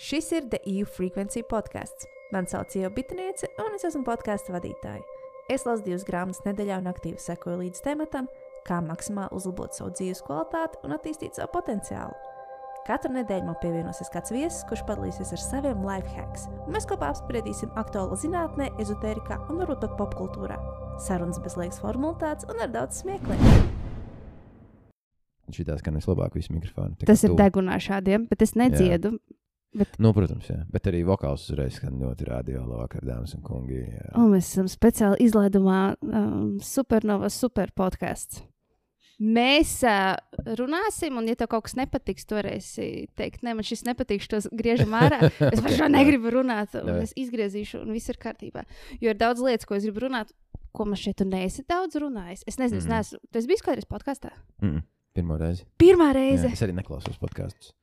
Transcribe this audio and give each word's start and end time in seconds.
Šis 0.00 0.30
ir 0.32 0.46
The 0.48 0.56
EU 0.64 0.86
Frequency 0.88 1.42
podkāsts. 1.44 2.06
Mani 2.32 2.48
sauc 2.48 2.72
Ieva 2.72 2.88
Bitniece, 2.88 3.50
un 3.60 3.74
es 3.76 3.82
esmu 3.84 4.00
podkāstu 4.06 4.54
vadītāja. 4.54 5.02
Es 5.52 5.66
lasu 5.68 5.84
divas 5.84 6.06
grāmatas 6.08 6.40
nedēļā 6.46 6.78
un 6.80 6.86
aktīvi 6.88 7.20
sekoju 7.20 7.58
līdz 7.58 7.82
tematam, 7.84 8.30
kā 8.64 8.78
maksimāli 8.80 9.36
uzlabot 9.36 9.76
savu 9.76 9.92
dzīves 9.98 10.22
kvalitāti 10.24 10.80
un 10.86 10.94
attīstīt 10.96 11.36
savu 11.36 11.52
potenciālu. 11.52 12.16
Katru 12.86 13.12
nedēļu 13.12 13.50
man 13.50 13.58
pievienosies 13.60 14.08
kāds 14.14 14.32
viesis, 14.32 14.62
kurš 14.70 14.86
padalīsies 14.88 15.34
ar 15.36 15.42
saviem 15.42 15.84
life 15.84 16.08
hacks, 16.16 16.46
un 16.64 16.72
mēs 16.78 16.88
kopā 16.88 17.10
apspriedīsim 17.12 17.76
aktuālo 17.82 18.16
zinātnē, 18.22 18.70
ezotērijā 18.80 19.36
un 19.50 19.60
varbūt 19.60 19.84
pat 19.84 19.98
popkultūrā. 20.00 20.56
Sarunas 21.04 21.42
bez 21.44 21.58
liekas 21.60 21.82
formalitātes 21.84 22.48
un 22.48 22.64
ar 22.64 22.72
daudz 22.72 23.02
smiekliem. 23.04 23.44
Šī 25.50 25.66
tā 25.66 25.76
skan 25.80 25.98
vislabāk, 25.98 26.32
visu 26.38 26.54
mikrofonu. 26.54 26.96
Tas 27.04 27.20
ir 27.26 27.34
tuvu. 27.34 27.40
degunā 27.42 27.76
šādiem, 27.82 28.24
bet 28.30 28.46
es 28.46 28.56
nedziedu. 28.56 29.18
Nu, 30.02 30.10
protams, 30.14 30.48
jā. 30.50 30.64
Bet 30.72 30.88
arī 30.90 31.04
vokāls 31.06 31.44
uzreiz 31.46 31.76
skan 31.78 32.00
ļoti 32.02 32.26
radio 32.26 32.64
labvakar, 32.66 33.04
dāmas 33.06 33.36
un 33.36 33.42
kungi. 33.46 33.84
Jā. 33.86 34.08
Un 34.18 34.32
mēs 34.34 34.48
esam 34.50 34.70
speciāli 34.70 35.20
izlaidumā 35.28 35.80
um, 36.02 36.56
Supernova 36.64 37.30
super 37.30 37.70
podkāsts. 37.78 38.42
Mēs 39.20 39.74
uh, 39.84 40.14
runāsim, 40.56 41.18
un, 41.20 41.26
ja 41.28 41.36
tev 41.36 41.50
kaut 41.52 41.66
kas 41.66 41.76
nepatiks, 41.76 42.24
tu 42.24 42.38
varēsi 42.38 42.86
teikt, 43.20 43.42
nē, 43.44 43.52
man 43.58 43.66
šis 43.68 43.84
nepatīk, 43.84 44.24
tos 44.32 44.48
griežam 44.48 44.94
ārā. 44.96 45.18
Es 45.52 45.60
par 45.60 45.74
šo 45.76 45.90
negribu 45.92 46.32
runāt, 46.32 46.72
un 46.80 46.88
Jā. 46.88 47.02
es 47.04 47.12
izgriezīšu, 47.20 47.82
un 47.84 47.92
viss 47.92 48.08
ir 48.08 48.16
kārtībā. 48.22 48.64
Jo 49.04 49.12
ir 49.12 49.20
daudz 49.20 49.44
lietas, 49.44 49.68
ko 49.68 49.76
es 49.76 49.84
gribu 49.84 50.06
runāt, 50.06 50.32
ko 50.72 50.88
man 50.88 50.98
šeit 50.98 51.20
neesi 51.28 51.66
daudz 51.68 52.00
runājis. 52.00 52.46
Es 52.48 52.56
nezinu, 52.62 52.80
mm. 52.80 52.86
es 52.86 52.90
neesmu. 52.94 53.20
Tu 53.28 53.42
esi 53.42 53.52
bijis 53.52 53.66
kādreiz 53.66 53.90
podkāstā? 53.92 54.32
Mm, 54.64 54.80
pirmo 55.18 55.36
reizi. 55.40 55.68
Pirmā 55.82 56.14
Jā, 56.14 56.16
reize. 56.16 56.54
es 56.56 56.64
arī 56.64 56.78
neklausos 56.80 57.20
podkāstus. 57.20 57.74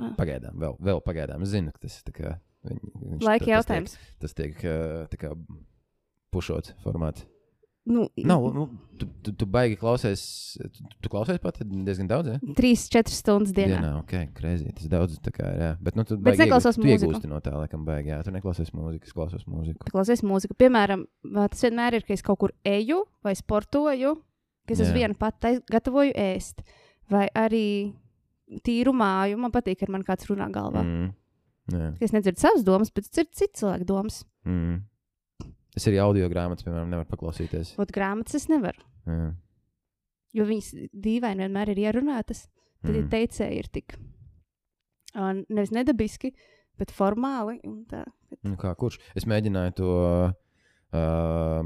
Ah. 0.00 0.12
Pagaidām, 0.18 0.56
vēl, 0.60 0.74
vēl 0.84 1.00
pagaidām. 1.06 1.42
Es 1.46 1.54
zinu, 1.54 1.72
ka 1.72 1.86
tas 1.86 2.00
ir 2.02 2.12
kā. 2.16 2.34
Viņ, 2.66 2.80
viņš, 2.82 3.22
Laika 3.24 3.44
tas 3.46 3.52
jautājums. 3.54 3.94
Tiek, 3.96 4.18
tas 4.24 4.34
tiek 4.36 4.58
uh, 4.66 5.06
tā 5.12 5.16
kā 5.20 5.30
pušots 6.34 6.74
formāts. 6.84 7.24
Nu, 7.86 8.08
Nav, 8.18 8.42
nu, 8.50 8.64
tu, 8.98 9.06
tu, 9.22 9.30
tu 9.38 9.46
baigi 9.46 9.76
klausies. 9.78 10.22
Tu, 10.58 10.86
tu 11.04 11.10
klausies 11.12 11.38
pat 11.38 11.60
diezgan 11.62 12.08
daudz, 12.10 12.32
ja? 12.32 12.38
3-4 12.58 13.12
stundas 13.14 13.52
dienā. 13.54 13.76
Dienā, 13.76 13.92
ok, 14.00 14.14
greizi. 14.34 14.72
Tas 14.74 14.88
daudz, 14.90 15.20
tā 15.22 15.30
kā, 15.30 15.52
jā. 15.54 15.68
Bet, 15.86 15.94
nu, 15.94 16.02
tu 16.02 16.16
Bet 16.18 16.34
neklausos 16.40 16.74
iegūst- 16.74 16.82
tu 16.82 16.88
mūziku. 16.90 17.12
iegūsti 17.12 17.30
no 17.30 17.38
tā, 17.44 17.52
laikam, 17.54 17.84
baigi, 17.86 18.10
jā. 18.10 18.18
Tu 18.26 18.34
neklausies 18.34 18.72
mūziku, 18.74 19.06
es 19.06 19.14
klausos 19.14 19.46
mūziku. 19.46 19.86
Tu 19.86 19.94
klausies 19.94 20.24
mūziku. 20.26 20.56
Piemēram, 20.58 21.04
tas 21.54 21.62
vienmēr 21.62 22.00
ir, 22.00 22.06
ka 22.08 22.16
es 22.18 22.26
kaut 22.26 22.40
kur 22.42 22.56
eju 22.66 23.04
vai 23.22 23.36
sportoju, 23.38 24.16
ka 24.66 24.74
es 24.74 24.82
uz 24.82 24.90
Jā. 24.90 24.96
vienu 24.98 25.14
pati 25.22 25.60
gatavoju 25.70 26.10
ēst. 26.26 26.66
Vai 27.08 27.28
arī 27.38 27.94
tīru 28.66 28.94
māju. 28.96 29.38
Man 29.42 29.54
patīk, 29.54 29.80
ka 29.82 29.92
man 29.92 30.04
kāds 30.06 30.28
runā 30.30 30.48
galvā. 30.54 30.82
Mm. 30.84 31.14
Jā. 31.74 31.88
Es 32.02 32.14
nedzirdu 32.14 32.42
savas 32.42 32.62
domas, 32.66 32.92
bet 32.94 33.08
dzirdu 33.08 33.34
citu 33.34 33.62
cilvēku 33.62 33.88
domas. 33.88 34.20
Mm. 34.46 34.84
Es 35.76 35.86
arī 35.90 35.98
audio 36.00 36.28
grāmatas, 36.32 36.64
piemēram, 36.64 36.88
nevaru 36.92 37.10
paklausīties. 37.10 37.74
Ot, 37.82 37.90
grāmatas 37.92 38.38
es 38.38 38.46
nevaru. 38.48 38.80
Jā. 39.10 39.32
Jo 40.36 40.46
viņas 40.48 40.70
dīvaini 40.92 41.44
vienmēr 41.44 41.72
ir 41.72 41.82
ierunātas. 41.86 42.46
Tad 42.84 42.94
mm. 42.94 43.08
Teicēji 43.12 43.60
ir 43.60 43.68
tik 43.72 43.96
uh, 43.96 45.32
nevis 45.48 45.72
nedabiski, 45.74 46.32
bet 46.78 46.92
formāli. 46.94 47.58
un 47.66 47.82
Tā. 47.90 48.04
Nu, 48.44 48.56
kā, 48.60 48.72
kurš? 48.78 48.98
Es 49.18 49.26
mēģināju 49.28 49.76
to 49.80 49.92
uh, 49.96 50.32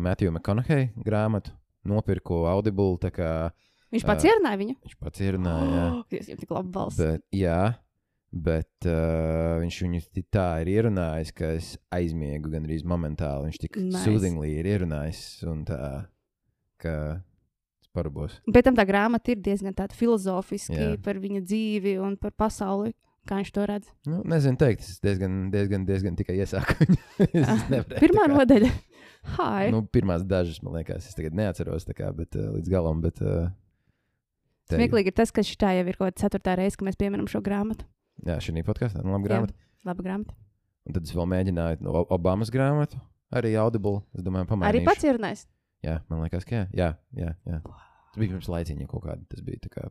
Matthew 0.00 0.30
McConaughey 0.32 0.90
grāmatu, 1.06 1.54
nopirku 1.88 2.44
Audible. 2.50 2.98
Kā, 3.14 3.50
Viņš 3.90 4.04
pats 4.06 4.24
Ā. 4.24 4.30
ierunāja 4.30 4.58
viņu. 4.60 4.74
viņš 4.86 4.96
pats 5.02 5.22
ierunāja. 5.26 5.84
Oh, 5.90 6.02
Jūs 6.14 6.28
jau 6.30 6.36
tik 6.38 6.52
labi 6.54 6.70
balss. 6.76 6.98
Bet, 7.00 7.24
jā, 7.34 7.56
bet 8.30 8.86
uh, 8.86 9.56
viņš 9.64 9.78
viņu 9.86 10.02
tā 10.30 10.44
ir 10.62 10.70
ierunājis, 10.76 11.32
ka 11.34 11.48
es 11.56 11.72
aizmiegu 11.94 12.52
gandrīz 12.52 12.84
momentāli. 12.86 13.48
Viņš 13.50 13.58
tik 13.64 13.80
Nice. 13.82 14.04
soothingly 14.06 14.52
ir 14.60 14.68
ierunājis, 14.76 15.24
un 15.50 15.64
tā, 15.66 15.80
ka 16.80 16.94
parabos. 17.94 18.38
Bet 18.46 18.68
tam 18.68 18.76
tā 18.78 18.84
grāmata 18.86 19.32
ir 19.34 19.40
diezgan 19.42 19.74
tāda 19.74 19.96
filozofiska 19.98 20.76
Jā. 20.78 20.96
par 21.02 21.18
viņa 21.18 21.42
dzīvi 21.42 21.96
un 21.98 22.14
par 22.20 22.30
pasauli. 22.38 22.94
Kā 23.28 23.36
viņš 23.36 23.50
to 23.52 23.64
redz? 23.68 23.88
Nu, 24.08 24.22
nezinu, 24.24 24.56
teikt, 24.56 24.80
es 24.86 24.96
diezgan, 25.04 25.50
diezgan, 25.52 25.82
diezgan 25.84 26.14
tikai 26.16 26.38
iesāku 26.40 26.86
Ah, 27.44 27.66
Pirmā 28.00 28.24
nodaļa. 28.32 28.70
Hai. 29.36 29.66
Nu, 29.74 29.82
pirmās 29.84 30.22
dažas, 30.24 30.62
man 30.64 30.78
liekas, 30.78 31.04
es 31.10 31.18
tagad 31.18 31.34
neatceros, 31.36 31.84
kā, 31.92 32.08
bet 32.16 32.38
uh, 32.40 32.46
līdz 32.54 32.70
galam. 32.72 33.02
Bet, 33.04 33.20
uh, 33.20 33.50
te- 34.70 34.78
Smieklīgi 34.78 35.12
ir 35.12 35.16
tas, 35.18 35.32
ka 35.34 35.44
šī 35.46 35.56
jau 35.78 35.86
ir 35.86 35.98
kaut 35.98 36.06
kāda 36.08 36.22
ceturtā 36.22 36.56
reize, 36.60 36.78
kad 36.78 36.88
mēs 36.88 36.98
pieminam 37.00 37.28
šo 37.30 37.42
grāmatu. 37.44 37.86
Jā, 38.26 38.38
šī 38.42 38.62
podkāstā, 38.66 39.02
nu, 39.04 39.14
labi 39.16 39.28
Jā. 39.28 39.32
grāmata. 39.32 39.56
Laba 39.88 40.04
grāmata. 40.04 40.36
Un 40.88 40.96
tad 40.96 41.06
es 41.06 41.14
vēl 41.16 41.28
mēģināju 41.30 41.84
no 41.84 42.04
Obamas 42.12 42.50
grāmatu, 42.52 43.00
arī 43.32 43.54
Audible. 43.60 44.02
Es 44.16 44.24
domāju, 44.24 44.46
Arī 44.46 44.52
pamainīšu. 44.52 44.88
pats 44.88 45.06
ierunājis. 45.08 45.46
Jā, 45.84 45.96
man 46.12 46.24
liekas, 46.24 46.44
ka 46.44 46.56
jā. 46.56 46.66
jā, 46.76 46.90
jā, 47.16 47.32
jā. 47.48 47.60
Tas 47.64 48.18
bija 48.20 48.34
pirms 48.34 48.48
laiciņa 48.52 48.88
kaut 48.90 49.04
kāda. 49.06 49.24
Tas 49.30 49.40
bija 49.44 49.70
kā 49.72 49.88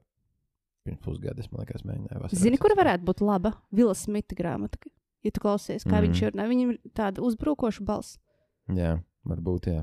pirms 0.85 1.01
pusgada, 1.05 1.41
es 1.41 1.49
man 1.51 1.63
liekas, 1.63 1.85
mēģināju. 1.87 2.21
vasarā 2.21 2.37
Zini, 2.41 2.57
sasniegt. 2.59 2.77
varētu 2.81 3.07
būt 3.09 3.23
laba? 3.25 3.53
Vila 3.73 3.95
Smita 3.97 4.37
grāmata. 4.37 4.81
Ja 5.25 5.33
tu 5.35 5.41
klausies, 5.43 5.83
kā 5.83 5.97
mm. 5.97 6.03
viņš 6.07 6.21
ir, 6.23 6.35
viņam 6.51 6.73
ir 6.73 6.93
tāda 6.95 7.23
uzbrukoša 7.25 7.83
balss. 7.83 8.19
Jā, 8.71 8.99
varbūt, 9.27 9.67
jā. 9.73 9.81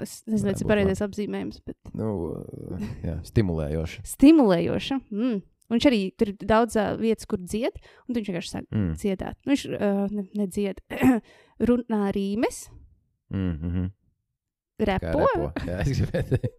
Es 0.00 0.22
nezinu, 0.26 0.52
tas 0.52 0.62
ir 0.62 0.68
pareizais 0.70 1.02
apzīmējums, 1.04 1.60
bet 1.66 1.76
Nu, 1.94 2.08
uh, 2.32 2.88
jā, 3.04 3.16
stimulējoši. 3.24 4.02
stimulējoša. 4.14 5.00
Mm. 5.10 5.38
Un 5.68 5.76
Viņš 5.76 5.86
arī 5.90 5.98
tur 6.16 6.28
ir 6.32 6.36
daudz 6.48 6.76
uh, 6.80 6.94
vietas, 6.96 7.26
kur 7.28 7.38
dzied, 7.44 7.74
un 8.08 8.14
viņš 8.16 8.28
vienkārši 8.30 8.52
sāk 8.54 8.68
Mm. 8.72 8.92
dziedāt. 8.96 9.36
Nu, 9.44 9.52
viņš 9.52 9.64
uh, 9.76 10.06
ne, 10.16 10.24
nedzied, 10.40 10.80
runā 11.68 12.08
rīmes, 12.16 12.68
Mm 13.30 13.58
-hmm. 13.60 13.90
Repo. 14.78 15.18
repo. 15.18 15.52
Jā, 15.66 15.80
es 15.84 15.88
gribēju 16.00 16.28
teikt. 16.30 16.54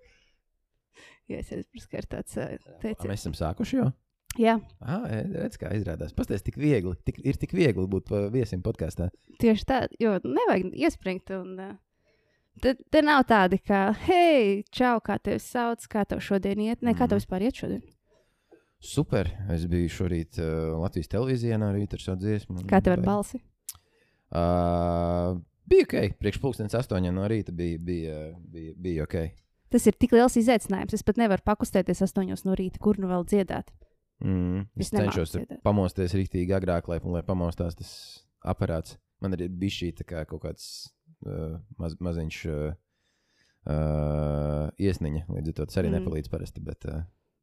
Ka 1.89 1.97
ir 1.97 2.05
tāds 2.09 2.35
teiciens. 2.81 3.05
Mēs 3.09 3.21
esam 3.25 3.33
sākuši 3.37 3.77
jau. 3.79 3.89
Jā, 4.37 4.59
Ah, 4.81 5.07
redz, 5.09 5.57
kā 5.57 5.71
izrādās. 5.73 6.13
Pastāstiet, 6.13 6.43
tik 6.51 6.57
viegli, 6.61 6.93
tik, 7.05 7.17
ir 7.25 7.33
tik 7.41 7.51
viegli 7.57 7.87
būt 7.89 8.11
viesim 8.31 8.61
podkāstā. 8.61 9.09
tieši 9.41 9.65
tā, 9.65 9.87
jo 9.99 10.19
nevajag 10.23 10.69
iespringt. 10.77 11.29
Un, 11.31 11.59
uh, 11.59 11.75
te, 12.61 12.75
te 12.91 13.01
nav 13.01 13.23
tādi, 13.29 13.59
kā, 13.61 13.93
hei, 14.07 14.63
čau, 14.71 14.97
kā 15.05 15.19
tevi 15.21 15.39
sauc, 15.39 15.85
kā 15.91 16.05
tev 16.09 16.19
šodien 16.25 16.59
iet. 16.59 16.81
Nē, 16.81 16.93
kā 16.97 17.07
tev 17.07 17.17
Mhm. 17.17 17.21
vispār 17.23 17.41
iet 17.47 17.55
šodien? 17.61 17.81
Super. 18.79 19.27
Es 19.51 19.65
biju 19.67 19.89
šorīt 19.91 20.39
uh, 20.39 20.79
Latvijas 20.79 21.07
televīzijā 21.11 21.57
rīta 21.59 21.93
ar 21.97 21.99
savu 21.99 22.21
dziesmu. 22.21 22.63
Kā 22.69 22.79
tev 22.81 22.93
ar 22.95 23.01
balsi? 23.03 23.41
Uh, 24.31 25.39
bija 25.69 25.83
ok. 25.87 25.95
Priekš 26.21 26.39
pulkstenes 26.41 26.75
astoņiem 26.77 27.15
no 27.17 27.25
rīta 27.29 27.51
bija, 27.55 27.79
bija, 27.81 28.17
bija, 28.39 28.73
bija 28.77 29.03
ok. 29.07 29.15
Tas 29.69 29.85
ir 29.85 29.93
tik 30.01 30.13
liels 30.17 30.37
izaicinājums. 30.39 30.93
Es 30.97 31.03
pat 31.05 31.17
nevaru 31.21 31.43
pakustēties 31.45 32.01
astoņos 32.07 32.45
no 32.47 32.55
rīta, 32.57 32.79
kur 32.81 32.97
nu 33.01 33.09
vēl 33.09 33.25
dziedāt. 33.29 33.69
Mm, 34.23 34.65
es 34.77 34.87
Es 34.89 34.93
cenšos 34.95 35.33
dziedāt. 35.35 35.61
pamosties 35.63 36.13
rīktīgi 36.17 36.55
agrāk, 36.57 36.87
lai, 36.91 36.99
lai 37.03 37.21
pamostās 37.23 37.75
tas 37.77 37.91
aparāts. 38.43 38.97
Man 39.21 39.33
arī 39.35 39.47
bija 39.49 39.75
šī 39.75 39.91
kā 40.07 40.25
kaut 40.27 40.41
kāds 40.43 40.89
maz, 41.77 41.95
maziņš 41.99 42.37
uh, 42.49 42.73
iesniņa. 44.79 45.25
Līdz 45.29 45.51
ar 45.53 45.57
to 45.59 45.65
tas 45.69 45.77
arī 45.81 45.89
Mm. 45.89 45.95
mm. 45.95 46.03
nepalīdz 46.03 46.29
parasti. 46.31 46.61
Bet, 46.63 46.85
uh, 46.85 47.01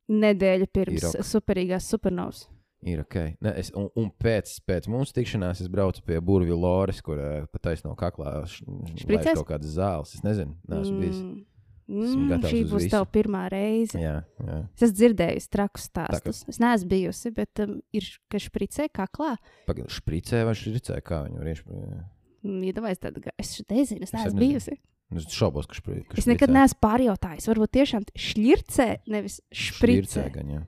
Nedēļa 0.08 0.66
pirms 0.70 1.02
Ir 1.02 1.08
ok. 1.08 1.24
superīgās 1.26 1.88
supernovas. 1.90 2.44
Ir 2.86 3.00
ok. 3.02 3.16
Ne, 3.42 3.52
es, 3.58 3.72
un, 3.74 3.88
un 3.98 4.10
pēc, 4.22 4.52
pēc 4.68 4.86
mūsu 4.92 5.12
tikšanās 5.16 5.60
es 5.64 5.68
braucu 5.72 6.02
pie 6.06 6.20
burvju 6.20 6.54
Loras, 6.60 7.00
kur 7.02 7.18
uh, 7.18 7.46
pat 7.50 7.62
taisno 7.70 7.94
kaklā 7.98 8.44
Špricēs? 8.46 9.34
kaut 9.40 9.48
kādas 9.48 9.74
zāles. 9.74 10.14
Es 10.14 10.22
nezinu, 10.22 10.54
bijis. 11.00 11.18
Mm, 11.86 12.02
Esmu 12.02 12.28
gatavs 12.32 12.50
šī 12.52 12.60
būs 12.66 12.86
tava 12.90 13.06
pirmā 13.14 13.44
reize. 13.50 13.98
Jā, 13.98 14.16
jā. 14.42 14.56
Es 14.74 14.92
Tā 15.78 15.78
kā- 15.78 16.10
stāstus. 16.18 16.44
Es 16.50 16.58
neesmu 16.58 16.88
bijusi, 16.90 17.30
bet 17.34 17.60
um, 17.62 17.76
ir 17.94 18.02
ka 18.30 18.38
špricē 18.42 18.88
kaklā. 18.90 19.36
Pagaid, 19.66 19.86
špricē 19.94 20.44
vai 20.46 20.54
špricē, 20.58 20.98
kā 21.02 21.24
viņu 21.26 21.38
var 21.42 21.50
Mm, 22.46 22.62
Iedomājieties, 22.70 23.02
tādu 23.02 23.22
ga- 23.24 23.34
es 23.42 23.56
nezinu, 23.68 24.02
es 24.06 24.12
Es 24.12 24.14
neesmu 24.14 24.38
bijusi. 24.40 24.76
Es 25.16 25.26
šaubos, 25.34 25.66
ka 25.70 25.74
špricē. 25.78 26.18
Es 26.18 26.26
nekad 26.26 26.50
neesmu 26.50 26.78
pārjautājis. 26.82 27.46
Varbūt 27.50 27.72
tiešām 27.78 28.06
šļircē, 28.14 28.88
nevis 29.10 29.40
špricē. 29.54 30.26
Gan, 30.34 30.48
jā. 30.56 30.64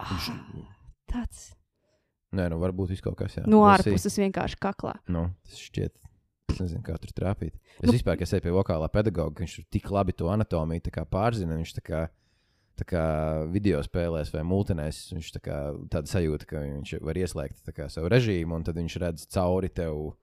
Ah, 0.00 0.28
tāds 1.10 1.50
Nē, 2.30 2.44
nu 2.52 2.60
varbūt 2.62 2.92
viss 2.92 3.02
kaut 3.02 3.16
kas 3.18 3.34
tāds. 3.34 3.48
no 3.50 3.64
ārpuses 3.66 4.14
vienkārši 4.22 4.58
kaklā. 4.62 4.94
Nu, 5.10 5.32
tas 5.48 5.58
šķiet. 5.58 5.96
Es 6.50 6.58
nezinu, 6.62 6.82
kā 6.86 6.94
tur 6.98 7.10
trāpīt. 7.14 7.56
Es 7.80 7.88
Nu- 7.88 7.92
vispār, 7.92 8.16
kas 8.18 8.32
eju 8.32 8.42
pie 8.42 8.50
vokālā 8.54 8.88
pedagoga, 8.90 9.34
viņš 9.42 9.66
tik 9.70 9.90
labi 9.90 10.12
to 10.12 10.26
anatomiju 10.26 10.80
pārzina. 11.10 11.56
Viņš 11.58 11.74
tā 11.78 11.82
kā, 11.82 12.08
tā 12.78 12.84
kā 12.86 13.50
video 13.50 13.80
spēlēs 13.82 14.30
vai 14.32 14.42
mūtenēs. 14.42 15.12
Viņš 15.12 15.32
tā 15.38 15.40
kā 15.42 15.58
tāda 15.88 16.06
sajūta, 16.06 16.46
ka 16.46 16.56
viņš 16.58 17.00
var 17.02 17.14
ieslēgt 17.14 17.64
kā 17.74 17.90
savu 17.90 18.08
režīmu, 18.08 18.54
un 18.54 18.62
tad 18.62 18.76
viņš 18.76 18.98
redz 19.00 19.26
cauri 19.26 19.68
tev 19.68 20.14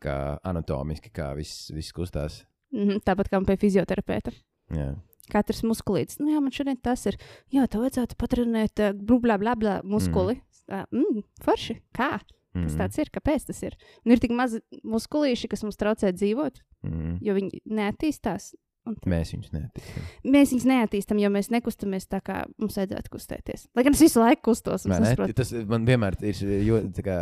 kā 0.00 0.38
anatomiski, 0.44 1.10
kā 1.14 1.34
viss, 1.36 1.70
viss 1.74 1.92
kustās. 1.92 2.44
Mhm, 2.72 3.00
tāpat 3.06 3.30
kā 3.32 3.40
pie 3.46 3.56
fizioterapeita. 3.56 4.32
Jā. 4.70 4.94
Katrs 5.32 5.62
muskulīts. 5.62 6.18
Nu, 6.20 6.30
jā, 6.32 6.40
man 6.40 6.50
šodien 6.52 6.76
tas 6.80 7.04
ir. 7.06 7.16
Jā, 7.52 7.66
tev 7.68 7.82
vajadzētu 7.84 8.16
patrenēt, 8.16 8.80
uh, 8.80 8.92
blūblā, 8.96 9.36
blā, 9.40 9.54
blā, 9.56 9.82
muskuli. 9.84 10.40
Mm. 10.68 10.84
Mm, 10.92 11.22
forši. 11.44 11.78
Kā? 11.96 12.18
Kas 12.52 12.72
Mhm. 12.74 12.78
tāds 12.80 12.98
ir? 12.98 13.10
Kāpēc 13.12 13.46
tas 13.46 13.62
ir? 13.62 13.76
Un 14.04 14.12
ir 14.12 14.18
tik 14.18 14.30
mazi 14.30 14.60
muskulīši, 14.84 15.48
kas 15.48 15.62
mums 15.62 15.76
traucē 15.76 16.12
dzīvot, 16.12 16.60
Mhm. 16.84 17.18
jo 17.22 17.34
viņi 17.34 17.60
neattīstās. 17.68 18.54
Tad 18.96 19.08
Mēs 19.12 19.32
viņus 19.34 19.52
neattīstām. 19.52 20.06
mēs 20.24 20.52
viņus 20.54 20.66
neattīstām, 20.70 21.20
jo 21.20 21.28
mēs 21.34 21.50
nekustamies 21.50 22.06
tā, 22.08 22.20
kā 22.24 22.46
mums 22.58 22.76
vajadzētu 22.78 23.12
kustēties. 23.12 23.66
Lai 23.76 23.84
gan 23.84 23.92
es 23.92 24.00
visu 24.00 24.20
laiku 24.20 24.42
kustos. 24.50 24.86
saprotu- 25.16 25.34
Tas 25.34 25.52
man 25.66 25.86
vienmēr 25.86 26.16
ir 26.22 26.64
jo- 26.66 26.82
tā 26.88 27.02
kā, 27.04 27.16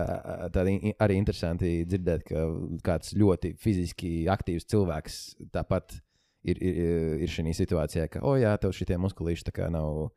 tādi 0.53 0.95
arī 0.99 1.17
interesanti 1.17 1.85
dzirdēt, 1.87 2.25
ka 2.25 2.47
kāds 2.83 3.15
ļoti 3.15 3.57
fiziski 3.59 4.27
aktīvs 4.27 4.67
cilvēks 4.67 5.37
tāpat 5.53 6.01
ir, 6.45 6.57
ir, 6.63 7.21
ir 7.23 7.29
šajā 7.29 7.55
situācijā, 7.55 8.09
ka, 8.11 8.21
oh, 8.23 8.37
jā, 8.39 8.57
tev 8.59 8.71
šitie 8.73 8.97
muskulīši 8.97 9.71
nav 9.71 10.11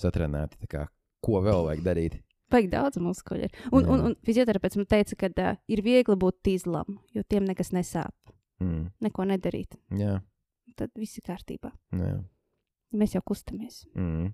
satrenēti. 0.00 0.58
tā 0.64 0.68
Kā, 0.68 0.88
ko 1.22 1.40
vēl 1.44 1.64
vajag 1.68 1.82
darīt? 1.84 2.18
Vajag 2.50 2.70
daudz 2.72 2.98
muskuļu. 2.98 3.48
Un, 3.72 3.84
un, 3.86 4.00
un 4.08 4.14
fizioterapeits 4.26 4.76
man 4.76 4.86
teica, 4.90 5.14
ka 5.16 5.28
uh, 5.38 5.56
ir 5.70 5.82
viegli 5.82 6.16
būt 6.18 6.40
tīzlam, 6.42 6.98
jo 7.14 7.22
tiem 7.22 7.44
nekas 7.46 7.70
nesāp. 7.70 8.10
Mm. 8.60 8.90
Neko 9.00 9.24
nedarīt. 9.24 9.76
Jā, 9.94 10.18
Tad 10.76 10.90
viss 10.98 11.18
ir 11.18 11.24
kārtībā. 11.26 11.72
jā. 11.92 12.18
Mēs 12.92 13.12
jau 13.14 13.20
kustamies. 13.22 13.84
Mm. 13.94 14.32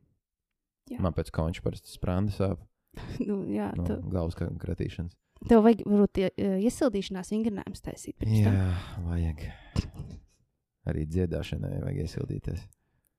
Jā. 0.90 0.98
Man 1.04 1.12
pēc 1.12 1.28
konča 1.34 1.60
parasti 1.64 1.90
sprāda 1.92 2.30
sāp 2.32 2.62
nu, 3.28 3.42
jā, 3.52 3.72
no 3.76 3.84
tu, 3.84 3.96
galvas 4.08 4.34
kratīšanas. 4.38 5.12
tev 5.48 5.60
vajag 5.66 5.82
varbūt 5.84 6.20
ie- 6.22 6.30
iesildīšanās 6.64 7.32
vingrinājumus 7.34 7.82
taisīt. 7.84 8.16
pirms 8.22 8.44
tam. 8.46 8.54
Jā, 8.56 8.70
vajag. 9.04 9.42
Arī 10.86 11.02
dziedāšanai 11.10 11.80
vajag 11.82 11.98
iesildīties. 12.06 12.62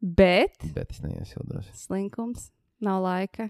Bet 0.01 0.57
Bet 0.73 0.91
es 0.95 1.01
neiesildos. 1.03 1.69
slinkums 1.75 2.49
nav 2.81 3.01
laika. 3.03 3.49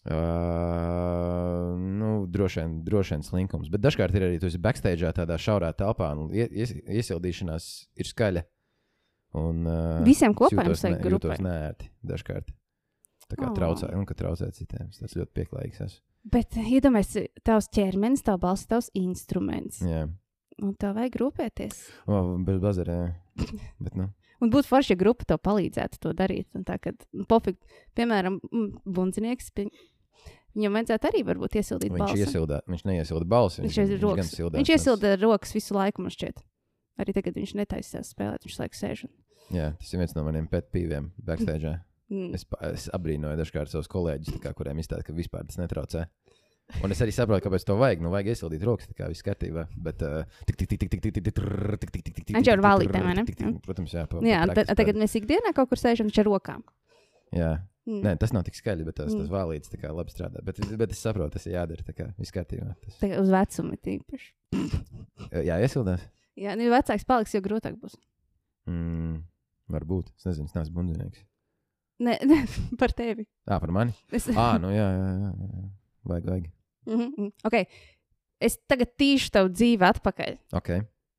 Uh, 0.00 1.78
nu, 1.78 2.26
droši 2.30 2.60
vien, 2.60 2.76
droši 2.86 3.14
vien 3.16 3.24
slinkums. 3.26 3.68
Bet 3.72 3.82
dažkārt 3.84 4.14
ir 4.16 4.26
arī 4.28 4.38
tas 4.42 4.56
backstage, 4.62 5.10
tādā 5.16 5.36
šaurā 5.40 5.72
telpā, 5.76 6.12
un 6.18 6.30
ie, 6.34 6.46
ies, 6.62 6.72
iesildīšanās 6.84 7.66
ir 8.00 8.08
skaļa. 8.10 8.44
Un, 9.40 9.62
uh, 9.66 10.00
Visiem 10.06 10.34
kopā 10.34 10.64
jums 10.66 10.82
ne- 10.86 10.96
grupai. 10.98 11.36
jūtos 11.36 11.44
nērti 11.44 11.90
dažkārt. 12.06 12.48
Tā 13.30 13.36
kā 13.38 13.46
Oh. 13.50 13.54
traucē, 13.54 13.92
un 13.94 14.04
ka 14.06 14.14
traucē 14.18 14.50
citiem. 14.52 14.88
Tāds 14.90 15.14
ļoti 15.14 15.30
pieklājīgs 15.38 15.80
esmu. 15.86 16.00
Bet 16.32 16.50
iedomājieties, 16.58 17.28
tavs 17.46 17.68
ķermenis, 17.72 18.22
tavs 18.26 18.40
balss, 18.42 18.66
tavs 18.66 18.90
instruments. 18.94 19.80
Jā, 19.80 20.08
Un 20.60 20.74
tev 20.74 20.92
vajag 20.98 21.14
rūpēties. 21.16 21.76
o, 22.06 22.36
bez 22.44 22.58
bazarē. 22.60 23.14
Bet, 23.80 23.94
nu, 23.96 24.10
Un 24.40 24.50
būtu 24.52 24.70
forši, 24.70 24.94
ja 24.94 24.96
grupa 25.00 25.24
tev 25.28 25.38
palīdzētu 25.44 25.98
to 26.00 26.12
darīt. 26.16 26.46
Un 26.56 26.64
Tā, 26.64 26.78
kad, 26.80 26.96
nu, 27.12 27.26
pofik, 27.28 27.58
piemēram, 27.98 28.38
bundzinieks, 28.88 29.50
viņam 30.56 30.78
vajadzētu 30.78 31.10
arī 31.10 31.20
varbūt 31.28 31.58
iesildīt 31.60 31.92
viņš 31.92 32.00
balsi. 32.04 32.22
iesildā, 32.24 32.60
viņš 32.66 32.84
neiesilda 32.88 33.28
balsi. 33.30 33.62
Viņš, 33.66 33.76
viņš, 33.82 34.00
rokas, 34.02 34.30
sildās 34.34 34.58
viņš 34.62 34.72
iesilda 34.76 35.12
rokas 35.22 35.52
visu 35.54 35.76
laiku, 35.76 36.02
man 36.06 36.14
šķiet. 36.14 36.40
Arī 37.00 37.14
tagad 37.16 37.36
viņš 37.38 37.52
netaisās 37.60 38.10
spēlēt, 38.14 38.44
viņš 38.48 38.58
laiku 38.62 38.80
sēž. 38.80 39.04
un- 39.04 39.56
Jā, 39.56 39.76
tas 39.78 39.92
ir 39.94 39.98
viens 39.98 40.14
no 40.14 40.22
maniem 40.24 40.48
pet 40.50 40.70
pīviem 40.72 41.10
backstage. 41.18 41.80
Mm. 42.10 42.34
Es, 42.34 42.44
es 42.72 42.88
abrīnoju 42.90 43.38
dažkārt 43.38 43.70
savus 43.70 43.86
kolēģus, 43.90 44.40
kā, 44.42 44.52
kuriem 44.54 44.78
izstāsta, 44.82 45.04
ka 45.06 45.12
vispār 45.14 45.46
tas 45.46 45.56
netraucē. 45.60 46.06
Un 46.84 46.94
es 46.94 47.00
arī 47.04 47.12
saprotu, 47.14 47.44
kāpēc 47.46 47.64
to 47.68 47.76
vajag. 47.80 48.02
Nu, 48.04 48.10
vajag 48.14 48.30
iesildīt 48.34 48.64
rokas, 48.66 48.88
tā 48.90 48.96
kā 48.98 49.08
viss 49.10 49.24
kārtībā. 49.26 49.66
Bet, 49.76 50.02
uh, 50.06 50.24
tik, 50.48 50.56
tik, 50.60 50.70
tik, 50.72 50.80
tik, 50.84 50.90
tik, 50.90 51.02
tik, 51.02 51.14
tik, 51.16 51.24
tik, 51.24 51.40
tik, 51.40 51.90
tik, 51.90 52.04
tik, 52.10 52.20
tik, 52.20 52.36
Viņš 52.36 52.50
jau 52.50 52.56
ar 52.56 52.62
tik, 52.62 52.66
vālītēm, 52.68 53.08
vai 53.08 53.16
ne? 53.18 53.24
Protams, 53.66 53.96
jā. 53.96 54.06
Jā, 54.28 54.44
tagad 54.74 55.00
mēs 55.00 55.16
ikdienā 55.20 55.52
kaut 55.56 55.72
kur 55.72 55.80
sēžam, 55.80 56.12
ar 56.14 56.28
rokām. 56.30 56.62
Jā. 57.34 57.52
Mm. 57.88 58.02
Nē, 58.04 58.10
tas 58.20 58.34
nav 58.36 58.44
tik 58.46 58.54
skaļi, 58.58 58.84
bet 58.86 58.98
tas, 59.00 59.10
tas 59.14 59.24
Mm. 59.26 59.32
vālīts 59.32 59.70
tā 59.72 59.78
kā 59.80 59.88
labi 59.90 60.12
strādā. 60.12 60.42
Bet, 60.44 60.60
bet 60.78 60.92
es 60.92 61.00
saprotu, 61.00 61.32
tas 61.38 61.46
ir 61.48 61.54
jādara. 61.56 61.82
Tā 61.82 61.94
kā 61.96 62.06
viss 62.20 62.30
kārtībā. 62.34 62.74
Tas, 62.84 62.98
Tā 63.00 63.08
uz 63.18 63.30
vecumu 63.32 63.78
tīpaši. 63.80 64.28
jā, 65.48 65.56
iesildās. 65.64 66.04
Jā, 66.38 66.54
nu, 66.56 66.68
jo 66.68 66.74
vecāks 66.74 67.06
paliks, 67.08 67.34
jo 67.34 67.40
grūtāk 67.42 67.80
būs. 67.80 67.96
Mm, 68.68 69.22
varbūt. 69.72 70.12
Es 70.20 70.28
nezinu, 70.28 70.46
es 70.50 70.54
neesmu 70.54 70.76
bundzinieks. 70.76 71.24
Nē, 72.00 72.14
ne, 72.24 72.38
par 72.80 72.92
tevi. 72.96 73.26
Ā, 73.48 73.58
par 73.60 73.72
mani. 73.74 73.96
Es... 74.12 74.28
Ā, 74.28 74.54
nu 74.60 74.70
jā, 74.72 74.86
jā, 74.86 75.08
jā. 75.24 75.32
jā. 75.34 75.64
Vajag, 76.10 76.28
vajag. 76.30 76.46
Mm 76.86 77.00
-hmm. 77.00 77.32
okay. 77.44 77.66
Es 78.40 78.58
tagad 78.68 78.96
tīšu 78.96 79.30
tavu 79.30 79.48
dzīvi 79.48 79.84
atpakaļ. 79.84 80.38
Ok. 80.52 80.70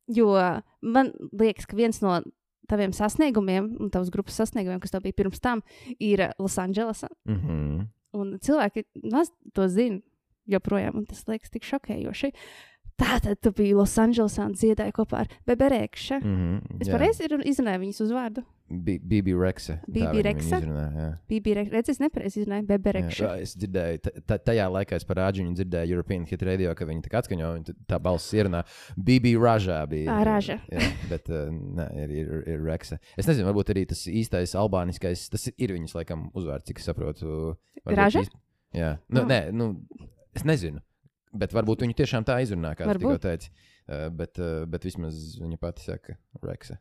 Jo 0.08 0.34
man 0.82 1.12
liekas, 1.32 1.66
ka 1.66 1.76
viens 1.76 2.02
no 2.02 2.22
taviem 2.68 2.94
sasniegumiem, 2.94 3.78
un 3.80 3.90
tavas 3.90 4.10
grupas 4.10 4.36
sasniegumiem, 4.36 4.80
kas 4.80 4.92
tev 4.92 5.04
bija 5.04 5.14
pirms 5.14 5.40
tam, 5.40 5.62
ir 6.00 6.32
Losandželosā. 6.40 7.10
Mhm. 7.28 7.88
Un 8.14 8.40
cilvēki 8.40 8.86
maz 9.12 9.32
to 9.54 9.68
zina 9.68 10.02
joprojām, 10.48 10.96
un 10.96 11.06
tas 11.06 11.24
liekas 11.28 11.50
tik 11.50 11.64
šokējoši. 11.64 12.32
Tātad 13.02 13.40
tu 13.42 13.52
biji 13.58 13.74
Losandželosā 13.74 14.46
un 14.46 14.54
dziedāji 14.54 14.94
kopā 14.94 15.24
ar 15.26 15.28
Beberekšu. 15.50 16.20
Mm. 16.22 16.34
Mhm. 16.62 16.82
Es 16.82 16.90
pareizi 16.90 17.26
izrunāju 17.28 17.82
viņas 17.88 18.02
uzvārdu. 18.06 18.44
Bi- 18.72 19.00
Bibi 19.04 19.34
Reksa. 19.36 19.74
tā 19.84 19.92
Bibi 19.92 20.06
viņu 20.08 20.24
Reksa? 20.24 20.60
jā. 20.62 21.08
Bija 21.28 21.56
reizes, 21.68 21.90
es 21.90 22.00
nepareizi 22.00 22.40
izrunāju 22.46 22.68
Beberekšu. 22.70 23.24
Jā, 23.26 23.32
es 23.42 23.56
dzirdēju, 23.60 24.00
ta- 24.02 24.12
ta- 24.26 24.38
tajā 24.38 24.68
laikā 24.72 24.96
es 24.96 25.04
par 25.04 25.18
Āģiņu 25.18 25.56
dzirdēju 25.58 25.90
European 25.92 26.24
Hit 26.26 26.42
Radio, 26.48 26.74
ka 26.74 26.86
viņi 26.86 27.02
tā 27.04 27.10
kā 27.12 27.20
atskaņo, 27.20 27.50
un 27.58 27.64
tā 27.90 28.00
balss 28.02 28.32
ierunā. 28.32 28.64
Bibi 28.96 29.34
Ražā 29.36 29.82
bija. 29.90 30.08
Ā, 30.14 30.24
Raža. 30.24 30.62
Jā, 30.72 30.80
bet 31.10 31.28
nē, 31.28 31.90
ir, 32.04 32.10
ir, 32.22 32.44
ir 32.48 32.60
Reksa. 32.64 32.98
Es 33.18 33.26
nezinu, 33.28 33.52
varbūt 33.52 33.74
arī 33.76 33.86
tas 33.90 34.06
īstais 34.08 34.56
albāniskais, 34.56 35.28
tas 35.30 35.50
ir 35.58 35.70
viņas 35.76 35.94
laikam 36.00 36.32
uzvārds, 36.34 36.64
cik 36.70 36.80
es 36.80 36.86
saprotu. 36.88 37.58
Īs- 38.22 38.30
Jā, 38.74 39.00
nu, 39.10 39.26
nē, 39.28 39.52
nu, 39.52 39.82
es 40.34 40.44
nezinu. 40.44 40.80
Bet 41.32 41.54
varbūt 41.56 41.86
viņi 41.86 41.96
tiešām 42.02 42.26
tā 42.28 42.42
izrunā, 42.44 42.74
kā 42.76 42.90
tu 42.90 43.00
tikko 43.00 43.18
teici. 43.24 43.52
Uh, 43.88 44.10
bet, 44.14 44.36
uh, 44.42 44.64
bet 44.70 44.84
vismaz 44.88 45.38
viņa 45.40 45.60
pati 45.62 45.86
saka 45.86 46.18
Reksa. 46.44 46.78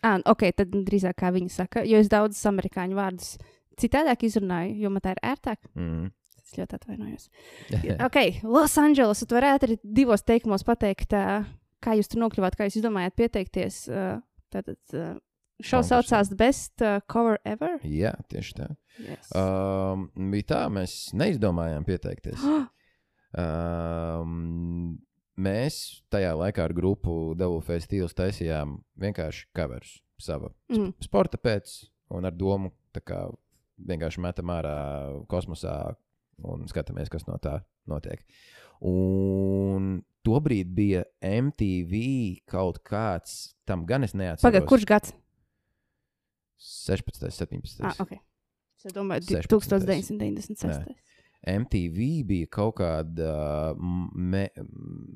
Ah, 0.00 0.16
ok, 0.32 0.46
tad 0.56 0.72
drīzāk 0.72 1.18
kā 1.20 1.28
viņi 1.34 1.52
saka, 1.52 1.82
jo 1.84 1.98
es 2.00 2.08
daudzus 2.08 2.40
amerikāņu 2.48 2.96
vārdus 2.96 3.34
citādāk 3.80 4.24
izrunāju, 4.28 4.78
jo 4.80 4.92
man 4.92 5.04
tā 5.04 5.14
ir 5.16 5.22
ērtāk. 5.32 5.60
Mm. 5.76 6.08
Es 6.40 6.56
ļoti 6.56 6.78
atvainojos. 6.78 7.26
ok, 8.08 8.18
Losandželos, 8.48 9.22
tu 9.28 9.36
varētu 9.36 9.68
arī 9.68 9.76
divos 9.84 10.24
teikumos 10.26 10.64
pateikt, 10.66 11.12
ā, 11.14 11.42
kā 11.84 11.96
jūs 11.98 12.10
tur 12.10 12.24
nokļuvāt, 12.24 12.56
kā 12.56 12.68
jūs 12.68 12.80
izdomājāt 12.80 13.18
pieteikties. 13.20 13.82
ā, 13.92 14.08
Tātad 14.50 14.96
ā, 14.96 15.12
šovs 15.62 15.92
saucās 15.92 16.32
Best 16.34 16.82
ā, 16.82 16.96
Cover 17.12 17.38
Ever. 17.46 17.76
Jā, 17.86 18.16
tieši 18.32 18.56
tā. 18.56 18.72
Yes. 19.04 19.30
Um, 19.36 20.08
bija 20.32 20.48
tā, 20.56 20.64
mēs 20.72 20.98
neizdomājām 21.16 21.86
pieteikties. 21.88 22.40
Um, 23.38 24.98
mēs 25.40 26.02
tajā 26.12 26.32
laikā 26.36 26.64
ar 26.66 26.74
grupu 26.76 27.34
Devil 27.38 27.60
Face 27.64 27.86
Steels 27.86 28.14
taisījām 28.18 28.78
vienkārši 29.00 29.46
covers 29.56 30.00
sava 30.20 30.50
Mm. 30.68 30.92
sporta 31.00 31.38
pēc, 31.38 31.88
un 32.10 32.24
ar 32.28 32.32
domu 32.36 32.72
kā 32.92 33.30
vienkārši 33.80 34.20
metam 34.20 34.50
ārā 34.52 34.74
kosmosā 35.30 35.94
un 36.44 36.66
skatāmies, 36.68 37.08
kas 37.08 37.26
no 37.28 37.38
tā 37.38 37.62
notiek. 37.88 38.20
Un 38.84 40.02
tobrīd 40.26 40.74
bija 40.74 41.04
MTV 41.22 42.42
kaut 42.50 42.82
kāds, 42.84 43.54
tam 43.64 43.86
gan 43.86 44.04
es 44.04 44.12
neatceros. 44.12 44.42
Pagaid, 44.44 44.66
kurš 44.68 44.84
gads? 44.88 45.14
16, 46.58 47.30
17. 47.32 47.80
Ah, 47.84 47.94
ok. 48.04 48.18
Es 48.84 48.92
domāju, 48.96 49.24
16. 49.28 49.86
1996. 49.86 50.94
MTV 51.48 52.08
bija 52.28 52.48
kaut 52.52 52.76
kāda 52.80 53.32
me, 53.78 54.48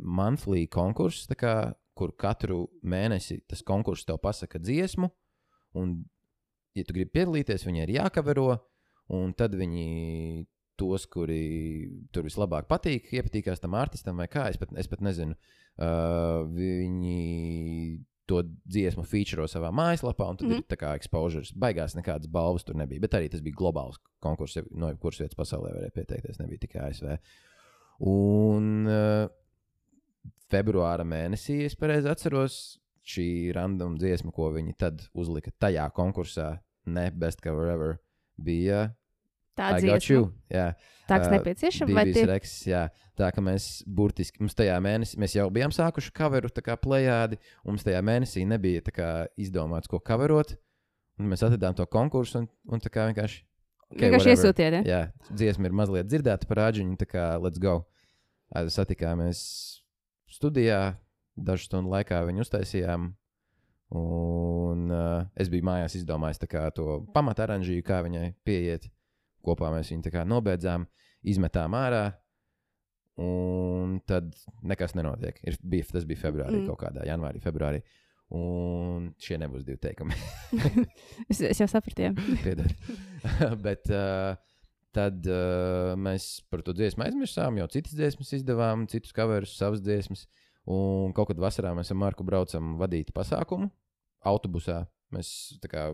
monthly 0.00 0.66
konkurss, 0.72 1.28
tā 1.28 1.36
kā, 1.38 1.54
kur 1.94 2.14
katru 2.18 2.64
mēnesi 2.82 3.42
tas 3.48 3.62
konkurss 3.62 4.06
tev 4.08 4.18
pasaka 4.22 4.58
dziesmu, 4.58 5.10
un, 5.78 5.98
ja 6.74 6.86
tu 6.86 6.96
gribi 6.96 7.12
piedalīties, 7.14 7.66
viņi 7.68 7.84
ir 7.84 7.94
jākavero, 7.98 8.48
un 9.14 9.34
tad 9.36 9.54
viņi 9.58 10.46
tos, 10.80 11.04
kuri 11.06 12.08
tur 12.10 12.26
vislabāk 12.26 12.66
patīk, 12.70 13.12
iepatīkās 13.14 13.62
tam 13.62 13.76
artistam 13.78 14.18
vai 14.18 14.26
kā, 14.32 14.48
es 14.50 14.58
pat, 14.58 14.72
es 14.80 14.90
pat 14.90 15.04
nezinu. 15.04 15.36
Uh, 15.74 16.46
viņi 16.54 18.00
to 18.26 18.40
dziesmu 18.64 19.04
feature 19.04 19.44
savā 19.50 19.68
mājaslapā, 19.74 20.30
un 20.30 20.36
tad 20.36 20.48
mm 20.48 20.52
Mhm. 20.52 20.62
ir 20.64 20.68
tā 20.70 20.78
kā 20.80 20.94
exposures. 20.96 21.52
Baigās 21.52 21.94
nekādas 21.94 22.30
balvas 22.30 22.64
tur 22.64 22.74
nebija, 22.74 23.00
bet 23.00 23.12
arī 23.18 23.30
tas 23.30 23.40
bija 23.44 23.56
globāls 23.56 23.98
konkurss, 24.20 24.58
no 24.72 24.94
kuras 24.96 25.20
vietas 25.20 25.36
pasaulē 25.36 25.74
varēja 25.74 25.92
pieteikties, 25.92 26.38
nebija 26.40 26.58
tikai 26.64 26.88
ASV. 26.88 27.18
Un 28.00 28.86
uh, 28.86 29.28
februāra 30.50 31.04
mēnesī, 31.06 31.64
es 31.66 31.76
pareizi 31.78 32.08
atceros, 32.10 32.80
šī 33.04 33.52
random 33.54 33.98
dziesma, 34.00 34.32
ko 34.32 34.50
viņi 34.54 34.76
tad 34.80 35.06
uzlika 35.14 35.52
tajā 35.60 35.90
konkursā, 35.92 36.58
ne 36.86 37.10
Best 37.10 37.42
Cover 37.44 37.68
Ever, 37.74 37.98
bija 38.40 38.94
Tā 39.54 39.70
I 39.78 39.86
Got 39.86 40.08
dziesma. 40.10 40.26
Jā. 40.50 40.72
Tā 41.08 41.18
kas 41.20 41.28
Uh, 41.28 41.36
nepieciešama, 41.36 41.94
vai 41.94 42.04
tie 42.10 42.24
Reks, 42.28 42.52
jā. 42.66 42.84
Tā 43.14 43.28
kā 43.30 43.42
mēs 43.44 43.84
burtiski, 43.86 44.40
mums 44.42 44.56
tajā 44.58 44.74
mēnesī, 44.82 45.18
mēs 45.22 45.36
jau 45.36 45.46
bijām 45.54 45.70
sākuši 45.74 46.10
kaveru, 46.16 46.50
tā 46.50 46.64
kā 46.66 46.74
plējādi, 46.80 47.38
un 47.62 47.76
mums 47.76 47.84
tajā 47.86 48.00
mēnesī 48.02 48.42
nebija 48.50 48.82
kā 48.94 49.10
izdomāts, 49.38 49.90
ko 49.90 50.00
kaverot. 50.02 50.56
Un 51.20 51.28
mēs 51.30 51.44
atradām 51.46 51.76
to 51.78 51.86
konkursu, 51.86 52.40
un, 52.42 52.48
un 52.74 52.82
tā 52.82 52.90
kā 52.90 53.04
vienkārši. 53.12 53.44
Okay, 53.92 54.08
vienkārši 54.08 54.26
whatever. 54.26 54.40
iesūtiet? 54.40 54.76
Ja? 54.80 54.82
Jā, 54.82 55.30
dziesma 55.30 55.70
ir 55.70 55.76
mazliet 55.78 56.08
dzirdēta 56.10 56.48
par 56.50 56.64
āģiņu, 56.64 56.96
tā 56.98 57.06
kā 57.06 57.26
let's 57.38 57.62
go. 57.62 57.84
satikāmies 58.74 59.44
studijā. 60.30 60.96
Dažu 61.34 61.68
stundu 61.68 61.90
laikā 61.90 62.20
viņu 62.26 62.42
uztaisījām. 62.42 63.12
Un 63.94 64.90
uh, 64.90 65.26
es 65.38 65.50
biju 65.50 65.66
mājās 65.66 65.94
izdomājis 66.00 66.42
to 66.74 66.98
pamataranžiju, 67.14 67.84
kā 67.86 68.00
viņai 68.06 68.32
pieiet. 68.46 68.88
Kopā 69.44 69.70
mēs 69.74 69.92
viņu 69.92 70.24
nobeidzām, 70.30 70.86
izmetām 71.22 71.76
ārā. 71.76 72.04
Un 73.20 74.00
tad 74.08 74.32
nekas 74.66 74.96
nenotiek. 74.98 75.36
Ir, 75.46 75.58
bija, 75.62 75.86
tas 75.92 76.06
bija 76.08 76.18
februārī, 76.24 76.62
Mm. 76.62 76.66
kaut 76.72 76.80
kādā 76.82 77.04
janvārī, 77.06 77.42
februārī. 77.44 77.82
Un 78.34 79.12
šie 79.20 79.36
nebūs 79.38 79.62
divi 79.66 79.78
teikumi. 79.78 80.16
Es, 81.30 81.38
es 81.40 81.60
jau 81.60 81.68
sapratu. 81.70 82.08
Piedod. 82.44 82.72
Bet 83.66 83.86
uh, 83.92 84.34
tad 84.96 85.28
uh, 85.30 85.92
mēs 86.00 86.40
par 86.50 86.64
to 86.66 86.74
dziesmu 86.74 87.04
aizmirsām, 87.06 87.60
jau 87.60 87.68
citas 87.70 87.94
dziesmas 87.94 88.32
izdevām, 88.40 88.88
citus 88.90 89.14
coverus, 89.14 89.54
savas 89.60 89.84
dziesmas. 89.84 90.26
Un 90.66 91.12
kaut 91.14 91.28
kad 91.30 91.38
vasarā 91.38 91.74
mēs 91.76 91.92
ar 91.92 92.00
Marku 92.00 92.24
braucam 92.26 92.74
vadīt 92.80 93.12
pasākumu 93.14 93.68
autobusā. 94.24 94.86
Mēs 95.14 95.28
kā 95.70 95.90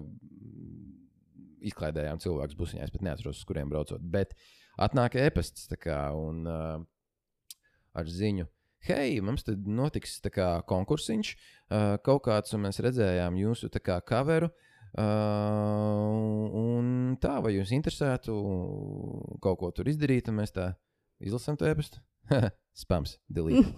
izklaidējām 1.69 2.21
cilvēkus 2.23 2.59
busiņā. 2.59 2.87
Es 2.87 2.95
pat 2.95 3.05
neatceros, 3.07 3.40
uz 3.40 3.49
kuriem 3.49 3.71
braucot. 3.73 4.02
Bet 4.02 4.35
atnāk 4.81 5.17
e-pasts 5.21 5.69
un 6.17 6.47
uh, 6.49 6.81
ar 7.95 8.11
ziņu. 8.11 8.49
Hei, 8.88 9.19
mums 9.21 9.45
te 9.45 9.52
notiks 9.52 10.17
kā 10.33 10.62
konkursiņš, 10.69 11.31
uh, 11.37 11.97
kaut 12.05 12.25
kāds, 12.25 12.55
un 12.57 12.64
mēs 12.64 12.81
redzējām 12.81 13.37
jūsu 13.37 13.69
kā 13.85 14.00
coveru. 14.09 14.49
Uh, 14.90 16.49
un 16.57 17.17
tā, 17.23 17.37
vai 17.45 17.52
jūs 17.55 17.71
interesētu 17.76 18.35
kaut 19.45 19.61
ko 19.61 19.71
tur 19.71 19.90
izdarīt, 19.93 20.33
un 20.33 20.40
mēs 20.40 20.57
tā 20.57 20.73
izlasām 21.23 21.61
to 21.61 21.69
e-pastu? 21.69 22.00
Spams, 22.83 23.19
delete. 23.29 23.69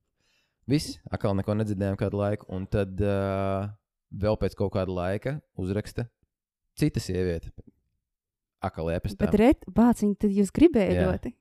Viss, 0.70 0.96
atkal 1.10 1.36
neko 1.36 1.54
nedzirdējām 1.58 1.98
kādu 2.00 2.18
laiku, 2.22 2.48
un 2.54 2.66
tad 2.70 2.98
uh, 3.04 3.68
vēl 4.10 4.40
pēc 4.40 4.56
kaut 4.58 4.72
kāda 4.74 4.94
laika 4.94 5.36
uzraksta 5.60 6.08
cita 6.80 7.02
sieviete. 7.02 7.52
Akal 8.64 8.90
e-pastā. 8.92 9.24
Bet, 9.24 9.36
ret, 9.40 9.62
bāc, 9.72 10.02
viņi 10.04 10.18
tad 10.20 10.34
jūs 10.36 10.52
gribējāt 10.56 10.98
Jā. 10.98 11.06
ļoti. 11.08 11.32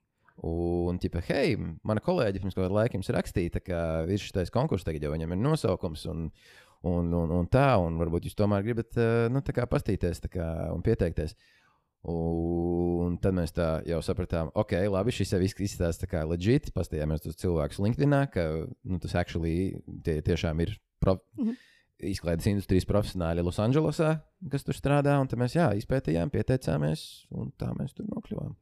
Un, 0.48 1.00
tipā, 1.03 1.19
hei, 1.27 1.58
mana 1.84 2.00
kolēģe 2.03 2.39
pirms 2.39 2.55
kāda 2.55 2.72
laika 2.72 2.96
jums 2.96 3.12
rakstīja, 3.12 3.60
ka 3.60 3.79
ir 4.08 4.22
šis 4.24 4.53
konkurss, 4.55 4.88
tagad 4.88 5.03
jau 5.03 5.12
viņam 5.12 5.36
ir 5.36 5.41
nosaukums, 5.41 6.05
un, 6.08 6.29
un, 6.88 7.10
un, 7.12 7.34
un 7.41 7.50
tā, 7.51 7.74
un 7.84 8.00
varbūt 8.00 8.29
jūs 8.29 8.38
tomēr 8.39 8.63
gribat 8.63 8.96
uh, 8.96 9.25
nu, 9.34 9.43
tā 9.43 9.55
kā 9.58 9.67
pastīties 9.67 10.24
tā 10.24 10.31
kā, 10.31 10.48
un 10.72 10.86
pieteikties. 10.86 11.36
Un 12.08 13.17
tad 13.19 13.36
mēs 13.36 13.51
tā 13.51 13.81
jau 13.84 14.00
sapratām, 14.05 14.53
ok, 14.55 14.77
labi, 14.88 15.12
šis 15.12 15.34
jau 15.36 15.41
izskatās 15.43 16.00
tā 16.00 16.08
kā 16.08 16.22
leģitīvi. 16.24 16.72
Pastījāmies 16.72 17.27
uz 17.27 17.36
cilvēku 17.41 17.84
LinkedIn, 17.84 18.15
ka 18.31 18.46
nu, 18.63 19.01
tas 19.03 19.17
actually 19.19 19.74
tie, 20.05 20.22
tiešām 20.24 20.63
ir 20.63 20.77
pro, 21.03 21.19
Mhm. 21.36 21.58
Izklaides 22.05 22.47
industrijas 22.49 22.87
profesionāļi 22.89 23.43
Losandželosā, 23.45 24.13
kas 24.51 24.65
tur 24.67 24.77
strādā. 24.77 25.17
Un 25.21 25.29
tad 25.29 25.41
mēs 25.41 25.55
jā, 25.57 25.69
izpētījām, 25.79 26.31
pieteicāmies, 26.33 27.05
un 27.35 27.51
tā 27.59 27.71
mēs 27.77 27.95
tur 27.97 28.09
nokļuvām. 28.11 28.55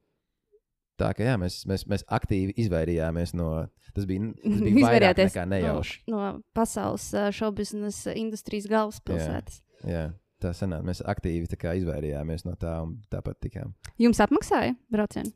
Tā 0.97 1.11
kā 1.13 1.27
jā, 1.27 1.35
mēs, 1.37 1.61
mēs, 1.69 1.85
mēs 1.89 2.05
aktīvi 2.09 2.55
izvairījāmies 2.63 3.35
no. 3.37 3.51
Tas 3.93 4.05
bija, 4.09 4.29
tas 4.43 4.61
bija 4.61 4.85
vairāk 4.85 5.19
nekā 5.23 5.43
nejauši. 5.49 5.99
No, 6.09 6.19
no 6.21 6.29
pasaules 6.57 7.05
šobiznesa 7.33 8.13
industrijas 8.17 8.67
galvaspilsētas. 8.69 9.61
Jā, 9.89 10.03
tā 10.41 10.53
sanāk. 10.57 10.85
Mēs 10.85 11.01
aktīvi 11.05 11.49
tā 11.53 11.73
izvairījāmies 11.79 12.45
no 12.45 12.53
tā, 12.61 12.75
un 12.85 12.97
tāpat 13.13 13.39
tikām. 13.45 13.73
Jums 14.01 14.21
apmaksāja 14.25 14.75
braucienu? 14.93 15.33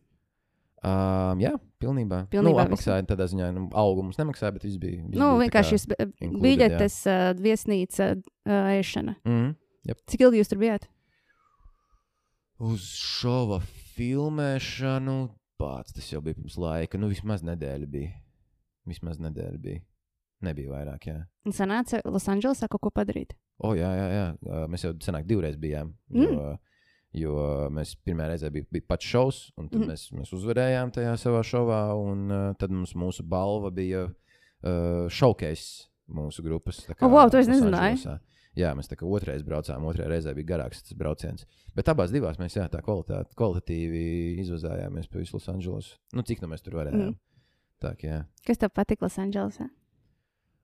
Um, 0.82 1.42
jā, 1.44 1.52
pilnībā. 1.82 2.24
Pilnībā 2.34 2.64
nu, 2.64 2.72
apmaksāja 2.72 3.06
tādā 3.06 3.28
ziņā, 3.30 3.52
nu, 3.54 3.68
algu 3.78 4.02
mums 4.08 4.18
nemaksāja, 4.18 4.56
bet 4.56 4.64
viss 4.66 4.80
bija. 4.82 5.04
Viss 5.04 5.20
Nu, 5.20 5.36
bija 5.38 5.44
vienkārši 5.44 5.78
biļetes, 6.42 6.96
uh, 7.06 7.28
viesnīca, 7.38 8.08
uh, 8.18 8.72
ēšana. 8.80 9.14
Mhm. 9.28 9.52
Cik 10.10 10.26
ilgi 10.26 10.42
jūs 10.42 10.50
tur 10.50 10.62
bijāt? 10.62 10.88
Uz 12.62 12.84
šova 12.98 13.60
filmēšanu, 13.96 15.16
pats 15.62 15.94
tas 15.94 16.10
jau 16.12 16.22
bija 16.26 16.38
pirms 16.38 16.58
laika. 16.62 16.98
Nu, 17.02 17.10
vismaz 17.14 17.46
nedēļa 17.46 17.88
bija. 17.90 18.12
Vismaz 18.90 19.22
nedēļa 19.22 19.62
bija. 19.62 19.82
Nebija 20.42 20.74
vairāk, 20.74 21.06
jā. 21.06 21.20
Un 21.46 21.54
sanāca 21.54 22.00
Losandželosā 22.06 22.66
kaut 22.70 22.82
ko 22.82 22.90
padarīt. 22.94 23.36
O, 23.62 23.76
jā, 23.78 23.90
jā, 23.94 24.08
jā. 24.10 24.26
Ā, 24.50 24.62
Mēs 24.74 24.86
jau 24.88 24.96
senāk 25.06 25.28
divreiz 25.30 25.58
bijām. 25.62 25.94
Mm. 26.10 26.26
Jo, 26.26 26.56
jo 27.18 27.36
mēs 27.74 27.94
pirmā 28.06 28.30
reize 28.32 28.50
bija, 28.54 28.68
bija 28.72 28.88
pats 28.88 29.08
šovs, 29.12 29.40
un 29.60 29.70
tad 29.72 29.84
mm. 29.84 29.92
mēs, 29.92 30.08
mēs 30.16 30.34
uzvarējām 30.38 30.94
tajā 30.96 31.16
savā 31.20 31.44
šovā. 31.46 31.84
Un 32.00 32.26
uh, 32.32 32.44
tad 32.60 32.74
mums 32.74 32.96
mūsu 32.98 33.26
balva 33.28 33.72
bija 33.76 34.08
uh, 34.08 35.08
showcase 35.12 35.90
mūsu 36.12 36.44
grupas. 36.46 36.84
kā 36.92 37.08
O, 37.08 37.12
wow, 37.12 37.32
to 37.32 37.42
es 37.42 37.52
nezināju. 37.52 37.98
Andželosā. 37.98 38.20
Jā, 38.60 38.74
mēs 38.76 38.90
tā 38.92 38.98
kā 39.00 39.08
otrreiz 39.08 39.46
braucām, 39.48 39.86
otrajā 39.88 40.10
reizē 40.12 40.34
bija 40.36 40.50
garāks 40.50 40.84
tas 40.84 40.98
brauciens. 41.00 41.46
Bet 41.76 41.88
abās 41.88 42.12
divās 42.12 42.40
mēs 42.40 42.58
jā, 42.58 42.66
tā 42.72 42.82
kvalitāt, 42.84 43.32
kvalitatīvi 43.40 44.02
izvazājāmies 44.44 45.08
pa 45.08 45.22
visu 45.22 45.38
Losandželosu. 45.38 45.96
Nu, 46.18 46.26
cik 46.28 46.44
nu 46.44 46.50
mēs 46.52 46.66
tur 46.66 46.76
varējām. 46.82 47.14
Mm. 47.14 47.16
Tā 47.82 47.94
kā 47.96 48.10
jā. 48.10 48.18
Kas 48.48 48.60
tev 48.60 48.74
patika 48.76 49.08
Losandželosā? 49.08 49.70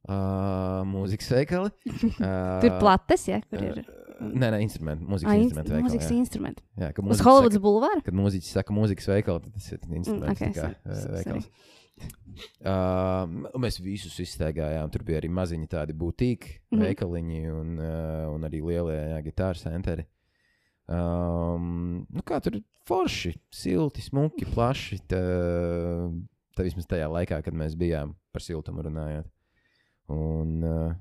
Uh, 0.07 0.83
mūzikas 0.87 1.31
veikali. 1.31 1.71
Uh, 1.87 2.59
Tur 2.63 2.75
plates, 2.83 3.23
ja? 3.31 3.39
Kur 3.47 3.63
ir 3.63 3.79
Nē, 4.19 4.49
nē, 4.53 4.59
instrumenti. 4.63 5.05
Mūzikas 5.05 5.29
Ah, 5.29 5.35
in- 5.35 5.43
instrumenti. 5.47 5.71
veikali, 5.71 5.83
mūzikas 5.87 6.09
jā. 6.11 6.17
instrumenti. 6.17 6.63
Jā, 6.77 6.93
kad 6.93 7.05
Uz 7.05 7.09
mūziķis 7.11 7.25
Holivudas 7.27 7.53
saka- 7.57 7.65
bulvāra? 7.67 8.03
Kad 8.03 8.13
mūziķis 8.17 8.51
saka, 8.57 8.73
mūzikas 8.73 9.07
veikals, 9.13 9.43
tad 9.43 9.53
tas 9.53 9.71
ir 9.71 9.79
instruments. 9.93 10.09
Mm, 10.09 10.35
okay, 10.35 10.53
kā, 10.53 10.75
so- 10.85 10.93
so- 10.93 11.09
uh, 11.09 11.15
veikals. 11.17 11.49
Uh, 12.61 13.25
mēs 13.57 13.79
visus 13.81 14.17
izstaigājām. 14.21 14.91
Tur 14.91 15.03
bija 15.03 15.19
arī 15.21 15.29
maziņi 15.29 15.67
tādi 15.67 15.93
būtīgi 15.97 16.59
Mhm. 16.71 16.81
veikaliņi 16.83 17.39
un, 17.51 17.79
uh, 17.79 18.33
un 18.33 18.41
arī 18.41 18.61
lielie 18.61 19.23
gitāru 19.25 19.57
centri. 19.57 20.05
Um, 20.87 22.05
nu 22.09 22.21
kā 22.23 22.39
tur 22.41 22.61
forši, 22.87 23.35
silti, 23.51 24.01
smuki, 24.01 24.45
plaši. 24.45 24.99
Tā, 25.09 25.21
tā 26.55 26.63
vismaz 26.63 26.87
tajā 26.87 27.09
laikā, 27.11 27.43
kad 27.43 27.53
mēs 27.53 27.75
bijām 27.75 28.15
par 28.31 28.41
siltumu 28.41 28.83
runājot. 28.87 29.25
Un, 30.09 30.63
uh, 30.63 30.93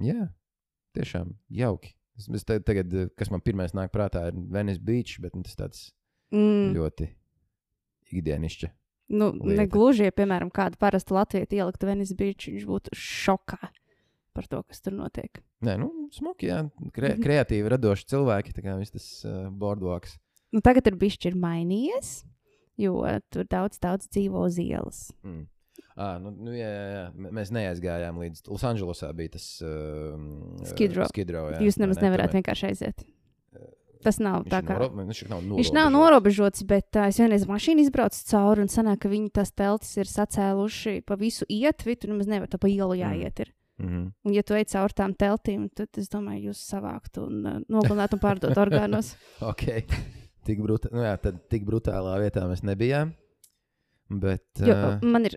jā, 0.00 0.28
tiešām 0.94 1.34
jauki. 1.50 1.92
Es, 2.16 2.44
te- 2.48 2.60
tagad, 2.64 2.92
uh, 2.94 3.08
kas 3.16 3.30
man 3.30 3.40
pirmais 3.44 3.72
nāk 3.76 3.90
prātā, 3.92 4.28
ir 4.30 4.36
Venice 4.50 4.80
Beach, 4.80 5.18
bet 5.20 5.34
nu, 5.36 5.42
tas 5.42 5.54
tāds 5.58 5.92
Mm. 6.32 6.72
ļoti 6.74 7.10
ikdienišķi. 8.12 8.70
Nu, 9.14 9.28
negluži, 9.38 10.08
ja, 10.08 10.14
piemēram, 10.14 10.48
kādu 10.50 10.78
parastu 10.82 11.14
latviešu 11.14 11.54
ieliktu 11.54 11.86
Venice 11.86 12.14
Beach, 12.18 12.48
viņš 12.50 12.64
būtu 12.66 12.94
šokā 12.98 13.68
par 14.34 14.48
to, 14.50 14.62
kas 14.66 14.80
tur 14.82 14.92
notiek. 14.92 15.38
Nē, 15.64 15.76
nu, 15.80 16.08
smuki, 16.12 16.48
jā, 16.50 16.64
kre, 16.92 17.14
Mhm. 17.14 17.22
kreatīvi, 17.22 17.70
radoši 17.70 18.04
cilvēki. 18.10 18.52
Tā 18.52 18.62
kā 18.66 18.74
viss 18.78 18.90
tas 18.92 19.24
uh, 19.24 19.48
boardwalks. 19.50 20.18
Nu, 20.52 20.60
tagad 20.60 20.86
ir 20.86 20.96
bijis 20.96 21.16
mainījies, 21.34 22.24
jo 22.76 23.00
tur 23.30 23.44
daudz, 23.44 23.78
daudz 23.78 24.08
dzīvo 24.08 24.44
uz 24.44 24.58
ielas. 24.58 25.12
Mm. 25.24 25.46
À, 25.96 26.18
nu, 26.20 26.30
nu, 26.30 26.52
jā, 26.52 26.68
jā, 26.68 26.86
jā. 26.92 27.04
Mēs 27.32 27.50
neaizgājām 27.56 28.18
līdz 28.20 28.42
Losandželosā. 28.52 29.08
Bija 29.16 29.32
tas 29.38 29.46
um, 29.64 30.26
Skid 30.68 30.92
Row. 30.98 31.08
Skidro, 31.08 31.46
jā, 31.54 31.60
Jūs 31.64 31.78
nemaz 31.80 31.96
ne? 31.96 32.04
nevarat 32.10 32.28
Tomēr 32.30 32.42
vienkārši 32.42 32.66
aiziet. 32.68 33.06
Tas 34.04 34.18
nav 34.20 34.44
Viņš 34.44 34.52
tā 34.52 34.60
kā. 34.62 34.76
noro- 34.76 35.06
Viņš 35.08 35.22
nav 35.32 35.40
Viņš 35.56 35.70
nav 35.72 35.88
norobežots, 35.90 36.62
bet 36.68 36.94
uh, 37.00 37.08
es 37.08 37.16
vienreiz 37.18 37.46
mašīnu 37.48 37.80
izbraucu 37.86 38.20
cauri 38.28 38.62
un 38.66 38.68
sanāk, 38.70 39.00
ka 39.02 39.08
viņi 39.10 39.32
tās 39.34 39.50
teltis 39.56 39.96
ir 39.96 40.04
sacēluši 40.12 41.00
pa 41.08 41.16
visu 41.16 41.48
ietvi. 41.48 41.96
Tur 41.96 42.12
nemaz 42.12 42.28
nevar 42.30 42.52
tā 42.52 42.60
pa 42.60 42.68
ielu 42.68 42.94
jāiet. 43.00 43.40
Ir. 43.40 43.54
Mm 43.80 43.88
-hmm. 43.88 44.12
Un, 44.24 44.32
ja 44.34 44.42
tu 44.42 44.54
ej 44.54 44.64
cauri 44.64 44.92
tām 44.94 45.16
teltīm, 45.16 45.68
tad 45.74 45.88
es 45.96 46.08
domāju, 46.08 46.48
jūs 46.52 46.60
savāktu 46.70 47.26
un 47.26 47.46
uh, 47.46 47.58
nogalinātu 47.68 48.14
un 48.14 48.20
pārdot 48.20 48.56
orgānos. 48.56 49.16
Ok. 49.40 49.64
Tik, 50.46 50.60
brutā, 50.60 50.88
nu, 50.92 51.00
jā, 51.02 51.16
tik 51.50 51.64
brutālā 51.64 52.20
vietā 52.20 52.46
mēs 52.46 52.62
nebijām. 52.62 53.12
Bet. 54.08 54.44
Jo, 54.62 54.74
Uh, 54.76 55.00
man 55.02 55.24
ir 55.26 55.34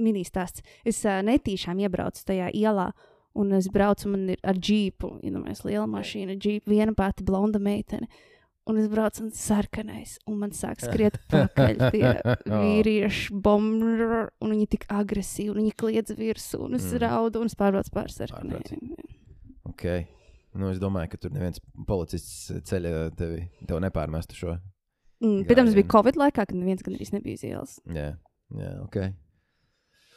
mini-stāsts. 0.00 0.62
Es 0.88 1.02
uh, 1.04 1.18
netīšām 1.26 1.82
iebraucu 1.84 2.22
tajā 2.24 2.48
ielā, 2.56 2.90
un 3.36 3.52
es 3.52 3.68
braucu 3.68 4.08
man 4.08 4.30
ir 4.32 4.40
ar 4.42 4.56
džīpu. 4.56 5.18
Iedomājieties, 5.26 5.64
liela 5.68 5.86
mašīna, 5.92 6.38
džīpa, 6.40 6.70
viena 6.72 6.94
pati 6.96 7.24
blonda 7.28 7.60
meitene. 7.60 8.08
Un 8.66 8.78
es 8.80 8.88
braucu 8.90 9.22
un 9.22 9.28
sarkanais, 9.30 10.16
un 10.26 10.40
man 10.40 10.50
sāk 10.50 10.80
skriet 10.82 11.20
pakaļ 11.30 11.76
tie 11.94 12.08
vīrieši, 12.50 13.36
bombi, 13.44 13.92
un 14.42 14.50
viņi 14.56 14.66
tik 14.72 14.88
agresīvi, 14.90 15.52
un 15.52 15.60
viņi 15.60 15.74
kliedz 15.78 16.16
virsū, 16.18 16.64
un 16.66 16.74
es 16.74 16.88
Mm. 16.90 16.98
raudu, 17.04 17.40
un 17.44 17.46
es 17.46 17.54
pārbraucu 17.54 17.92
pār 17.94 18.10
sarkanai. 18.10 18.62
ok. 19.68 19.84
Nu, 20.56 20.70
es 20.72 20.78
domāju, 20.80 21.10
ka 21.12 21.18
tur 21.20 21.30
neviens 21.36 21.60
policists 21.86 22.48
ceļā 22.64 23.10
tevi, 23.14 23.42
tev 23.68 23.78
nepārmestu 23.84 24.34
šo. 24.38 24.54
Mm, 25.22 25.44
pēc 25.48 25.58
tam 25.58 25.68
tas 25.70 25.76
bija. 25.78 25.88
Covid 25.94 26.18
laikā, 26.20 26.44
kad 26.44 26.56
neviens 26.56 26.84
gan 26.84 26.96
arī 26.98 27.06
nebija 27.14 27.38
uz 27.38 27.44
ielas. 27.48 27.76
Jā, 27.88 28.08
jā 28.56 28.72
ok. 28.84 28.98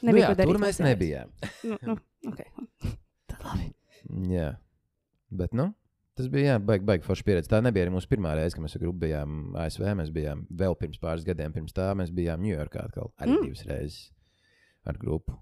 Nebija, 0.04 0.32
nu, 0.32 0.36
jā, 0.36 0.48
tur 0.48 0.62
mēs 0.62 0.80
nebijām. 0.84 1.32
Nu, 1.68 1.78
nu, 1.88 1.96
okay. 2.32 2.48
Tad 3.32 3.44
labi. 3.44 3.70
Jā, 4.32 4.54
bet 5.42 5.56
nu, 5.56 5.70
tas 6.20 6.30
bija 6.32 6.54
jā, 6.54 6.60
baigi, 6.64 6.86
baigi 6.88 7.08
forša 7.08 7.28
pieredze. 7.28 7.52
Tā 7.52 7.60
nebija 7.64 7.86
arī 7.86 7.94
mūsu 7.96 8.10
pirmā 8.12 8.32
reize, 8.40 8.56
kad 8.56 8.64
mēs 8.64 8.78
grupu 8.80 9.04
bijām 9.04 9.58
ASV. 9.60 9.84
Mēs 10.00 10.14
bijām 10.16 10.46
vēl 10.62 10.78
pirms 10.80 11.02
pāris 11.04 11.28
gadiem, 11.28 11.56
pirms 11.56 11.76
tā 11.76 11.92
mēs 12.00 12.14
bijām 12.16 12.44
Ņujorkā 12.44 12.88
atkal 12.88 13.12
arī 13.20 13.36
Mm. 13.36 13.50
divas 13.50 13.66
reizes. 13.68 14.00
ar 14.88 14.98
grupu. 14.98 15.36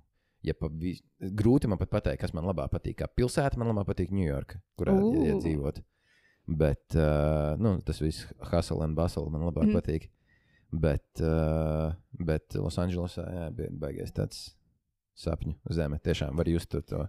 Ja 0.44 0.54
pa 0.58 0.68
vis... 0.72 1.04
Grūti 1.22 1.70
man 1.70 1.78
pat 1.80 1.92
pateikt, 1.94 2.22
kas 2.22 2.34
man 2.34 2.48
labāk 2.50 2.72
patīk. 2.74 2.98
Kā 3.00 3.08
pilsēta 3.08 3.60
man 3.62 3.70
labāk 3.70 3.92
patīk 3.92 4.12
Ņujorka, 4.12 4.60
kurā 4.80 4.96
uh. 4.98 5.14
iedzīvot. 5.30 5.80
Bet 6.48 6.96
uh, 6.96 7.58
nu, 7.60 7.76
tas 7.84 8.00
viss 8.00 8.28
hustle 8.52 8.80
un 8.86 8.96
bustle 8.96 9.28
man 9.34 9.44
labāk 9.50 9.68
mm. 9.68 9.76
patīk. 9.76 10.08
Bet, 10.72 11.22
uh, 11.24 11.92
bet 12.20 12.56
Losandželosā 12.56 13.26
bija 13.56 13.72
baigais 13.72 14.14
tāds 14.16 14.50
sapņu 15.18 15.58
zeme. 15.76 16.00
Tiešām 16.04 16.38
var 16.40 16.50
just 16.52 16.76
to, 16.88 17.04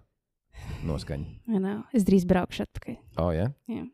noskaņu. 0.87 1.38
Es 1.97 2.07
drīz 2.09 2.26
braukšu 2.28 2.66
atpakaļ. 2.66 2.99
O, 2.99 3.28
oh, 3.28 3.33
jā? 3.35 3.49
Jā. 3.71 3.87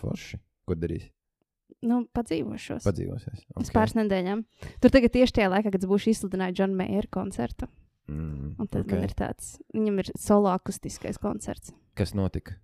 Forši. 0.00 0.40
Ko 0.68 0.76
darīs? 0.78 1.08
Nu, 1.80 2.02
padzīvošos. 2.12 2.84
Padzīvosies. 2.84 3.44
Uz 3.56 3.70
pāris 3.72 3.96
nedēļām. 3.96 4.42
Tur 4.82 4.92
tagad 4.92 5.14
tieši 5.14 5.38
tajā 5.38 5.52
laikā, 5.52 5.70
kad 5.72 5.80
es 5.80 5.88
būšu 5.88 6.12
izsludinājis 6.12 6.58
Džona 6.58 6.76
Meijera 6.82 7.08
koncertu. 7.14 7.70
Mm, 8.10 8.56
Un 8.58 8.66
tad 8.66 8.82
okay. 8.82 8.90
man 8.90 9.04
okay. 9.04 9.08
ir 9.08 9.14
tāds, 9.16 9.52
viņam 9.72 10.00
ir 10.02 10.10
solo 10.18 10.50
akustiskais 10.52 11.20
koncerts. 11.22 11.72
Kas 11.96 12.12
notika? 12.18 12.58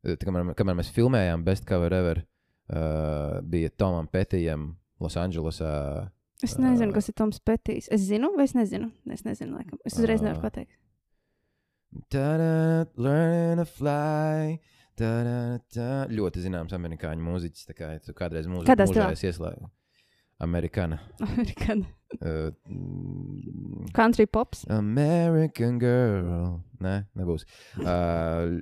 Kamēr, 0.00 0.54
kamēr 0.56 0.78
mēs 0.78 0.90
filmējām 0.96 1.42
Best 1.44 1.66
Cover 1.68 1.92
Ever, 1.92 2.22
uh, 2.72 3.40
bija 3.44 3.70
Tomam 3.76 4.08
Petijam 4.08 4.70
Losandželosā. 5.00 5.72
Es 6.40 6.56
nezinu, 6.56 6.88
Ā. 6.88 6.96
kas 6.96 7.10
ir 7.10 7.16
Toms 7.20 7.40
Petīs. 7.44 7.88
Es 7.92 8.06
zinu, 8.08 8.32
vai 8.36 8.46
es 8.48 8.54
nezinu? 8.56 8.88
Es 9.12 9.26
nezinu, 9.26 9.58
laikam. 9.58 9.80
Es 9.84 9.98
uzreiz 9.98 10.24
nevaru 10.24 10.40
Ā. 10.40 10.46
pateikt. 10.46 10.78
Ta-da, 12.08 12.86
learning 12.96 13.60
to 13.60 13.66
fly. 13.68 14.56
Ta-da, 14.96 15.58
ta. 15.74 15.90
Ļoti 16.08 16.46
zināms 16.46 16.72
amerikāņu 16.76 17.26
mūziķis. 17.26 17.68
Tā 17.68 17.76
kā 17.76 17.92
tu 18.04 18.16
kādreiz 18.16 18.48
mūziku 18.48 18.72
Kādā 18.72 18.88
Amerikāna. 20.40 20.98
Amerikāņu. 21.20 21.86
Uh, 22.20 22.50
Country 23.94 24.26
pops. 24.26 24.64
American 24.72 25.78
girl. 25.78 26.56
Nē, 26.82 26.94
nebūs. 27.18 27.44
Uh, 27.78 28.56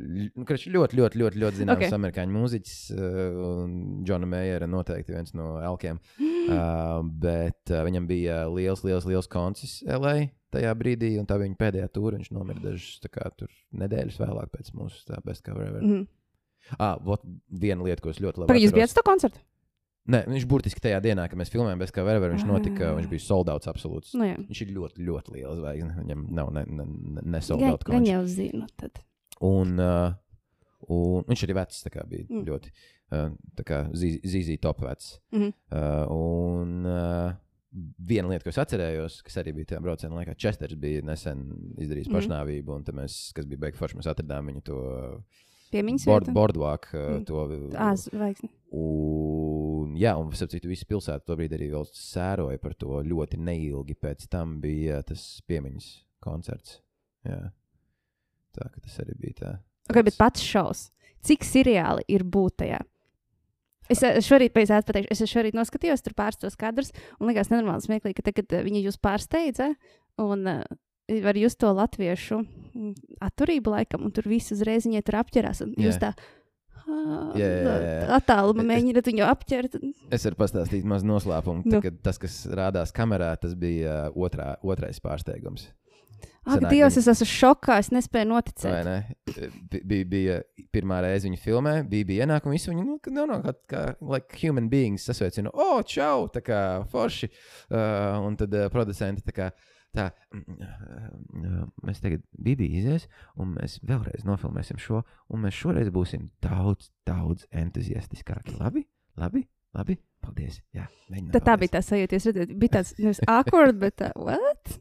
kurš 0.48 0.66
ļoti, 0.74 0.98
ļoti, 0.98 1.20
ļoti, 1.22 1.40
ļoti 1.44 1.60
zināms 1.62 1.78
Ok. 1.78 1.84
okay. 1.86 1.96
amerikāņu 1.96 2.34
mūziķis. 2.34 2.74
Uh, 2.92 3.62
Džona 4.04 4.28
Meijera 4.28 4.68
noteikti 4.70 5.16
viens 5.16 5.34
no 5.38 5.56
elkiem. 5.64 6.02
Uh, 6.48 7.02
bet 7.04 7.68
uh, 7.74 7.82
viņam 7.84 8.06
bija 8.08 8.38
liels, 8.48 8.80
liels, 8.80 9.04
liels 9.04 9.26
koncis 9.28 9.82
LA 9.84 10.30
tajā 10.54 10.70
brīdī, 10.80 11.10
un 11.20 11.26
tā 11.28 11.36
viņa 11.36 11.58
pēdējā 11.60 11.90
tūra. 11.92 12.16
Viņš 12.16 12.30
nomira 12.32 12.62
dažas 12.62 13.10
kā, 13.12 13.26
tur 13.36 13.52
nedēļas 13.76 14.16
vēlāk 14.22 14.54
pēc 14.54 14.70
mūsu 14.78 15.18
best 15.26 15.44
cover 15.44 15.66
ever. 15.68 15.84
Mm. 15.84 15.98
Mm. 15.98 16.08
Ah, 16.80 16.96
vot 17.04 17.20
viena 17.52 17.84
lieta, 17.84 18.00
ko 18.00 18.14
es 18.14 18.22
ļoti 18.24 18.42
labi 18.42 18.48
Pagaid, 18.54 18.64
jūs 18.64 18.72
atceros. 18.72 18.80
bijat 18.80 18.96
to 18.96 19.04
koncertu? 19.04 19.44
Nē, 20.08 20.22
viņš 20.26 20.44
burtiski 20.48 20.80
tajā 20.80 21.00
dienā, 21.04 21.28
kad 21.28 21.36
mēs 21.38 21.50
filmējām 21.52 21.78
best 21.82 21.92
cover 21.92 22.16
ever, 22.16 22.30
viņš 22.32 22.44
Ah. 22.46 22.52
notika, 22.52 22.92
viņš 22.96 23.08
bija 23.10 23.20
soldauts 23.26 23.68
absolūts. 23.68 24.14
Nu, 24.14 24.24
jā. 24.24 24.36
Viņš 24.48 24.62
ir 24.64 24.70
ļoti, 24.76 25.04
ļoti 25.04 25.34
liels 25.36 25.58
zvaigzne. 25.60 25.96
Viņam 26.02 26.22
nav 26.32 26.52
ne, 26.52 26.64
ne, 26.64 26.84
ne, 26.86 27.20
nesoldauts 27.36 27.84
gan 27.84 28.04
jau 28.08 28.22
zinu. 28.24 28.66
Tad. 28.80 29.02
Un, 29.44 29.78
uh, 29.78 30.14
un 30.88 31.24
viņš 31.28 31.44
arī 31.44 31.54
vecs, 31.60 31.82
kā 31.92 32.06
bija 32.08 32.24
Mm. 32.24 32.38
mm. 32.40 32.46
ļoti. 32.48 32.72
Uh, 33.10 33.30
tā 33.56 33.64
kā 33.64 33.90
zīzī 33.92 34.58
top 34.60 34.80
vecs. 34.80 35.18
Mhm. 35.32 35.52
Uh, 35.72 36.06
un 36.12 36.86
uh, 36.86 37.32
viena 38.00 38.28
lieta, 38.28 38.44
ko 38.44 38.48
es 38.50 38.56
atcerējos, 38.56 39.22
kas 39.22 39.36
arī 39.42 39.52
bija 39.54 39.74
tajā 39.74 39.82
braucienā 39.84 40.12
laikā, 40.24 40.34
Česters 40.36 40.74
bija 40.74 41.02
nesen 41.02 41.74
izdarījis 41.78 42.08
Mhm. 42.08 42.16
pašnāvību, 42.16 42.68
un 42.74 42.84
mēs, 42.84 43.32
kas 43.34 43.44
bija 43.44 43.58
beigts 43.60 43.78
forši, 43.78 43.96
mēs 44.00 44.08
atradām 44.08 44.48
viņu 44.48 44.64
to 44.64 45.22
Piemiņas 45.70 46.04
board, 46.06 46.26
boardwalk. 46.32 46.88
Uh, 46.94 47.18
Mm. 47.20 47.24
to, 47.26 47.34
Ā, 47.76 47.92
zvaigzne. 47.96 48.48
Un, 49.78 49.94
jā, 49.98 50.14
un 50.18 50.32
starp 50.34 50.52
citu, 50.54 50.70
visa 50.70 50.88
pilsēta 50.88 51.26
to 51.28 51.36
brīdi 51.38 51.58
arī 51.58 51.70
vēl 51.72 51.86
sēroja 51.94 52.60
par 52.62 52.74
to 52.78 53.00
ļoti 53.06 53.40
neilgi. 53.40 53.96
Pēc 53.98 54.28
tam 54.32 54.58
bija 54.62 55.00
tas 55.06 55.24
piemiņas 55.48 55.88
koncerts. 56.24 56.80
Jā. 57.28 57.40
Tā 58.56 58.70
ka 58.72 58.82
tas 58.82 59.00
arī 59.04 59.16
bija 59.20 59.40
tā. 59.42 59.56
Okay, 59.88 60.04
bet 60.04 60.18
pats 60.18 60.44
šaus. 60.44 60.88
Cik 61.24 61.44
seriāli 61.46 62.04
ir 62.12 62.24
būt 62.26 62.60
tajā? 62.62 62.80
Es 63.88 64.02
eh, 64.04 64.18
šorīt, 64.24 64.52
pēc 64.54 64.70
tam 64.70 64.84
pateikšu, 64.84 65.14
es 65.14 65.32
šorīt 65.32 65.56
noskatījos 65.56 66.04
tur 66.04 66.14
pāris 66.18 66.40
tos 66.40 66.58
kadrus, 66.60 66.92
un 67.18 67.30
likās 67.30 67.48
nenormāli 67.52 67.86
smieklīgi, 67.86 68.18
ka 68.18 68.26
tagad 68.28 68.52
eh, 68.52 68.64
viņi 68.66 68.84
jūs 68.84 69.00
pārsteidza, 69.00 69.70
un 70.20 70.44
uh, 70.50 70.60
var 71.24 71.38
just 71.40 71.60
to 71.62 71.70
latviešu 71.72 72.42
mm, 72.42 72.92
atturību 73.24 73.72
laikam, 73.72 74.04
un 74.04 74.12
tur 74.14 74.28
viss 74.28 74.52
uzreiz 74.52 74.86
viņai 74.88 75.04
tur 75.06 75.18
apķerās, 75.22 75.62
un 75.64 75.72
jūs 75.80 75.96
Jā. 75.96 76.08
tā. 76.08 76.12
Attālumā 78.18 78.64
Es- 78.64 78.68
mēģināt 78.70 79.08
viņu 79.10 79.24
apķert. 79.28 79.74
Es 80.14 80.24
varu 80.28 80.38
pastāstīt 80.40 80.86
mazu 80.88 81.06
noslēpumu. 81.08 81.64
Nu. 81.64 81.78
Nu. 81.78 81.82
Kad 81.84 82.00
tas, 82.02 82.18
kas 82.20 82.40
rādās 82.50 82.92
kamerā, 82.94 83.34
tas 83.40 83.54
bija 83.58 84.06
uh, 84.08 84.16
otrā, 84.28 84.54
otrais 84.62 85.00
pārsteigums. 85.04 85.68
Ak, 86.48 86.62
Sanāk, 86.62 86.70
Dievs, 86.72 86.96
es 86.96 87.06
esmu 87.12 87.26
šokā, 87.28 87.74
es 87.82 87.90
nespēju 87.92 88.28
noticēt. 88.30 88.84
ne? 88.86 89.16
Bi- 89.68 89.82
Bija, 89.84 90.04
bija 90.08 90.36
pirmā 90.72 91.02
reize 91.04 91.28
viņa 91.28 91.38
filmē, 91.42 91.74
bija, 91.88 92.06
bija 92.08 92.24
ienākumi. 92.26 92.56
Visi 92.56 92.70
viņi 92.72 92.84
nu, 92.86 92.96
no, 93.12 93.26
no, 93.28 93.36
kā, 93.44 93.52
kā 93.68 93.82
like 94.00 94.38
human 94.40 94.70
beings 94.72 95.04
sasveicina, 95.04 95.52
o, 95.52 95.66
oh, 95.76 95.82
čau, 95.84 96.24
tā 96.32 96.40
kā 96.40 96.60
forši. 96.88 97.28
Uh, 97.68 98.24
un 98.24 98.36
tad 98.40 98.54
uh, 98.56 98.70
producenti 98.72 99.22
tā 99.28 99.34
kā. 99.36 99.50
Tā, 99.96 100.10
mm, 100.34 100.58
uh, 101.48 101.62
mēs 101.86 102.02
tagad 102.04 102.24
Bībī 102.36 102.68
izies, 102.80 103.08
un 103.40 103.54
mēs 103.56 103.78
vēlreiz 103.88 104.26
nofilmēsim 104.28 104.80
šo, 104.82 105.02
un 105.32 105.46
mēs 105.46 105.56
šoreiz 105.56 105.88
būsim 105.94 106.28
daudz, 106.44 106.90
daudz 107.08 107.48
entuziastiskāki. 107.50 108.58
Labi, 108.60 108.84
labi, 109.18 109.46
labi. 109.76 109.98
Paldies. 110.18 110.58
Jā. 110.74 110.88
Tad 111.32 111.44
tā 111.46 111.54
bija 111.60 111.76
tā 111.76 111.82
sajūta. 111.84 112.18
Jūs 112.18 112.28
redzat, 112.32 112.54
bija 112.58 112.78
tāds 112.78 112.94
nevis 112.98 113.20
awkward, 113.30 113.78
bet 113.80 114.00
tā, 114.02 114.10
what? 114.18 114.72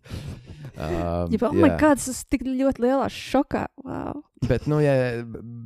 Um, 0.77 1.31
Ja, 1.31 1.47
oh, 1.47 1.55
my 1.55 1.71
God, 1.79 2.01
es 2.01 2.09
esmu 2.11 2.31
tik 2.33 2.43
ļoti 2.45 2.83
lielā 2.83 3.07
šokā. 3.13 3.63
Wow. 3.85 4.21
Bet, 4.45 4.67
nu, 4.69 4.77
jā, 4.83 4.93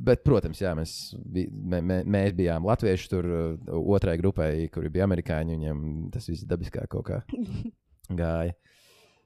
bet, 0.06 0.22
protams, 0.24 0.62
jā, 0.62 0.72
mēs, 0.78 0.94
mē, 1.24 1.82
mē, 1.84 1.98
mēs 2.08 2.36
bijām 2.38 2.68
latvieši 2.68 3.10
tur 3.12 3.28
uh, 3.28 3.80
otrai 3.96 4.16
grupai, 4.20 4.50
kuri 4.72 4.92
bija 4.92 5.08
amerikāņi. 5.08 5.58
Viņiem 5.58 5.82
tas 6.14 6.28
viss 6.30 6.48
dabiskā 6.48 6.86
kaut 6.92 7.08
kā 7.10 7.20
gāja. 8.22 8.56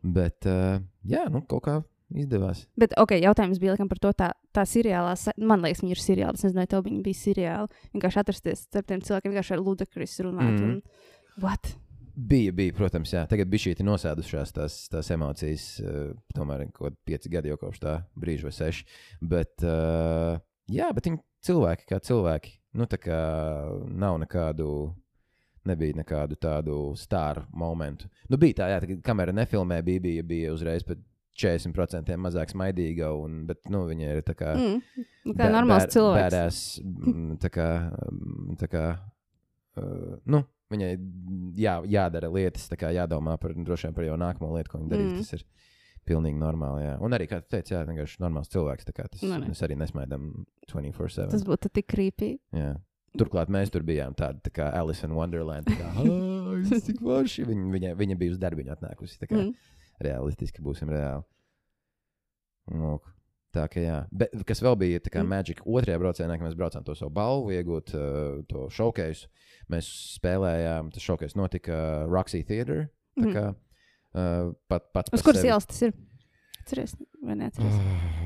Bet, 0.07 0.47
uh, 0.47 0.79
jā, 1.09 1.27
nu, 1.33 1.43
kaut 1.51 1.65
kā 1.67 1.77
izdevās. 2.15 2.65
Bet, 2.79 2.95
ok, 3.01 3.17
jautājums 3.19 3.59
bija 3.63 3.75
laikam 3.75 3.89
par 3.91 4.01
to, 4.03 4.13
tā, 4.17 4.29
tā 4.55 4.63
seriālā, 4.69 5.15
man 5.43 5.65
liekas, 5.65 5.83
viņi 5.83 5.97
ir 5.97 6.03
seriāli. 6.03 6.39
Es 6.39 6.47
nezinu, 6.47 6.61
vai 6.63 6.69
tev 6.71 6.85
viņi 6.87 7.03
bija 7.07 7.21
seriāli. 7.23 7.83
Vienkārši 7.97 8.23
atrasties 8.23 8.63
starp 8.69 8.91
tiem 8.91 9.03
cilvēkiem, 9.07 9.35
vienkārši 9.35 9.57
ar 9.57 9.65
ludakris 9.65 10.15
runāt. 10.23 10.55
Mm. 10.61 10.69
Un, 10.69 11.43
what? 11.43 11.73
Bija, 12.17 12.53
bija, 12.57 12.73
protams, 12.77 13.13
jā. 13.13 13.27
Tagad 13.29 13.51
bija 13.53 13.67
šī 13.67 13.75
nosēdušās 13.85 14.55
tās, 14.57 14.77
tās 14.93 15.11
emocijas. 15.13 15.67
Uh, 15.83 16.13
tomēr 16.37 16.69
kaut 16.71 16.87
kādi 16.87 17.01
pieci 17.11 17.33
gadi 17.33 17.53
jau 17.53 17.59
kopš 17.61 17.83
tā 17.83 17.97
brīža, 18.17 18.49
vai 18.49 18.55
seši. 18.57 18.87
Bet, 19.35 19.57
uh, 19.67 20.39
jā, 20.73 20.93
bet 20.97 21.11
viņi 21.11 21.21
cilvēki 21.49 21.91
kā 21.91 22.01
cilvēki. 22.07 22.55
Nu, 22.77 22.89
tā 22.89 23.01
kā 23.01 23.19
nav 23.89 24.21
nekādu. 24.23 24.71
Nebija 25.67 25.99
nekādu 25.99 26.39
tādu 26.41 26.79
stāru 26.99 27.43
momentu. 27.57 28.09
Nu, 28.31 28.39
bija 28.41 28.61
tā, 28.63 28.71
jā, 28.71 28.81
tā, 28.83 28.91
kad 28.93 29.05
kamera 29.07 29.35
nefilmē, 29.35 29.81
bija, 29.87 30.03
bija, 30.05 30.25
bija 30.27 30.55
uzreiz 30.55 30.87
pat 30.87 31.01
40% 31.37 32.17
mazāk 32.23 32.53
smaidīga. 32.55 33.11
Un, 33.19 33.45
bet, 33.49 33.63
nu, 33.73 33.85
viņa 33.91 34.15
ir 34.15 34.23
tā 34.27 34.37
kā. 34.39 34.55
Mm. 34.57 35.07
Nu, 35.27 35.37
kā 35.37 35.51
normāls 35.53 35.89
cilvēks. 35.93 36.23
Bērēs, 36.23 36.61
tā 37.43 37.53
kā, 37.53 37.69
mm, 38.07 38.59
tā 38.63 38.71
kā 38.73 38.85
uh, 38.97 40.17
nu, 40.33 40.43
viņai 40.73 40.93
jā, 41.61 41.77
jādara 41.93 42.31
lietas, 42.33 42.69
kā 42.79 42.93
jādomā 42.95 43.37
par, 43.43 43.55
droši 43.57 43.89
vien 43.89 43.99
par 43.99 44.09
jau 44.09 44.19
nākamo 44.21 44.55
lietu, 44.57 44.73
ko 44.73 44.83
viņa 44.83 44.93
darīs. 44.95 45.13
Mm. 45.13 45.19
Mm. 45.19 45.27
Tas 45.27 45.39
ir 45.39 45.47
pilnīgi 46.07 46.39
normāli. 46.41 46.85
Jā. 46.87 46.97
Un 47.03 47.17
arī, 47.17 47.27
kā 47.31 47.41
tu 47.43 47.51
teici, 47.57 47.75
jā, 47.75 47.83
vienkārši 47.89 48.23
normāls 48.23 48.51
cilvēks. 48.53 48.87
Tas, 48.93 49.23
Nu, 49.27 49.41
ne. 49.41 49.51
mēs 49.51 49.63
arī 49.67 49.79
nesmaidām 49.81 50.31
24-7. 50.71 51.33
Tas 51.35 51.47
būtu 51.47 51.73
tik 51.75 51.89
krīpīgi. 51.93 52.39
Turklāt 53.17 53.49
mēs 53.49 53.71
tur 53.73 53.83
bijām 53.83 54.15
tādi 54.15 54.41
tā 54.43 54.51
kā 54.53 54.69
Alice 54.77 55.05
in 55.07 55.15
Wonderland. 55.17 55.67
Kā, 55.67 55.89
"Ai, 55.97 56.61
viss 56.71 56.87
tik 56.87 57.01
forši. 57.01 57.45
Viņa, 57.49 57.71
viņa, 57.75 57.95
viņa 57.97 58.17
bija 58.19 58.33
uz 58.33 58.39
darbu, 58.39 58.63
viņa 58.63 58.77
atnākusi. 58.77 59.19
Tā 59.19 59.27
kā 59.31 59.37
Mm. 59.41 59.55
realistiski 60.01 60.61
būsim 60.63 60.89
reāli. 60.89 61.25
Lūk. 62.73 63.13
Tā 63.55 63.65
kā 63.73 63.81
jā. 63.81 63.99
Bet, 64.13 64.33
kas 64.45 64.61
vēl 64.61 64.77
bija 64.77 65.01
tā 65.01 65.09
kā 65.15 65.21
Mm. 65.23 65.27
mm. 65.27 65.29
Magic 65.29 65.61
otrajā 65.65 65.99
braucienā, 65.99 66.37
kad 66.39 66.47
mēs 66.47 66.57
braucām 66.59 66.85
to 66.85 66.95
savu 66.95 67.11
balvu, 67.11 67.53
iegūt 67.55 67.95
to 68.49 68.69
showcase. 68.71 69.27
Mēs 69.71 70.19
spēlējām, 70.19 70.93
tas 70.93 71.03
showcase 71.03 71.35
notika 71.35 72.07
Roxy 72.09 72.45
Theatre. 72.45 72.91
Mhm. 73.19 73.33
kā 73.33 73.55
uh, 74.15 74.53
pat, 74.69 74.93
pats 74.93 75.09
Uz 75.13 75.23
kuras 75.23 75.43
ielas 75.43 75.65
tas 75.67 75.81
ir? 75.83 75.93
Atceries, 76.67 76.97
vai 77.23 77.37
neatceries? 77.39 77.75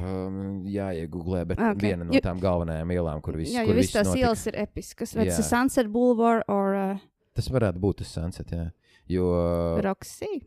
Um, 0.00 0.62
jā, 0.72 0.87
iegūlē, 1.03 1.42
bet 1.50 1.59
Ah, 1.61 1.74
ok. 1.74 1.76
okay. 1.76 1.90
viena 1.90 2.07
no 2.09 2.20
tām 2.24 2.40
galvenajām 2.40 2.92
ielām, 2.94 3.20
kur 3.20 3.37
viss 3.37 3.53
Jā, 3.53 3.66
kur 3.68 3.74
jo 3.76 3.81
visas 3.83 3.92
tās 3.98 4.09
notika. 4.09 4.22
ielas 4.24 4.44
ir 4.48 4.57
episkas. 4.62 5.12
Vai 5.14 5.26
tas 5.29 5.37
ir 5.42 5.44
Jā. 5.44 5.48
Sunset 5.50 5.90
Boulevard 5.92 6.44
vai 6.48 6.74
uh, 6.79 7.03
Tas 7.37 7.50
varētu 7.53 7.79
būt 7.83 7.98
tas 8.00 8.14
sunset, 8.16 8.48
jā. 8.57 8.70
Jo 9.12 9.26
Roxy? 9.85 10.40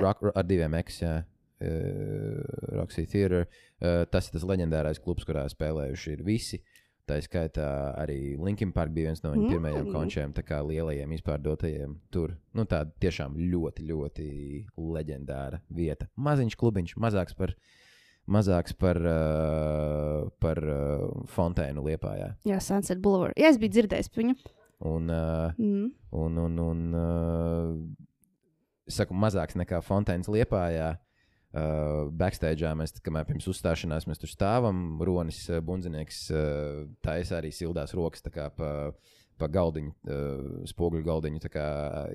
rock, 0.00 0.24
ar 0.34 0.44
diviem 0.48 0.74
X, 0.80 1.02
jā. 1.04 1.18
Uh, 1.60 2.40
Roxy 2.80 3.04
Theatre. 3.06 3.46
Uh, 3.80 4.04
tas 4.08 4.28
ir 4.30 4.38
tas 4.38 4.44
leģendārais 4.48 4.98
klubs, 5.02 5.24
kurā 5.28 5.44
spēlējuši 5.52 6.12
ir 6.16 6.22
visi. 6.24 6.62
Tā 7.06 7.20
skaitā 7.22 7.64
arī 8.02 8.34
Linkin 8.42 8.72
Park 8.74 8.90
bija 8.90 9.12
viens 9.12 9.20
no 9.22 9.30
viņu 9.30 9.44
Mm. 9.46 9.50
pirmajiem 9.54 9.92
končiem, 9.94 10.32
tā 10.34 10.42
kā 10.42 10.58
lielajiem 10.66 11.12
izpārdotajiem 11.14 11.92
tur. 12.10 12.32
Nu, 12.52 12.64
tā 12.66 12.80
tiešām 13.00 13.36
ļoti, 13.38 13.84
ļoti 13.86 14.26
leģendāra 14.76 15.60
vieta. 15.70 16.08
Maziņš 16.18 16.56
klubiņš, 16.58 16.96
mazāks 16.98 17.36
par, 17.38 17.54
mazāks 18.26 18.74
par, 18.74 18.98
uh, 18.98 20.28
par 20.42 20.58
uh, 20.58 21.22
Fontēnu 21.30 21.84
Liepājā. 21.86 22.32
Jā, 22.44 22.58
Sunset 22.60 22.98
Boulevard. 22.98 23.34
Jā, 23.38 23.52
es 23.54 23.58
biju 23.62 23.70
dzirdējis 23.76 24.10
par 24.10 24.24
viņu. 24.24 24.36
Un, 24.80 25.06
uh, 25.08 25.52
Mm. 25.62 25.92
un, 26.12 26.38
un, 26.38 26.58
un 26.58 26.94
uh, 26.94 27.78
saku, 28.88 29.14
mazāks 29.14 29.54
nekā 29.54 29.78
Fontēns 29.80 30.26
Liepājā. 30.28 30.96
Uh, 31.56 32.10
backstage 32.12 32.68
mēs, 32.76 32.92
kamēr 33.00 33.24
pirms 33.24 33.46
uzstāšanās 33.48 34.04
mēs 34.10 34.18
tur 34.20 34.28
stāvam, 34.28 34.98
Ronis 35.06 35.38
uh, 35.48 35.62
Bunzinieks 35.64 36.18
uh, 36.34 36.82
taisa 37.00 37.38
arī 37.38 37.48
sildās 37.54 37.94
rokas 37.96 38.26
kā 38.34 38.50
pa, 38.52 38.72
pa 39.40 39.48
galdiņu, 39.54 39.94
uh, 40.04 40.66
spoguļu 40.68 41.06
galdiņu, 41.06 41.40
tā 41.46 41.52
kā 41.54 41.64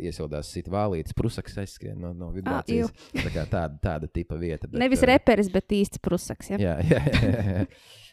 iesildās 0.03 0.51
sit 0.53 0.69
vālītes, 0.69 1.17
prusaks 1.17 1.57
aizskrien 1.63 1.97
no, 1.97 2.13
no 2.13 2.29
vibrācijas. 2.35 2.93
tā 3.17 3.33
kā 3.33 3.47
tāda, 3.49 3.81
tāda 3.81 4.11
tipa 4.13 4.37
vieta. 4.37 4.69
Bet, 4.69 4.77
Nevis 4.83 5.01
reperis, 5.09 5.49
bet 5.49 5.73
īsts 5.73 6.03
prusaks. 6.05 6.53
Ja? 6.53 6.61
Jā, 6.61 6.77
jā, 6.91 7.01
jā, 7.01 7.43
jā. 7.49 7.67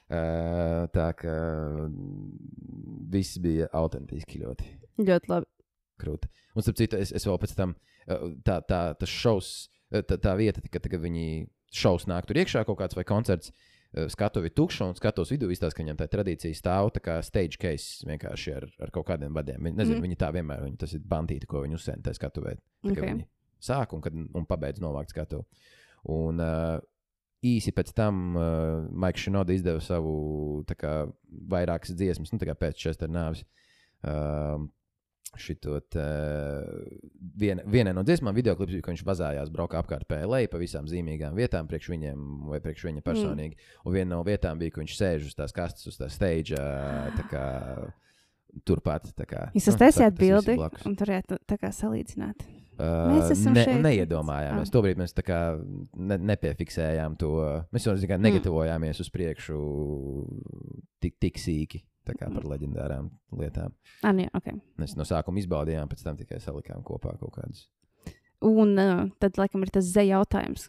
Uh, 0.09 0.89
tā 0.95 1.11
kā 1.19 1.39
viss 3.13 3.37
bija 3.45 3.69
autentiski 3.77 4.41
ļoti 4.47 4.77
Ļoti 5.05 5.35
labi. 5.35 5.53
krūti. 6.01 6.33
Un, 6.57 6.65
starp 6.65 6.81
citu, 6.81 6.97
es, 6.97 7.13
es 7.13 7.29
vēl 7.29 7.37
pēc 7.43 7.59
tam 7.59 7.77
tā, 8.47 8.63
tā, 8.65 8.81
tas 8.97 9.13
šovs, 9.13 9.51
uh, 9.69 9.78
tā, 9.93 10.19
tā 10.21 10.37
vieta, 10.39 10.63
kad, 10.69 10.85
kad 10.85 11.01
viņi 11.03 11.49
šovs 11.75 12.09
nāk 12.09 12.29
tur 12.29 12.41
iekšā, 12.41 12.65
kaut 12.69 12.81
kāds 12.81 12.97
vai 12.99 13.07
koncerts. 13.09 13.53
uh, 13.53 13.79
Skatuvi 13.89 14.51
tukšu 14.53 14.85
un 14.85 14.97
skatos 14.99 15.31
vidū, 15.33 15.49
izstāsta, 15.49 15.79
ka 15.79 15.81
viņam 15.81 15.97
tā 15.97 16.07
tradīcija 16.13 16.57
stāv 16.57 16.91
tā 16.93 17.01
kā 17.01 17.15
stage 17.25 17.57
case 17.61 18.05
vienkārši 18.05 18.53
ar, 18.53 18.67
ar 18.85 18.93
kaut 18.93 19.07
kādiem 19.09 19.33
vadiem. 19.33 19.63
Viņi, 19.65 19.79
nezinu, 19.79 19.97
mm. 19.97 20.05
viņi 20.05 20.19
tā 20.21 20.29
vienmēr, 20.37 20.67
viņi, 20.67 20.77
tas 20.83 20.93
ir 20.93 21.07
bandīti, 21.09 21.49
ko 21.49 21.63
viņi 21.65 21.79
uzsēna 21.79 22.05
tajā 22.05 22.19
skatuvē. 22.19 22.53
Okay. 22.85 23.01
Viņi 23.01 23.25
sāk 23.65 23.95
un, 23.97 24.03
kad, 24.05 24.13
un 24.13 24.45
pabeidz 24.49 24.83
novākt 24.85 25.15
skatu. 25.15 25.41
Un 26.13 26.45
uh, 26.45 26.77
īsi 27.49 27.73
pēc 27.73 27.95
tam 27.97 28.37
uh, 28.37 28.85
Maiks 28.93 29.25
Šinoda 29.25 29.57
izdeva 29.57 29.81
savu 29.81 30.13
kā, 30.77 30.93
vairākas 31.57 31.97
dziesmas, 31.97 32.35
nu, 32.35 32.43
pēc 32.45 32.85
Chester 32.85 33.09
nāves. 33.09 33.47
Uh, 34.05 34.69
Šitot, 35.37 35.93
uh, 36.01 36.65
viena, 37.37 37.63
vienai 37.69 37.93
no 37.93 38.03
dziesmām, 38.07 38.33
video 38.37 38.55
klips, 38.57 38.79
ka 38.81 38.95
viņš 38.95 39.05
vazājās, 39.05 39.51
brauka 39.53 39.77
apkārt 39.83 40.09
PLA 40.09 40.47
pa 40.49 40.61
visām 40.61 40.89
zīmīgām 40.89 41.37
vietām, 41.37 41.69
priekš 41.69 41.91
viņiem 41.93 42.23
vai 42.49 42.61
priekš 42.65 42.87
viņa 42.89 43.05
personīgi. 43.05 43.59
Mm. 43.59 43.83
Un 43.85 43.97
viena 43.99 44.11
no 44.15 44.23
vietām 44.27 44.59
bija, 44.59 44.73
ka 44.73 44.81
viņš 44.83 44.95
sēž 44.97 45.27
uz 45.29 45.37
tās 45.37 45.53
kastes, 45.55 45.85
uz 45.91 46.01
tā 46.01 46.09
stage, 46.13 46.57
uh, 46.57 47.11
tā 47.19 47.27
kā 47.29 47.45
turpat. 48.65 49.11
Tā 49.19 49.27
kā, 49.29 49.43
Jūs 49.53 49.69
nu, 49.69 49.75
esat 49.75 49.83
taisījāt 49.85 50.17
tas 50.17 50.23
viss 50.23 50.49
ir 50.49 50.55
bildi 50.57 50.89
un 50.89 50.97
turētu 51.03 51.39
tā 51.45 51.61
kā 51.61 51.73
salīdzināt. 51.77 52.47
Uh, 52.79 53.11
Mēs 53.11 53.33
esam 53.35 53.57
ne, 53.59 53.65
šeit. 53.67 53.81
Neiedomājāmies. 53.83 54.71
Ah. 54.71 54.73
Tobrīd 54.73 55.01
mēs 55.01 55.11
tā 55.11 55.25
kā 55.27 55.39
ne, 55.59 56.19
nepiefiksējām 56.31 57.17
to. 57.19 57.33
Mēs 57.75 57.89
jau 57.89 57.97
Mm. 57.99 58.23
negatavojāmies 58.23 59.03
uz 59.03 59.11
priekšu 59.11 59.59
tik, 61.03 61.19
tik 61.19 61.43
sīki 61.43 61.83
Mm. 61.83 61.98
Par 62.17 62.45
leģendārām 62.55 63.11
lietām. 63.37 63.75
Nu 64.07 64.25
jā, 64.25 64.31
okay. 64.35 64.57
Mēs 64.79 64.97
no 64.97 65.05
sākuma 65.05 65.39
izbaudījām, 65.43 65.89
pēc 65.91 66.03
tam 66.07 66.17
tikai 66.17 66.41
salikām 66.41 66.83
kopā 66.87 67.17
kaut 67.21 67.35
kādus. 67.37 67.67
Un 68.41 68.79
uh, 68.79 69.09
tad, 69.19 69.37
laikam, 69.37 69.63
ir 69.67 69.71
tas 69.75 69.85
zeja 69.85 70.19
jautājums. 70.21 70.69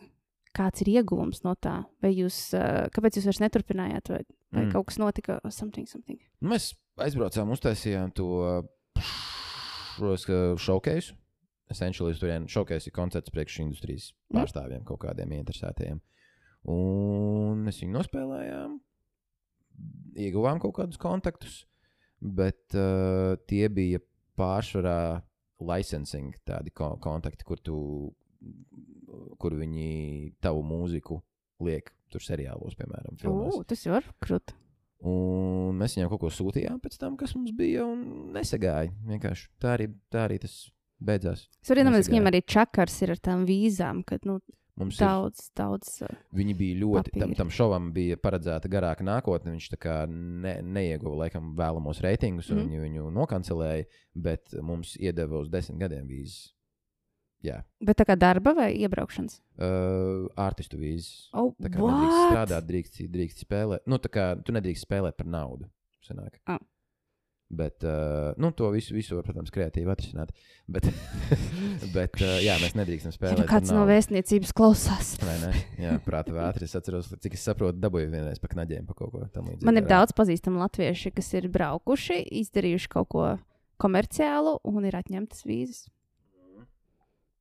Kāds 0.58 0.82
ir 0.82 0.90
ieguvums 0.96 1.44
no 1.46 1.54
tā? 1.56 1.84
Vai 2.02 2.10
jūs, 2.16 2.54
uh, 2.58 2.88
kāpēc 2.92 3.20
jūs 3.20 3.28
vairs 3.30 3.40
neturpinājāt, 3.46 4.10
vai, 4.10 4.24
vai 4.26 4.64
Mm. 4.64 4.66
mm. 4.66 4.72
kaut 4.74 4.88
kas 4.90 4.98
notika? 4.98 5.40
Something, 5.54 5.86
something. 5.88 6.18
Mēs 6.42 6.72
aizbraucām, 6.98 7.52
uztaisījām 7.54 8.10
to 8.18 8.66
showcase. 10.58 11.14
Essentially, 11.70 12.16
tur 12.18 12.30
bija 12.32 12.48
showcase 12.50 12.90
ir 12.90 12.94
koncerts 12.96 13.30
priekš 13.30 13.60
industrijas 13.62 14.12
Mm. 14.34 14.40
pārstāvjiem, 14.40 14.84
kaut 14.84 15.00
kādiem 15.06 15.36
interesētajiem. 15.38 16.02
Un 16.66 17.62
mēs 17.64 17.84
viņu 17.84 17.94
nospēlējām, 17.94 18.80
ieguvām 20.20 20.62
kaut 20.62 20.76
kādus 20.80 21.00
kontaktus, 21.02 21.64
bet 22.20 22.76
uh, 22.78 23.36
tie 23.50 23.68
bija 23.72 24.02
pārsvarā 24.40 25.22
licensing 25.60 26.36
tādi 26.48 26.72
ko 26.76 26.94
kontakti, 27.04 27.46
kur, 27.48 27.60
tu, 27.64 27.78
kur 29.40 29.56
viņi 29.60 30.36
tavu 30.44 30.64
mūziku 30.64 31.20
liek 31.66 31.92
tur 32.10 32.24
seriālos, 32.24 32.78
piemēram, 32.80 33.20
filmās. 33.20 33.54
Ugh, 33.54 33.68
tas 33.68 33.84
jau 33.86 34.00
ir 34.00 34.08
krūti. 34.24 34.56
Un 35.10 35.78
mēs 35.80 35.96
viņiem 35.96 36.10
kaut 36.12 36.24
ko 36.26 36.32
sūtījām 36.34 36.80
pēc 36.84 36.98
tam, 37.00 37.16
kas 37.20 37.36
mums 37.38 37.54
bija, 37.56 37.86
un 37.88 38.34
nesagāja. 38.36 38.92
Vienkārši 39.08 39.48
tā 39.62 39.76
arī, 39.78 39.88
tā 40.12 40.26
arī 40.28 40.40
tas 40.44 40.56
beidzās. 41.00 41.46
Es 41.64 41.72
varu 41.72 41.86
iedomāties, 41.86 42.10
ka 42.10 42.16
viņam 42.16 42.32
arī 42.32 42.42
čakars 42.56 42.98
ir 43.06 43.14
ar 43.16 43.22
tām 43.30 43.46
vīzām, 43.48 44.02
kad 44.08 44.28
nu, 44.28 44.40
Mums 44.80 44.96
ir, 44.96 45.04
daudz, 45.04 45.50
daudz. 45.60 45.96
Uh, 46.08 46.20
viņi 46.40 46.56
bija 46.60 46.78
ļoti, 46.84 47.12
tam, 47.14 47.26
papīra. 47.26 47.40
tam 47.42 47.52
šovam 47.54 47.90
bija 47.96 48.20
paredzēta 48.22 48.72
garāka 48.72 49.04
nākotne. 49.04 49.56
Viņš 49.58 49.68
ne, 50.10 50.54
neieguva 50.64 51.26
laikam 51.26 51.52
vēlamos 51.60 52.00
reitingus, 52.06 52.52
un 52.54 52.62
mm. 52.62 52.70
viņi 52.70 52.86
viņu 52.86 53.12
nokancelēja, 53.18 53.90
bet 54.16 54.56
mums 54.64 54.96
iedeva 55.00 55.44
uz 55.44 55.52
desmit 55.52 55.82
gadiem 55.84 56.08
vīzes. 56.08 56.54
Jā, 57.40 57.62
bet 57.80 57.96
tā 57.96 58.04
kā 58.04 58.18
darba 58.20 58.52
vai 58.52 58.74
iebraukšanas? 58.84 59.38
uh, 59.60 60.26
artistu 60.40 60.80
vīzes. 60.80 61.30
Oh, 61.36 61.54
Tā 61.60 61.72
kā 61.72 61.80
nedrīkst 61.84 62.26
strādāt, 62.32 62.68
drīkst, 62.68 63.00
drīkst 63.14 63.46
spēlēt. 63.46 63.86
Nu, 63.90 64.00
tā 64.02 64.12
kā 64.12 64.32
tu 64.44 64.56
nedrīkst 64.56 64.88
spēlēt 64.88 65.18
par 65.20 65.30
naudu. 65.30 65.70
Sanāk. 66.06 66.40
Ah. 66.50 66.60
Bet 67.50 67.82
uh, 67.88 68.36
nu, 68.38 68.52
to 68.54 68.70
visu, 68.76 68.94
visu 68.94 69.18
var, 69.18 69.26
protams, 69.26 69.52
kreatīvi 69.54 69.90
atrisināt. 69.90 70.34
Bet, 70.70 70.86
bet 71.94 72.16
uh, 72.22 72.38
jā, 72.44 72.56
mēs 72.62 72.76
nedrīkstam 72.78 73.12
Ja 73.12 73.18
spēlēt. 73.18 73.40
nu 73.42 73.46
kāds 73.50 73.70
par 73.72 73.78
no 73.80 73.86
vēstniecības 73.90 74.52
klausās. 74.58 75.12
Vai 75.24 75.36
ne? 75.44 75.52
Jā, 75.82 75.94
prāta 76.06 76.34
vētri. 76.36 76.68
Es 76.70 76.76
atceros, 76.80 77.12
cik 77.24 77.38
es 77.38 77.44
saprotu, 77.46 77.80
dabūju 77.80 78.10
vienreiz 78.12 78.40
pa 78.44 78.48
knaģiem 78.52 78.86
pa 78.90 78.94
kaut 78.98 79.12
ko 79.14 79.24
tamlīdzīgu. 79.36 79.66
Man 79.70 79.78
ir 79.82 79.88
daudz 79.90 80.14
pazīstamu 80.18 80.60
latviešu, 80.64 81.12
kas 81.16 81.32
ir 81.40 81.48
braukuši, 81.54 82.20
izdarījuši 82.44 82.92
kaut 82.96 83.10
ko 83.14 83.26
komerciālu 83.80 84.58
un 84.68 84.86
ir 84.90 84.98
atņemtas 85.00 85.46
vīzas. 85.48 85.88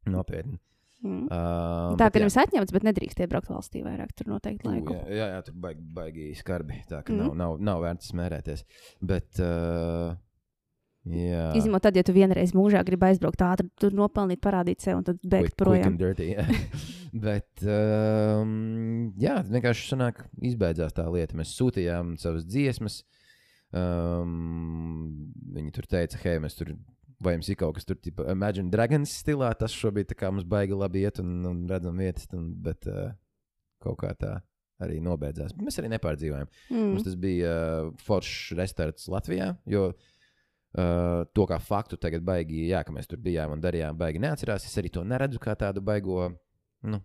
Nopietni. 0.08 0.58
Mm. 1.04 1.28
Uh, 1.30 1.92
Tā 2.00 2.08
jā. 2.24 2.26
jums 2.26 2.36
atņemts, 2.42 2.72
bet 2.74 2.82
nedrīkst 2.88 3.20
iebraukt 3.22 3.50
valstī 3.52 3.84
vairāk. 3.86 4.10
Tur 4.18 4.32
noteikti 4.32 4.66
laiku. 4.66 4.96
Jā, 4.96 5.04
jā, 5.14 5.26
jā, 5.36 5.42
tur 5.46 5.54
baigi, 5.62 5.84
baigi 5.94 6.24
skarbi. 6.40 6.80
Tā 6.90 7.04
ka 7.06 7.12
Mhm. 7.12 7.20
nav, 7.22 7.36
nav, 7.38 7.60
nav 7.60 7.82
vērts 7.84 8.08
smērēties. 8.10 8.64
Bet, 9.00 9.38
uh, 9.38 10.16
jā. 11.14 11.44
Izņemot 11.58 11.84
tad, 11.84 11.96
ja 11.98 12.04
tu 12.06 12.14
vienreiz 12.16 12.52
mūžā 12.56 12.82
gribi 12.86 13.08
aizbraukt 13.08 13.42
ātri, 13.44 13.68
tur 13.80 13.94
nopelnīt, 13.96 14.40
parādīt 14.44 14.84
sev 14.84 15.00
un 15.00 15.06
tad 15.06 15.20
quick 15.24 15.56
projām. 15.58 15.96
dirty, 16.00 16.32
jā. 16.34 16.44
Bet, 17.26 17.62
um, 17.64 19.14
jā, 19.20 19.38
vienkārši 19.48 19.88
sanāk, 19.94 20.26
izbeidzās 20.44 20.96
tā 20.96 21.06
lieta. 21.12 21.38
Mēs 21.38 21.54
sūtījām 21.56 22.16
savas 22.20 22.44
dziesmas. 22.48 23.00
Um, 23.72 25.30
viņi 25.56 25.72
tur 25.76 25.88
teica, 25.88 26.20
hei, 26.24 26.36
mēs 26.42 26.56
tur, 26.58 26.74
vai 27.24 27.36
jums 27.36 27.48
ir 27.52 27.58
kaut 27.60 27.78
kas 27.78 27.88
tur, 27.88 27.98
tipo, 28.00 28.26
Imagine 28.28 28.72
Dragons 28.72 29.14
stilā. 29.22 29.54
Tas 29.58 29.74
šobrīd 29.76 30.12
kā 30.18 30.32
mums 30.32 30.46
baigi 30.48 30.76
labi 30.76 31.06
iet 31.06 31.22
un, 31.24 31.40
un 31.48 31.64
redzam 31.70 31.96
vietas, 32.00 32.28
un, 32.36 32.52
bet 32.64 32.88
uh, 32.92 33.10
kaut 33.84 34.00
kā 34.04 34.12
tā 34.20 34.36
arī 34.84 35.00
nobeidzās. 35.02 35.56
Mēs 35.58 35.80
arī 35.80 35.90
nepārdzīvojām. 35.96 36.52
Mm. 36.70 36.92
Mums 36.92 37.06
tas 37.06 37.16
bija 37.18 37.50
uh, 37.50 37.90
foršs 38.04 38.54
restorāns 38.58 39.08
Latvijā. 39.10 39.52
Jo 39.70 39.90
uh, 40.76 41.24
to 41.34 41.46
kā 41.46 41.58
faktu 41.60 41.96
tagad 41.96 42.22
baigi, 42.26 42.66
jā, 42.68 42.84
ka 42.84 42.92
mēs 42.92 43.06
tur 43.08 43.18
bijām 43.18 43.52
un 43.56 43.60
darījām, 43.60 43.96
baigi 43.98 44.18
neatcerās. 44.20 44.66
Es 44.68 44.76
arī 44.78 44.90
to 44.92 45.04
neredzu 45.04 45.38
kā 45.40 45.54
tādu 45.56 45.80
baigo. 45.80 46.32
Nu, 46.82 47.00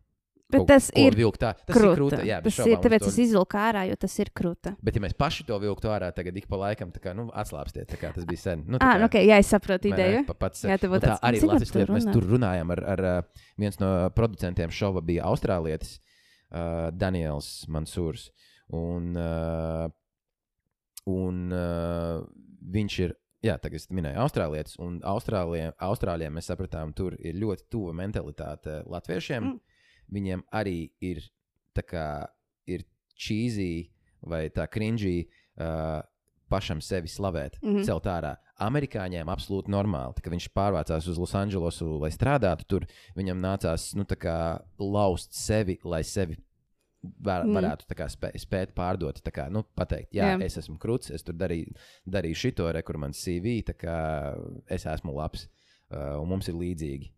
Bet 0.53 0.59
kaut 0.59 0.67
tas 0.69 0.89
ir 0.99 1.15
vilkt 1.17 1.39
tā. 1.41 1.53
Tas 1.65 1.73
krūta. 1.73 1.93
ir 1.93 1.97
krūta. 1.97 2.17
Jā, 2.27 2.37
tas 2.43 2.57
ir, 2.61 2.75
tāpēc 2.77 2.99
to- 3.01 3.07
es 3.09 3.15
izvilku 3.23 3.57
ārā, 3.57 3.87
jo 3.89 3.95
tas 3.97 4.19
ir 4.19 4.29
krūta. 4.35 4.75
Bet, 4.83 4.93
ja 4.93 5.01
mēs 5.01 5.15
paši 5.17 5.45
to 5.47 5.57
vilktu 5.57 5.89
ārā, 5.89 6.11
tagad 6.13 6.35
ik 6.37 6.45
pa 6.47 6.59
laikam, 6.61 6.91
kā, 6.93 7.15
nu, 7.15 7.25
atslābstiet, 7.33 7.89
kā 7.97 8.11
tas 8.13 8.25
bija 8.25 8.37
sen. 8.37 8.63
Nu, 8.67 8.77
tā 8.77 8.83
Ah, 8.85 8.93
kā- 8.93 8.99
nu, 8.99 9.05
okay, 9.07 9.25
jā, 9.25 9.39
es 9.39 9.47
saprotu 9.49 9.89
ideju. 9.89 10.27
Pa, 10.27 10.33
pats, 10.35 10.61
Jā, 10.63 10.77
nu, 10.83 10.99
tā 10.99 11.17
arī 11.23 11.41
Latvijas 11.41 11.73
lieta. 11.73 11.93
Mēs 11.95 12.11
tur 12.13 12.23
runājām 12.35 12.69
ar, 12.75 12.83
ar 12.85 12.99
uh, 12.99 13.21
viens 13.57 13.79
no 13.79 14.09
producentiem 14.13 14.69
šova 14.69 15.01
bija 15.01 15.23
Austrālietis, 15.23 15.97
uh, 16.51 16.91
Daniels 16.91 17.65
Mansūrs. 17.67 18.29
Un, 18.69 19.15
uh, 19.17 19.89
un 21.09 21.51
uh, 21.51 22.21
viņš 22.73 22.99
ir, 23.07 23.15
jā, 23.43 23.57
tagad 23.61 23.81
es 23.81 23.89
minēju 23.93 24.21
Austrālietis, 24.23 24.77
un 24.81 24.99
Austrālijiem, 25.07 25.75
Austrālijiem 25.83 26.37
mēs 26.37 26.49
sapratām, 26.51 26.93
tur 26.95 27.17
ir 27.19 27.37
ļoti 27.41 27.67
tuva 27.71 27.93
mentalitāte 27.97 28.81
latviešiem. 28.89 29.49
Mm. 29.49 29.59
Viņiem 30.13 30.45
arī 30.53 30.77
ir 31.03 31.21
tā 31.75 31.85
kā 31.87 32.07
ir 32.69 32.85
cheesy 33.19 33.89
vai 34.23 34.47
tā 34.53 34.67
cringy 34.71 35.23
uh, 35.23 36.01
pašam 36.51 36.81
sevi 36.81 37.09
slavēt, 37.09 37.57
mm. 37.61 37.69
-hmm. 37.69 37.85
celt 37.87 38.07
ārā. 38.07 38.35
Amerikāņiem 38.63 39.29
absolūti 39.29 39.71
normāli. 39.73 40.21
Kad 40.21 40.31
viņš 40.31 40.49
pārvācās 40.55 41.07
uz 41.09 41.17
Losandželosu, 41.19 41.97
lai 41.99 42.11
strādātu 42.13 42.67
tur, 42.67 42.85
viņam 43.17 43.41
nācās 43.41 43.93
nu, 43.97 44.05
laust 44.79 45.33
sevi, 45.33 45.79
lai 45.83 46.03
sevi 46.03 46.37
var, 47.03 47.43
Mm. 47.45 47.57
varētu 47.57 47.95
kā 47.95 48.07
spē, 48.09 48.31
spēt 48.39 48.73
pārdot, 48.73 49.19
kā, 49.33 49.49
nu, 49.51 49.63
pateikt, 49.75 50.13
jā, 50.13 50.33
Jā. 50.33 50.41
es 50.45 50.57
esmu 50.57 50.77
krūts, 50.79 51.11
es 51.13 51.23
tur 51.23 51.35
darīju, 51.35 51.75
darīju 52.07 52.35
šito, 52.35 52.71
re, 52.71 52.81
kur 52.81 52.97
man 52.97 53.11
CV, 53.11 53.61
tā 53.63 53.73
kā 53.75 53.97
es 54.69 54.85
esmu 54.85 55.13
labs, 55.15 55.47
uh, 55.91 56.21
un 56.21 56.29
mums 56.29 56.47
ir 56.47 56.55
līdzīgi. 56.55 57.11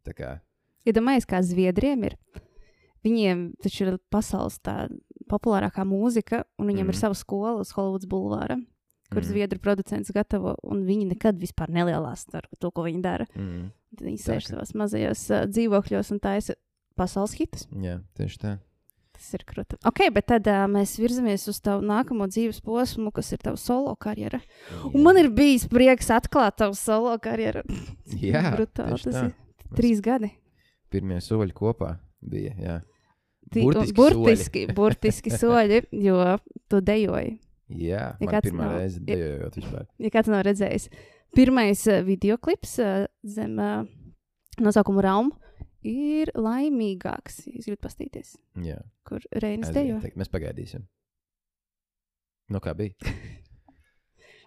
Iedomājieties, 0.85 1.25
kā 1.29 1.41
Zviedriem 1.41 2.03
ir. 2.05 2.17
Viņiem 3.05 3.55
taču 3.61 3.85
ir 3.85 3.97
pasaules 4.09 4.57
tā 4.59 4.87
populārākā 5.29 5.85
mūzika, 5.85 6.43
un 6.57 6.67
viņiem 6.67 6.85
mm. 6.85 6.89
Mhm. 6.89 6.95
ir 6.95 6.99
sava 6.99 7.13
skola 7.17 7.55
uz 7.61 7.71
Holivudas 7.77 8.07
bulvāra, 8.09 8.57
kur 9.11 9.21
mm. 9.21 9.25
Mhm. 9.25 9.29
zviedru 9.31 9.59
producents 9.61 10.11
gatavo, 10.11 10.55
un 10.63 10.85
viņi 10.85 11.11
nekad 11.13 11.37
vispār 11.37 11.69
nelielās 11.69 12.25
ar 12.33 12.47
to, 12.59 12.71
ko 12.71 12.85
viņi 12.85 13.01
dara. 13.01 13.25
Mm. 13.35 13.71
Tad 13.95 14.05
viņi 14.07 14.21
sēž 14.21 14.49
savās 14.49 14.73
mazajos 14.73 15.29
uh, 15.31 15.45
dzīvokļos 15.45 16.11
un 16.11 16.19
taisa 16.19 16.55
pasaules 16.97 17.33
hitus. 17.37 17.67
Jā, 17.81 17.99
tieši 18.17 18.41
tā. 18.41 18.57
Tas 19.15 19.29
ir 19.37 19.43
krūti. 19.47 19.77
Ok, 19.87 20.01
bet 20.13 20.25
tad 20.27 20.47
uh, 20.51 20.65
mēs 20.71 20.97
virzamies 20.99 21.47
uz 21.51 21.61
tavu 21.63 21.81
nākamo 21.87 22.27
dzīves 22.27 22.59
posmu, 22.65 23.11
kas 23.15 23.31
ir 23.31 23.39
tava 23.45 23.57
solo 23.59 23.93
karjera. 23.95 24.41
Un 24.91 25.01
man 25.05 25.17
ir 25.21 25.29
bijis 25.33 25.67
prieks 25.71 26.11
atklāt 26.13 26.57
tavu 26.59 26.75
solo 26.75 27.13
karjeru. 27.23 27.63
Jā, 28.19 28.51
brutāli. 28.57 28.99
Tas 29.05 29.15
tā. 29.15 29.23
ir 29.29 29.77
trīs 29.79 30.01
gadi. 30.03 30.33
pirmie 30.91 31.17
soļi 31.23 31.55
kopā 31.55 31.95
bija. 32.21 32.53
Jā, 32.59 32.75
Ti- 33.51 33.61
Burtiski 33.61 33.95
burtiski, 33.97 34.61
burtiski 34.75 35.29
soļi, 35.41 35.83
jo 36.01 36.15
tu 36.71 36.79
dejoji. 36.81 37.35
jā 37.69 38.03
Ja 38.19 38.27
kāds 38.29 38.47
pirmā 38.49 38.65
nav- 38.67 38.77
reize 38.79 38.99
dejojot 39.05 39.55
vispār. 39.59 39.85
Ja 40.01 40.09
kāds 40.13 40.29
nav 40.33 40.43
redzējis, 40.47 40.87
pirmais 41.35 41.83
videoklips 42.07 42.75
zem 43.35 43.55
nosaukuma 44.61 45.01
Raum 45.05 45.31
ir 45.85 46.31
laimīgāks. 46.35 47.43
Jūs 47.51 47.67
gribat 47.69 47.85
pastīties, 47.87 48.35
Jā, 48.65 48.79
kur 49.07 49.23
Reinas 49.41 49.71
dejo. 49.75 49.99
mēs 50.19 50.31
pagaidīsim. 50.33 50.83
Nu, 52.53 52.61
kā 52.61 52.75
bija? 52.77 52.93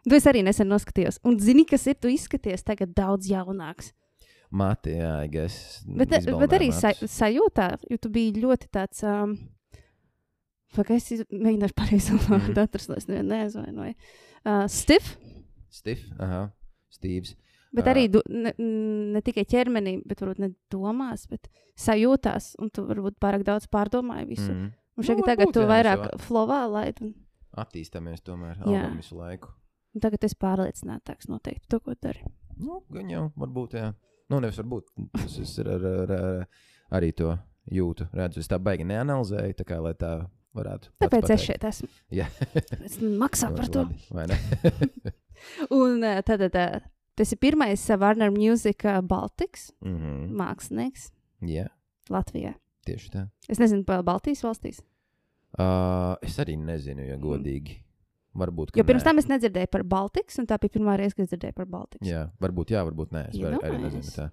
Tu 0.08 0.14
es 0.16 0.24
arī 0.30 0.40
nesen 0.46 0.68
noskatījos. 0.70 1.18
Un 1.26 1.34
zini, 1.42 1.64
kas 1.68 1.82
ir? 1.90 1.96
Tu 2.00 2.12
izskaties 2.14 2.62
tagad 2.64 2.92
daudz 2.96 3.26
jaunāks. 3.28 3.90
Mati, 4.54 4.94
jā, 4.96 5.10
es. 5.42 5.56
Bet, 5.84 6.14
bet 6.24 6.54
arī 6.56 6.70
sa 6.72 6.94
sajūtā, 6.96 7.66
jo 7.90 7.98
tu 8.00 8.08
biji 8.14 8.38
ļoti 8.40 8.70
tāds. 8.72 9.02
Um, 9.04 9.34
Fakā 10.72 10.96
es 11.00 11.10
iz- 11.12 11.26
mēģināšu 11.32 11.76
pareizi 11.76 12.16
vārdu 12.28 12.62
atrast, 12.62 12.88
lai 12.92 12.96
es 13.02 13.08
nevienu 13.10 13.34
neaizvainoju. 13.34 13.94
Uh, 14.46 14.64
stiff, 14.72 15.14
Stif, 15.74 16.06
aha, 16.16 16.46
Stīvs. 16.94 17.34
Bet 17.78 17.88
arī 17.92 18.04
du, 18.12 18.22
ne, 18.28 18.52
ne 18.58 19.22
tikai 19.24 19.44
ķermenī, 19.48 19.94
bet 20.08 20.20
varbūt 20.24 20.42
ne 20.42 20.50
domās, 20.74 21.24
bet 21.30 21.48
sajūtās. 21.78 22.52
Un 22.62 22.70
tu 22.74 22.84
varbūt 22.88 23.16
pārāk 23.22 23.46
daudz 23.46 23.68
pārdomāji 23.72 24.28
visu. 24.34 24.50
Mm. 24.52 24.68
Un 24.98 25.06
šeit 25.06 25.20
Nu, 25.22 25.26
tagad 25.28 25.52
tu 25.54 25.62
jā, 25.62 25.68
vairāk 25.70 26.04
mēs 26.04 26.26
flovā 26.26 26.64
laid. 26.70 26.98
Un, 27.06 27.14
Attīstāmies 27.58 28.20
tomēr 28.22 28.58
Jā. 28.68 28.84
visu 28.94 29.16
laiku. 29.18 29.48
un 29.96 30.02
tagad 30.04 30.22
es 30.26 30.34
pārliecinātāks 30.38 31.26
noteikti 31.30 31.66
to, 31.72 31.80
ko 31.82 31.94
dari. 31.98 32.20
Nu, 32.58 32.82
gan 32.92 33.08
jau, 33.10 33.22
varbūt, 33.38 33.74
jā. 33.78 33.92
Nu, 34.30 34.38
nevis 34.44 34.58
varbūt. 34.60 34.90
Tas 35.16 35.38
es 35.40 35.54
ar, 35.62 35.70
ar, 35.72 36.12
ar, 36.12 36.46
arī 36.98 37.12
to 37.16 37.32
jūtu. 37.72 38.06
Redzu, 38.14 38.42
es 38.44 38.50
tā 38.50 38.58
baigi 38.62 38.84
neanalizēju, 38.86 39.56
tā 39.58 39.64
kā 39.66 39.78
lai 39.82 39.94
tā 39.98 40.12
varētu. 40.54 40.90
Tāpēc 41.02 41.24
es 41.24 41.30
pateikt. 41.30 41.46
šeit 41.46 41.64
esmu. 41.70 41.88
Jā, 42.14 42.26
Es 42.84 42.98
maksāju 43.00 43.56
par 43.56 43.70
to. 43.72 43.86
labi, 43.86 43.98
vai 44.10 44.26
ne? 44.28 44.38
Un 45.80 46.02
uh, 46.04 46.20
tad 46.26 46.44
uh, 46.48 46.78
tas 47.18 47.34
ir 47.34 47.40
pirmais 47.42 47.82
Warner 47.98 48.30
Music 48.34 48.86
uh, 48.86 49.00
Baltics 49.02 49.72
mhm. 49.84 50.30
mākslinieks 50.38 51.10
Jā, 51.46 51.68
Latvijā. 52.10 52.54
tieši 52.88 53.12
tā. 53.14 53.26
Es 53.50 53.60
nezinu, 53.62 53.84
par 53.86 54.02
Baltijas 54.06 54.42
valstīs. 54.46 54.80
Uh, 55.58 56.14
es 56.24 56.36
arī 56.42 56.58
nezinu, 56.60 57.06
ja 57.08 57.18
godīgi. 57.20 57.78
Varbūt. 58.38 58.70
ka 58.70 58.78
Jo 58.78 58.84
pirms 58.86 59.02
nē. 59.02 59.08
tam 59.08 59.18
es 59.22 59.26
nedzirdēju 59.30 59.70
par 59.72 59.82
Baltiku, 59.88 60.34
un 60.38 60.46
tā 60.46 60.58
bija 60.62 60.74
pirmā 60.76 60.98
reize, 61.00 61.16
kad 61.16 61.24
es 61.24 61.32
dzirdēju 61.32 61.56
par 61.56 61.66
Baltiku. 61.70 62.06
Jā, 62.06 62.26
varbūt 62.42 62.74
jā, 62.74 62.82
varbūt 62.86 63.14
nē. 63.16 63.22
Es 63.32 63.40
var, 63.42 63.56
arī 63.66 63.80
nezinu. 63.82 64.12
Tā. 64.14 64.28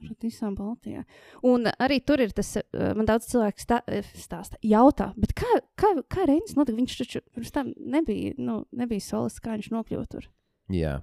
Šeit 0.00 0.24
visā 0.24 0.48
Baltijā. 0.56 1.04
Un 1.46 1.68
arī 1.70 2.00
tur 2.04 2.22
ir 2.24 2.32
tas, 2.36 2.54
uh, 2.60 2.90
man 2.96 3.08
daudz 3.08 3.28
cilvēku 3.30 3.62
stā, 3.62 3.80
eh, 3.86 4.06
stāsta, 4.16 4.58
jautā, 4.64 5.10
bet 5.20 5.34
kā, 5.36 5.48
kā, 5.80 5.92
kā 6.08 6.26
Reinis 6.28 6.56
notika? 6.56 6.78
Viņš 6.80 6.98
taču 7.02 7.22
pirms 7.36 7.54
tam 7.54 7.72
nebija, 7.76 8.34
nu, 8.40 8.62
nebija 8.76 9.04
solis, 9.04 9.38
kā 9.44 9.56
viņš 9.56 9.70
nokļuva 9.76 10.08
tur. 10.10 10.28
Jā. 10.72 11.00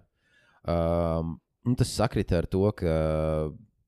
Um, 0.67 1.37
un 1.67 1.75
tas 1.79 1.91
sakrita 1.95 2.41
ar 2.41 2.47
to, 2.51 2.63
ka 2.75 2.93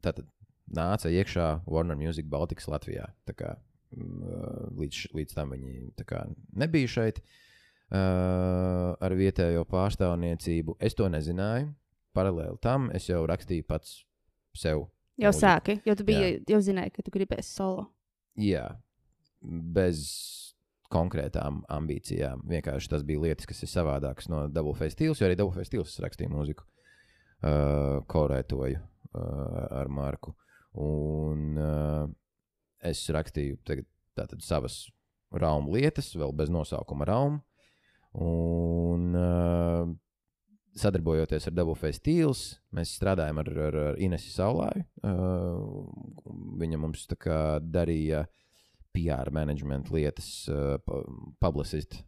tātad 0.03 0.27
nāca 0.71 1.09
iekšā 1.11 1.47
Warner 1.67 1.97
Music 1.99 2.27
Baltics 2.31 2.67
Latvijā. 2.71 3.09
Kā, 3.35 3.55
mm, 3.95 4.75
līdz, 4.79 4.93
š- 5.03 5.11
līdz 5.17 5.35
tam 5.35 5.51
viņi 5.55 6.05
kā 6.07 6.23
nebija 6.55 6.87
šeit 6.87 7.19
uh, 7.23 8.95
ar 8.99 9.15
vietējo 9.17 9.65
pārstāvniecību. 9.69 10.77
Es 10.79 10.95
to 10.97 11.09
nezināju. 11.11 11.73
Paralēli 12.15 12.57
tam 12.63 12.89
es 12.95 13.05
jau 13.09 13.21
rakstīju 13.29 13.65
pats 13.69 13.99
sev. 14.57 14.87
Jau 15.19 15.29
mūziku. 15.33 15.41
sāki, 15.43 15.73
jo 15.85 15.93
tu 15.99 16.05
biji, 16.07 16.39
jau 16.47 16.59
zināji, 16.63 16.93
ka 16.95 17.03
tu 17.03 17.11
gribēsi 17.11 17.51
solo. 17.51 17.89
Jā, 18.39 18.69
bez 19.43 19.99
konkrētām 20.93 21.63
ambīcijām. 21.69 22.43
Vienkārši 22.49 22.91
tas 22.93 23.06
bija 23.06 23.23
lietas, 23.28 23.47
kas 23.49 23.62
ir 23.65 23.71
savādākas 23.71 24.30
no 24.32 24.47
Double 24.49 24.75
Face 24.78 24.95
stils, 24.97 25.21
jo 25.21 25.28
arī 25.28 25.38
Double 25.38 25.56
Face 25.56 25.69
stils 25.69 25.97
rakstīja 26.02 26.32
mūziku, 26.34 26.65
uh, 26.65 27.99
korētoju 28.10 28.80
uh, 28.80 29.21
ar 29.82 29.91
Marku. 29.93 30.34
Un 30.80 31.60
uh, 31.60 32.08
es 32.86 33.04
rakstīju 33.13 33.62
tagad, 33.67 33.89
tātad, 34.17 34.43
savas 34.45 34.88
raumu 35.30 35.78
lietas, 35.78 36.12
vēl 36.17 36.34
bez 36.36 36.52
nosaukuma 36.54 37.08
raumu. 37.10 37.41
Un 38.25 39.13
uh, 39.13 39.89
sadarbojoties 40.80 41.45
ar 41.49 41.58
Double 41.58 41.78
Face 41.78 42.02
stils, 42.02 42.43
mēs 42.73 42.95
strādājam 42.97 43.41
ar, 43.41 43.54
ar, 43.67 43.80
ar 43.91 44.02
Inesu 44.02 44.34
Saulāju. 44.34 44.86
Uh, 45.06 45.86
viņa 46.60 46.82
mums 46.82 47.06
darīja 47.69 48.25
PR 49.07 49.31
management 49.31 49.91
lietas, 49.93 50.29
pu- 50.85 51.03
publicist 51.41 52.01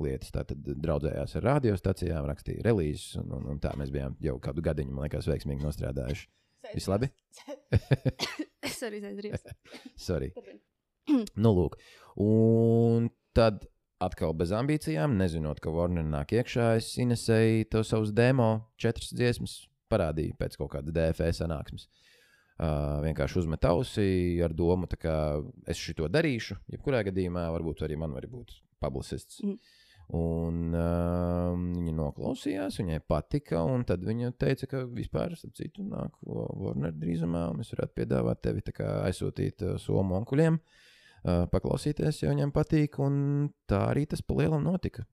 lietas. 0.00 0.32
Tātad 0.34 0.64
draudzējās 0.64 1.36
ar 1.38 1.46
radiostacijām, 1.50 2.26
rakstīja 2.28 2.64
relīzes, 2.66 3.16
un, 3.20 3.32
un, 3.38 3.46
un 3.54 3.60
tā 3.62 3.72
mēs 3.78 3.92
bijām 3.94 4.16
jau 4.22 4.36
kādu 4.42 4.64
gadiņu, 4.66 4.94
man 4.94 5.06
liekas, 5.06 5.28
veiksmīgi 5.30 5.64
nostrādājuši. 5.64 6.28
Viss 6.72 6.90
labi? 6.90 7.10
arī 8.88 9.00
aizrījos. 9.06 9.46
Sorry. 10.08 10.32
nu, 11.42 11.52
lūk. 11.54 11.78
Un 12.22 13.10
tad 13.36 13.66
atkal 14.02 14.34
bez 14.36 14.52
ambīcijām, 14.56 15.14
nezinot, 15.20 15.60
ka 15.62 15.72
Warner 15.72 16.04
nāk 16.04 16.34
iekšā, 16.36 16.74
es 16.80 16.90
Inesēju 17.00 17.70
to 17.72 17.84
savus 17.86 18.12
demo, 18.16 18.50
četras 18.80 19.14
dziesmas 19.16 19.62
parādīju 19.92 20.34
pēc 20.40 20.58
kaut 20.58 20.74
kādas 20.74 20.92
DFE 20.92 21.30
sanāksmes. 21.38 21.86
Uh, 21.86 22.15
vienkārši 22.56 23.42
uzmet 23.42 23.64
ausī 23.68 24.10
ar 24.44 24.54
domu, 24.56 24.88
kā 25.00 25.16
es 25.68 25.80
šo 25.80 26.08
darīšu. 26.08 26.56
Jebkurā 26.72 27.02
gadījumā, 27.06 27.48
varbūt 27.52 27.84
arī 27.84 27.98
man 28.00 28.14
var 28.16 28.28
būt 28.32 28.54
publicists. 28.80 29.42
Mm. 29.44 29.58
Un 30.14 30.70
uh, 30.70 31.56
viņa 31.58 31.92
noklausījās, 31.98 32.76
viņai 32.78 33.00
patika, 33.10 33.64
un 33.66 33.82
tad 33.88 34.04
viņa 34.06 34.30
teica, 34.38 34.68
ka 34.70 34.82
vispār, 34.86 35.34
starp 35.34 35.56
citu, 35.58 35.82
nāk 35.82 36.14
Warner 36.22 36.94
drīzumā, 36.94 37.48
un 37.50 37.64
es 37.64 37.72
varētu 37.74 37.96
piedāvāt 37.98 38.44
tevi 38.46 38.62
aizsūtīt 38.78 39.64
uh, 39.66 39.74
somu 39.82 40.14
onkuļiem, 40.20 40.60
uh, 40.60 41.42
paklausīties, 41.50 42.22
ja 42.22 42.30
viņiem 42.30 42.54
patīk, 42.54 43.00
un 43.02 43.48
tā 43.66 43.82
arī 43.90 44.06
tas 44.06 44.22
palielam 44.22 44.62
notika. 44.62 45.08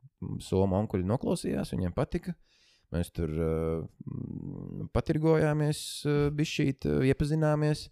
Somu 0.46 0.78
onkuļi 0.84 1.10
noklausījās, 1.10 1.74
viņiem 1.74 1.98
patika. 1.98 2.38
Mēs 2.94 3.10
tur 3.16 3.32
uh, 3.34 4.88
patirgojāmies, 4.94 5.80
uh, 6.06 6.28
bišķīt, 6.36 6.88
uh, 6.90 7.02
iepazināmies, 7.10 7.88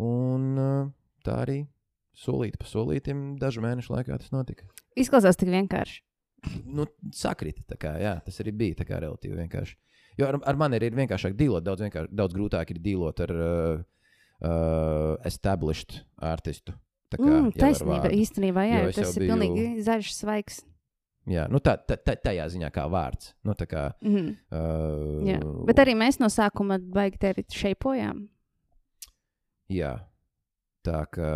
un 0.00 0.46
uh, 0.60 0.88
tā 1.26 1.40
arī 1.44 1.58
solīt 2.20 2.56
pa 2.60 2.68
solītim 2.68 3.34
dažu 3.40 3.62
mēnešu 3.64 3.94
laikā 3.94 4.16
tas 4.20 4.32
notika 4.34 4.66
Izklausās 4.98 5.38
tik 5.40 5.48
vienkārši. 5.52 6.00
nu, 6.66 6.86
sakrita. 7.14 7.62
tā 7.68 7.76
Kā, 7.80 7.94
jā, 8.00 8.14
tas 8.24 8.40
arī 8.42 8.52
bija 8.56 8.80
tā 8.80 8.86
kā 8.88 8.98
relatīvi 9.04 9.36
vienkārši. 9.44 9.76
Jo 10.18 10.26
ar, 10.32 10.38
ar 10.50 10.56
mani 10.58 10.76
ir, 10.80 10.88
ir 10.88 10.96
vienkāršāk 10.98 11.36
dīlot, 11.38 11.62
daudz, 11.64 11.84
vienkār, 11.86 12.08
daudz 12.10 12.34
grūtāk 12.36 12.72
ir 12.74 12.80
dīlot 12.82 13.20
ar 13.24 13.32
uh, 13.36 13.82
uh, 14.42 15.14
established 15.28 16.00
artistu. 16.16 16.74
Tā 17.10 17.18
kā, 17.18 17.26
Mm, 17.26 17.50
taisnība, 17.58 18.10
īstenībā, 18.14 18.62
jā, 18.70 18.80
tas 18.94 19.16
ir 19.16 19.22
biju- 19.24 19.30
pilnīgi 19.32 19.84
zaļš, 19.86 20.10
svaigs. 20.14 20.60
Jā, 21.28 21.44
nu, 21.52 21.58
tā, 21.60 21.74
tā, 21.86 21.96
tā, 22.00 22.14
tajā 22.16 22.46
ziņā 22.48 22.70
kā 22.72 22.86
vārds. 22.90 23.34
Nu, 23.44 23.52
tā 23.54 23.66
kā, 23.68 23.92
Mhm. 24.02 24.30
uh, 24.50 25.26
Jā. 25.28 25.40
Bet 25.66 25.76
arī 25.76 25.94
mēs 25.94 26.18
no 26.18 26.26
sākuma 26.32 26.78
baigi 26.80 27.18
tevi 27.18 27.44
šeipojām. 27.44 28.28
Jā, 29.70 30.00
tā 30.82 31.04
kā, 31.12 31.30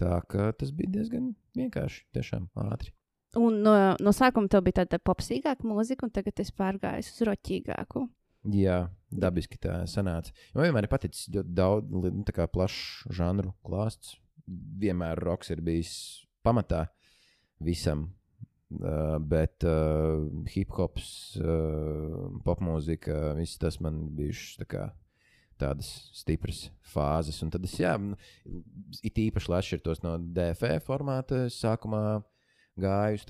tā 0.00 0.16
kā 0.30 0.52
tas 0.58 0.70
bija 0.72 0.90
diezgan 0.98 1.32
vienkārši, 1.58 2.04
tiešām 2.16 2.48
ātri. 2.56 2.92
Un 3.36 3.62
no, 3.64 3.72
no 4.00 4.12
sākuma 4.12 4.48
tev 4.52 4.62
bija 4.66 4.82
tāda 4.82 4.98
popsīgāka 5.00 5.64
mūzika, 5.64 6.04
un 6.04 6.10
tagad 6.12 6.40
es 6.40 6.50
pārgāju 6.52 7.04
uz 7.04 7.20
roķīgāku. 7.28 8.06
Jā, 8.52 8.88
dabiski 9.10 9.58
tā 9.62 9.82
sanāca. 9.88 10.32
Man 10.54 10.66
vienmēr 10.66 10.88
ir 10.88 10.92
paticis 10.92 11.28
ļoti 11.32 11.54
daudz, 11.54 11.90
nu, 11.92 12.10
tā 12.26 12.34
kā 12.34 12.48
plašs 12.50 13.06
žanru 13.14 13.54
klāsts. 13.64 14.16
vienmēr 14.50 15.20
roks 15.22 15.50
ir 15.54 15.60
bijis 15.62 15.92
pamatā 16.44 16.88
visam. 17.64 18.10
Uh, 18.72 19.18
bet 19.20 19.66
uh, 19.68 20.22
hip 20.48 20.70
hops, 20.72 21.36
uh, 21.36 22.30
popmūzika, 22.40 23.34
viss 23.36 23.60
tas 23.60 23.76
man 23.84 24.06
bijušas 24.16 24.62
tā 24.62 24.66
kā 24.70 24.86
tādas 25.60 25.90
stipras 26.16 26.64
fāzes. 26.94 27.42
Un 27.44 27.52
tad 27.52 27.66
es, 27.68 27.74
jā, 27.80 27.92
it 29.04 29.20
īpaši 29.26 29.56
atšķirtos 29.58 30.02
no 30.06 30.16
DFE 30.16 30.78
formāta. 30.86 31.44
Sākumā 31.52 32.22
gāju 32.80 33.20
uz 33.20 33.26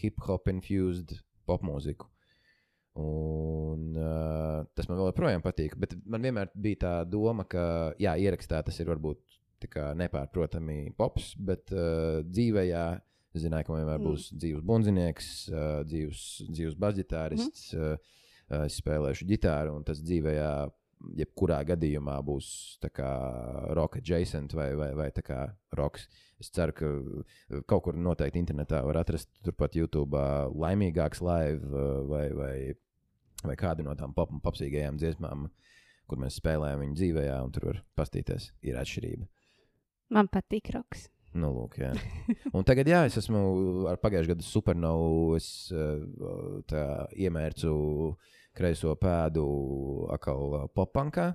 hip 0.00 0.22
hop 0.28 0.46
infused 0.52 1.16
popmūziku. 1.48 2.06
Un, 2.96 3.90
uh, 3.92 4.62
tas 4.72 4.88
man 4.88 5.02
joprojām 5.02 5.42
patīk. 5.44 5.74
Bet 5.76 5.98
man 6.08 6.24
vienmēr 6.24 6.52
bija 6.54 6.82
tā 6.86 6.94
doma, 7.04 7.44
ka, 7.44 7.92
jā, 8.00 8.14
ierakstā 8.16 8.62
tas 8.64 8.78
ir 8.80 8.88
varbūt 8.88 9.20
nepārprotami 9.98 10.94
pops, 10.96 11.34
bet 11.36 11.72
uh, 11.74 12.22
dzīvē, 12.24 12.64
jā, 12.70 12.86
es 13.36 13.46
zināju, 13.46 13.66
ka 13.68 13.72
man 13.72 13.84
vienmēr 13.84 14.00
Mm. 14.00 14.10
būs 14.10 14.28
dzīves 14.34 14.66
bundzinieks, 14.66 15.32
dzīves, 15.88 16.26
dzīves 16.50 16.78
basģitārists. 16.80 17.72
Mm 17.76 17.96
es 18.46 18.78
spēlēšu 18.80 19.26
ģitāru, 19.26 19.74
un 19.74 19.84
tas 19.86 19.98
dzīvē, 19.98 20.34
jā, 20.36 20.50
jebkurā 21.18 21.58
gadījumā 21.66 22.16
būs 22.24 22.48
roka 23.76 24.00
adjacent 24.00 24.54
vai, 24.56 24.70
vai, 24.78 24.92
vai 24.94 25.10
roks. 25.76 26.06
Es 26.40 26.50
ceru, 26.50 26.72
ka 26.76 27.62
kaut 27.66 27.84
kur 27.84 27.96
noteikti 27.96 28.40
internetā 28.40 28.82
var 28.84 29.00
atrast 29.00 29.28
turpat 29.44 29.76
YouTube 29.76 30.20
laimīgāks 30.54 31.22
live 31.24 31.84
vai, 32.08 32.26
vai, 32.36 32.74
vai 33.42 33.56
kādu 33.56 33.84
no 33.84 33.94
tām 33.94 34.14
pop, 34.14 34.30
popsīgajām 34.44 34.98
dziesmām, 35.00 35.48
kur 36.06 36.20
mēs 36.22 36.38
spēlējam 36.40 36.84
viņu 36.84 36.98
dzīvē, 37.00 37.26
un 37.42 37.52
tur 37.52 37.70
var 37.72 37.82
pastīties. 37.96 38.52
Ir 38.62 38.78
atšķirība. 38.80 39.26
Man 40.14 40.28
patīk 40.28 40.70
roks. 40.76 41.08
Nu, 41.36 41.50
lūk, 41.52 41.76
jā. 41.82 41.92
Un 42.56 42.64
tagad, 42.64 42.88
jā, 42.88 43.02
es 43.10 43.18
esmu 43.20 43.40
ar 43.90 43.98
pagājušā 44.00 44.32
gada 44.34 44.46
supernovu. 44.46 45.34
Es 45.36 45.48
uh, 45.74 46.62
tā 46.70 46.84
iemērcu 47.12 47.72
kreiso 48.56 48.94
pēdu 49.00 49.48
atkal 50.14 50.54
uh, 50.62 50.70
poppankā. 50.72 51.34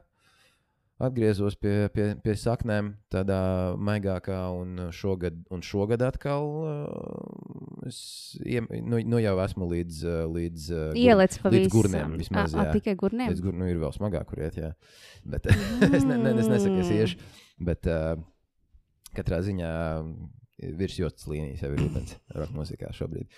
Atgriezos 1.01 1.55
pie, 1.57 1.87
pie, 1.89 2.11
pie 2.21 2.33
saknēm, 2.37 2.91
tādā 3.09 3.39
maigākā, 3.81 4.35
un 4.53 4.91
šogad, 4.93 5.39
un 5.49 5.63
šogad 5.65 6.03
atkal 6.05 6.45
uh, 6.61 7.87
es 7.89 7.97
iem, 8.45 8.67
nu, 8.85 8.99
nu 9.09 9.21
jau 9.23 9.33
esmu 9.41 9.65
līdz, 9.71 10.01
līdz, 10.29 10.67
uh, 10.75 10.83
gur- 10.93 11.55
līdz 11.55 11.71
gurniem 11.73 12.13
vismaz, 12.21 12.53
ā, 12.53 12.67
jā. 12.69 12.75
Tikai 12.77 12.93
gurniem. 13.01 13.33
Līdz 13.33 13.41
gur, 13.47 13.57
nu, 13.57 13.69
ir 13.73 13.81
vēl 13.81 13.95
smagāk, 13.97 14.29
kur 14.29 14.43
iet. 14.45 14.59
Jā. 14.61 14.75
Bet, 15.25 15.49
es, 15.89 16.05
ne, 16.05 16.19
ne, 16.21 16.35
es 16.37 16.51
nesaku, 16.53 16.77
ka 16.77 16.85
es 16.85 16.93
iešu. 16.99 17.33
Bet 17.71 17.89
uh, 17.89 18.13
katrā 19.17 19.41
ziņā 19.45 19.71
virs 20.77 20.99
jostas 20.99 21.27
līnijas 21.29 21.63
jau 21.65 21.71
ir 21.73 21.83
ūdens 21.87 22.15
roka 22.35 22.53
mūzikā 22.55 22.91
šobrīd. 22.95 23.29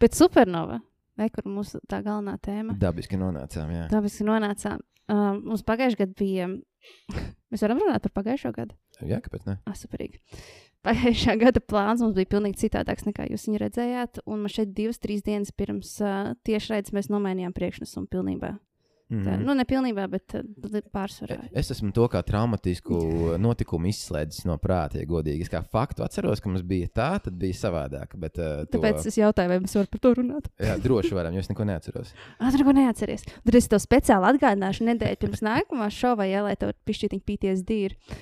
Bet 0.00 0.16
supernova, 0.16 0.80
ne, 1.20 1.28
kur 1.34 1.46
mūsu 1.50 1.80
tā 1.90 2.00
galvenā 2.04 2.36
tēma. 2.42 2.76
Dabiski 2.80 3.18
nonācām. 3.20 3.72
Jā, 3.74 3.88
mēs 3.92 4.20
nonācām. 4.24 4.84
Uh, 5.04 5.34
mums 5.36 5.64
pagājušajā 5.68 6.00
gadā 6.00 6.16
bija. 6.16 6.46
Mēs 7.52 7.62
varam 7.62 7.78
runāt 7.82 8.02
par 8.06 8.12
pagājušo 8.16 8.50
gadu. 8.56 8.74
jā 9.04 9.18
kāpēc 9.24 9.44
ne? 9.46 9.58
Ah, 9.68 9.76
superīgi. 9.76 10.22
Pagājušā 10.84 11.34
gada 11.40 11.60
plāns 11.60 12.00
mums 12.04 12.16
bija 12.16 12.30
pilnīgi 12.32 12.62
citādāks 12.64 13.04
nekā 13.06 13.26
jūs 13.30 13.44
viņu 13.48 13.60
redzējāt. 13.62 14.22
Un 14.24 14.42
man 14.44 14.52
šeit 14.52 14.72
divas, 14.76 15.00
trīs 15.00 15.20
dienas 15.24 15.52
pirms 15.52 15.94
uh, 16.00 16.32
tiešraides 16.48 16.92
mēs 16.96 17.10
nomainījām 17.12 17.52
priekšnesumu 17.56 18.08
pilnībā. 18.12 18.54
Tā, 19.04 19.34
Mhm. 19.36 19.42
nu, 19.44 19.52
ne 19.54 19.64
pilnībā, 19.68 20.06
bet 20.10 20.32
uh, 20.34 20.80
pārsvarā. 20.90 21.36
Es 21.52 21.68
esmu 21.70 21.92
to 21.92 22.06
kā 22.08 22.22
traumatisku 22.24 23.36
notikumu 23.38 23.86
izslēdzis 23.90 24.46
no 24.48 24.56
prāta, 24.58 24.96
ja 24.98 25.04
godīgi. 25.06 25.44
Es 25.44 25.50
kā 25.52 25.60
faktu 25.62 26.02
atceros, 26.06 26.40
ka 26.40 26.48
mums 26.48 26.62
bija 26.64 26.88
tā, 26.88 27.10
tad 27.22 27.36
bija 27.38 27.52
savādāk. 27.52 28.16
Bet, 28.16 28.38
uh, 28.40 28.64
to, 28.64 28.78
Tāpēc 28.78 29.04
es 29.06 29.18
jautāju, 29.20 29.52
vai 29.52 29.60
mēs 29.60 29.76
varam 29.76 29.92
par 29.92 30.00
to 30.00 30.14
runāt. 30.14 30.48
jā, 30.58 30.78
droši 30.80 31.12
varam, 31.12 31.34
jo 31.36 31.44
es 31.44 31.48
neko 31.52 31.64
neatceros. 31.68 32.14
Tur 32.40 32.58
neko 32.64 32.72
neatceries. 32.80 33.24
Tad 33.44 33.54
es 33.60 33.68
tev 33.68 33.84
speciāli 33.84 34.32
atgādināšu 34.32 34.88
nedēļu 34.88 35.20
pirms 35.20 35.44
nākamā 35.44 35.90
šova, 35.92 36.24
ja, 36.24 36.42
lai 36.42 36.56
tev 36.56 36.72
pišķītiņa 36.88 37.26
PTSD 37.28 37.70
ir. 37.84 37.96
Uh, 38.08 38.16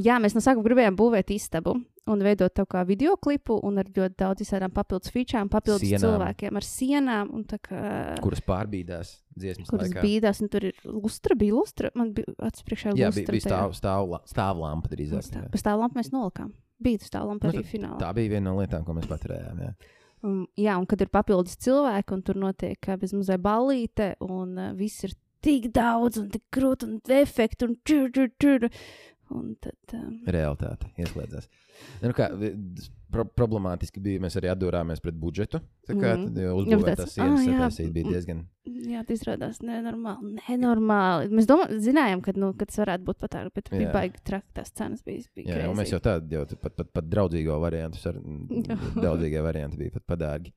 jā, 0.00 0.16
mēs 0.22 0.34
no 0.36 0.40
sākuma 0.44 0.64
gribējām 0.68 0.96
būvēt 0.98 1.30
istabu 1.34 1.74
un 2.06 2.20
veidot 2.22 2.52
to 2.54 2.62
kā 2.70 2.84
video 2.86 3.16
klipu 3.18 3.56
un 3.66 3.80
ar 3.82 3.88
ļoti 3.90 4.14
daudz 4.22 4.44
visādām 4.44 4.70
papildus 4.74 5.10
featurām, 5.10 5.48
papildus 5.50 5.82
Sienām. 5.82 6.04
cilvēkiem 6.04 6.58
ar 6.60 6.66
sienām. 6.66 7.32
Kā, 7.66 7.80
Kuras 8.22 8.42
pārbīdās 8.46 9.10
dziesmas 9.34 9.68
kuras 9.72 9.90
laikā. 9.90 10.04
bīdās, 10.06 10.40
un 10.44 10.48
tur 10.52 10.68
ir 10.70 10.78
lustra, 10.86 11.34
bija 11.34 11.56
lustra. 11.58 11.90
Man 11.98 12.12
bija 12.14 12.30
acis 12.46 12.62
priekšā 12.68 12.94
Jā, 12.94 13.10
lustra. 13.10 13.24
bija, 13.26 13.34
bija 13.34 13.48
stāv, 13.48 13.74
stāv, 13.74 14.14
stāvlampa 14.30 14.92
drīzāk. 14.94 15.32
jā. 15.34 15.44
Pēc 15.50 15.66
tā 15.66 15.74
lampa 15.76 15.98
mēs 15.98 16.12
nolikām. 16.14 16.54
Bija 16.78 17.02
stāvlampa 17.02 17.50
Nu, 17.50 17.52
arī 17.56 17.64
finālā. 17.66 17.98
Tā 17.98 18.14
bija 18.14 18.36
viena 18.36 18.50
no 18.52 18.56
lietām, 18.60 18.84
ko 18.86 18.94
mēs 18.94 19.10
paturējām. 19.10 19.60
Jā. 19.66 19.74
Un, 20.26 20.46
jā, 20.56 20.78
un 20.78 20.86
kad 20.86 21.00
ir 21.02 21.10
papildus 21.12 21.56
cilvēki, 21.58 22.12
un 22.14 22.22
tur 22.22 22.38
notiek 22.40 22.88
uh, 22.88 22.96
bezmazliet 23.02 23.42
ballīte, 23.42 24.14
un 24.24 24.54
uh, 24.58 24.72
viss 24.78 25.04
ir 25.04 25.12
tik 25.44 25.68
daudz, 25.74 26.18
un 26.22 26.30
tik 26.32 26.42
grūti, 26.54 26.86
un 26.88 27.00
efekti, 27.18 27.66
un 27.68 27.76
čur, 27.86 28.08
čur, 28.14 28.30
čur. 28.40 28.68
Tad, 29.26 29.74
um, 29.98 30.20
realitāte 30.30 30.86
ieslēdzās. 31.02 31.48
Nu, 32.00 32.12
kā, 32.16 32.28
pro 33.12 33.24
problemātiski 33.26 34.00
bija, 34.02 34.20
mēs 34.22 34.36
arī 34.38 34.48
atdūrāmies 34.52 35.02
pret 35.02 35.16
budžetu. 35.18 35.60
Tā 35.88 35.96
kā 35.96 36.12
mm. 36.14 36.38
Jā, 36.40 36.52
uzbūvēt 36.56 36.84
bet 36.84 37.00
tās 37.00 37.00
tāds, 37.02 37.16
sienas, 37.16 37.40
"Ah, 37.40 37.46
jā, 37.46 37.56
sataisīt 37.58 37.90
bija 37.96 38.12
diezgan. 38.14 38.44
jā, 38.92 39.02
tas 39.08 39.18
izrādās 39.18 39.60
nenormāli. 39.66 40.36
nenormāli. 40.48 41.30
Mēs 41.34 41.48
domā, 41.50 41.66
zinājām, 41.82 42.22
ka, 42.22 42.36
nu, 42.38 42.52
ka 42.54 42.68
tas 42.70 42.78
varētu 42.84 43.08
būt 43.10 43.18
pat 43.24 43.34
tā, 43.34 43.44
bet 43.54 43.70
bija 43.70 43.88
Jā. 43.88 43.92
baigi 43.98 44.22
traki. 44.24 44.48
Tās 44.54 44.72
cenas 44.72 45.02
bija. 45.02 45.26
bija 45.34 45.58
Jā, 45.58 45.70
un 45.70 45.76
mēs 45.76 45.92
jau 45.92 46.00
tādu 46.00 46.38
jau 46.38 46.46
pat, 46.54 46.76
pat, 46.76 46.92
pat 46.92 47.10
draudzīgo 47.10 47.58
variantu, 47.60 47.98
ar, 48.08 48.20
Jā. 48.70 48.78
draudzīgie 48.94 49.42
varianti 49.42 49.82
bija 49.82 49.98
pat 49.98 50.06
padārgi. 50.14 50.54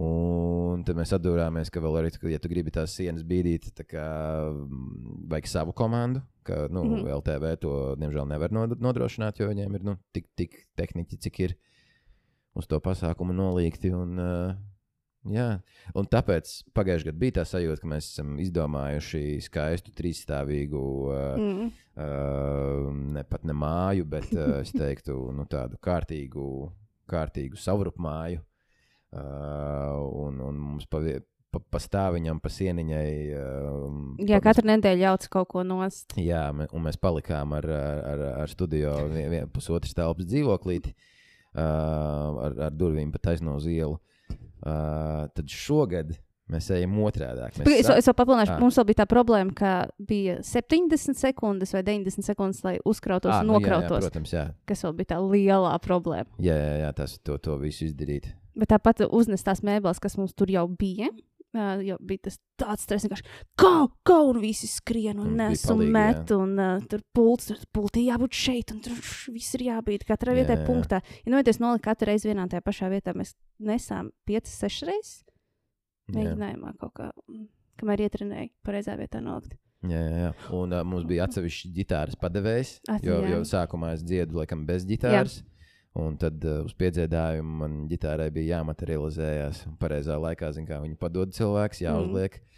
Un 0.00 0.80
tad 0.86 0.96
mēs 0.96 1.10
atdūrāmies, 1.12 1.68
ka 1.72 1.80
vēl 1.84 1.98
arī, 2.00 2.10
ja 2.32 2.38
tu 2.40 2.48
gribi 2.48 2.72
tās 2.72 2.94
sienas 2.96 3.24
bīdīt, 3.26 3.68
kā 3.90 4.04
mm, 4.48 5.26
vajag 5.28 5.50
savu 5.50 5.74
komandu, 5.76 6.22
ka 6.46 6.70
nu, 6.72 6.84
mm. 6.86 6.94
-hmm. 6.94 7.10
LTV 7.18 7.50
to 7.60 7.72
diemžēl 8.00 8.28
nevar 8.30 8.54
nod- 8.54 8.80
nodrošināt, 8.80 9.40
jo 9.40 9.50
viņiem 9.50 9.74
ir 9.74 9.84
nu, 9.84 9.96
tik, 10.12 10.30
tik 10.36 10.56
tehniķi, 10.76 11.20
cik 11.20 11.40
ir 11.40 11.56
uz 12.54 12.66
to 12.66 12.80
pasākumu 12.80 13.36
nolīgti. 13.36 13.92
Un, 13.92 14.18
uh, 14.18 14.54
jā. 15.28 15.60
un 15.94 16.06
tāpēc 16.06 16.64
pagājušajā 16.72 17.12
gadā 17.12 17.18
bija 17.18 17.32
tā 17.32 17.44
sajūta, 17.44 17.80
ka 17.80 17.88
mēs 17.88 18.08
esam 18.14 18.38
izdomājuši 18.38 19.40
skaistu 19.40 19.92
trīsstāvīgu. 19.92 20.84
Uh, 21.10 21.36
Mm. 21.36 21.72
Uh, 22.00 22.94
ne 23.12 23.22
pat 23.24 23.44
ne 23.44 23.52
māju, 23.52 24.04
bet 24.04 24.32
uh, 24.32 24.60
es 24.60 24.72
teiktu, 24.72 25.32
nu, 25.32 25.44
tādu 25.44 25.76
kārtīgu, 25.76 26.72
kārtīgu 27.06 27.56
savrupu 27.56 28.00
māju. 28.00 28.40
Uh, 28.40 28.49
un, 29.12 30.40
un 30.40 30.54
mums 30.60 30.86
pa, 30.90 31.00
vie- 31.02 31.20
pa, 31.50 31.58
pa 31.58 31.80
stāviņam, 31.82 32.38
pa 32.42 32.50
sieniņai. 32.52 33.10
Uh, 33.34 34.24
Jā, 34.28 34.38
katru 34.44 34.68
nedēļu 34.70 35.02
jauc 35.06 35.26
kaut 35.32 35.48
ko 35.54 35.64
nost. 35.66 36.14
Jā, 36.20 36.44
un 36.54 36.84
mēs 36.86 36.98
palikām 37.00 37.56
ar, 37.58 37.66
ar, 37.66 38.24
ar, 38.44 38.48
studio 38.52 38.94
vien, 39.10 39.28
vien, 39.32 39.48
pusotras 39.50 39.94
telpas 39.98 40.28
dzīvoklīti 40.30 40.94
uh, 40.94 41.60
ar, 42.46 42.58
ar 42.70 42.74
durvīm 42.74 43.10
pa 43.14 43.18
taisno 43.30 43.56
uz 43.58 43.66
ielu. 43.70 43.98
Uh, 44.60 45.24
tad 45.32 45.48
šogad 45.48 46.12
mēs 46.50 46.66
ejam 46.74 46.96
otrādi. 47.06 47.44
Es, 47.62 47.86
es 47.88 48.08
vēl 48.10 48.14
papildināšu, 48.18 48.52
Ah. 48.56 48.60
mums 48.60 48.76
vēl 48.76 48.86
bija 48.88 48.98
tā 49.00 49.06
problēma, 49.08 49.52
ka 49.54 49.70
bija 50.02 50.40
70 50.44 51.14
sekundes 51.16 51.70
vai 51.76 51.82
90 51.86 52.26
sekundes, 52.26 52.60
lai 52.66 52.74
uzkrautos 52.84 53.30
Ah, 53.32 53.40
un 53.44 53.46
nu, 53.52 53.54
jā, 53.54 53.62
jā, 53.62 53.70
nokrautos. 53.78 54.04
protams, 54.08 54.32
jā. 54.34 54.44
kas 54.66 54.82
vēl 54.84 54.96
bija 54.98 55.12
tā 55.14 55.20
lielā 55.22 55.76
problēma. 55.80 56.26
Jā, 56.42 56.56
jā, 56.58 56.74
jā 56.84 56.90
tas 56.98 57.14
to, 57.22 57.38
to 57.38 57.54
visu 57.62 57.86
izdarīt. 57.86 58.26
Bet 58.60 58.72
tāpat 58.74 59.04
uznest 59.08 59.46
tās 59.48 59.64
mēbeles, 59.66 60.00
kas 60.02 60.18
mums 60.20 60.36
tur 60.36 60.52
jau 60.52 60.66
bija. 60.68 61.10
Uh, 61.50 61.80
jau 61.82 61.96
bija 62.06 62.28
tas 62.28 62.36
tāds 62.60 62.84
stress, 62.86 63.02
vienkārši 63.02 63.24
kā, 63.58 63.72
kā, 64.06 64.18
un 64.22 64.36
visi 64.38 64.68
skrien 64.70 65.18
un 65.18 65.32
nes 65.34 65.64
un 65.72 65.80
met, 65.90 66.30
un 66.30 66.52
uh, 66.54 66.84
tur 66.86 67.00
pults, 67.10 67.48
tur 67.48 67.64
pultī 67.74 68.04
jābūt 68.06 68.36
šeit, 68.38 68.70
un 68.70 68.78
tur 68.84 68.94
viss 69.34 69.56
ir 69.58 69.64
jābūt 69.66 70.04
katrai 70.06 70.36
Jā, 70.36 70.44
vietai 70.44 70.58
jā. 70.60 70.66
punktā. 70.68 71.00
Ja 71.24 71.32
novieties 71.34 71.58
nolikt 71.58 71.82
katru 71.88 72.12
reizi 72.12 72.30
vienā 72.30 72.44
tajā 72.52 72.62
pašā 72.68 72.92
vietā, 72.92 73.16
mēs 73.18 73.34
nesām 73.66 74.12
5, 74.30 74.52
6 74.52 74.86
reizes 74.92 75.16
Jā. 75.24 76.20
mēģinājumā 76.20 76.70
kaut 76.84 76.94
kā, 77.00 77.10
mm, 77.26 77.42
kamēr 77.82 78.04
ietrenēju 78.06 78.52
pareizā 78.70 78.94
vietā 79.02 79.18
nolikt. 79.24 79.58
Jā, 79.90 80.00
jā, 80.06 80.16
jā. 80.28 80.32
Un 80.54 80.76
uh, 80.76 80.84
mums 80.86 81.06
bija 81.08 81.26
atsevišķs 81.26 81.74
ģitāras 81.80 82.18
padevējs, 82.20 82.76
jo, 83.02 83.18
jā. 83.24 83.34
jo 83.34 83.42
sākumā 83.48 83.96
es 83.96 84.06
dziedu 84.06 84.38
laikam 84.38 84.62
bez 84.68 84.86
ģitāras. 84.86 85.40
Un 85.98 86.14
tad 86.22 86.44
uh, 86.46 86.60
uz 86.62 86.74
piedziedājumu 86.78 87.56
man 87.64 87.80
ģitārai 87.90 88.28
bija 88.34 88.60
jāmaterializējas. 88.60 89.64
Pareizā 89.80 90.20
laikā, 90.22 90.52
zin, 90.54 90.68
kā 90.68 90.78
viņu 90.84 90.98
padod 91.00 91.34
cilvēks, 91.34 91.82
jāuzliek. 91.82 92.38
Mm. 92.38 92.50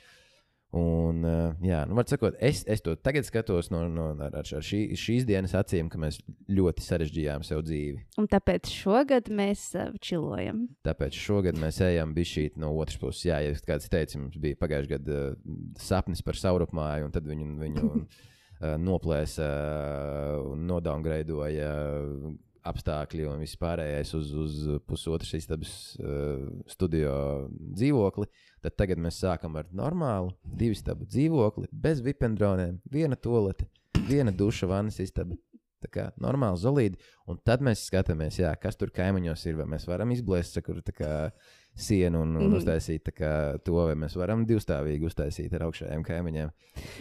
Un, 0.72 1.18
uh, 1.28 1.57
jā, 1.61 1.83
nu, 1.85 1.93
var 1.99 2.07
sakot, 2.09 2.37
es, 2.41 2.62
es 2.64 2.80
to 2.80 2.95
tagad 2.97 3.26
skatos 3.28 3.68
no, 3.68 3.83
no, 3.93 4.07
ar, 4.24 4.39
ar 4.41 4.47
šī, 4.49 4.95
šīs 4.97 5.26
dienas 5.28 5.53
acīm, 5.57 5.91
ka 5.93 6.01
mēs 6.01 6.16
ļoti 6.49 6.85
sarežģījām 6.87 7.45
sev 7.45 7.61
dzīvi. 7.66 7.99
Un 8.20 8.28
tāpēc 8.33 8.70
šogad 8.72 9.28
mēs 9.28 9.66
uh, 9.76 9.91
čilojam. 10.01 10.62
Tāpēc 10.89 11.18
šogad 11.20 11.61
mēs 11.61 11.83
ejam 11.85 12.14
bišķīt 12.16 12.57
no 12.61 12.72
otras 12.80 12.97
puses. 13.01 13.26
Jā, 13.28 13.43
ja 13.45 13.53
kāds 13.68 13.93
teica, 13.93 14.20
mums 14.22 14.41
bija 14.41 14.61
pagājušajā 14.61 14.95
gadā 14.95 15.18
uh, 15.35 15.59
sapnis 15.80 16.24
par 16.24 16.41
saurupmāju, 16.41 17.11
un 17.11 17.12
tad 17.18 17.28
viņu, 17.28 17.51
viņu 17.61 17.93
uh, 17.93 18.24
noplēsa 18.89 19.51
uh, 19.53 20.55
un 20.55 20.64
nodaungreidoja 20.72 21.68
uh, 22.01 22.33
apstākļi 22.68 23.26
un 23.30 23.42
viss 23.42 23.58
pārējais 23.60 24.12
uz, 24.18 24.32
uz 24.38 24.58
pusotras 24.88 25.32
istabas 25.38 25.72
uh, 25.98 26.46
studio 26.70 27.14
dzīvokli, 27.50 28.28
tad 28.62 28.76
tagad 28.78 29.02
mēs 29.02 29.20
sākam 29.22 29.58
ar 29.60 29.70
normālu 29.74 30.32
divu 30.42 30.76
istabu 30.76 31.08
dzīvokli, 31.08 31.70
bez 31.72 32.02
vipendroniem, 32.04 32.78
viena 32.90 33.18
tolete, 33.18 33.66
viena 34.08 34.34
duša, 34.34 34.70
vannas 34.70 35.00
istaba. 35.02 35.38
Tā 35.82 35.88
kā 35.90 36.02
normāli, 36.22 36.60
zelīti. 36.62 37.00
Un 37.26 37.40
tad 37.42 37.62
mēs 37.66 37.80
skatāmies, 37.88 38.36
jā, 38.38 38.52
kas 38.62 38.78
tur 38.78 38.92
kaimiņos 38.94 39.42
ir. 39.50 39.56
Vai 39.58 39.66
mēs 39.72 39.88
varam 39.90 40.12
izblēst 40.14 40.60
kur, 40.62 40.78
kā, 40.94 41.32
sienu 41.75 42.20
un, 42.23 42.37
un 42.37 42.51
Mhm. 42.51 42.57
uztaisīt 42.59 43.03
tā 43.07 43.12
kā, 43.16 43.31
to, 43.64 43.73
vai 43.73 43.95
mēs 43.95 44.16
varam 44.16 44.45
divstāvīgi 44.47 45.07
uztaisīt 45.09 45.53
ar 45.57 45.64
augšējiem 45.68 46.03
kaimiņiem. 46.05 46.51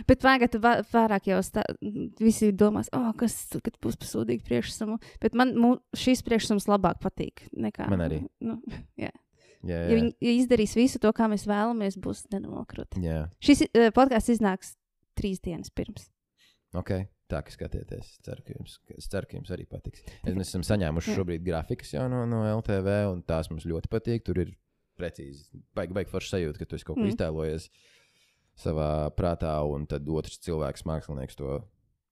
Bet 0.08 0.20
tagad 0.24 0.56
va- 0.64 0.82
vairāk 0.94 1.28
jau 1.28 1.40
stā, 1.44 1.64
visi 2.20 2.52
domās, 2.54 2.88
oh, 2.94 3.12
kas 3.18 3.36
tad 3.52 3.76
būs 3.84 3.98
pasūdīgi 4.00 4.44
priekšsamu. 4.48 4.98
Bet 5.20 5.36
man 5.36 5.56
mu, 5.58 5.78
šis 5.94 6.24
priekšsams 6.24 6.68
labāk 6.72 7.02
patīk. 7.04 7.48
Nekā, 7.56 7.90
Man 7.90 8.00
arī. 8.00 8.22
Nu, 8.40 8.62
jā. 8.98 9.12
Jā, 9.62 9.78
Ja 9.90 9.94
viņi 9.96 10.16
ja 10.20 10.32
izdarīs 10.42 10.74
visu 10.76 10.98
to, 11.00 11.12
kā 11.14 11.28
mēs 11.30 11.44
vēlamies, 11.46 12.00
būs 12.02 12.24
nenomokrati. 12.32 13.02
jā. 13.04 13.30
Šis 13.40 13.62
uh, 13.68 13.92
podkāsts 13.94 14.34
iznāks 14.40 14.76
trīs 15.16 15.40
dienas 15.44 15.70
pirms. 15.70 16.10
ok. 16.74 17.08
Tā 17.32 17.40
kā 17.48 17.52
skatieties, 17.54 18.00
es 18.04 18.18
ceru, 18.26 18.42
ka 18.44 18.52
jums, 18.58 18.74
es 18.98 19.06
ceru, 19.08 19.26
ka 19.26 19.38
jums 19.38 19.52
arī 19.56 19.64
patiks. 19.66 20.02
Es, 20.26 20.34
mēs 20.36 20.50
esam 20.52 20.66
saņēmuši 20.68 21.14
Jā. 21.14 21.16
šobrīd 21.16 21.46
grafikas 21.46 21.94
jau 21.94 22.10
no, 22.12 22.26
no 22.28 22.42
LTV, 22.60 22.90
un 23.08 23.22
tās 23.24 23.48
mums 23.50 23.64
ļoti 23.64 23.88
patīk. 23.88 24.26
Tur 24.28 24.42
ir 24.42 24.50
precīzi, 25.02 25.47
baigi, 25.78 25.97
baigi 25.97 26.14
forši 26.14 26.34
sajūta, 26.36 26.62
ka 26.62 26.70
tu 26.70 26.78
kaut 26.86 26.95
ko 26.95 27.02
Mm. 27.02 27.12
iztēlojies 27.16 27.68
savā 28.62 28.89
prātā, 29.18 29.56
un 29.74 29.88
tad 29.89 30.08
otrs 30.08 30.38
cilvēks, 30.45 30.86
mākslinieks, 30.86 31.36
to 31.39 31.60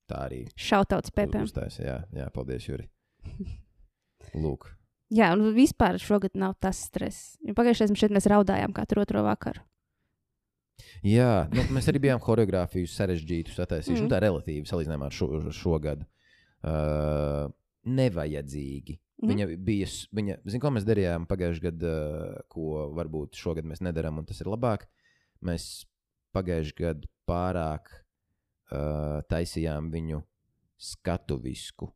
tā 0.10 0.26
arī 0.28 0.42
Šautauts 0.58 1.14
Pepēm. 1.14 1.46
uztaisīja. 1.46 1.86
Jā, 1.86 1.98
jā, 2.24 2.30
paldies, 2.34 2.66
Juri. 2.68 2.90
Lūk. 4.36 4.72
Jā, 5.10 5.32
un 5.34 5.54
vispār 5.56 5.98
šogad 6.02 6.36
nav 6.38 6.56
tas 6.62 6.78
stress. 6.86 7.38
Pagājušajā 7.42 7.96
gadā 7.96 8.14
mēs 8.18 8.28
raudājām 8.30 8.74
katru 8.78 9.02
otro 9.02 9.24
vakaru. 9.26 9.62
Jā, 11.04 11.48
nu, 11.52 11.64
mēs 11.76 11.88
arī 11.92 12.00
bijām 12.06 12.22
choreogrāfiju 12.24 12.88
sarežģītu 12.88 13.56
sataisījuši. 13.56 13.98
Mm. 13.98 14.06
Mm. 14.06 14.10
Nu, 14.10 14.14
tā 14.14 14.20
relatīvi 14.24 14.70
salīdzinājumā 14.70 15.10
ar 15.10 15.16
šo, 15.16 15.28
šogad. 15.56 16.06
Uh, 16.60 17.50
nevajadzīgi. 17.90 19.00
Mm. 19.20 19.32
Viņa 19.34 19.48
bija, 19.68 19.88
viņa, 20.16 20.40
zin, 20.48 20.62
ko 20.64 20.72
mēs 20.72 20.86
darījām 20.88 21.26
pagājušajā 21.28 21.66
gadā, 21.66 21.94
ko 22.52 22.86
varbūt 22.96 23.36
šogad 23.40 23.68
mēs 23.68 23.82
nedarām, 23.84 24.22
un 24.22 24.28
tas 24.30 24.40
ir 24.40 24.48
labāk. 24.48 24.86
Mēs 25.44 25.66
pagājušajā 26.36 26.78
gadā 26.80 27.10
pārāk 27.30 27.92
uh, 27.94 29.20
taisījām 29.30 29.92
viņu 29.94 30.22
skatuvisku. 30.80 31.90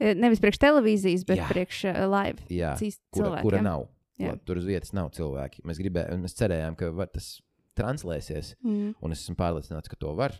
E, 0.00 0.14
Nevis 0.16 0.40
priekš 0.42 0.62
televīzijas, 0.62 1.26
bet 1.28 1.42
Jā. 1.42 1.44
Jā. 1.44 1.52
priekš 1.52 1.82
uh, 1.90 2.00
live. 2.08 2.46
Jā, 2.48 2.72
Cīs 2.80 2.96
kura, 3.12 3.18
cilvēkiem. 3.18 3.44
kura 3.46 3.64
nav. 3.66 3.86
Jā. 4.22 4.36
Tur 4.46 4.60
uz 4.60 4.68
vietas 4.68 4.92
nav 4.96 5.10
cilvēki. 5.16 5.64
Mēs, 5.66 5.80
gribējām, 5.82 6.24
mēs 6.24 6.36
cerējām, 6.38 6.76
ka 6.78 6.88
var, 6.94 7.10
tas 7.12 7.34
translēsies. 7.78 8.54
Mm. 8.64 8.94
Un 9.02 9.14
es 9.14 9.24
esmu 9.24 9.36
pārliecināts, 9.38 9.90
ka 9.90 9.98
to 9.98 10.12
var 10.16 10.36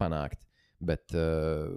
panākt. 0.00 0.40
Bet, 0.82 1.14
uh, 1.14 1.70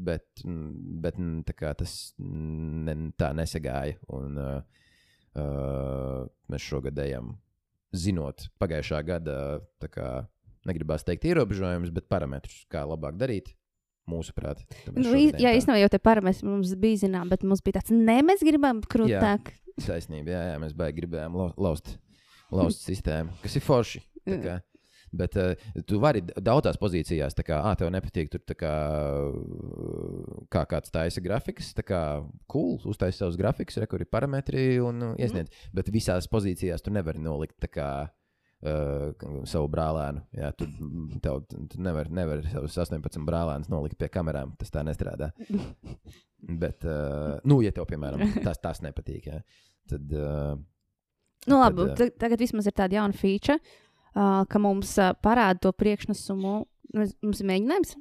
bet, 0.00 0.24
mm, 0.46 0.70
bet 1.04 1.18
mm, 1.20 1.42
tā 1.44 1.52
kā 1.58 1.74
tas 1.76 2.14
ne, 2.18 2.94
tā 3.20 3.34
nesagāja. 3.36 3.98
Un, 4.16 4.38
uh, 4.40 6.26
mēs 6.50 6.64
šogad 6.64 6.98
ejam, 7.04 7.34
zinot 7.94 8.48
pagājušā 8.62 9.00
gada, 9.06 9.36
kā 9.92 10.10
negribās 10.68 11.04
teikt 11.06 11.28
ierobežojumus, 11.30 11.92
bet 11.94 12.08
parametrus, 12.10 12.64
kā 12.72 12.84
labāk 12.88 13.18
darīt. 13.20 13.52
Mūsuprāt, 14.10 14.64
Nu, 14.96 15.12
jā, 15.14 15.52
īstenībā 15.54 15.76
jau 15.84 15.90
te 15.92 15.98
parametri 16.02 16.48
mums 16.48 16.72
bija 16.80 17.04
zinām, 17.04 17.28
bet 17.30 17.44
mums 17.46 17.60
bija 17.62 17.78
tāds, 17.78 17.92
ne, 17.94 18.16
mēs 18.26 18.40
gribam 18.42 18.80
krūtāk. 18.82 19.52
Taisnība, 19.84 20.32
jā, 20.32 20.40
jā 20.48 20.56
mēs 20.58 20.72
baigi 20.74 21.04
gribējām 21.04 21.36
lau- 21.38 21.52
laust, 21.60 21.92
laust 22.50 22.82
sistēmu, 22.88 23.36
kas 23.44 23.54
ir 23.60 23.62
forši. 23.62 24.02
Jā. 24.26 24.40
kā. 24.42 24.56
Bet 25.10 25.34
uh, 25.40 25.54
tu 25.86 25.98
vari 26.02 26.22
daudzās 26.22 26.78
pozīcijās, 26.80 27.34
tā 27.34 27.44
kā, 27.46 27.58
ah, 27.66 27.74
tev 27.78 27.90
nepatīk, 27.94 28.30
tur 28.30 28.56
kā, 28.58 28.74
kā 30.54 30.62
kāds 30.70 30.94
taisa 30.94 31.22
grafikas, 31.24 31.72
tā 31.74 31.84
kā, 31.86 32.02
cool, 32.50 32.78
uztaisa 32.90 33.24
savus 33.24 33.38
grafikus, 33.40 33.80
re, 33.82 33.90
kur 33.90 34.04
ir 34.04 34.10
parametri 34.10 34.78
un 34.84 35.10
uh, 35.10 35.18
iesniedz. 35.18 35.50
Mm. 35.50 35.74
Bet 35.80 35.92
visās 35.94 36.30
pozīcijās 36.30 36.86
tu 36.86 36.94
nevari 36.94 37.22
nolikt 37.24 37.66
kā 37.74 37.90
uh, 38.06 39.28
savu 39.48 39.70
brālēnu. 39.72 40.24
Jā, 40.36 40.52
tu, 40.56 40.68
tev, 41.24 41.42
tu 41.50 41.82
nevari 41.82 42.14
nevar 42.14 42.44
savus 42.52 42.78
18 42.86 43.26
brālēnus 43.26 43.70
nolikt 43.72 43.98
pie 44.00 44.10
kamerām, 44.12 44.54
tas 44.60 44.72
tā 44.74 44.84
nestrādā. 44.86 45.32
Bet, 46.62 46.86
uh, 46.88 47.38
nu, 47.48 47.60
ja 47.64 47.72
tev, 47.74 47.88
piemēram, 47.90 48.22
tas, 48.44 48.60
tas 48.62 48.84
nepatīk, 48.84 49.30
jā, 49.32 49.40
tad. 49.90 50.12
Uh, 50.14 50.58
Nu, 51.48 51.56
labi, 51.56 51.86
tad, 51.96 52.10
tagad 52.20 52.42
vismaz 52.42 52.66
ir 52.68 52.74
tāda 52.76 52.98
jauna 52.98 53.16
feature, 53.16 53.56
uh, 54.14 54.44
ka 54.50 54.58
mums 54.58 54.96
uh, 54.98 55.12
parāda 55.22 55.60
to 55.68 55.72
priekšnesumu. 55.72 56.66
Mums 56.94 57.40
ir 57.40 57.46
mēģinājums, 57.46 57.92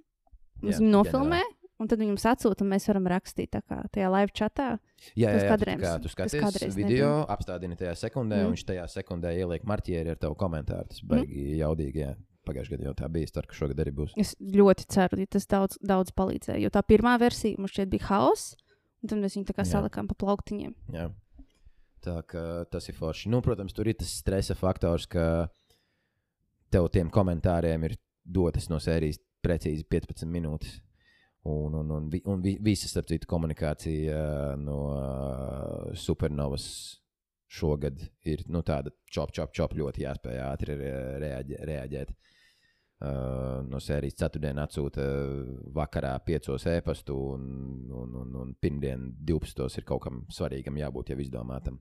mums 0.63 0.79
Jā, 0.79 0.85
nofilmē, 0.89 1.41
un 1.79 1.87
tad 1.87 1.99
viņi 2.01 2.15
mums 2.15 2.23
atsūta, 2.25 2.63
un 2.65 2.71
mēs 2.73 2.87
varam 2.89 3.05
rakstīt 3.11 3.51
tā 3.53 3.61
kā 3.61 3.83
tajā 3.93 4.07
live 4.09 4.33
chatā. 4.33 4.79
Jā, 5.13 5.29
jā, 5.29 5.43
jā 5.43 5.51
kadrējums- 5.51 5.85
kā, 5.85 5.91
tu 6.01 6.09
skaties 6.09 6.41
kadrējums 6.41 6.75
video, 6.75 7.11
nebija. 7.21 7.27
apstādini 7.35 7.77
tajā 7.77 7.93
sekundē, 8.01 8.39
Mm. 8.41 8.45
un 8.47 8.55
viņš 8.55 8.65
tajā 8.65 8.85
sekundē 8.89 9.35
ieliek 9.37 9.63
marķieri 9.63 10.09
ar 10.09 10.15
tavu 10.17 10.35
komentāru. 10.35 10.89
Tas 10.89 11.01
baigi 11.01 11.37
mm. 11.53 11.59
jaudīgi. 11.61 11.95
Jā. 12.01 12.15
Pagājušajā 12.49 12.77
gadā 12.79 12.83
jau 12.89 12.93
tā 12.97 13.07
bija. 13.13 13.23
Es 13.29 13.31
ceru, 13.31 13.47
ka 13.47 13.53
šogad 13.53 13.77
arī 13.83 13.91
būs. 13.93 14.13
Es 14.17 14.33
ļoti 14.41 14.87
ceru, 14.89 15.17
ka 15.21 15.25
tas 15.37 15.45
daudz, 15.45 15.77
daudz 15.85 16.11
palīdzēja. 16.17 16.59
Jo 16.63 16.69
tā 16.73 16.81
pirmā 16.81 17.19
versija 17.21 17.59
mums 17.59 17.71
šķiet 17.75 17.89
bija 17.93 18.07
haoss, 18.09 18.55
un 19.03 19.09
tad 19.09 19.19
mēs 19.21 19.37
viņu 19.37 19.45
tā 19.45 19.53
kā 19.53 19.61
Jā. 19.67 19.77
salikām 19.77 20.07
pa 20.09 20.15
plauktiņiem. 20.17 20.73
Jā. 20.91 21.11
Tā 22.01 22.23
kā 22.25 22.65
tas 22.71 22.89
ir 22.89 22.95
forši. 22.95 23.29
Nu, 23.29 23.41
protams, 23.45 23.73
tur 23.75 23.85
ir 23.85 23.93
tas 23.93 24.09
stresa 24.23 24.55
faktors, 24.55 25.05
ka 25.05 25.49
tev 26.71 26.87
tiem 26.93 27.09
komentāriem 27.13 27.87
ir 27.89 27.97
dotas 28.23 28.69
no 28.69 28.79
sērijas 28.81 29.19
precīzi 29.43 29.85
15 29.89 30.29
minūtes. 30.29 30.79
Un, 31.49 31.73
un, 31.79 31.91
un, 31.95 32.07
un 32.27 32.41
vi- 32.43 32.57
visa, 32.61 32.89
starp 32.91 33.07
citu, 33.07 33.27
komunikācija 33.31 34.15
ā, 34.15 34.55
no 34.59 34.79
ā, 34.91 35.93
supernovas 35.97 36.65
šogad 37.49 38.01
ir 38.27 38.43
nu, 38.51 38.59
tāda 38.61 38.91
čop, 39.09 39.31
čop, 39.33 39.53
čop 39.55 39.73
ļoti 39.79 40.03
jāspēj 40.03 40.41
ātri 40.45 40.75
re- 40.77 40.97
reaģē, 41.23 41.61
reaģēt. 41.71 42.11
Uh, 42.99 43.61
no 43.71 43.79
sērijas 43.79 44.17
ceturtdienas 44.19 44.65
atsūta 44.67 45.03
vakarā 45.71 46.11
piecos 46.27 46.65
ēpastu, 46.67 47.15
un, 47.15 47.45
un, 47.95 48.17
un, 48.19 48.33
un 48.41 48.49
pirmdien 48.59 49.05
12. 49.23 49.69
ir 49.79 49.85
kaut 49.87 50.03
kam 50.03 50.25
svarīgam 50.35 50.75
jābūt 50.81 51.13
jau 51.13 51.19
izdomātam. 51.23 51.79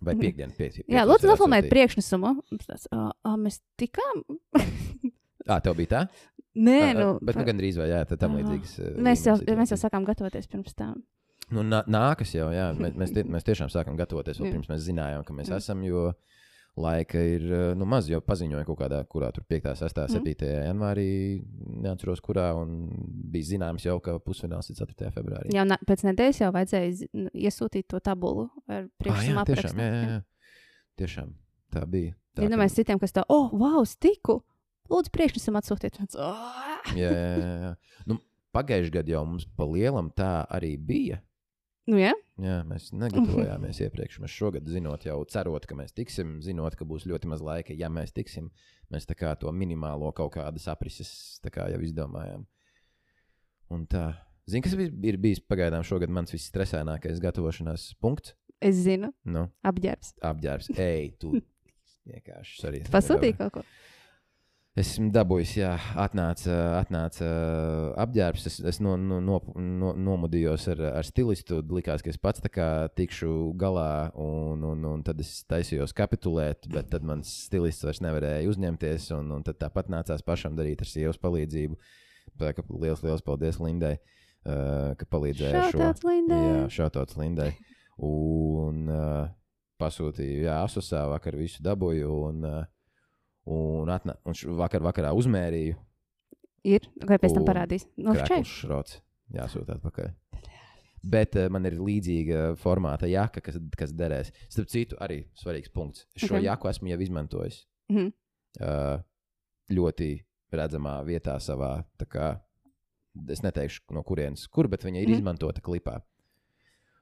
Vai 0.00 0.14
Mhm. 0.14 0.20
piekdien, 0.22 0.52
pieci, 0.56 0.82
Jā, 0.88 1.02
lūdzu, 1.04 1.28
nofilmēt 1.28 1.68
priekšnesumu. 1.68 2.30
Tāds, 2.66 2.86
"Ā, 2.90 3.10
ā, 3.26 3.34
mēs 3.36 3.60
tikām. 3.78 4.22
Ah, 5.48 5.58
tev 5.60 5.74
bija 5.76 5.86
tā? 5.88 6.08
Nē, 6.56 6.78
Ā, 6.80 6.94
ā, 6.94 6.98
nu, 6.98 7.18
bet 7.22 7.36
nu, 7.36 7.44
gandrīz 7.44 7.76
vai 7.76 7.88
jā, 7.88 8.06
tad 8.08 8.18
tam 8.20 8.34
Ā. 8.36 8.40
līdzīgs. 8.42 8.72
ā, 8.80 8.96
mēs, 9.00 9.24
jau, 9.26 9.36
mēs 9.56 9.70
jau 9.72 9.78
sākām 9.80 10.04
gatavoties 10.06 10.46
pirms 10.48 10.74
tam. 10.74 11.02
Nu, 11.50 11.62
nā, 11.62 11.84
nākas 11.86 12.32
jau, 12.34 12.50
jā. 12.54 12.70
Mēs, 12.78 12.94
mēs, 12.94 13.12
tie, 13.14 13.24
mēs 13.24 13.42
tiešām 13.44 13.68
sākam 13.72 13.96
gatavoties, 13.98 14.38
vēl 14.38 14.52
pirms 14.52 14.68
mēs 14.68 14.84
zinājām, 14.88 15.24
ka 15.26 15.32
mēs 15.34 15.50
esam. 15.56 15.82
Jo 15.82 16.12
laika 16.78 17.18
ir 17.18 17.42
ā, 17.50 17.62
nu, 17.76 17.84
maz, 17.88 18.06
jau 18.08 18.20
paziņoja 18.24 18.64
kaut 18.68 18.78
kādā, 18.78 19.00
kurā 19.10 19.30
tur 19.34 19.44
5, 19.50 19.74
6, 19.80 20.00
7 20.14 20.34
janvārī, 20.68 21.42
neatceros, 21.82 22.20
kurā. 22.24 22.50
un 22.56 22.88
Bija 23.30 23.44
zināms 23.52 23.84
jau, 23.84 23.98
ka 24.00 24.18
pusfināls 24.18 24.70
ir 24.70 24.76
4. 24.78 25.10
februārī. 25.14 25.52
Jau 25.54 25.64
na, 25.66 25.76
pēc 25.86 26.04
nedēļas 26.08 26.40
jau 26.40 26.52
vajadzēja 26.54 27.08
nu, 27.14 27.30
iesūtīt 27.34 27.86
to 27.90 28.00
tabulu 28.00 28.48
ar 28.68 28.84
Ah, 28.84 28.88
priekšnesumu 29.02 29.38
jā, 29.42 29.44
tiešām, 29.50 29.78
jā, 29.78 29.90
jā, 29.90 30.08
jā. 30.10 30.22
tiešām 31.02 31.34
tā 31.74 31.84
bija. 31.86 32.14
Tā, 32.34 32.42
Ja 32.42 32.48
ka- 32.48 32.54
citiem, 32.78 32.98
kas 33.02 33.12
tā, 33.12 33.24
oh, 33.28 33.50
wow, 33.52 33.82
stiku! 33.86 34.40
Lūdzu, 34.90 35.10
priekšnesumu 35.14 35.58
atsūtiet. 35.60 35.98
"Ā!" 36.18 36.94
jā, 36.98 37.10
jā, 37.10 37.36
jā, 37.38 37.56
jā. 37.66 37.76
Nu, 38.06 38.18
Pagājušajā 38.52 38.90
gadā 38.90 39.12
jau 39.14 39.24
mums 39.26 39.44
pa 39.56 39.62
lielam 39.64 40.10
tā 40.10 40.44
arī 40.50 40.72
bija. 40.76 41.20
Nu, 41.86 41.96
jā, 41.98 42.10
Jā, 42.40 42.60
mēs 42.64 42.88
negatavojāmies 42.96 43.80
iepriekš. 43.84 44.20
Mēs 44.22 44.32
šogad 44.32 44.68
zinot, 44.70 45.04
jau 45.08 45.18
cerot, 45.28 45.66
ka 45.68 45.76
mēs 45.76 45.92
tiksim, 45.96 46.38
zinot, 46.44 46.76
ka 46.78 46.86
būs 46.88 47.04
ļoti 47.10 47.28
maz 47.32 47.42
laika, 47.44 47.74
ja 47.76 47.90
mēs 47.92 48.14
tiksim. 48.16 48.48
Mēs 48.90 49.06
to 49.42 49.52
minimālo 49.54 50.08
kaut 50.16 50.32
kādas 50.38 50.66
aprises 50.72 51.10
kā 51.52 51.68
jau 51.72 51.80
izdomājām. 51.84 52.46
Un 53.70 53.84
tā. 53.90 54.08
Zini, 54.50 54.64
kas 54.64 54.74
ir 54.74 55.18
bijis 55.22 55.38
pagaidām 55.46 55.84
šogad 55.86 56.10
mans 56.10 56.32
visstresēnākais 56.34 57.20
gatavošanās 57.22 57.90
punkts? 58.02 58.34
es 58.60 58.76
zinu, 58.84 59.08
Nu, 59.24 59.46
apģērbs. 59.64 60.14
apģērbs. 60.26 60.66
Ej, 60.76 61.14
tu 61.22 61.30
vienkārši 62.10 62.66
arī. 62.68 62.80
Pasūtīja 62.92 63.36
kaut 63.38 63.54
ko. 63.54 63.62
Esmu 64.78 65.08
dabūjis, 65.10 65.52
jā, 65.58 65.70
atnāca, 65.98 66.54
atnāca 66.78 67.26
apģērbs. 67.98 68.44
Es, 68.46 68.58
es 68.70 68.78
no, 68.78 68.92
no, 68.94 69.18
no, 69.24 69.40
no, 69.58 69.90
nomudījos 69.98 70.68
ar, 70.70 70.82
ar 71.00 71.06
stilistu. 71.08 71.58
Likās, 71.74 72.04
ka 72.06 72.12
es 72.12 72.20
pats 72.22 72.44
tā 72.44 72.52
kā 72.54 72.68
tikšu 72.94 73.50
galā, 73.58 74.12
un, 74.14 74.62
un, 74.68 74.86
un 74.92 75.02
tad 75.06 75.18
es 75.24 75.40
taisījos 75.50 75.94
kapitulēt, 75.98 76.70
bet 76.70 76.92
tad 76.94 77.02
mans 77.06 77.32
stilists 77.48 77.88
vairs 77.88 78.02
nevarēja 78.06 78.46
uzņemties. 78.52 79.10
Un, 79.18 79.34
un 79.40 79.44
tad 79.46 79.58
tāpat 79.58 79.90
nācās 79.90 80.22
pašam 80.22 80.54
darīt 80.58 80.86
ar 80.86 80.92
sievas 80.92 81.18
palīdzību. 81.18 81.80
Kā 82.40 82.66
liels, 82.70 83.02
liels 83.02 83.26
paldies 83.26 83.58
Lindai. 83.58 83.96
uh, 84.46 84.94
ka 84.96 85.06
palīdzēja 85.10 85.64
ar 85.64 85.74
šo. 85.74 85.82
Šāds 85.82 86.06
Lindai. 86.06 86.40
Jā, 86.46 86.64
šautauts 86.78 87.18
Lindai. 87.18 87.50
Un 88.06 88.86
uh, 88.86 89.26
pasūtīju, 89.82 90.44
jā, 90.46 90.60
asusā 90.64 91.08
vakar 91.10 91.36
visu 91.36 91.64
dabūju. 91.66 92.14
Un, 92.30 92.46
uh, 92.46 92.68
un, 93.46 93.88
atnā, 93.92 94.16
un 94.24 94.36
vakar 94.58 94.82
vakarā 94.84 95.12
uzmērīju. 95.16 95.76
Ir, 96.68 96.84
vai 97.08 97.16
pēc 97.16 97.36
tam 97.36 97.46
parādīs? 97.48 97.86
No 97.96 98.12
šķiet. 98.12 98.26
Krēkls 98.28 98.56
šrots. 98.64 98.98
Jāsūta 99.32 99.78
atpakaļ. 99.78 100.10
Bet 101.10 101.36
uh, 101.40 101.46
man 101.48 101.64
ir 101.64 101.78
līdzīga 101.80 102.56
formāta 102.60 103.08
jaka, 103.08 103.40
kas, 103.40 103.56
kas 103.78 103.94
derēs. 103.96 104.32
Starp 104.52 104.68
citu, 104.68 104.98
arī 105.00 105.22
svarīgs 105.38 105.72
punkts. 105.72 106.04
Šo 106.20 106.34
Ok. 106.36 106.44
jaku 106.44 106.68
esmu 106.68 106.90
jau 106.92 106.98
izmantojis 107.00 107.62
Mhm. 107.88 108.10
uh, 108.60 109.00
ļoti 109.70 110.10
redzamā 110.52 110.98
vietā, 111.06 111.38
savā. 111.40 111.84
tā 111.96 112.06
Kā, 112.10 112.40
es 113.30 113.40
neteikšu, 113.42 113.82
no 113.94 114.02
kurienes, 114.02 114.46
kur, 114.50 114.68
bet 114.68 114.82
viņa 114.82 115.00
ir 115.00 115.08
mm. 115.08 115.14
izmantota 115.14 115.60
klipā. 115.62 116.02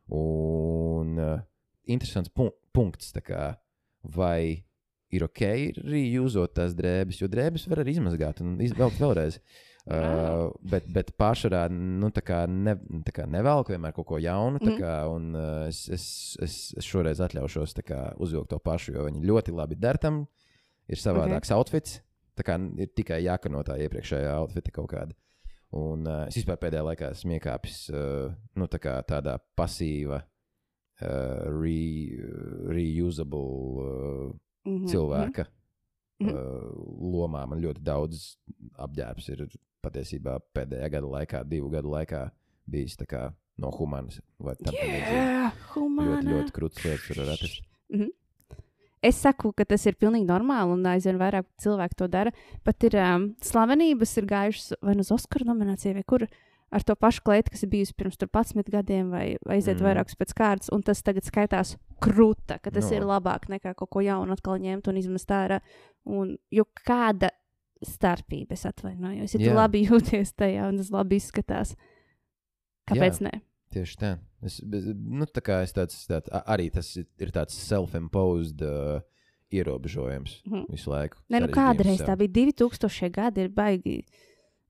Un 0.08 1.18
uh, 1.18 1.40
interesants 1.86 2.30
pun 2.32 2.50
punkts, 2.72 3.12
kā, 3.24 3.56
vai 4.04 4.64
ir 5.14 5.24
ok 5.24 5.42
reusot 5.86 6.54
tās 6.56 6.76
drēbes, 6.76 7.22
jo 7.22 7.28
drēbes 7.30 7.66
var 7.70 7.82
arī 7.82 7.96
izmazgāt 7.96 8.42
un 8.44 8.58
izvelkt 8.64 9.00
vēlreiz. 9.00 9.40
Uh, 9.88 10.50
bet, 10.68 10.84
bet 10.92 11.14
pārsvarā 11.16 11.62
nu, 11.72 12.10
ne, 12.52 12.74
nevelku 13.32 13.72
vienmēr 13.72 13.94
kaut 13.96 14.08
ko 14.10 14.18
jaunu. 14.20 14.60
Mm. 14.60 14.74
Kā, 14.82 14.96
un, 15.08 15.30
uh, 15.32 15.62
es, 15.70 15.86
es, 15.94 16.04
es, 16.44 16.56
es 16.76 16.88
šoreiz 16.88 17.22
atļaušos 17.24 17.72
kā, 17.88 18.02
uzvilkt 18.20 18.52
to 18.52 18.58
pašu, 18.60 18.92
jo 18.98 19.06
viņi 19.06 19.24
ļoti 19.30 19.54
labi 19.56 19.78
der 19.80 19.96
tam. 20.02 20.26
Ir 20.88 21.00
savādāks 21.00 21.48
okay. 21.48 21.56
outfits. 21.56 22.02
Kā 22.38 22.54
ir 22.78 22.92
tikai 22.94 23.22
jāka 23.24 23.50
no 23.50 23.64
tā 23.66 23.78
iepriekšējā 23.82 24.34
outfita 24.42 24.74
kaut 24.76 24.92
kāda. 24.92 25.16
Un 25.78 26.04
uh, 26.08 26.26
es 26.28 26.36
vispār 26.36 26.60
pēdējā 26.60 26.84
laikā 26.84 27.08
esmu 27.16 27.38
iekāpis 27.38 27.80
uh, 27.92 28.28
nu, 28.60 28.68
tā 28.68 28.80
kā 28.80 28.94
tādā 29.08 29.38
pasīva, 29.56 30.20
uh, 30.20 31.48
re, 31.58 31.80
reusable 32.76 33.88
uh, 33.88 34.30
Mhm. 34.68 34.86
cilvēka 34.92 35.46
Mhm. 36.20 36.30
uh, 36.34 36.70
lomā. 37.14 37.46
Man 37.48 37.60
ļoti 37.62 37.82
daudz 37.86 38.36
apģērbs 38.78 39.28
ir 39.34 39.46
patiesībā 39.84 40.38
pēdējā 40.54 40.90
gada 40.90 41.06
laikā, 41.06 41.44
divu 41.48 41.70
gadu 41.70 41.88
laikā 41.92 42.30
bijis 42.68 42.96
kā 43.08 43.32
no 43.58 43.70
humanas. 43.70 44.20
Jā, 44.38 44.52
Ļoti, 44.74 45.52
humāna. 45.74 46.22
ļoti 46.22 46.52
krūtis 46.52 46.84
lietas 46.84 47.16
var 47.16 47.32
atrast. 47.34 47.62
Es 49.00 49.14
saku, 49.22 49.52
ka 49.54 49.62
tas 49.64 49.84
ir 49.86 49.94
pilnīgi 49.94 50.26
normāli, 50.26 50.72
un 50.74 50.82
aizvien 50.90 51.18
vairāk 51.20 51.46
cilvēku 51.62 51.94
to 52.00 52.08
dara. 52.10 52.32
Pat 52.66 52.82
ir 52.82 52.96
um, 52.98 53.28
slavenības, 53.40 54.16
ir 54.18 54.26
gājušas 54.26 54.72
vai 54.82 54.96
nu 54.98 55.04
uz 55.06 55.12
Oskara 55.14 55.46
nomināciju, 55.46 55.94
vai 55.94 56.02
kur 56.02 56.24
ar 56.74 56.82
to 56.82 56.96
pašu 56.98 57.22
kleitu, 57.22 57.52
kas 57.54 57.62
ir 57.62 57.70
bijusi 57.70 57.94
pirms 57.94 58.18
11 58.18 58.68
gadiem, 58.74 59.10
vai 59.14 59.36
aiziet 59.46 59.78
Mm. 59.78 59.80
mm. 59.80 59.86
vairākus 59.86 60.18
pēc 60.18 60.34
kārtas, 60.34 60.72
un 60.74 60.82
tas 60.82 61.00
tagad 61.06 61.22
skaitās 61.22 61.76
krūta, 62.00 62.58
ka 62.62 62.70
tas 62.70 62.84
No. 62.84 62.90
no. 62.90 62.96
ir 62.96 63.06
labāk 63.10 63.48
nekā 63.48 63.74
kaut 63.76 63.90
ko 63.90 64.00
jaunu 64.04 64.32
atkal 64.32 64.58
ņemt 64.62 64.88
un 64.88 64.96
izmest 65.00 65.28
ārā. 65.30 65.60
Un, 66.06 66.36
jo 66.50 66.64
kāda 66.86 67.30
starpība, 67.84 68.52
es 68.56 68.64
atvainojos, 68.66 69.34
ja 69.34 69.38
tu 69.38 69.50
Jā. 69.50 69.54
labi 69.54 69.84
jūties 69.88 70.32
tajā 70.34 70.68
un 70.68 70.78
tas 70.80 70.90
labi 70.90 71.16
izskatās. 71.20 71.74
Kāpēc 72.88 73.20
Jā. 73.20 73.28
ne? 73.28 73.40
Tieši 73.74 73.98
tā. 74.00 74.14
Es, 74.42 74.60
nu, 74.64 75.26
tā 75.26 75.42
kā 75.44 75.60
es 75.66 75.74
tāds, 75.76 75.98
tāds, 76.08 76.30
arī 76.48 76.70
tas 76.72 76.88
ir, 76.96 77.30
tāds 77.34 77.52
self-imposed 77.58 78.62
uh, 78.64 79.00
ierobežojums 79.52 80.38
Mhm. 80.46 80.64
visu 80.72 80.90
laiku. 80.92 81.18
Nē, 81.30 81.40
nu 81.44 81.48
kādreiz 81.52 82.00
tā 82.06 82.16
bija 82.16 82.32
2000 82.48 83.10
gadi, 83.12 83.44
ir 83.46 83.48
baigi. 83.52 84.04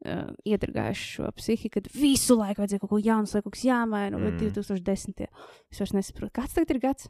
Uh, 0.06 0.28
iedragājuši 0.46 1.06
šo 1.16 1.28
psihiku, 1.34 1.72
kad 1.74 1.88
visu 1.90 2.36
laiku 2.38 2.62
vajadzēja 2.62 2.78
kaut 2.84 2.90
ko 2.92 2.98
jaunu, 3.02 3.26
kaut 3.42 3.50
kas 3.56 3.64
jāmaina. 3.66 4.14
Mm. 4.14 4.28
Mm. 4.30 4.52
2010. 4.54 5.26
Es 5.72 5.80
vairs 5.82 5.90
nesaprotu, 5.96 6.30
kāds 6.38 6.54
tagad 6.54 6.70
ir 6.70 6.78
gads. 6.84 7.08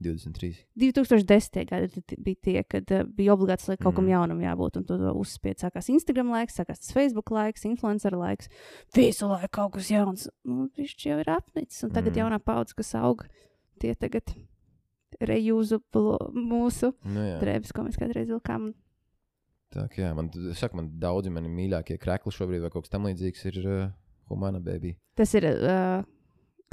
23. 0.00 0.54
2010. 0.80 1.64
gadi 1.68 2.02
t- 2.02 2.16
bija 2.16 2.36
tie, 2.42 2.62
kad 2.64 2.90
uh, 2.90 3.02
bija 3.04 3.34
obligāts, 3.36 3.68
lai 3.68 3.76
kaut 3.76 3.94
kam 3.98 4.06
Mm. 4.06 4.14
jaunam 4.14 4.40
jābūt. 4.40 4.76
Un 4.80 4.84
to 4.88 4.96
uzspied. 5.12 5.58
Sākās 5.60 5.90
Instagram 5.92 6.30
laiks, 6.32 6.56
sākās 6.56 6.92
Facebook 6.92 7.30
laiks, 7.30 7.64
influencer 7.68 8.12
laiks. 8.16 8.48
Visu 8.96 9.28
laiku 9.28 9.50
kaut 9.52 9.72
kas 9.74 9.90
jauns. 9.92 10.28
Nu, 10.44 10.68
viņš 10.78 10.96
jau 11.06 11.18
ir 11.20 11.28
apnicis. 11.28 11.82
Un 11.84 11.90
tagad 11.90 12.12
Mm. 12.12 12.16
mm. 12.16 12.22
jaunā 12.24 12.38
paudze, 12.42 12.74
kas 12.74 12.94
aug, 12.94 13.26
tie 13.78 13.94
tagad 13.94 14.34
rejuzu 15.20 15.80
mūsu 16.32 16.92
Nu, 17.04 17.24
drēbes, 17.42 17.72
ko 17.74 17.82
mēs 17.84 17.98
kādreiz 18.00 18.28
vilkām. 18.30 18.72
Tā 19.70 19.84
kā 19.92 20.02
jā, 20.02 20.14
man, 20.16 20.30
es 20.50 20.58
saku, 20.58 20.76
man 20.80 20.88
daudzi 20.98 21.30
mani 21.30 21.48
mīļākie 21.48 21.98
krekli 22.00 22.32
šobrīd 22.34 22.62
vai 22.64 22.70
kaut 22.70 22.86
kas 22.88 22.90
tamlīdzīgs 22.96 23.44
ir 23.52 23.58
uh, 23.68 23.90
Humana 24.30 24.58
Baby. 24.60 24.96
Tas 25.14 25.34
ir, 25.34 25.44
uh, 25.44 26.02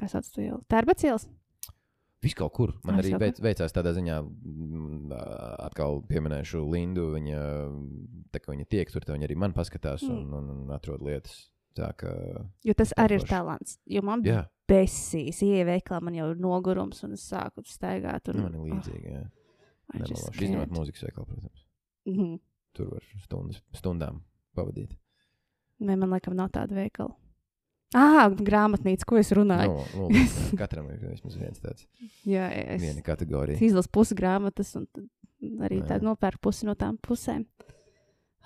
sauc 0.07 0.25
to 0.33 0.41
jau, 0.41 0.61
Tērbacīls. 0.69 1.27
Viss 2.23 2.33
kaut 2.33 2.53
kur. 2.53 2.71
Man 2.83 2.95
Ah, 2.95 3.01
arī 3.03 3.11
veic, 3.21 3.37
veicās 3.39 3.71
tādā 3.75 3.91
ziņā, 3.93 4.15
mm, 4.25 5.11
atkal 5.67 6.01
pieminēšu 6.09 6.63
Lindu. 6.65 7.11
Viņa, 7.13 7.41
tā 8.33 8.41
viņa 8.47 8.65
tiek 8.67 8.89
tur, 8.91 9.01
tā 9.05 9.13
viņa 9.13 9.27
arī 9.29 9.35
man 9.37 9.53
paskatās 9.53 10.01
un, 10.03 10.25
Mm. 10.25 10.33
un, 10.33 10.49
un 10.49 10.71
atrod 10.73 11.01
lietas. 11.01 11.49
Tā 11.77 11.91
kā, 11.93 12.09
Jo 12.65 12.73
tas 12.73 12.91
arī 12.97 13.19
ir 13.21 13.27
talants. 13.29 13.77
Jo 13.85 14.01
man 14.01 14.23
bija 14.23 14.47
besīs, 14.67 15.43
ieveiklā 15.45 16.01
man 16.01 16.15
jau 16.15 16.31
ir 16.31 16.37
nogurums, 16.41 17.03
un 17.03 17.13
es 17.13 17.21
sāku 17.29 17.61
staigāt. 17.69 18.29
Un, 18.33 18.41
man 18.41 18.55
ir 18.55 18.61
līdzīgi. 18.73 19.11
Jā. 19.13 19.29
I 19.93 19.99
just 19.99 20.11
Nemelošu. 20.11 20.41
Izņemot 20.43 20.69
mūzikas 20.73 21.03
veikalu, 21.05 21.25
protams. 21.27 21.65
Mhm. 22.07 22.39
Tur 22.73 22.89
var 22.95 23.03
stundas, 23.23 23.61
stundām 23.73 24.21
pavadīt. 24.55 24.97
Nē, 25.79 25.95
man 25.97 26.09
laikam 26.09 26.33
nav 26.33 26.49
tāda 26.49 26.73
veikala. 26.73 27.13
Ah, 27.95 28.27
grāmatnīca, 28.29 29.05
ko 29.07 29.15
es 29.17 29.29
runāju. 29.31 29.77
Nu, 29.77 29.83
nu, 29.95 30.07
labi, 30.09 30.57
katram 30.61 30.89
ir 30.91 30.99
vismaz 31.07 31.37
viens 31.39 31.59
tāds, 31.63 31.85
Jā, 32.27 32.49
jā, 32.51 32.63
es, 32.75 32.81
viena 32.83 33.01
kategorija. 33.05 33.59
izlasu 33.63 33.89
pusi 33.95 34.17
grāmatas, 34.19 34.73
un 34.75 34.87
arī 35.63 35.77
Jā. 35.79 35.93
tādu 35.93 36.09
nopērku 36.09 36.41
pusi 36.49 36.65
no 36.67 36.75
tām 36.75 36.97
pusēm. 36.99 37.45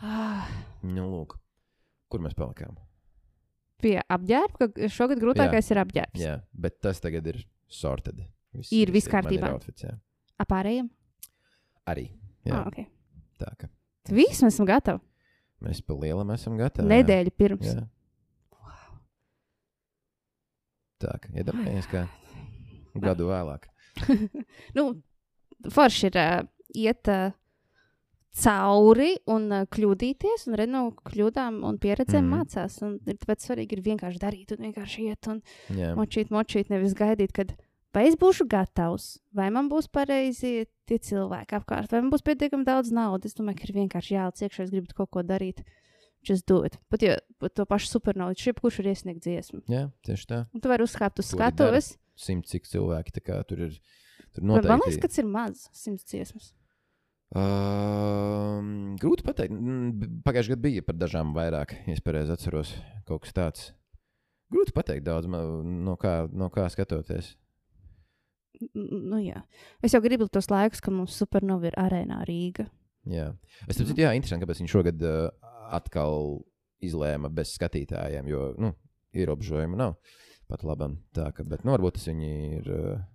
Ah, 0.01 0.47
Nu, 0.83 1.07
lūk, 1.09 1.35
kur 2.09 2.21
mēs 2.21 2.33
palikām? 2.37 2.77
pie 3.81 3.95
apģērba, 4.13 4.67
ka 4.75 4.87
šogad 4.93 5.17
grūtākais 5.17 5.71
ir 5.73 5.79
apģērbs. 5.81 6.19
Jā, 6.21 6.35
bet 6.53 6.75
tas 6.85 6.99
tagad 7.01 7.25
ir 7.31 7.39
sorted. 7.65 8.19
Viss, 8.53 8.69
Ir 8.77 8.91
viss 8.93 9.07
kārtībā. 9.09 9.55
jā. 9.81 9.95
Apārējiem? 10.37 10.89
Arī. 11.89 12.11
Jā, 12.45 12.59
Ah, 12.59 12.67
okay. 12.69 12.85
tā 13.41 13.49
kā 13.57 13.69
Viss 14.09 14.41
mēs 14.45 14.53
esam 14.53 14.67
gatavi. 14.69 14.99
mēs 15.65 15.81
pa 15.81 15.93
lielam 15.97 16.29
esam 16.29 16.57
gatavi. 16.57 16.85
jā. 16.85 16.93
Nedēļa 17.01 17.31
pirms. 17.37 17.65
Jā. 17.73 17.87
Tā 21.01 21.17
kā 21.21 21.31
iedomājies, 21.41 21.89
kā 21.91 22.05
gadu 23.01 23.29
vēlāk. 23.31 23.67
nu, 24.77 24.87
forši 25.71 26.09
ir 26.11 26.19
uh, 26.21 26.41
iet 26.77 27.11
uh, 27.11 27.33
cauri 28.43 29.11
un 29.31 29.49
uh, 29.51 29.65
kļūdīties, 29.71 30.47
un 30.49 30.63
no 30.71 30.83
kļūdām 31.09 31.61
un 31.67 31.79
pieredzēm 31.81 32.23
mm. 32.23 32.37
mācās. 32.37 32.79
Un 32.85 32.95
ir 33.05 33.19
tāpēc 33.19 33.47
svarīgi 33.47 33.77
ir 33.77 33.83
vienkārši 33.89 34.21
darīt, 34.21 34.55
un 34.55 34.69
vienkārši 34.69 35.09
iet 35.09 35.31
un 35.31 35.41
Jā, 35.75 35.91
močīt, 35.97 36.31
močīt, 36.33 36.71
nevis 36.71 36.95
gaidīt, 36.97 37.35
kad 37.35 37.53
vai 37.95 38.07
es 38.07 38.17
būšu 38.19 38.47
gatavs, 38.51 39.17
vai 39.35 39.49
man 39.53 39.67
būs 39.71 39.89
pareizi 39.91 40.65
tie 40.87 40.99
cilvēki 40.99 41.59
apkārt, 41.59 41.91
vai 41.91 42.03
man 42.03 42.11
būs 42.13 42.23
pietiekami 42.27 42.67
daudz 42.67 42.93
naudas. 42.95 43.33
Es 43.33 43.39
domāju, 43.39 43.59
ka 43.59 43.67
ir 43.67 43.77
vienkārši 43.81 44.17
jāliek 44.17 44.47
iekšā, 44.47 44.67
es 44.67 44.73
gribu 44.73 44.95
kaut 44.95 45.11
ko 45.17 45.25
darīt. 45.27 45.63
Just 46.27 46.45
do 46.47 46.61
it. 46.67 46.77
Pat 46.93 47.01
ja 47.01 47.15
pat 47.41 47.55
to 47.57 47.65
pašu 47.65 47.89
supernovu, 47.89 48.35
šeit 48.37 48.59
kurš 48.61 48.79
ir 48.83 48.91
iesniegt 48.93 49.23
dziesmu. 49.25 49.63
jā 49.71 49.87
tieši 50.05 50.27
tā. 50.29 50.39
Un 50.53 50.61
tu 50.61 50.69
vari 50.69 50.85
uzkāpt 50.85 51.19
uz 51.23 51.31
skatuves. 51.33 51.95
Simt 52.15 52.45
cik 52.45 52.67
cilvēki 52.69 53.15
tur 53.17 53.67
ir. 53.67 53.79
Tur 54.31 54.43
Bet 54.43 54.43
Man 54.45 54.61
liekas, 54.61 54.69
noteikti. 54.79 55.01
ka 55.01 55.07
tas 55.09 55.17
ir 55.17 55.25
maz, 55.27 55.63
simts 55.75 56.05
dziesmas. 56.07 56.51
Um, 57.35 58.95
grūti 59.01 59.25
pateikt. 59.25 59.55
Pagājušajā 60.25 60.53
gadā 60.55 60.63
bija 60.65 60.83
par 60.85 60.97
dažām 60.99 61.33
vairāk, 61.35 61.73
ja 61.87 61.95
es 61.95 62.03
pareizi 62.03 62.33
atceros. 62.35 62.73
Kaut 63.07 63.23
kas 63.25 63.35
tāds. 63.35 63.69
Grūti 64.51 64.75
pateikt 64.75 65.05
daudz, 65.07 65.27
no 65.31 65.95
kā, 65.99 66.27
no 66.31 66.49
kā 66.51 66.67
skatoties. 66.71 67.33
Nu, 68.75 69.17
jā. 69.23 69.41
Es 69.81 69.95
jau 69.95 70.01
gribu 70.03 70.27
tos 70.29 70.51
laikus, 70.51 70.83
kad 70.83 70.93
mums 70.93 71.15
supernova 71.17 71.71
ir 71.71 71.77
arēnā 71.79 72.19
Rīga. 72.27 72.67
Jā. 73.09 73.31
Es 73.65 73.79
saprotu, 73.79 74.03
jā, 74.03 74.11
interesanti, 74.13 74.43
kāpēc 74.45 74.59
viņš 74.61 74.73
šogad 74.75 75.01
uh, 75.07 75.31
atkal 75.73 76.41
izlēma 76.81 77.29
bez 77.33 77.53
skatītājiem, 77.57 78.27
jo 78.31 78.51
nu, 78.61 78.73
ierobežojumi 79.15 79.77
nav 79.79 79.97
pat 80.51 80.65
labam. 80.67 80.97
Tā, 81.15 81.29
ka, 81.35 81.45
bet, 81.47 81.63
nu, 81.63 81.71
varbūt 81.75 81.97
tas 81.99 82.09
viņi 82.11 82.31
ir. 82.59 82.69
Uh, 82.75 83.07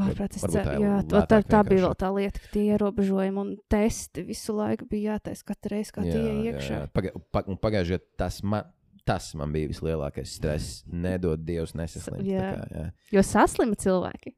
Ārprāt, 0.00 0.36
es 0.38 0.44
varbūt 0.44 0.68
tā 0.68 0.74
jā, 0.78 0.92
tā, 1.10 1.20
tā, 1.26 1.40
tā 1.42 1.60
bija 1.66 1.82
vēl 1.88 1.94
tā 1.98 2.10
lieta, 2.14 2.40
ka 2.44 2.52
tie 2.54 2.62
ierobežojumi 2.76 3.40
un 3.42 3.48
testi 3.72 4.22
visu 4.28 4.54
laiku 4.54 4.86
bija 4.88 5.16
jātaisa 5.16 5.48
katru 5.48 5.74
reizi, 5.74 5.94
kā 5.96 6.04
tie 6.06 6.36
iekšā. 6.46 6.78
Paga, 6.94 7.10
pa, 7.34 7.42
un 7.50 7.58
pagājušajā 7.58 8.02
tas, 8.22 8.38
man- 8.46 8.68
tas 9.04 9.32
man 9.34 9.50
bija 9.52 9.72
vislielākais 9.72 10.36
stress. 10.38 10.84
Nedod 10.86 11.42
Dievs, 11.42 11.74
nesaslimt. 11.74 12.22
jā. 12.22 12.52
kā, 12.54 12.68
jā. 12.70 12.84
Jo 13.16 13.24
saslima 13.26 13.74
cilvēki. 13.74 14.36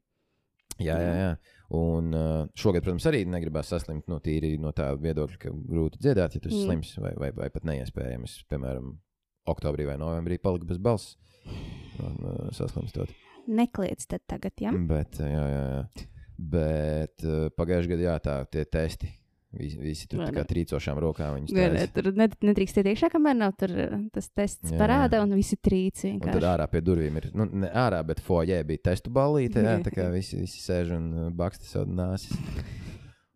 Jā, 0.81 0.97
jā, 0.97 1.13
jā. 1.21 1.31
Un 1.73 2.13
šogad, 2.53 2.83
protams, 2.85 3.05
arī 3.09 3.23
negribās 3.25 3.71
saslimt 3.73 4.05
no, 4.11 4.19
tīri, 4.21 4.51
no 4.61 4.69
tā 4.77 4.91
viedokļa, 4.99 5.39
ka 5.41 5.49
grūti 5.49 5.97
dziedāt, 6.03 6.35
ja 6.35 6.41
tu 6.43 6.51
esi 6.51 6.59
Mm. 6.59 6.67
slims 6.67 6.91
vai, 7.01 7.13
vai, 7.17 7.31
vai 7.33 7.49
pat 7.49 7.65
neiespējams. 7.65 8.43
Piemēram, 8.51 8.91
oktobrī 9.49 9.87
vai 9.89 9.97
novembrī 9.97 10.37
palika 10.41 10.69
bez 10.69 10.77
balss. 10.77 11.15
Un, 11.99 12.19
uh, 12.21 12.51
saslimstot. 12.53 13.09
Nekliedz 13.47 14.05
tad 14.07 14.21
tagad, 14.29 14.53
ja? 14.61 14.71
Bet, 14.71 15.17
jā, 15.19 15.47
jā, 15.49 15.63
jā. 15.73 16.05
Bet 16.37 17.25
uh, 17.25 17.49
pagājušajā 17.57 17.91
gadā, 17.95 18.05
jā, 18.05 18.15
tā, 18.23 18.37
tie 18.53 18.63
testi. 18.65 19.09
Visi, 19.53 19.77
visi 19.77 20.07
tur 20.09 20.23
kā 20.33 20.41
trīcošām 20.49 20.97
rokām 20.97 21.35
nē, 21.45 21.65
taisa. 21.75 21.89
tur 21.93 22.07
ned- 22.17 22.39
nedrīkst 22.41 22.79
iet 22.81 22.87
iekšā, 22.89 23.09
kamēr 23.13 23.35
nav 23.37 23.51
tur 23.59 23.69
uh, 23.69 23.99
tas 24.15 24.31
tests 24.33 24.71
Jā, 24.73 24.79
parāda, 24.81 25.19
un 25.21 25.35
visi 25.37 25.59
trīci. 25.61 26.15
Un 26.15 26.23
tad 26.23 26.31
vienkārši. 26.33 26.47
ārā 26.55 26.65
pie 26.71 26.81
durvīm 26.81 27.19
ir. 27.21 27.27
Nu, 27.37 27.45
ne 27.45 27.69
ārā, 27.69 27.99
bet 28.07 28.17
foijē 28.25 28.63
bija 28.65 28.81
testu 28.89 29.11
ballīte. 29.13 29.61
Jā, 29.61 29.75
tā 29.85 29.93
kā 29.93 30.07
visi, 30.13 30.39
visi 30.41 30.57
sēž 30.63 30.95
un 30.97 31.05
uh, 31.13 31.29
baksta 31.29 31.69
savu 31.69 31.93
nāsis. 31.93 32.33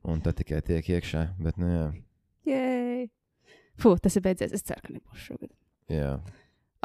Un 0.08 0.22
tad 0.26 0.40
tikai 0.42 0.64
tiek 0.66 0.90
iekšā. 0.98 1.22
Bet, 1.38 1.58
nu, 1.62 1.70
jā. 1.70 1.86
Jej! 2.50 3.08
Fū, 3.78 3.94
tas 4.02 4.16
ir 4.18 4.24
beidzies. 4.26 4.54
Es 4.58 4.64
ceru, 4.66 4.82
ka 4.88 4.94
nebūs 4.98 5.22
šogad. 5.30 5.52
jā. 5.94 6.16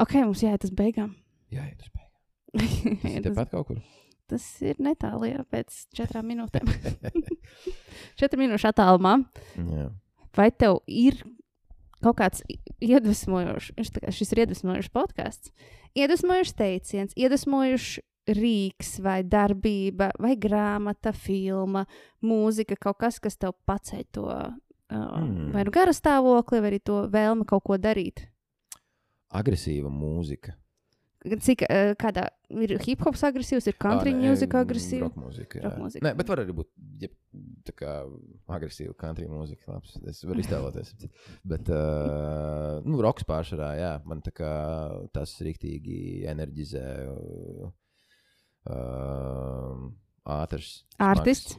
Ok, 0.03 0.13
mums 0.21 0.41
jāiet 0.45 0.63
uz 0.67 0.71
beigām. 0.77 1.15
Jā, 1.53 1.65
iet 1.71 1.81
uz 1.81 1.89
beigām. 1.89 2.09
Tas 3.01 3.13
ir 3.17 3.23
tepat 3.25 3.49
kaut 3.53 3.67
kur. 3.71 3.81
Tas 4.31 4.45
ir 4.65 4.79
netālu, 4.83 5.29
jā, 5.31 5.43
pēc 5.51 5.83
četrām 5.95 6.29
minūtēm. 6.31 6.69
Četru 8.19 8.41
minūšu 8.41 8.71
attālumā. 8.71 9.17
jā. 9.57 9.89
Vai 10.33 10.49
tev 10.49 10.79
ir 10.89 11.19
kaut 12.03 12.17
kāds 12.17 12.41
iedvesmojošs, 12.81 13.75
šis 14.11 14.33
ir 14.33 14.43
iedvesmojošs 14.43 14.89
podkāsts, 14.91 15.53
iedvesmojošs 15.95 16.55
teiciens, 16.57 17.13
iedvesmojošs 17.15 17.99
rīks 18.33 18.97
vai 19.03 19.19
darbība, 19.27 20.09
vai 20.19 20.33
grāmata, 20.39 21.11
filma, 21.13 21.83
mūzika, 22.23 22.79
kaut 22.79 22.97
kas, 23.03 23.19
kas 23.23 23.37
tev 23.37 23.53
paceļ 23.67 24.03
to 24.15 24.25
uh, 24.31 24.53
Mm. 24.93 25.51
vai 25.53 25.63
nu 25.63 25.71
gara 25.73 25.93
stāvokli, 25.95 26.59
vai 26.61 26.69
arī 26.69 26.79
to 26.85 27.07
vēlmi 27.09 27.47
kaut 27.49 27.63
ko 27.65 27.77
darīt. 27.81 28.27
Agresīva 29.33 29.89
mūzika. 29.89 30.53
Cik 31.23 31.61
uh, 31.63 31.93
kādā 31.99 32.25
ir 32.51 32.73
hip 32.83 33.03
hops 33.05 33.21
agresīvs, 33.23 33.69
ir 33.71 33.77
country 33.79 34.11
mūzika 34.17 34.59
agresīva? 34.65 35.07
rock 35.07 35.21
mūzika. 35.21 35.59
jā. 35.59 35.63
Rock 35.69 35.79
mūzika. 35.79 36.03
Nē, 36.03 36.11
bet 36.19 36.31
var 36.31 36.41
arī 36.43 36.55
būt 36.57 36.69
ja, 36.99 37.09
tā 37.63 37.75
kā 37.79 37.93
agresīva 38.57 38.95
country 38.99 39.29
mūzika. 39.31 39.71
Labs. 39.71 39.95
Es 40.11 40.19
varu 40.27 40.43
iztēloties. 40.43 40.91
Bet, 41.53 41.71
uh, 41.71 42.83
nu, 42.83 42.99
roks 43.03 43.23
pārsvarā, 43.27 43.71
jā, 43.79 43.93
man 44.09 44.23
tā 44.25 44.35
kā 44.35 44.51
tas 45.15 45.37
rīktīgi 45.47 46.25
enerģizē. 46.33 46.85
Uh, 48.67 49.87
ātrs. 50.27 50.83
Artists. 51.03 51.57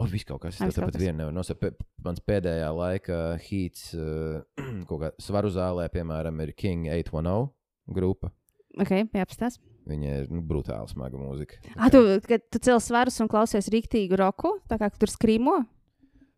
O, 0.00 0.06
viss 0.08 0.24
kaut 0.24 0.40
kas 0.44 0.56
tāds. 0.56 0.78
Tāpat 0.78 0.96
viena 1.00 1.18
nevar 1.18 1.34
nosaukt. 1.36 1.80
Mans 2.04 2.22
pēdējā 2.24 2.68
laika 2.72 3.22
hīts, 3.44 3.90
uh, 3.98 4.40
kaut 4.88 5.00
kā 5.02 5.14
svaru 5.20 5.52
zālē, 5.52 5.90
piemēram, 5.92 6.40
ir 6.46 6.56
King 6.56 6.88
810 6.88 7.50
grupa. 7.90 8.30
Ok, 8.78 8.92
jāapstāsta. 9.16 9.62
Viņa 9.90 10.14
ir 10.22 10.30
nu, 10.30 10.42
brutāli 10.46 10.92
smaga 10.92 11.18
mūzika. 11.18 11.58
Ah, 11.74 11.88
tu, 11.90 12.04
kad 12.28 12.44
tu 12.52 12.60
cēl 12.62 12.78
svarus 12.84 13.18
un 13.22 13.30
klausies 13.32 13.70
rīktīgu 13.72 14.18
roku, 14.20 14.58
tā 14.70 14.78
kā 14.78 14.90
tu 14.92 15.00
tur 15.02 15.10
skrīmo? 15.10 15.56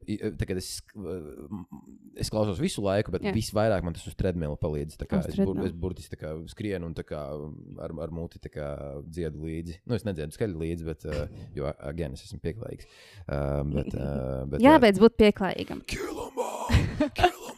I- 0.09 0.19
Tagad 0.39 0.59
es, 0.59 0.81
es 2.19 2.31
klausos 2.33 2.59
visu 2.59 2.83
laiku, 2.83 3.13
bet 3.15 3.23
Jā. 3.23 3.33
visvairāk 3.37 3.85
man 3.87 3.95
tas 3.95 4.07
uz 4.09 4.17
treadmill 4.19 4.57
palīdz. 4.59 4.97
Es, 4.99 5.37
bur, 5.39 5.61
es 5.63 5.73
burtiski 5.73 6.19
skrienu 6.51 6.89
un 6.91 6.97
kā 6.97 7.21
ar, 7.79 7.95
ar 8.03 8.15
muti 8.15 8.41
kā 8.51 8.73
dziedu 9.07 9.45
līdzi. 9.47 9.79
Nu, 9.87 9.95
es 9.95 10.07
nedziedu 10.09 10.35
skaļi 10.35 10.59
līdzi, 10.65 10.89
bet, 10.89 11.07
uh, 11.07 11.29
jo, 11.55 11.71
again, 11.79 12.17
es 12.19 12.27
esmu 12.27 12.41
pieklājīgs. 12.43 12.89
Uh, 13.29 13.63
bet, 13.77 13.95
uh, 13.95 14.43
bet, 14.51 14.63
Jābeidz 14.67 15.03
būt 15.03 15.19
pieklājīgam. 15.23 15.85
Kilamā! 15.87 16.51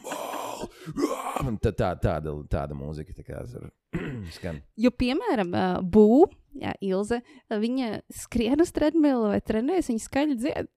Un 1.45 1.57
tā, 1.61 1.71
tā, 1.75 1.89
tāda, 1.99 2.31
tāda 2.49 2.75
mūzika 2.77 3.13
tā 3.17 3.25
kā 3.25 3.41
ar, 3.41 3.69
skan. 4.31 4.61
Jo, 4.77 4.89
piemēram, 4.91 5.51
uh, 5.53 5.81
Bū, 5.81 6.25
jā, 6.61 6.73
Ilze, 6.81 7.21
viņa 7.51 8.01
skrien 8.13 8.61
uz 8.61 8.71
treadmill 8.71 9.27
vai 9.29 9.41
trenējas, 9.41 9.91
viņa 9.93 10.05
skaļi 10.09 10.37
dzied 10.39 10.71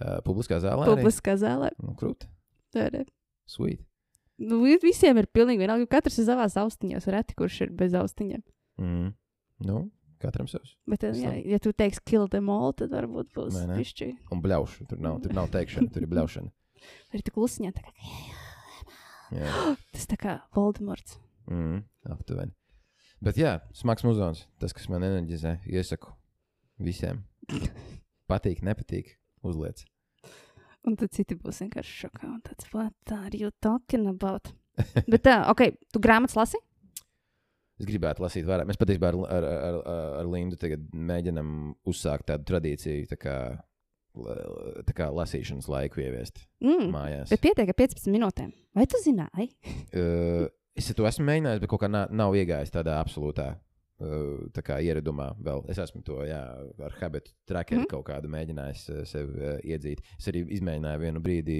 Uh, 0.00 0.20
publiskā 0.24 0.56
zālē. 0.62 0.86
publiskā 0.86 1.34
zālē. 1.36 1.70
Nu, 1.82 1.92
krūti. 1.98 2.24
Tā 2.72 2.86
ir. 2.94 3.06
Sweet. 3.46 3.80
Nu, 4.38 4.62
vi- 4.62 4.78
visiem 4.80 5.18
ir 5.18 5.26
pilnīgi 5.26 5.58
vienalga, 5.60 5.80
jo 5.82 5.86
katrs 5.90 6.16
ir 6.18 6.24
savā 6.24 6.46
austiņās, 6.48 7.06
reti 7.12 7.34
kurš 7.36 7.60
ir 7.66 7.70
bez 7.76 7.92
austiņiem. 7.92 8.40
Mm. 8.80 9.10
Nu, 9.66 9.90
katram 10.22 10.46
savs. 10.48 10.76
Bet, 10.88 11.00
jā, 11.02 11.34
ja 11.44 11.58
tu 11.58 11.72
teiksi, 11.72 12.00
kill 12.06 12.28
them 12.28 12.48
all, 12.48 12.72
tad 12.72 12.90
varbūt 12.90 13.34
būs 13.34 13.58
pišķi. 13.76 14.08
Un 14.32 14.40
bļaušu. 14.40 14.86
Tur 14.88 14.98
nav, 14.98 15.20
tur 15.20 15.34
nav 15.36 15.50
teikšana, 15.50 15.92
tur 15.92 16.02
ir 16.02 16.08
bļaušana. 16.08 16.48
Arī 17.12 17.22
tu 17.22 17.30
klusiņā, 17.32 17.74
tā 17.74 17.82
kā 17.84 17.92
Jā. 19.36 19.76
tas 19.92 20.06
tā 20.06 20.16
kā 20.16 20.40
Voldemorts. 20.56 21.18
Mm, 21.50 21.84
aptuveni. 22.08 22.52
Bet 23.20 23.36
jā, 23.36 23.58
smags 23.76 24.04
muzons. 24.06 24.46
Tas, 24.60 24.72
kas 24.76 24.88
man 24.88 25.04
enerģizē, 25.04 25.58
iesaku 25.68 26.14
visiem. 26.80 27.22
Patīk, 28.30 28.62
nepatīk. 28.64 29.16
Uzliec. 29.44 29.82
Un 30.88 30.96
tad 30.96 31.12
citi 31.12 31.36
būs 31.36 31.60
vienkārši 31.64 31.96
šokā. 32.06 32.26
Un 32.30 32.40
tāds, 32.44 32.68
what 32.72 33.12
are 33.12 33.36
you 33.36 33.50
talking 33.60 34.06
about? 34.08 34.48
Bet 35.12 35.24
tā, 35.26 35.42
ok, 35.52 35.66
tu 35.92 36.00
grāmatas 36.00 36.36
lasi? 36.38 36.60
Es 37.80 37.88
gribētu 37.88 38.20
lasīt 38.24 38.44
vairāk. 38.48 38.68
Mēs 38.68 38.78
patiesībā 38.80 39.08
ar, 39.12 39.18
ar, 39.36 39.44
ar, 39.50 39.76
ar, 40.20 40.28
Lindu 40.28 40.56
tagad 40.60 40.82
mēģinam 40.92 41.50
uzsākt 41.88 42.26
tādu 42.28 42.44
tradīciju, 42.50 43.06
tā 43.08 43.16
kā, 43.20 43.36
tā 44.84 44.96
kā 44.96 45.08
lasīšanas 45.16 45.68
laiku 45.72 46.02
ieviest 46.04 46.42
Mm. 46.60 46.90
mājās. 46.92 47.32
Bet 47.32 47.40
pietiek 47.44 47.72
ar 47.72 47.76
15 47.78 48.12
minūtēm. 48.12 48.50
Vai 48.76 48.84
tu 48.88 49.00
zināji? 49.00 49.48
Uh, 49.96 50.44
es 50.76 50.92
to 50.94 51.06
esmu 51.06 51.24
mēģinājis, 51.26 51.60
bet 51.60 51.70
kaut 51.70 51.80
kā 51.82 51.88
nav, 51.90 52.08
nav 52.10 52.32
iegājis 52.38 52.70
tādā 52.74 52.98
absolūtā 53.02 53.48
uh, 53.56 54.48
tā 54.54 54.62
kā 54.62 54.78
ieradumā. 54.82 55.32
Vēl. 55.42 55.64
Es 55.70 55.78
esmu 55.78 56.02
to 56.06 56.20
jā, 56.28 56.40
ar 56.86 56.96
habitu 57.00 57.32
trackeri 57.46 57.80
Mhm. 57.82 57.86
mm. 57.86 57.90
kaut 57.90 58.06
kādu 58.06 58.28
mēģinājis 58.32 58.84
uh, 58.94 59.04
sev 59.04 59.28
uh, 59.36 59.58
iedzīt. 59.64 60.00
Es 60.18 60.28
arī 60.28 60.44
izmēģināju 60.58 61.00
vienu 61.04 61.20
brīdi, 61.20 61.58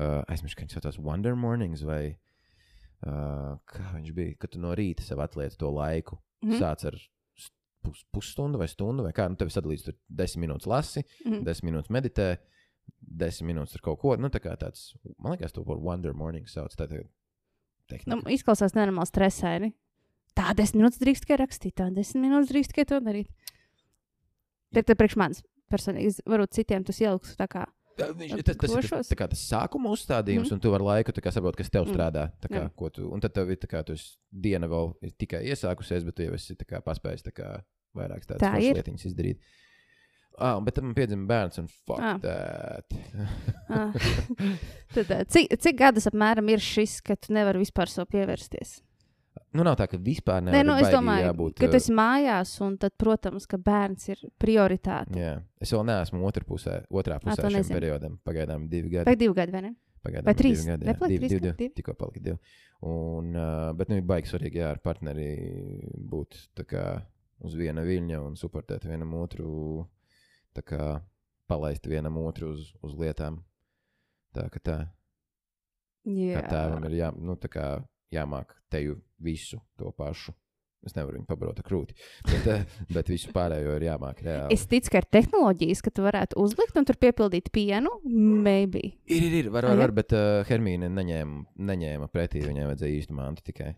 uh, 0.00 0.22
aizmirsu, 0.28 0.56
kā 0.56 0.66
viņš 0.66 0.78
saucās 0.78 0.98
Wonder 0.98 1.34
Mornings 1.36 1.82
vai 1.86 2.16
uh, 3.06 3.56
kā 3.70 3.90
viņš 3.96 4.12
bija, 4.16 4.36
kad 4.40 4.50
tu 4.54 4.60
no 4.62 4.74
rīta 4.76 5.02
sev 5.04 5.20
atliec 5.24 5.56
to 5.60 5.70
laiku. 5.70 6.18
Mm. 6.44 6.58
Sāc 6.60 6.84
ar 6.90 6.96
pus, 7.84 8.02
pusstundu 8.12 8.58
vai 8.60 8.68
stundu, 8.68 9.04
vai 9.04 9.12
kā. 9.16 9.28
Nu, 9.28 9.36
tev 9.40 9.48
sadalīts 9.52 9.84
tur 9.86 9.94
desmit 10.08 10.48
minūtes 10.48 10.66
lasi, 10.68 11.04
Mhm. 11.24 11.44
desmit 11.44 11.72
minūtes 11.72 11.90
meditē. 11.92 12.28
Desmit 13.00 13.54
minūtes 13.54 13.76
ar 13.76 13.80
kaut 13.84 13.98
ko. 14.00 14.16
Nu, 14.16 14.28
tā 14.28 14.40
kā 14.44 14.52
tāds, 14.60 14.92
man 15.18 15.32
liekas, 15.36 15.52
to 15.52 15.64
par 15.64 15.78
Wonder 15.80 16.12
Morning 16.12 16.44
sauc. 16.46 16.74
Tā 16.76 16.88
ir 17.92 18.04
Nu, 18.10 18.20
izklausās 18.32 18.74
nenormāli 18.76 19.10
stresaini. 19.10 19.72
Tā 20.34 20.50
desmit 20.58 20.80
minūtes 20.82 20.98
drīkst 21.02 21.26
tikai 21.26 21.38
rakstīt, 21.44 21.76
tā 21.78 21.90
desmit 21.94 22.24
minūtes 22.26 22.50
drīkst 22.50 22.72
tikai 22.72 22.86
to 22.90 22.98
darīt. 23.04 23.30
Te 24.74 24.96
priekš 24.98 25.16
manis 25.20 25.44
personīgi, 25.70 26.24
varbūt 26.26 26.56
citiem 26.56 26.84
tas 26.86 26.98
ieliks 27.02 27.36
tā 27.38 27.46
kā. 27.50 27.68
Jā, 27.94 28.08
Viņš, 28.10 28.32
Ar 28.34 28.40
tas, 28.42 28.56
tas 28.58 28.72
ir 28.74 28.88
tas, 28.90 29.10
tā 29.12 29.16
kā 29.18 29.26
tas 29.30 29.42
sākuma 29.46 29.92
uzstādījums, 29.94 30.48
mm. 30.48 30.56
un 30.56 30.62
tu 30.64 30.72
vari 30.72 30.82
laiku 30.88 31.12
tā 31.14 31.22
kā 31.22 31.30
saprot, 31.30 31.54
kas 31.54 31.70
tev 31.70 31.84
Mm. 31.86 31.92
strādā. 31.94 32.24
tā 32.42 32.50
Kā, 32.50 32.64
ko 32.74 32.90
tu, 32.90 33.06
un 33.06 33.22
tad 33.22 33.36
tev 33.36 33.52
ir 33.54 33.56
tā 33.62 33.70
kā 33.70 33.84
diena 34.32 34.66
vēl 34.66 34.96
ir 35.00 35.12
tikai 35.14 35.44
iesākusies, 35.46 36.02
bet 36.04 36.16
tu 36.16 36.26
jau 36.26 36.34
esi 36.34 36.56
tā 36.58 36.66
kā 36.66 36.82
paspējis 36.82 37.22
tā 37.22 37.30
kā 37.30 37.62
vairākas 37.94 38.26
tādas 38.26 38.42
Tā 38.42 38.58
lietiņas 38.58 39.06
izdarīt. 39.06 39.38
Ah, 40.38 40.56
bet 40.64 40.80
man 40.82 40.94
piedzima 40.96 41.28
bērns, 41.30 41.60
un 41.62 41.68
fuck 41.68 42.00
Ah. 42.00 42.14
ah. 42.14 42.18
that. 42.24 42.96
Ah. 43.68 43.92
Tad, 44.94 45.10
eh, 45.10 45.22
cik, 45.30 45.54
cik 45.62 45.78
gadus 45.78 46.08
apmēram 46.10 46.48
ir 46.50 46.62
šis, 46.62 46.98
ka 47.06 47.14
tu 47.16 47.34
nevari 47.36 47.62
vispār 47.62 47.90
sev 47.92 48.08
pievērsties? 48.10 48.80
nu, 49.54 49.62
nav 49.62 49.76
tā, 49.78 49.86
ka 49.90 49.98
vispār 50.02 50.42
nevar 50.42 50.66
nu, 50.66 50.74
es 50.82 50.90
domāju, 50.90 51.28
jābūt. 51.28 51.54
ka 51.60 51.68
uh, 51.68 51.70
tu 51.70 51.78
esi 51.78 51.92
mājās, 51.94 52.56
un 52.66 52.74
tad, 52.82 52.94
protams, 52.98 53.46
ka 53.50 53.58
bērns 53.62 54.08
ir 54.10 54.24
prioritāte. 54.42 55.14
Jā, 55.18 55.36
es 55.62 55.70
vēl 55.74 55.84
neesmu 55.86 56.26
otrā 56.26 56.42
pusē, 56.48 56.80
otrā 56.90 57.20
pusē 57.22 57.36
to 57.38 57.50
šim 57.52 57.60
nezinu. 57.60 57.78
periodam. 57.78 58.16
Pagaidām 58.26 58.66
divi 58.70 58.90
gadi. 58.96 59.06
Vai 59.06 59.14
divi 59.20 59.34
gadi, 59.38 59.54
vai 59.54 59.62
ne? 59.68 59.72
Pagaidām 60.04 60.26
vai 60.26 60.34
ir 60.34 60.40
trīs? 60.42 60.58
divi 60.58 60.72
Gadi, 60.72 60.88
jā. 60.90 60.96
Divi, 61.06 61.28
divi, 61.28 61.40
gadi? 61.46 61.54
divi. 61.62 61.74
Tikko 61.78 61.94
palika 62.02 62.24
divi. 62.26 62.38
Un, 62.90 63.30
uh, 63.38 63.70
bet 63.78 63.92
nu, 63.94 63.98
ir 64.02 64.06
baigi 64.10 64.32
svarīgi, 64.32 64.58
jā, 64.64 64.72
ar 64.74 64.82
partneri 64.82 65.28
būt 66.14 66.40
tā 66.58 66.66
kā 66.74 66.84
uz 67.46 67.54
viena 67.58 67.86
viļņa 67.86 68.20
un 68.26 68.34
supportēt 68.38 68.86
vienam 68.90 69.14
otru, 69.22 69.86
tā 70.54 70.64
kā 70.66 70.84
palaist 71.50 71.86
vienam 71.90 72.18
otru 72.22 72.54
uz, 72.54 72.70
uz 72.84 72.94
lietām. 72.98 73.42
Tā 74.34 74.48
ka 74.50 74.62
tā, 74.62 74.78
Jā, 76.04 76.40
kā 76.40 76.48
tēvam 76.50 76.86
ir 76.88 76.98
jā, 76.98 77.10
nu, 77.16 77.36
tā 77.40 77.48
kā 77.52 77.66
jāmāk 78.12 78.56
teju 78.72 78.98
visu 79.22 79.60
to 79.78 79.92
pašu. 79.96 80.34
Es 80.84 80.92
nevaru 80.92 81.16
viņu 81.16 81.24
pabarot 81.24 81.60
ar 81.62 81.64
krūti, 81.64 81.94
bet, 82.28 82.72
bet 82.96 83.08
visu 83.08 83.30
pārējo 83.32 83.78
ir 83.78 83.86
jāmāk 83.86 84.18
reāli. 84.26 84.52
Es 84.52 84.66
ticu, 84.68 84.90
ka 84.92 85.00
ar 85.00 85.06
tehnoloģijas, 85.16 85.80
ka 85.80 85.92
tu 85.94 86.04
varētu 86.04 86.36
uzlikt 86.42 86.76
un 86.76 86.84
tur 86.84 86.98
piepildīt 87.00 87.48
pienu, 87.54 87.94
maybe. 88.04 88.90
Ir, 89.08 89.24
ir, 89.30 89.38
ir, 89.38 89.48
var, 89.54 89.70
var, 89.70 89.80
var 89.80 89.94
bet 89.96 90.12
uh, 90.12 90.42
Hermīna 90.44 90.90
neņēma, 90.92 91.40
neņēma 91.70 92.10
pretī. 92.12 92.44
Viņai 92.44 92.68
vajadzēja 92.68 92.98
īstu 93.00 93.16
mantu 93.16 93.46
tikai. 93.48 93.70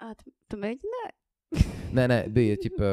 À, 0.00 0.14
tu, 0.16 0.32
tu 0.48 0.60
mēģināji? 0.62 1.14
Nē, 1.94 2.08
nē, 2.10 2.18
bija 2.34 2.56
ģipa, 2.58 2.88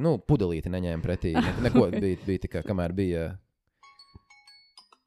nu, 0.00 0.14
pudelīte 0.24 0.70
neņēma 0.72 1.04
pretī. 1.04 1.34
Ne, 1.36 1.50
neko, 1.66 1.88
bija, 1.92 2.16
bija 2.26 2.46
tikai, 2.46 2.62
kamēr 2.64 2.94
bija. 2.96 3.26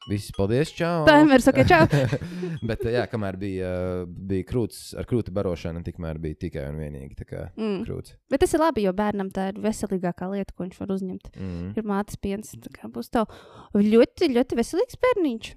Visi 0.10 0.34
paldies, 0.34 0.72
čau! 0.74 1.04
Taimers, 1.06 1.45
ok, 1.52 1.60
čau! 1.70 1.84
Bet, 2.70 2.82
jā, 2.89 3.04
kamēr 3.10 3.36
bija, 3.38 3.70
bija 4.10 4.45
krūts, 4.49 4.80
ar 4.97 5.06
krūti 5.10 5.30
barošanu, 5.34 5.84
tikmēr 5.86 6.18
bija 6.24 6.39
tikai 6.41 6.64
un 6.72 6.80
vienīgi 6.82 7.14
tā 7.20 7.28
kā 7.30 7.43
Mm. 7.54 7.84
krūts. 7.86 8.16
Bet 8.34 8.41
tas 8.41 8.54
ir 8.58 8.64
labi, 8.64 8.88
jo 8.88 8.93
bērnam 8.97 9.30
tā 9.34 9.52
ir 9.52 9.60
veselīgākā 9.62 10.32
lieta, 10.34 10.56
ko 10.58 10.66
viņš 10.66 10.80
var 10.82 10.93
uzņemt. 10.97 11.30
Mm. 11.38 11.68
Ir 11.78 11.86
mātes 11.93 12.18
piens, 12.18 12.49
tā 12.66 12.74
kā 12.74 12.89
būs 12.89 13.12
tev 13.14 13.30
ļoti, 13.78 14.32
ļoti 14.34 14.58
veselīgs 14.58 14.97
bērniņš. 15.06 15.52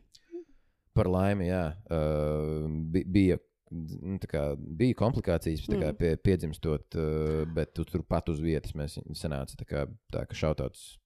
Par 0.94 1.08
laimi, 1.10 1.48
jā, 1.48 1.64
uh, 1.88 2.68
bi- 2.92 3.06
bija. 3.16 3.40
Nu, 3.70 4.18
tā 4.22 4.28
Kā, 4.30 4.42
bija 4.58 4.96
komplikācijas, 4.98 5.64
kā 5.68 5.92
Mm. 5.92 5.96
pie, 5.98 6.16
piedzimstot, 6.16 6.94
uh, 6.96 7.44
bet 7.54 7.74
tu, 7.74 7.84
turpat 7.84 8.28
uz 8.28 8.40
vietas 8.40 8.74
mēs 8.74 8.98
sanāca 9.14 9.56
tā, 9.56 9.64
kā, 9.64 9.86
tā 10.12 10.26
ka 10.26 10.34
šautauts 10.34 10.98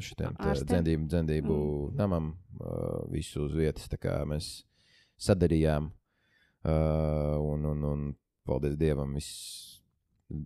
šitiem 0.00 0.36
dzemdību, 0.38 1.06
dzemdību 1.10 1.54
Mm. 1.90 1.96
namam, 1.98 2.38
uh, 2.60 3.04
visu 3.10 3.44
uz 3.44 3.52
vietas. 3.52 3.88
Mēs 4.26 4.64
sadarījām, 5.18 5.90
uh, 6.64 7.36
un, 7.40 7.64
un, 7.64 7.84
un 7.84 8.16
paldies 8.46 8.76
Dievam, 8.76 9.14
viss 9.14 9.80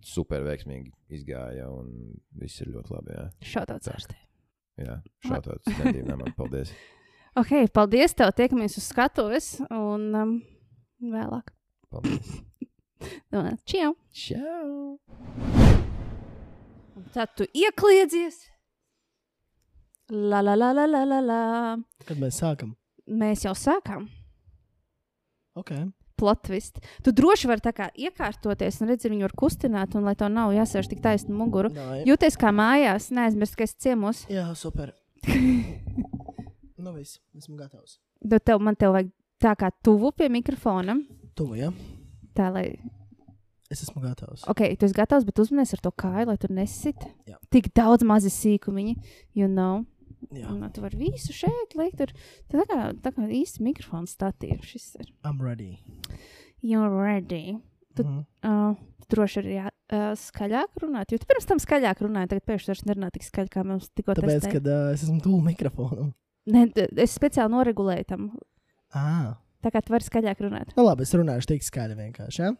super 0.03 0.41
veiksmīgi 0.43 0.91
izgāja, 1.13 1.69
un 1.69 2.15
viss 2.31 2.61
ir 2.61 2.71
ļoti 2.73 2.91
labi. 2.91 3.13
Tā. 3.13 3.29
ārstē. 3.93 4.15
jā 4.81 5.01
šautauts 5.23 5.69
dzemdību 5.69 6.09
namam, 6.09 6.33
paldies! 6.35 6.73
Ok, 7.35 7.49
paldies 7.75 8.13
tev, 8.15 8.29
tiekamies 8.31 8.77
uz 8.79 8.85
skatuves 8.87 9.47
un 9.67 10.03
um, 10.15 10.29
vēlāk. 11.01 11.51
paldies. 11.89 12.35
Nu, 13.31 13.41
Čau! 13.67 13.91
Čau! 14.15 14.97
Un 16.95 17.03
Tad 17.13 17.33
tu 17.37 17.45
iekliedzies. 17.53 18.37
La 20.09 20.39
la 20.41 20.55
la 20.55 20.71
la 20.73 20.85
la 20.87 21.03
la 21.05 21.19
la. 21.21 21.39
Kad 22.07 22.17
mēs 22.21 22.39
sākam? 22.41 22.71
Mēs 23.05 23.43
jau 23.45 23.53
sākām. 23.57 24.07
Ok. 25.59 25.71
Plotvist. 26.15 26.79
Tu 27.03 27.11
droši 27.11 27.49
vari 27.51 27.61
tā 27.65 27.73
kā 27.75 27.89
iekārtoties 27.99 28.79
un 28.81 28.89
redzēt, 28.89 29.11
viņu 29.11 29.27
var 29.27 29.35
kustināt, 29.37 29.97
un 29.99 30.07
lai 30.07 30.15
to 30.15 30.29
nav 30.31 30.53
jāsēž 30.55 30.87
tik 30.93 31.01
taisnu 31.03 31.35
muguru. 31.35 31.69
Nā, 31.75 32.05
Jūties 32.07 32.39
kā 32.39 32.53
mājās, 32.55 33.09
neaizmirst, 33.11 33.57
ka 33.59 33.67
esi 33.67 33.75
ciemos. 33.89 34.23
jā, 34.31 34.47
super. 34.55 34.93
nu, 36.83 36.93
viss. 36.95 37.19
Esmu 37.35 37.59
gatavs. 37.59 37.99
Bet 38.23 38.45
tev, 38.47 38.63
man 38.63 38.79
te 38.79 38.87
vajag 38.87 39.11
tā 39.45 39.53
kā 39.61 39.69
tuvu 39.85 40.11
pie 40.17 40.29
mikrofona. 40.33 40.97
Tuvu, 41.37 41.57
jā? 41.61 41.71
Tā 42.35 42.49
lai, 42.53 42.67
Es 43.71 43.81
esmu 43.81 44.01
gatavs. 44.03 44.43
ok, 44.51 44.61
tu 44.77 44.85
esi 44.85 44.93
gatavs, 44.97 45.25
bet 45.25 45.39
uzmanies 45.41 45.73
ar 45.73 45.81
to 45.81 45.91
kāju, 45.91 46.27
lai 46.29 46.37
tur 46.41 46.51
nesit. 46.53 47.01
Jā. 47.29 47.37
Tik 47.53 47.71
daudz 47.77 48.03
mazi 48.05 48.29
sīkumiņi, 48.33 48.95
you 49.37 49.47
know. 49.49 49.83
Jā, 50.33 50.47
Un, 50.49 50.63
tu 50.73 50.81
vari 50.81 50.97
visu 50.97 51.33
šeit 51.35 51.75
likt. 51.77 51.97
Tur, 52.01 52.13
tā 52.49 52.63
kā, 52.69 52.77
tā 53.03 53.11
kā 53.13 53.25
īsti 53.29 53.61
mikrofons 53.61 54.13
statīvs 54.15 54.63
šis 54.73 54.85
ir. 55.01 55.09
I'm 55.23 55.41
ready. 55.41 55.79
You're 56.65 56.89
ready. 56.89 57.59
Tu- 57.95 58.03
Mhm. 58.03 58.25
Uh, 58.43 58.75
tu 59.07 59.15
droši 59.15 59.37
arī 59.43 59.53
jā, 59.59 59.67
uh, 59.93 60.13
skaļāk 60.17 60.81
runāt, 60.81 61.11
jo 61.13 61.17
tu 61.21 61.25
pirms 61.29 61.45
tam 61.45 61.57
skaļāk 61.61 62.01
runāji, 62.01 62.29
tagad 62.33 62.45
pēkšņi 62.49 62.67
vairs 62.71 62.83
nerunā 62.89 63.11
tik 63.13 63.23
skaļi, 63.23 63.49
kā 63.53 63.63
mums 63.65 63.89
tikko 63.95 64.15
Tāpēc, 64.17 64.41
testēja. 64.41 64.51
kad 64.57 64.67
uh, 64.67 64.93
es 64.93 65.03
esmu 65.03 65.21
tuvu 65.21 65.41
mikrofonam. 65.45 66.13
T- 66.45 66.87
es 66.97 67.17
speciāli 67.17 67.49
noregulēju 67.53 68.05
tam, 68.07 68.31
Ah. 68.95 69.35
tā 69.65 69.71
kā 69.73 69.81
tu 69.83 69.93
vari 69.93 70.05
skaļāk 70.05 70.43
runāt. 70.45 70.71
Nu, 70.77 70.85
labi, 70.87 71.05
es 71.07 71.13
runāšu 71.17 71.51
tik 71.53 71.65
skaļi 71.65 71.97
vienkārši. 71.99 72.43
Ja? 72.43 72.53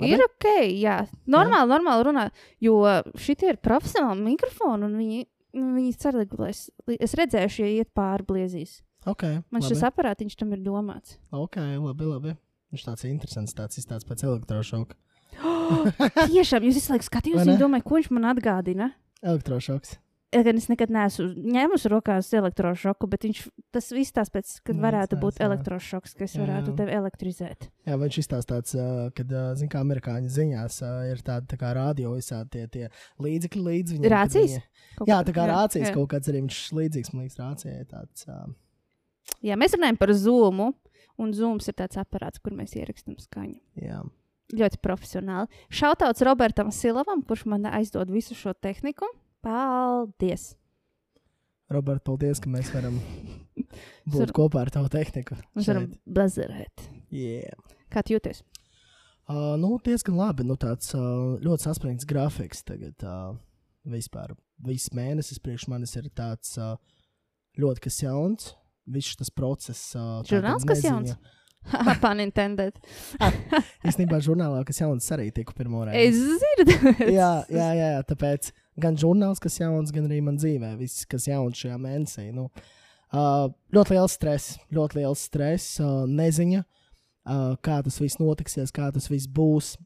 Labi? 0.00 0.14
Ir 0.14 0.22
ok, 0.24 0.46
jā. 0.72 0.96
Normāli, 1.28 1.68
normāli 1.68 2.06
runāt, 2.08 2.44
jo 2.64 2.78
šitie 3.20 3.50
ir 3.52 3.58
profesionāli 3.60 4.24
mikrofoni 4.24 4.88
un 4.88 4.94
viņi, 4.96 5.26
viņi 5.52 5.92
saregulēs. 6.00 6.62
Es 6.96 7.12
redzēšu, 7.18 7.66
ja 7.66 7.82
iet 7.82 7.92
pāri 7.96 8.24
bliezīs. 8.28 8.78
Ok. 9.04 9.26
Man 9.50 9.60
labi. 9.60 9.68
šis 9.68 9.82
aparātiņš 9.90 10.38
tam 10.38 10.54
ir 10.56 10.62
domāts. 10.64 11.18
Ok, 11.34 11.58
labi, 11.58 12.08
labi. 12.08 12.36
Viņš 12.72 12.86
tāds 12.86 13.04
interesants, 13.10 13.52
tāds 13.58 13.76
izstāsts 13.82 14.08
pēc 14.08 14.24
elektrošoka. 14.24 14.96
Tiešām, 16.32 16.64
jūs 16.64 16.78
visu 16.78 16.92
laiku 16.94 17.08
skatījāties, 17.08 17.50
un 17.52 17.60
domāju, 17.60 17.84
ko 17.88 17.98
viņš 17.98 18.08
man 18.16 18.30
atgādina. 18.32 18.88
Elektrošoks. 19.20 19.98
Gan 20.32 20.56
es 20.56 20.64
nekad 20.70 20.88
neesmu 20.88 21.26
ņēmusi 21.52 21.90
rokās 21.92 22.30
elektrošoku, 22.32 23.04
bet 23.12 23.26
viņš 23.26 23.40
tas 23.74 23.90
viss 23.92 24.14
tāds 24.16 24.30
pēc, 24.32 24.52
kad 24.64 24.78
Nu, 24.78 24.84
varētu 24.86 25.18
būt 25.20 25.36
jā. 25.40 25.48
elektrošoks, 25.50 26.14
kas 26.16 26.36
Jā, 26.38 26.40
varētu 26.46 26.72
jā. 26.72 26.76
tevi 26.78 26.94
elektrizēt. 26.96 27.66
Jā, 27.84 27.98
viņš 28.00 28.18
izstāsta 28.22 28.54
tāds, 28.56 28.72
uh, 28.78 29.10
kad, 29.12 29.28
uh, 29.36 29.50
zin, 29.60 29.68
kā 29.68 29.82
amerikāņu 29.84 30.32
ziņās 30.32 30.78
ir 31.10 31.20
tāda 31.26 31.44
tā 31.52 31.58
kā 31.60 31.74
radio 31.76 32.14
visādi 32.16 32.48
tie, 32.56 32.64
tie 32.72 32.88
līdzekļi 33.20 33.64
līdz 33.66 33.98
kad 33.98 34.08
Rācijas? 34.14 34.56
Kaut 34.96 35.12
Jā, 35.12 35.20
tā 35.28 35.34
kā 35.36 35.44
rācijas 35.52 35.90
jā. 35.90 35.94
kaut 35.98 36.08
kāds 36.14 36.32
arī 36.32 36.40
viņš 36.46 36.62
līdzīgs, 36.80 37.12
man 37.12 37.26
liekas, 37.26 37.38
rācijai 37.42 37.84
tāds. 37.92 38.26
Jā, 39.44 39.56
mēs 39.60 39.76
runājam 39.76 39.98
par 40.00 40.12
Zoom, 40.16 40.64
un 41.20 41.32
Zoom 41.36 41.60
ir 41.60 41.76
tāds 41.76 42.00
aparāts, 42.00 42.40
kur 42.42 42.56
mēs 42.56 42.72
ierakstām 42.80 43.20
skaņu. 43.20 43.60
jā. 43.84 44.00
Ļoti 44.52 44.76
profesionāli. 44.84 45.48
Šautauts 45.72 46.20
Robertam 46.28 46.68
Silavam, 46.74 47.22
kurš 47.24 47.46
man 47.48 47.64
aizdod 47.70 48.10
visu 48.12 48.34
šo 48.36 48.52
tehniku. 48.52 49.06
Paldies! 49.42 50.52
Robert, 51.72 52.02
paldies, 52.04 52.40
ka 52.42 52.50
mēs 52.52 52.68
varam 52.74 52.98
būt 54.12 54.28
Sur- 54.28 54.34
kopā 54.36 54.62
ar 54.66 54.70
tavu 54.74 54.90
tehniku. 54.92 55.38
Mēs 55.56 55.70
varam 55.70 55.88
bazarēt. 56.06 56.84
Yeah. 57.12 57.56
Kā 57.92 58.04
tu 58.04 58.14
jūties? 58.14 58.42
Uh, 59.30 59.54
nu, 59.60 59.76
diezgan 59.84 60.18
labi. 60.18 60.44
Nu, 60.46 60.58
tāds 60.60 60.92
uh, 60.98 61.38
ļoti 61.42 61.66
saspringts 61.66 62.08
grafiks 62.08 62.64
tagad. 62.66 62.96
Uh, 63.06 63.34
vispār 63.88 64.34
viss 64.66 64.92
mēnesis 64.94 65.40
priekš 65.42 65.68
manis 65.72 65.94
ir 65.98 66.10
tāds 66.14 66.54
uh, 66.60 66.74
ļoti 67.58 67.86
kas 67.88 68.00
jauns. 68.04 68.52
Viss 68.92 69.14
šis 69.14 69.30
process. 69.34 69.92
Uh, 69.96 70.20
Žurnāls, 70.28 70.66
kas 70.68 70.82
jauns? 70.84 71.14
Pun 72.02 72.22
intended. 72.22 72.76
Īstenībā 73.86 74.20
žurnālā, 74.26 74.62
kas 74.68 74.82
jauns, 74.82 75.08
arī 75.14 75.30
tiku 75.34 75.54
pirmo 75.56 75.84
reizi. 75.88 76.18
Es 76.18 76.42
zinu, 76.42 76.94
jā, 77.06 77.30
jā, 77.52 77.68
jā, 77.78 77.88
jā, 77.96 78.02
tāpēc 78.08 78.50
gan 78.82 78.98
žurnāls, 78.98 79.40
kas 79.42 79.60
jauns, 79.60 79.92
gan 79.94 80.08
arī 80.08 80.20
man 80.24 80.38
dzīvē, 80.40 80.74
viss, 80.80 81.06
kas 81.08 81.28
jauns 81.30 81.60
šajā 81.62 81.78
mēnesī. 81.80 82.28
Nu, 82.34 82.48
uh, 83.12 83.46
ļoti 83.74 83.96
liels 83.96 84.18
stress, 84.18 84.58
ļoti 84.74 85.00
liels 85.00 85.24
stress, 85.28 85.78
uh, 85.82 86.02
neziņa, 86.08 86.64
uh, 86.64 87.48
kā 87.64 87.80
tas 87.86 88.00
viss 88.02 88.20
notiksies, 88.22 88.74
kā 88.74 88.90
tas 88.94 89.10
viss 89.12 89.30
būs. 89.30 89.76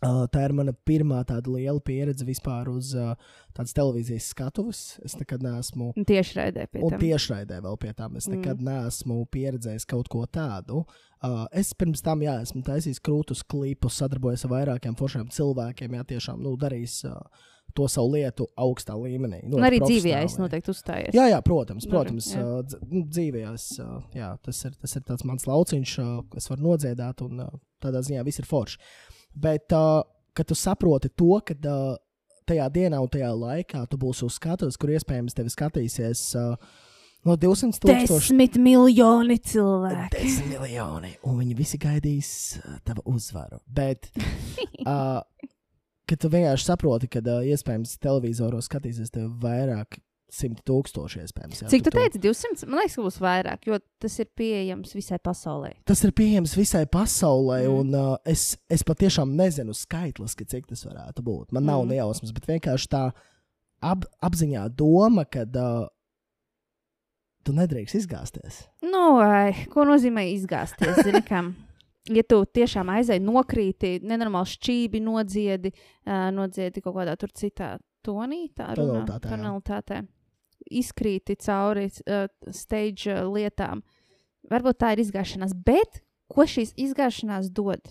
Tā 0.00 0.44
ir 0.46 0.52
mana 0.56 0.72
pirmā 0.88 1.18
tāda 1.28 1.50
liela 1.52 1.80
pieredze 1.84 2.24
vispār 2.24 2.70
uz 2.72 2.94
uh, 2.96 3.10
tādas 3.52 3.74
televīzijas 3.76 4.30
skatuves. 4.32 4.78
Es 5.04 5.16
nekad 5.20 5.42
neesmu 5.44 5.90
Un 5.92 6.06
tieši 6.08 6.38
raidē 6.38 6.64
pie 6.72 6.80
Un 6.86 6.94
tam. 6.94 7.02
tiešraidē 7.02 7.58
vēl 7.66 7.76
pie 7.82 7.90
tām 7.98 8.16
es 8.16 8.28
nekad 8.30 8.62
mm. 8.62 8.70
neesmu 8.70 9.18
pieredzējis 9.34 9.84
kaut 9.90 10.08
ko 10.08 10.22
tādu. 10.24 10.86
Uh, 11.20 11.44
es 11.52 11.74
pirms 11.76 12.00
tam, 12.06 12.22
jā, 12.24 12.38
esmu 12.46 12.62
taisījis 12.64 13.02
krūtus 13.04 13.42
klipus, 13.44 13.98
sadarbojies 14.00 14.46
ar 14.48 14.54
vairākiem 14.54 14.96
foršiem 14.96 15.28
cilvēkiem, 15.36 15.98
jā, 15.98 16.06
tiešām 16.14 16.40
nu, 16.46 16.54
darījis 16.56 16.96
uh, 17.10 17.20
to 17.76 17.84
savu 17.92 18.14
lietu 18.16 18.48
augstā 18.56 18.96
līmenī. 18.96 19.42
Un 19.52 19.68
arī 19.68 19.82
dzīvē 19.84 20.16
es 20.24 20.38
noteikti 20.40 20.72
uzstājos. 20.72 21.12
Jā, 21.14 21.28
jā, 21.34 21.42
protams, 21.44 21.84
Nu, 21.84 21.92
protams 21.92 22.32
jā. 22.32 22.40
uh, 22.40 22.62
dz- 22.64 22.80
nu, 22.88 23.04
dzīvē 23.04 23.44
es, 23.52 23.68
uh, 23.84 24.00
jā, 24.16 24.32
tas, 24.48 24.64
ir, 24.64 24.80
tas 24.80 24.96
ir 24.96 25.04
tāds 25.12 25.28
mans 25.28 25.44
lauciņš, 25.50 25.98
uh, 26.00 26.18
kas 26.32 26.48
var 26.54 26.64
nodziedāt, 26.64 27.20
un 27.28 27.44
tādā 27.84 28.00
ziņā 28.08 28.24
viss 28.24 28.40
ir 28.40 28.48
forši. 28.48 28.80
Bet, 29.34 29.72
uh, 29.76 30.02
kad 30.36 30.48
tu 30.48 30.56
saproti 30.58 31.10
to, 31.12 31.38
ka 31.46 31.56
uh, 31.56 31.96
tajā 32.50 32.68
dienā 32.74 33.00
un 33.02 33.10
tajā 33.10 33.30
laikā 33.34 33.84
tu 33.90 33.98
būsi 34.00 34.26
uz 34.26 34.38
skatuves, 34.40 34.78
kur 34.80 34.92
iespējams 34.94 35.36
tevi 35.36 35.52
skatīsies 35.52 36.24
uh, 36.38 36.54
no 37.28 37.36
200 37.40 37.80
tūkstoši 37.82 38.32
Desmit 38.32 38.58
miljoni 38.62 39.38
cilvēku. 39.38 40.10
10 40.16 40.52
miljoni, 40.54 41.14
un 41.28 41.40
viņi 41.42 41.56
visi 41.58 41.80
gaidīs 41.80 42.32
uh, 42.60 42.78
tavu 42.86 43.04
uzvaru. 43.14 43.60
Bet, 43.66 44.10
uh, 44.84 45.20
kad 46.08 46.20
tu 46.20 46.30
vienkārši 46.32 46.70
saproti, 46.72 47.10
ka 47.12 47.22
uh, 47.24 47.42
iespējams 47.46 47.98
televizoros 48.02 48.70
skatīsies 48.70 49.12
tev 49.14 49.30
vairāk 49.42 50.00
simti 50.30 50.62
tūkstoši, 50.66 51.22
iespējams. 51.24 51.62
jā, 51.62 51.68
Cik 51.72 51.82
tu 51.84 51.90
to- 51.90 51.98
teici? 51.98 52.18
200? 52.22 52.66
Man 52.68 52.80
liekas, 52.80 52.94
ka 52.96 53.02
būs 53.02 53.18
vairāk, 53.20 53.66
jo 53.66 53.78
tas 54.00 54.18
ir 54.22 54.26
pieejams 54.38 54.94
visai 54.94 55.18
pasaulē. 55.18 55.72
Tas 55.84 56.02
ir 56.04 56.12
pieejams 56.12 56.54
visai 56.56 56.86
pasaulē, 56.86 57.60
Mm. 57.66 57.78
un 57.80 57.94
uh, 57.94 58.16
es, 58.24 58.56
es 58.70 58.82
patiešām 58.82 59.34
nezinu 59.36 59.74
skaitliski, 59.74 60.46
cik 60.46 60.66
tas 60.66 60.84
varētu 60.84 61.22
būt. 61.22 61.52
Man 61.52 61.64
nav 61.64 61.84
Mm. 61.84 61.88
nejausmas, 61.96 62.32
bet 62.32 62.46
vienkārši 62.46 62.88
tā 62.88 63.12
ap, 63.82 64.04
apziņā 64.22 64.68
doma, 64.76 65.24
ka 65.30 65.42
uh, 65.42 65.88
tu 67.44 67.52
nedrīkst 67.56 67.96
izgāzties. 68.02 68.66
Nu, 68.82 69.18
ai, 69.20 69.66
ko 69.72 69.84
nozīmē 69.88 70.26
izgāzties? 70.36 71.02
Ja 72.10 72.22
tu 72.24 72.40
tiešām 72.48 72.88
aizēji 72.96 73.20
nokrīti, 73.22 74.00
nenormāli 74.08 74.48
šķīvi 74.48 75.02
nodziedi, 75.04 75.70
uh, 76.08 76.30
nodziedi 76.32 76.80
kaut 76.82 76.96
kādā 76.96 77.12
tur 77.20 77.28
citā 77.36 77.74
tonī, 78.02 78.48
tā 78.56 78.70
runā, 78.74 79.04
Tonalitātē, 79.04 79.98
jā. 80.00 80.06
Izkrīti 80.66 81.38
cauri 81.40 81.88
uh, 81.88 82.26
stage 82.54 83.16
lietām. 83.30 83.84
Varbūt 84.50 84.80
tā 84.82 84.94
ir 84.94 85.04
izgāšanās, 85.04 85.54
bet 85.54 86.02
ko 86.30 86.46
šīs 86.48 86.74
izgāšanās 86.80 87.52
dod? 87.54 87.84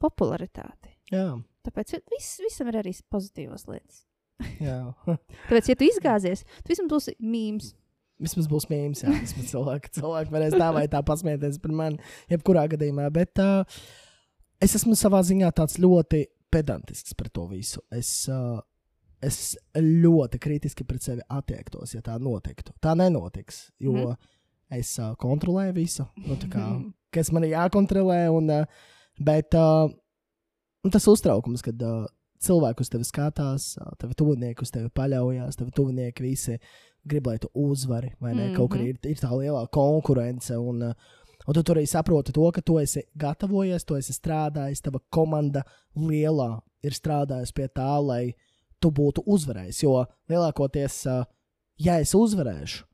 Popularitāti. 0.00 0.94
Jā, 1.12 1.34
Tāpēc 1.66 1.98
vis, 2.08 2.30
visam 2.40 2.70
ir 2.70 2.80
arī 2.80 2.94
pozitīvas 3.12 3.66
lietas. 3.68 4.04
Tāpēc, 4.64 5.68
ja 5.68 5.76
tu 5.76 5.86
izgāzies, 5.86 6.46
tu 6.62 6.72
visam 6.72 6.88
būsi 6.88 7.16
mīmīms. 7.20 7.74
Vismaz 8.20 8.48
būs 8.52 8.66
mīmīms, 8.68 9.04
jā. 9.04 9.12
Vismaz 9.16 9.48
cilvēki, 9.52 9.92
cilvēki 9.96 10.34
varēs 10.34 10.56
tā 10.60 10.70
vai 10.76 10.86
tā 10.92 11.00
pasmieties 11.04 11.60
par 11.60 11.72
mani, 11.76 12.00
jebkurā 12.32 12.66
gadījumā. 12.72 13.08
Bet 13.12 13.40
uh, 13.40 13.80
es 14.60 14.76
esmu 14.76 14.96
savā 14.98 15.22
ziņā 15.24 15.52
tāds 15.56 15.78
ļoti 15.80 16.26
pedantisks 16.52 17.16
par 17.16 17.30
to 17.32 17.46
visu. 17.52 17.84
Es, 17.96 18.10
uh, 18.32 18.60
es 19.22 19.56
ļoti 19.76 20.38
kritiski 20.40 20.84
pret 20.84 21.02
sevi 21.04 21.24
attiektos, 21.28 21.94
ja 21.94 22.02
tā 22.04 22.16
notiktu. 22.22 22.72
Tā 22.80 22.94
nenotiks, 22.96 23.70
jo 23.78 23.92
Mhm. 23.92 24.06
mm. 24.08 24.16
es 24.70 24.98
uh, 24.98 25.16
kontrolēju 25.16 25.74
visu, 25.74 26.06
nu, 26.26 26.36
kā, 26.50 26.66
kas 27.12 27.32
man 27.32 27.44
ir 27.44 27.56
jākontrolē. 27.56 28.30
Un, 28.30 28.50
uh, 28.50 28.64
bet 29.20 29.54
uh, 29.54 29.90
tas 30.90 31.08
uztraukums, 31.10 31.62
kad 31.62 31.82
uh, 31.82 32.06
cilvēki 32.40 32.80
uz 32.80 32.88
tevi 32.88 33.04
skatās, 33.04 33.76
uh, 33.80 33.90
tavi 33.98 34.14
tuvinieki 34.14 34.62
uz 34.62 34.70
tevi 34.70 34.88
paļaujas, 34.88 35.56
tavi 35.56 35.70
tuvinieki 35.70 36.22
visi 36.22 36.58
grib, 37.04 37.26
lai 37.26 37.38
tu 37.38 37.48
uzvari, 37.54 38.14
vai 38.20 38.34
ne? 38.34 38.46
Mm 38.46 38.50
-hmm. 38.50 38.56
Kaut 38.56 38.70
kur 38.70 38.80
ir, 38.80 38.96
ir 39.02 39.16
tā 39.16 39.30
lielā 39.32 39.66
konkurence. 39.68 40.56
Un, 40.56 40.82
uh, 40.82 40.94
Un 41.46 41.54
tu 41.54 41.72
arī 41.72 41.86
saproti 41.86 42.32
to, 42.32 42.50
ka 42.52 42.60
tu 42.60 42.78
esi 42.78 43.02
gatavojies, 43.16 43.84
tu 43.84 43.96
esi 43.96 44.12
strādājis, 44.12 44.82
tava 44.84 45.00
komanda 45.10 45.62
lielā 45.96 46.60
ir 46.82 46.92
strādājusi 46.92 47.54
pie 47.56 47.68
tā, 47.68 47.96
lai 48.04 48.34
tu 48.82 48.90
būtu 48.94 49.24
uzvarējis. 49.26 49.82
Jo 49.84 50.04
lielākoties, 50.30 51.02
ja 51.80 51.98
es 52.02 52.14
uzvarēšu, 52.16 52.86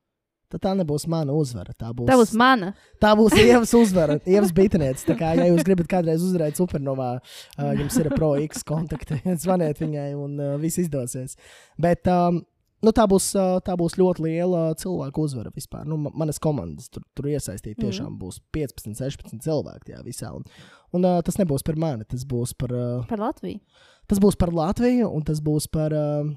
tad 0.52 0.62
tā 0.62 0.72
nebūs 0.78 1.06
mana 1.10 1.34
uzvara. 1.34 1.74
Tā 1.74 1.92
būs, 1.96 2.06
Tā 2.10 2.16
būs 2.20 2.32
mana. 2.38 2.72
tā 3.02 3.12
būs 3.18 3.34
Ievas 3.42 3.72
uzvara, 3.74 4.18
Ievas 4.26 4.52
bitnieces. 4.54 5.06
Tā 5.08 5.16
kā, 5.18 5.32
ja 5.38 5.48
jūs 5.50 5.64
gribat 5.66 5.88
kādreiz 5.90 6.22
uzvarēt 6.26 6.58
supernovā, 6.60 7.16
jums 7.80 7.96
ir 8.02 8.10
pro 8.14 8.34
X 8.44 8.62
kontakti, 8.66 9.18
zvaniet 9.44 9.80
viņai 9.82 10.10
un 10.18 10.36
viss 10.62 10.78
izdosies. 10.82 11.34
Bet 11.78 12.06
um, 12.12 12.44
nu, 12.84 12.92
tā, 12.92 13.06
būs, 13.08 13.30
tā 13.66 13.76
būs 13.78 13.96
ļoti 13.98 14.22
liela 14.26 14.74
cilvēku 14.78 15.22
uzvara 15.24 15.50
vispār. 15.54 15.86
Nu, 15.88 15.96
ma- 15.96 16.12
manas 16.14 16.38
komandas 16.42 16.88
tur, 16.92 17.02
tur 17.16 17.28
iesaistīti 17.32 17.80
tiešām 17.84 18.10
mm. 18.12 18.18
būs 18.20 18.40
15, 18.56 18.92
16 18.98 19.44
cilvēki 19.46 19.90
tajā 19.92 20.02
visā. 20.06 20.32
Un, 20.36 20.44
un 20.96 21.04
uh, 21.08 21.20
tas 21.26 21.38
nebūs 21.40 21.64
par 21.66 21.76
mani, 21.80 22.04
tas 22.08 22.24
būs 22.28 22.52
par, 22.58 22.74
uh, 22.76 23.06
Par 23.08 23.22
Latviju. 23.22 23.60
tas 24.10 24.20
būs 24.22 24.36
par 24.38 24.52
Latviju 24.54 25.08
un 25.10 25.24
tas 25.26 25.40
būs 25.44 25.68
par, 25.72 25.94
uh, 25.96 26.28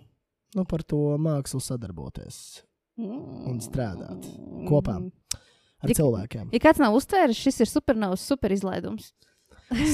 nu, 0.55 0.65
par 0.65 0.83
to 0.83 1.17
mākslu 1.21 1.61
sadarboties 1.61 2.63
un 2.99 3.59
strādāt 3.63 4.25
kopā 4.67 4.97
ar 4.99 5.87
Ja- 5.87 5.95
cilvēkiem. 5.95 6.49
Ja 6.51 6.59
kāds 6.59 6.79
nav 6.83 6.91
uztvēris, 6.97 7.37
šis 7.39 7.61
ir 7.63 7.69
supernovs 7.71 8.25
super 8.27 8.51
izlaidums. 8.51 9.13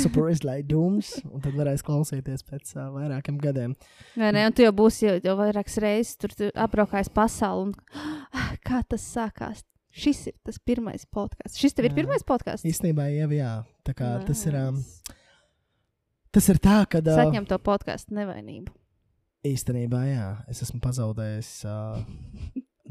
Super 0.02 0.30
izlaidums, 0.32 1.12
un 1.28 1.44
tad 1.44 1.56
varēs 1.58 1.84
klausīties 1.86 2.46
pēc 2.48 2.76
uh, 2.78 2.90
vairākiem 2.96 3.38
gadiem. 3.42 3.76
Vai 4.16 4.32
ne? 4.36 4.46
Un 4.48 4.56
tu 4.56 4.64
jau 4.64 4.72
būsi 4.76 5.08
jau, 5.08 5.16
jau 5.26 5.36
vairākas 5.40 5.80
reizes 5.84 6.16
tur 6.22 6.36
tu 6.36 6.50
apbraukājis 6.52 7.12
pasauli. 7.16 7.72
Un, 7.72 8.04
ah, 8.36 8.54
kā 8.66 8.82
tas 8.88 9.04
sākās? 9.04 9.64
Šis 9.96 10.26
ir 10.32 10.36
tas 10.44 10.58
pirmais 10.60 11.06
podkāsts. 11.08 11.60
Šis 11.60 11.76
tev 11.76 11.88
ir 11.88 11.94
Jā. 11.94 12.02
pirmais 12.02 12.26
podkāsts. 12.28 12.68
Īstenībā, 12.68 13.08
jau 13.16 13.30
jā, 13.32 13.52
tā 13.88 13.94
kā 13.96 14.10
tas 14.28 14.42
ir. 14.48 14.58
Um, 14.60 14.82
tas 16.36 16.50
ir 16.52 16.60
tā, 16.60 16.82
ka. 16.92 17.00
Uh, 17.00 17.16
Saņem 17.22 17.48
to 17.48 17.60
podkāstu 17.64 18.18
nevainību. 18.18 18.74
īstenībā, 19.46 20.02
jā, 20.10 20.28
es 20.52 20.60
esmu 20.66 20.82
pazaudējis 20.84 21.52
uh, 21.70 22.02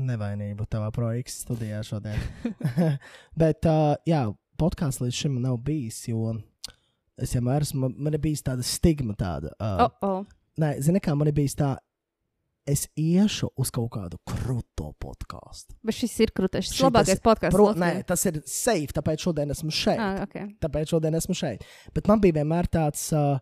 nevainību 0.00 0.64
tavā 0.70 0.88
projekta 0.94 1.34
studijā 1.34 1.82
šodien. 1.84 2.20
Bet, 3.40 3.68
uh, 3.68 3.98
jā, 4.08 4.24
podkāsts 4.60 5.04
līdz 5.04 5.20
šim 5.24 5.40
nav 5.44 5.58
bijis, 5.66 6.00
jo 6.08 6.32
es 7.18 7.34
vienmēr 7.34 7.62
esmu, 7.66 7.80
man- 7.86 7.94
man 7.98 8.14
ir 8.14 8.18
bijis 8.20 8.42
tāda 8.42 8.62
stigma 8.64 9.14
tāda. 9.14 9.52
Uh, 9.60 9.88
Oh, 9.88 9.90
oh. 10.02 10.24
Nē, 10.58 10.76
zini, 10.80 11.00
kā 11.00 11.16
man 11.16 11.26
ir 11.28 11.32
bijis 11.34 11.54
tā, 11.58 11.76
es 12.66 12.86
iešu 12.96 13.50
uz 13.60 13.70
kaut 13.70 13.90
kādu 13.92 14.16
krūto 14.26 14.92
podkāstu. 15.02 15.74
Bet 15.84 15.94
šis 15.98 16.14
ir 16.24 16.30
krūtis. 16.32 16.70
Šis 16.70 16.80
ir 16.80 16.86
labākais 16.86 17.20
podkāsts. 17.20 17.52
Pro, 17.52 17.66
nē, 17.74 18.04
tas 18.06 18.24
ir 18.30 18.38
safe, 18.46 18.92
tāpēc 18.96 19.18
šodien 19.26 19.50
esmu 19.50 19.70
šeit. 19.74 19.98
Ah, 20.00 20.22
okay. 20.24 20.46
Tāpēc 20.62 20.94
šodien 20.94 21.14
esmu 21.18 21.34
šeit. 21.36 21.64
Bet 21.92 22.08
man 22.08 22.20
bija 22.24 22.38
vienmēr 22.38 22.70
tāds, 22.72 23.04
uh, 23.12 23.38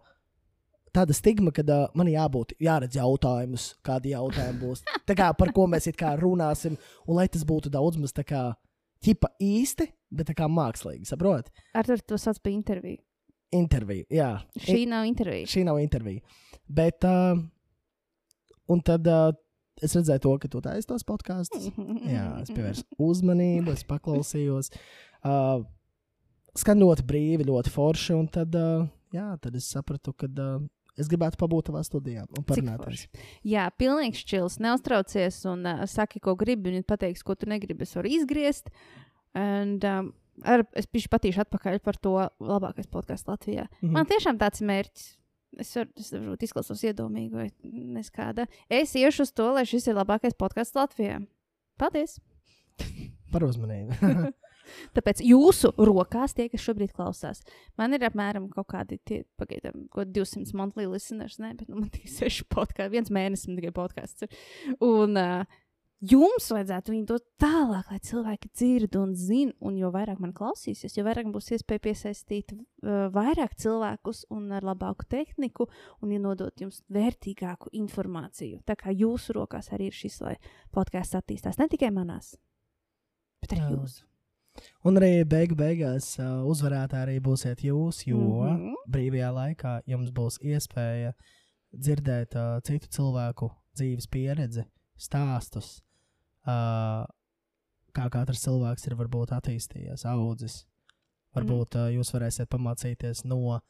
tāda 0.93 1.15
stigma, 1.15 1.53
ka 1.55 1.63
uh, 1.63 1.87
man 1.95 2.11
jābūt, 2.11 2.57
jāredz 2.61 2.99
jautājumus, 2.99 3.75
kādi 3.85 4.13
jautājumi 4.17 4.61
būs. 4.61 4.83
Tā 5.07 5.15
kā 5.15 5.31
par 5.39 5.53
ko 5.53 5.69
mēs 5.71 5.87
runāsim, 6.19 6.77
un 7.07 7.17
lai 7.17 7.29
tas 7.29 7.45
būtu 7.45 7.71
daudz 7.71 7.97
maz 7.97 8.13
tā 8.13 8.25
kā 8.25 8.55
ķipa 9.05 9.29
īsti, 9.41 9.89
bet 10.11 10.27
tā 10.27 10.35
kā 10.35 10.49
mākslīgi, 10.51 11.07
saprot? 11.07 11.49
Ar 11.75 11.85
to 11.85 12.19
sauc 12.19 12.39
par 12.43 12.53
interviju. 12.53 12.99
Intervija, 13.53 14.07
jā. 14.09 14.31
Šī 14.57 14.87
nav 14.89 15.05
intervija. 15.05 15.49
šī 15.51 15.65
nav 15.69 15.81
intervija. 15.83 16.23
Bet, 16.73 17.05
uh, 17.05 17.37
un 18.73 18.81
tad 18.81 19.07
uh, 19.11 19.35
es 19.83 19.97
redzēju 19.99 20.23
to, 20.25 20.35
ka 20.41 20.51
tu 20.51 20.63
taisīji 20.65 20.89
tos 20.89 21.05
podkāstus. 21.09 21.71
Jā, 22.15 22.27
es 22.43 22.53
pievērsu 22.53 22.87
uzmanību, 23.03 23.75
es 23.75 23.85
paklausījos. 23.89 24.71
Uh, 25.23 25.65
skan 26.59 26.83
ļoti 26.83 27.05
brīvi, 27.09 27.49
ļoti 27.49 27.73
forši. 27.73 28.15
Un 28.17 28.31
tad, 28.33 28.57
uh, 28.59 28.87
jā, 29.15 29.33
tad 29.43 29.59
es 29.59 29.69
sapratu, 29.73 30.15
ka 30.17 30.31
uh, 30.31 30.65
es 31.01 31.11
gribētu 31.11 31.41
pabūt 31.41 31.71
tavā 31.71 31.83
studijā 31.87 32.25
un 32.25 32.47
parunāt 32.49 32.81
ar 32.81 32.91
forši. 32.91 33.23
Jā, 33.49 33.69
pilnīgs 33.81 34.25
čils. 34.29 34.59
Neuztraucies 34.63 35.43
un 35.51 35.67
uh, 35.69 35.85
saki, 35.91 36.23
ko 36.25 36.37
gribi. 36.39 36.73
Viņa 36.73 36.89
pateiks, 36.89 37.25
ko 37.27 37.37
tu 37.37 37.51
negribi. 37.51 37.89
Es 37.89 37.97
varu 37.99 38.13
izgriezt. 38.13 38.73
And, 39.37 39.85
um, 39.89 40.13
ar, 40.45 40.65
es 40.79 40.89
pišu 40.91 41.11
patīšu 41.13 41.45
atpakaļ 41.45 41.81
par 41.85 41.99
to 42.03 42.15
labākais 42.41 42.89
podkāsts 42.93 43.29
Latvijā. 43.29 43.69
Mm. 43.69 43.89
-hmm. 43.89 43.93
Man 43.99 44.07
tiešām 44.07 44.39
tāds 44.39 44.63
ir 44.63 44.71
mērķis. 44.71 45.11
Es 45.61 45.75
varu, 45.77 45.91
es 46.01 46.13
varbūt 46.13 46.43
izklausos 46.43 46.83
iedomīgi 46.83 47.35
vai 47.37 47.51
neskāda. 47.63 48.47
Es 48.71 48.95
iešu 48.97 49.23
uz 49.23 49.33
to, 49.33 49.53
lai 49.53 49.67
šis 49.69 49.87
ir 49.87 49.95
labākais 49.95 50.33
podkāsts 50.39 50.75
Latvijā. 50.75 51.21
Paldies! 51.79 52.21
par 53.33 53.45
uzmanību. 53.45 53.93
Tāpēc 54.97 55.23
jūsu 55.27 55.73
rokās, 55.81 56.35
tie, 56.37 56.49
kas 56.53 56.65
šobrīd 56.65 56.93
klausās, 56.97 57.43
man 57.81 57.97
ir 57.97 58.05
apmēram 58.07 58.49
kaut 58.53 58.71
kādi 58.73 58.99
tie, 59.09 59.23
pagaidām, 59.41 59.87
ko 59.93 60.07
200 60.09 60.57
monthly 60.59 60.87
listeners, 60.91 61.39
ne, 61.43 61.53
bet 61.59 61.71
nu, 61.71 61.81
man 61.81 61.91
tikai 61.93 62.11
6 62.13 62.47
podkāsti, 62.53 62.93
viens 62.95 63.13
mēnesis 63.15 63.51
man 63.51 63.61
tikai 63.61 63.75
podkāsts. 63.77 64.29
Un 64.81 65.19
uh, 65.21 65.61
jums 66.03 66.49
vajadzētu 66.51 66.93
viņu 66.93 67.07
dot 67.07 67.25
tālāk, 67.41 67.91
lai 67.91 67.99
cilvēki 68.03 68.51
dzird 68.51 68.97
un 68.99 69.15
zina, 69.19 69.55
un 69.63 69.77
jo 69.79 69.93
vairāk 69.95 70.21
man 70.23 70.35
klausīsies, 70.35 70.97
jo 70.97 71.05
vairāk 71.07 71.31
būs 71.33 71.53
iespēja 71.55 71.85
piesaistīt 71.87 72.55
uh, 72.55 73.07
vairāk 73.15 73.55
cilvēkus 73.63 74.25
un 74.35 74.51
ar 74.57 74.67
labāku 74.67 75.07
tehniku 75.11 75.69
un 76.03 76.15
ienodot 76.15 76.65
jums 76.65 76.83
vērtīgāku 76.93 77.71
informāciju. 77.79 78.63
Tā 78.67 78.77
kā 78.79 78.95
jūsu 78.95 79.37
rokās 79.39 79.71
arī 79.75 79.91
ir 79.93 79.99
šis, 79.99 80.19
lai 80.25 80.39
podkāsts 80.75 81.19
attīstās 81.21 81.61
ne 81.63 81.69
tikai 81.71 81.93
manās, 81.95 82.35
bet 83.43 83.55
arī 83.55 83.77
jūsu. 83.77 84.03
un 84.85 84.99
arī 84.99 85.23
beigu 85.29 85.57
beigās 85.59 86.17
uh, 86.19 86.43
uzvarētāji 86.51 87.07
arī 87.07 87.17
būsiet 87.23 87.63
jūs, 87.63 88.03
jo 88.09 88.19
mm. 88.19 88.59
-hmm. 88.59 88.83
brīvajā 88.91 89.31
laikā 89.39 89.79
jums 89.87 90.11
būs 90.11 90.43
iespēja 90.43 91.15
dzirdēt 91.73 92.35
uh, 92.35 92.59
citu 92.67 92.91
cilvēku 92.91 93.49
dzīves 93.79 94.11
pieredzi, 94.13 94.67
stāstus, 94.99 95.79
uh, 95.79 95.92
kā 96.47 98.07
katrs 98.13 98.43
cilvēks 98.47 98.87
ir 98.89 98.97
varbūt 98.99 99.35
attīstījies, 99.37 100.07
audzis. 100.09 100.63
Varbūt 101.37 101.77
uh, 101.81 101.87
jūs 101.95 102.11
varēsiet 102.13 102.51
pamācīties 102.53 103.23
no 103.25 103.61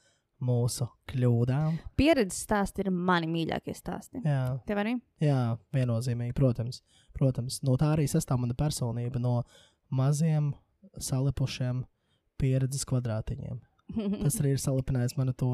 mūsu 0.42 0.88
kļūdām. 1.06 1.76
Pieredzes 1.98 2.40
stāsti 2.42 2.82
ir 2.82 2.90
mani 2.90 3.28
mīļākie 3.30 3.74
stāsti. 3.78 4.18
Jā, 4.26 4.56
Tev 4.66 4.80
arī? 4.82 4.96
jā 5.22 5.36
viennozīmīgi, 5.76 6.34
protams. 6.34 6.80
protams. 7.14 7.60
No 7.62 7.76
tā 7.78 7.92
arī 7.94 8.08
sastāv 8.10 8.40
mana 8.42 8.56
personība, 8.58 9.20
no 9.22 9.44
maziem, 9.94 10.50
salipušiem 10.98 11.84
pieredzes 12.42 12.82
kvadrātiņiem. 12.90 13.60
Tas 14.24 14.40
arī 14.40 14.56
ir 14.56 14.58
salipinājis 14.62 15.14
manu 15.20 15.34
to 15.38 15.52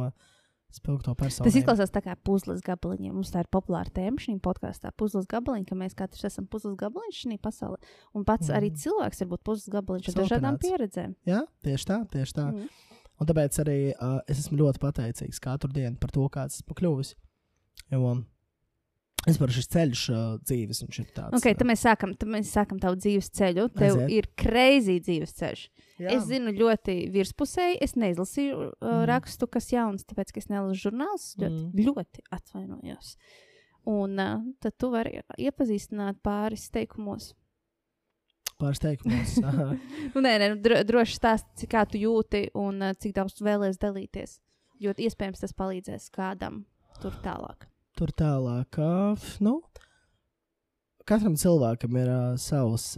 spilgto 0.74 1.14
personību. 1.18 1.48
Tas 1.48 1.58
izklausās 1.60 1.92
tā 1.94 2.02
kā 2.04 2.14
puzles 2.26 2.60
gabaliņiem. 2.66 3.14
Mums 3.16 3.32
tā 3.32 3.42
ir 3.44 3.50
populāra 3.52 3.90
tēma 3.94 4.20
šī 4.22 4.36
podkāstā. 4.44 4.92
Puzles 5.00 5.28
gabaliņi, 5.30 5.66
ka 5.68 5.78
mēs 5.78 5.96
katrs 5.98 6.28
esam 6.28 6.48
puzles 6.50 6.76
gabaliņš 6.80 7.22
šī 7.24 7.38
pasaulē. 7.44 7.80
Un 8.18 8.26
pats 8.28 8.50
mm. 8.50 8.58
arī 8.58 8.72
cilvēks 8.82 9.24
var 9.24 9.30
būt 9.32 9.44
puzles 9.48 9.72
gabaliņš 9.72 10.10
ar 10.12 10.18
dažādām 10.22 10.58
pieredzēm. 10.62 11.14
Jā, 11.28 11.44
tieši 11.64 11.88
tā, 11.88 12.00
tieši 12.12 12.36
tā. 12.40 12.48
Mm. 12.52 12.98
Un 13.18 13.30
tāpēc 13.30 13.60
arī 13.64 13.78
uh, 13.94 14.18
es 14.30 14.44
esmu 14.44 14.60
ļoti 14.60 14.82
pateicīgs 14.82 15.40
katru 15.42 15.72
dienu 15.74 15.96
par 15.98 16.12
to, 16.14 16.26
kāds 16.32 16.60
esmu 16.60 16.76
kļuvis. 16.78 17.14
Jo 17.94 18.18
es 19.30 19.38
varu 19.40 19.54
šis 19.54 19.70
ceļš 19.72 20.04
uh, 20.12 20.20
dzīves, 20.44 20.82
viņš 20.84 20.98
ir 21.02 21.08
tāds. 21.16 21.36
Okay, 21.38 21.56
tad 21.58 21.68
mēs 21.70 21.82
sākam, 21.84 22.14
tad 22.18 22.30
mēs 22.32 22.52
sākam 22.54 22.80
tavu 22.82 22.98
dzīves 23.00 23.30
ceļu. 23.38 23.66
Tev 23.76 23.96
Aiziet. 23.96 24.14
ir 24.16 24.28
kreizī 24.38 24.98
dzīves 25.04 25.34
ceļš. 25.38 25.64
Jā. 25.98 26.12
Es 26.14 26.28
zinu 26.28 26.52
ļoti 26.54 26.96
virspusēji, 27.14 27.80
es 27.82 27.96
neizlasīju 27.98 28.56
uh, 28.58 28.70
mm. 28.78 29.02
rakstu, 29.10 29.48
kas 29.50 29.72
jauns, 29.72 30.06
tāpēc, 30.08 30.30
ka 30.34 30.42
es 30.42 30.48
nelasu 30.52 30.78
žurnālus. 30.86 31.32
Ļoti, 31.42 31.64
mm. 31.64 31.88
ļoti 31.88 32.24
atvainojos. 32.38 33.12
Un 33.88 34.22
uh, 34.22 34.46
tad 34.62 34.76
tu 34.78 34.92
vari 34.94 35.18
iepazīstināt 35.40 36.20
pāris 36.24 36.68
teikumos. 36.74 37.32
Pāris 38.58 38.82
teikumos. 38.82 39.38
Nu, 40.14 40.22
nē, 40.24 40.34
nē, 40.40 40.52
nu, 40.54 40.60
dro, 40.62 40.80
droši 40.86 41.18
stāsti, 41.18 41.68
kā 41.70 41.84
tu 41.86 42.00
jūti 42.00 42.48
un 42.58 42.82
uh, 42.82 42.94
cik 42.98 43.14
daudz 43.18 43.36
tu 43.38 43.46
vēlēsies 43.46 43.82
dalīties. 43.82 44.38
Jo 44.82 44.94
iespējams 44.94 45.42
tas 45.42 45.54
palīdzēs 45.58 46.08
kādam 46.14 46.62
tur 47.02 47.14
tālāk. 47.24 47.66
Tur 47.98 48.12
tālāk, 48.14 48.78
nu, 49.42 49.58
katram 51.08 51.34
cilvēkam 51.40 51.96
ir 51.98 52.10
uh, 52.12 52.24
savs 52.38 52.92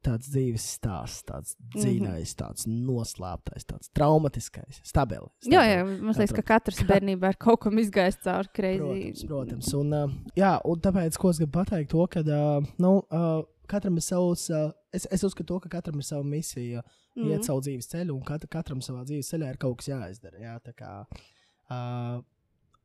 tāds 0.00 0.30
dzīves 0.32 0.64
stāsts, 0.78 1.24
tāds 1.28 1.56
Mhm. 1.58 1.82
dziļais, 1.82 2.30
tāds 2.38 2.64
noslēptais, 2.64 3.66
tāds 3.68 3.90
traumatiskais, 3.92 4.80
stabils. 4.86 5.28
Jā, 5.44 5.60
jā, 5.68 5.82
man 5.84 6.14
liekas, 6.16 6.32
ka 6.38 6.44
katrs 6.54 6.80
bērnībā 6.88 7.34
ir 7.34 7.36
kaut 7.36 7.60
kam 7.66 7.76
izgājis 7.76 8.16
cauri 8.24 8.48
Protams, 8.48 8.56
kreizī. 8.56 9.28
protams. 9.28 9.74
Un, 9.76 9.92
uh, 9.92 10.08
jā, 10.34 10.54
un 10.64 10.80
tāpēc, 10.80 11.18
ko 11.20 11.28
es 11.34 11.42
gribu 11.42 11.52
pateikt, 11.58 11.90
to, 11.92 12.06
ka 12.08 12.24
uh, 12.24 12.64
nu, 12.80 12.94
uh, 13.12 13.42
katram 13.68 14.00
ir 14.00 14.06
savs, 14.08 14.48
uh, 14.48 14.72
es, 14.90 15.04
es 15.12 15.22
uzskatu, 15.22 15.46
to, 15.52 15.60
ka 15.60 15.68
katram 15.76 16.00
ir 16.00 16.08
sava 16.08 16.24
misija, 16.24 16.80
mm. 17.14 17.28
iet 17.34 17.44
savu 17.44 17.60
dzīves 17.60 17.92
ceļu, 17.92 18.16
un 18.16 18.24
kat, 18.24 18.48
katram 18.48 18.80
savā 18.80 19.04
dzīves 19.04 19.28
ceļā 19.34 19.52
ir 19.52 19.60
kaut 19.60 19.82
kas 19.82 19.92
jāizdara. 19.92 20.40
Jā, 20.40 20.56
tā 20.64 20.72
kā, 20.72 21.04
uh, 21.68 22.22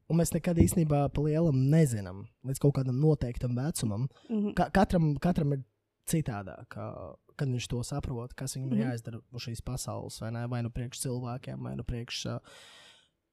un 0.10 0.18
mēs 0.20 0.34
nekad 0.36 0.58
īstenībā 0.62 1.04
pa 1.14 1.22
lielam 1.22 1.56
nezinām, 1.72 2.26
līdz 2.46 2.60
kaut 2.62 2.76
kādam 2.80 3.00
noteiktam 3.02 3.56
vecumam. 3.58 4.08
Mhm. 4.30 4.54
Ka, 4.54 4.70
katram, 4.70 5.16
katram 5.18 5.54
ir 5.54 5.64
citādāk, 6.10 6.78
uh, 6.78 7.16
kad 7.36 7.48
viņš 7.50 7.68
to 7.68 7.84
saprot, 7.84 8.34
kas 8.38 8.56
viņam 8.56 8.70
mm 8.70 8.74
Mhm. 8.74 8.82
-hmm. 8.82 8.92
jāizdara 8.92 9.22
uz 9.34 9.42
šīs 9.48 9.62
pasaules, 9.66 10.20
vai 10.22 10.32
ne? 10.32 10.48
Vai 10.48 10.62
nu 10.64 10.70
priekš 10.70 11.00
cilvēkiem, 11.08 11.62
vai 11.64 11.76
nu 11.76 11.84
priekš. 11.84 12.26
Uh, 12.26 12.40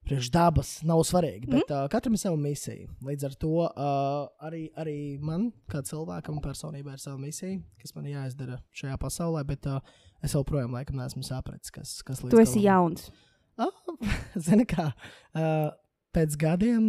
Priekš 0.02 0.30
dabas 0.34 0.82
nav 0.82 0.98
svarīgi, 1.06 1.46
bet 1.46 1.68
mm. 1.70 1.74
uh, 1.84 1.88
katram 1.88 2.14
ir 2.14 2.18
sava 2.18 2.36
misija. 2.36 2.88
Līdz 3.06 3.24
ar 3.24 3.34
to 3.38 3.48
uh, 3.48 4.26
arī, 4.42 4.68
arī 4.76 5.20
man, 5.22 5.52
kā 5.70 5.78
cilvēkam, 5.86 6.40
personībā 6.42 6.92
ir 6.92 6.98
sava 6.98 7.16
misija, 7.22 7.60
kas 7.78 7.94
man 7.94 8.04
jāizdara 8.10 8.58
šajā 8.74 8.96
pasaulē, 8.98 9.44
bet 9.46 9.64
uh, 9.66 9.78
es 10.20 10.32
joprojām 10.34 10.72
laikam 10.74 10.96
neesmu 10.98 11.22
sapratis, 11.22 11.70
kas, 11.70 12.02
kas 12.02 12.20
līdz 12.24 12.30
Tu 12.34 12.40
esi 12.42 12.58
galam- 12.58 12.64
jauns. 12.64 13.10
Ah, 13.58 13.70
Zini, 14.44 14.66
kā 14.66 14.88
uh, 14.90 15.70
pēc 16.14 16.36
gadiem, 16.40 16.88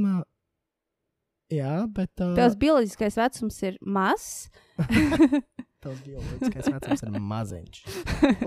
jā, 1.53 1.73
bet. 1.95 2.11
Uh, 2.21 2.33
Tavs 2.37 2.57
bioloģiskais 2.61 3.17
vecums 3.19 3.59
ir 3.67 3.77
mazs. 3.85 4.49
Tavs 5.83 6.01
bioloģiskais 6.05 6.69
vecums 6.73 7.03
ir 7.07 7.19
maziņš. 7.19 7.81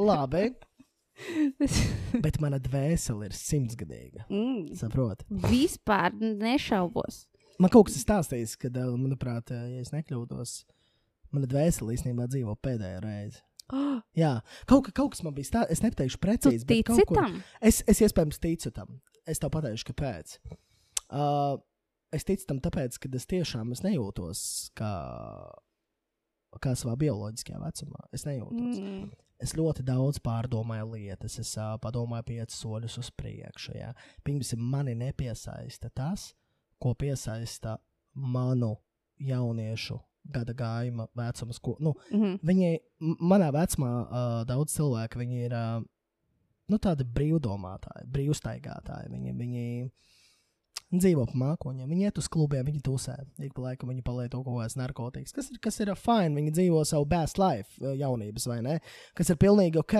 Labi, 0.01 0.45
bet 2.24 2.39
mana 2.43 2.59
dvēsele 2.62 3.29
ir 3.31 3.37
simtsgadīga. 3.37 4.27
mm, 4.29 4.74
Saproti? 4.81 5.27
vispār 5.49 6.16
nešaubos. 6.20 7.24
Man 7.61 7.72
kaut 7.72 7.89
kas 7.89 7.97
ir 7.97 8.05
stāstījis, 8.05 8.57
ka, 8.61 8.68
uh, 8.68 8.93
manuprāt, 9.01 9.49
ja 9.55 9.81
es 9.81 9.93
nekļūdos, 9.95 10.59
mana 11.33 11.49
dvēsele 11.49 11.95
īstenībā 11.97 12.27
dzīvo 12.29 12.53
pēdējo 12.61 13.01
reizi. 13.05 13.41
Oh, 13.72 13.97
Jā, 14.22 14.35
kaut, 14.68 14.85
ka- 14.91 14.93
kaut 15.01 15.14
kas 15.16 15.24
man 15.27 15.35
bija 15.37 15.55
tāds, 15.57 15.72
es 15.74 15.81
nepateikšu 15.85 16.20
tu 16.20 16.24
precīzi. 16.27 16.66
bet 16.68 16.85
tici 16.85 16.87
kaut 16.93 17.09
kur- 17.09 17.22
tam? 17.22 17.39
Es, 17.64 17.81
es 17.89 18.03
iespējams 18.05 18.39
ticu 18.45 18.70
tam. 18.77 18.99
Es 19.27 19.41
tev 19.43 19.51
pateikšu, 19.57 19.89
kāpēc. 19.89 20.37
Uh, 21.11 21.59
es 22.12 22.24
ticu 22.26 22.46
tam, 22.48 22.59
tāpēc, 22.64 22.98
ka 23.02 23.09
es 23.14 23.26
tiešām 23.30 23.72
es 23.74 23.82
nejūtos 23.84 24.40
kā, 24.78 24.92
kā 26.62 26.72
savā 26.78 26.96
bioloģiskajā 27.00 27.61
vecumā. 27.62 28.07
Es 28.16 28.24
nejūtos. 28.26 28.80
Mm. 28.80 28.90
Mm. 29.04 29.14
Es 29.44 29.52
ļoti 29.52 29.84
daudz 29.84 30.16
pārdomāju 30.24 30.94
lietas, 30.94 31.34
es 31.42 31.50
uh, 31.61 31.74
padomāju 31.82 32.24
piecus 32.30 32.57
soļus 32.62 32.94
uz 33.02 33.11
priekšu. 33.20 33.74
Jā. 33.76 33.90
Pirmkārt, 34.24 34.57
mani 34.57 34.94
nepiesaista 34.96 35.90
tas, 35.92 36.30
ko 36.80 36.94
piesaista 36.96 37.76
manu 38.16 38.78
jauniešu 39.20 39.98
gada 40.32 40.54
gājuma 40.57 41.07
vecums. 41.16 41.61
Ko, 41.62 41.76
nu, 41.80 41.92
Mhm. 42.11 42.38
Viņi, 42.48 42.70
m- 43.00 43.18
manā 43.20 43.52
vecumā, 43.54 43.90
uh, 44.09 44.44
daudz 44.48 44.72
cilvēku, 44.74 45.20
viņi 45.20 45.44
ir 45.44 45.52
uh, 45.54 45.84
nu, 46.72 46.78
tādi 46.82 47.04
brīvdomātāji, 47.04 48.09
brīvstaigātāji. 48.11 49.12
Viņi, 49.12 49.36
viņi 49.36 49.90
dzīvo 50.95 51.24
pa 51.26 51.39
mākoņiem, 51.43 51.89
viņi 51.91 52.07
iet 52.07 52.18
uz 52.20 52.28
klubiem, 52.30 52.64
viņi 52.68 52.82
tusē. 52.87 53.16
Ik 53.43 53.55
pa 53.57 53.64
laikam 53.64 53.91
viņi 53.91 54.05
palieto 54.07 54.43
kaut 54.45 54.61
kādas 54.61 54.76
narkotikas, 54.78 55.34
kas 55.34 55.51
ir, 55.51 55.59
kas 55.62 55.80
ir 55.82 55.91
fine. 55.99 56.37
Viņi 56.39 56.53
dzīvo 56.55 56.84
savu 56.87 57.09
best 57.11 57.41
life, 57.43 57.74
uh, 57.82 57.95
jaunības, 57.99 58.47
vai 58.47 58.61
ne? 58.62 58.76
Kas 59.18 59.30
ir 59.32 59.41
pilnīgi 59.43 59.80
ok. 59.82 59.97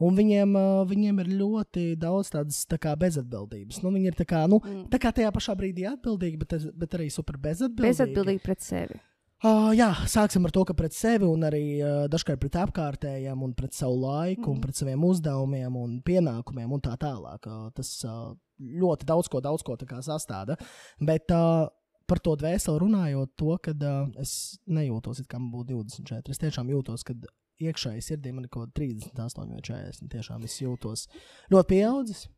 Un 0.00 0.16
viņiem, 0.16 0.56
uh, 0.56 0.80
viņiem 0.88 1.20
ir 1.24 1.32
ļoti 1.42 1.86
daudz 2.00 2.32
tādas 2.32 2.62
tā 2.70 2.80
kā 2.80 2.96
bezatbildības. 2.96 3.82
Nu, 3.84 3.92
viņi 3.92 4.12
ir 4.12 4.18
tā 4.18 4.24
kā, 4.24 4.46
nu, 4.48 4.60
Mm. 4.60 4.88
tā 4.92 4.98
kā 5.00 5.10
tajā 5.12 5.30
pašā 5.32 5.54
brīdī 5.56 5.86
atbildīgi, 5.88 6.38
bet, 6.38 6.56
bet 6.76 6.96
arī 6.98 7.10
super 7.10 7.36
bezatbildīgi. 7.40 7.88
Bezatbildīgi 7.90 8.42
pret 8.44 8.60
sevi. 8.60 9.00
Uh, 9.40 9.70
jā, 9.72 9.88
sāksim 10.04 10.44
ar 10.44 10.52
to, 10.52 10.66
ka 10.68 10.74
pret 10.76 10.92
sevi 10.92 11.24
un 11.24 11.46
arī 11.48 11.62
uh, 11.80 12.02
dažkārt 12.12 12.42
pret 12.42 12.58
apkārtējiem, 12.60 13.40
un 13.46 13.54
pret 13.56 13.72
savu 13.72 13.96
laiku, 14.02 14.42
mm. 14.42 14.50
un 14.50 14.58
Mhm. 14.58 14.62
pret 14.66 14.76
saviem 14.76 15.04
uzdevumiem 15.08 15.76
un 15.80 15.94
pienākumiem 16.04 16.72
un 16.76 16.82
tā 16.84 16.92
tālāk. 17.00 17.48
Uh, 17.48 17.70
tas 17.72 18.04
uh, 18.04 18.34
ļoti 18.60 19.08
daudz 19.08 19.30
ko, 19.32 19.40
daudz 19.40 19.64
ko 19.64 19.78
sastāda. 19.80 20.58
Bet 21.00 21.32
uh, 21.32 21.68
par 22.06 22.18
to 22.20 22.36
dvēseli 22.36 22.82
runājot, 22.84 23.32
to, 23.36 23.56
ka 23.62 23.72
uh, 23.72 24.08
es 24.20 24.58
nejūtos, 24.68 25.20
it 25.20 25.28
kā 25.30 25.38
man 25.40 25.50
būtu 25.54 25.72
24. 25.72 26.28
Es 26.28 26.38
tiešām 26.38 26.68
jūtos, 26.68 27.04
ka 27.06 27.14
iekšēji 27.60 28.04
sirdī 28.04 28.32
man 28.34 28.44
ir 28.44 28.50
kaut 28.52 28.68
kāda 28.68 28.84
38 29.14 29.54
vai 29.56 29.62
40. 29.62 30.08
Tiešām 30.12 30.44
es 30.44 30.60
jūtos 30.60 31.06
ļoti 31.52 31.68
pieaudzis. 31.72 32.28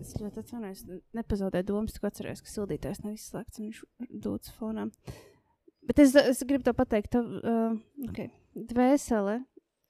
Es, 0.00 0.14
ļoti 0.20 0.42
atvainojos, 0.42 0.84
ne- 0.88 1.00
nepazaudēju 1.16 1.64
domas, 1.64 1.92
tik 1.96 2.04
atceros, 2.04 2.40
ka 2.44 2.48
sildītājs 2.52 3.04
nav 3.04 3.14
izslēgts 3.16 3.60
un 3.60 3.68
viņš 3.68 3.84
dodas 4.24 4.52
fonā. 4.58 4.88
Bet 5.88 6.02
es, 6.04 6.12
es 6.14 6.42
gribu 6.44 6.66
te 6.66 6.74
pateikt, 6.76 7.14
tev, 7.14 7.28
uh, 7.40 7.76
okay. 8.08 8.28
dvēsele. 8.52 9.38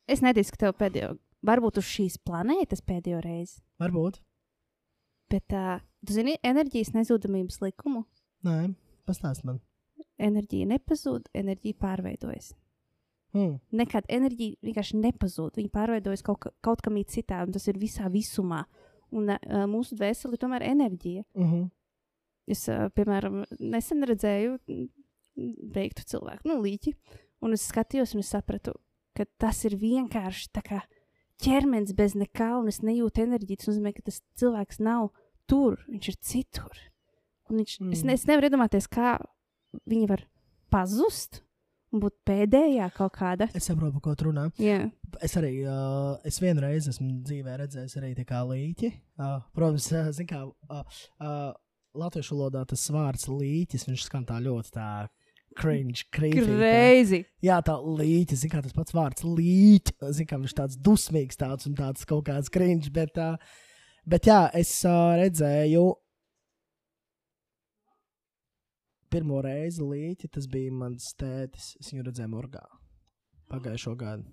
Es 0.09 0.23
neticu, 0.25 0.55
ka 0.55 0.61
tev 0.63 0.77
pēdējo, 0.79 1.09
varbūt 1.49 1.81
uz 1.83 1.89
šīs 1.91 2.21
planētas 2.25 2.85
pēdējo 2.87 3.19
reizi, 3.25 3.59
Varbūt. 3.83 4.21
bet 5.33 5.57
uh, 5.59 5.83
tu 6.07 6.15
zini 6.15 6.39
enerģijas 6.47 6.95
nezudamības 6.95 7.59
likumu. 7.65 8.05
Nē, 8.47 8.71
pastāst 9.09 9.45
man. 9.45 9.59
Enerģija 10.23 10.71
nepazūd, 10.71 11.29
enerģija 11.37 11.79
pārveidojas. 11.83 12.53
Hmm. 13.37 13.59
Nekad 13.77 14.07
enerģija 14.09 14.57
vienkārši 14.65 15.01
nepazūd. 15.03 15.59
Viņa 15.59 15.73
pārveidojas 15.75 16.25
kaut, 16.25 16.41
ka, 16.47 16.53
kaut 16.65 16.81
kam 16.83 16.97
citā, 17.11 17.43
un 17.45 17.53
tas 17.53 17.69
ir 17.69 17.79
visā 17.79 18.09
visumā. 18.11 18.63
Un 19.13 19.35
uh, 19.35 19.67
mūsu 19.69 19.99
dvēsele 19.99 20.39
ir 20.39 20.43
tomēr 20.43 20.65
enerģija. 20.71 21.27
Uh 21.35 21.53
-huh. 21.53 21.69
Es, 22.49 22.65
uh, 22.69 22.89
piemēram, 22.97 23.45
nesen 23.61 24.03
redzēju 24.09 24.57
mm, 25.39 25.55
veiktu 25.79 26.05
cilvēku, 26.11 26.49
nu, 26.51 26.59
līķi, 26.65 26.95
un 27.47 27.55
es 27.57 27.65
skatījos, 27.71 28.17
un 28.17 28.25
es 28.25 28.35
sapratu, 28.35 28.75
ka 29.17 29.27
tas 29.41 29.63
ir 29.69 29.79
vienkārši 29.79 30.51
tā 30.55 30.63
kā 30.67 30.83
ķermenis 31.43 31.95
bez 31.95 32.17
nekā, 32.19 32.53
un 32.59 32.69
es 32.71 32.81
nejūtu 32.83 33.23
enerģiju. 33.25 33.63
Tas 33.63 33.71
nozīmē, 33.73 33.95
ka 33.95 34.03
tas 34.11 34.21
cilvēks 34.41 34.81
nav 34.83 35.13
tur, 35.51 35.79
viņš 35.89 36.09
ir 36.13 36.17
citur. 36.21 36.81
Un 37.49 37.63
viņš, 37.63 37.79
mm. 37.81 37.93
es, 37.95 38.03
Mm. 38.03 38.07
ne, 38.11 38.17
es 38.19 38.27
nevaru 38.29 38.51
iedomāties, 38.51 38.89
kā 38.91 39.15
viņi 39.89 40.09
var 40.11 40.25
pazust 40.73 41.43
būt 41.89 42.19
pēdējā 42.29 42.91
kaut 42.93 43.15
kāda. 43.17 43.47
Es 43.57 43.65
saprotu, 43.71 44.01
ko 44.05 44.13
tu 44.19 44.29
runā. 44.29 44.51
Jā, 44.61 44.91
Es 45.25 45.33
arī 45.41 45.65
uh, 45.65 46.19
es 46.29 46.37
vienreiz 46.43 46.85
esmu 46.91 47.23
dzīvē 47.25 47.55
redzējis 47.63 47.95
arī 47.97 48.11
tā 48.19 48.27
kā 48.29 48.43
līķi. 48.45 48.91
Uh, 49.17 49.39
protams, 49.57 49.87
uh, 49.97 50.11
zin 50.13 50.29
kā, 50.29 50.43
uh, 50.45 50.99
uh, 51.25 51.55
latviešu 51.97 52.37
valodā 52.37 52.67
tas 52.69 52.85
vārds 52.93 53.25
līķis, 53.33 53.87
viņš 53.89 54.05
skan 54.05 54.27
tā 54.29 54.37
ļoti 54.45 54.75
tā 54.77 54.91
cringe, 55.59 56.07
creepy. 56.15 56.41
tā. 56.43 56.57
greizi. 56.59 57.23
Jā, 57.45 57.61
tā 57.67 57.77
līķis, 57.83 58.43
zin 58.45 58.53
kā 58.53 58.63
tas 58.65 58.77
pats 58.77 58.95
vārds 58.97 59.25
līķis, 59.27 60.17
zin 60.19 60.29
kā 60.31 60.41
viņš 60.41 60.57
tāds 60.59 60.79
dusmīgs 60.89 61.41
tāds 61.41 61.69
un 61.71 61.77
tāds 61.79 62.09
kaut 62.09 62.27
kāds 62.31 62.53
cringe, 62.53 62.93
bet, 62.95 63.19
uh, 63.19 63.37
bet 64.09 64.31
jā, 64.31 64.45
es 64.59 64.73
uh, 64.89 65.17
redzēju 65.21 65.87
pirmo 69.13 69.41
reizi 69.45 69.85
līķi, 69.85 70.31
tas 70.35 70.49
bija 70.51 70.73
mans 70.75 71.13
tētis, 71.19 71.73
es 71.81 71.93
viņu 71.93 72.09
redzēju 72.09 72.33
morgā 72.33 72.65
pagājušo 73.49 73.95
gadu. 73.99 74.29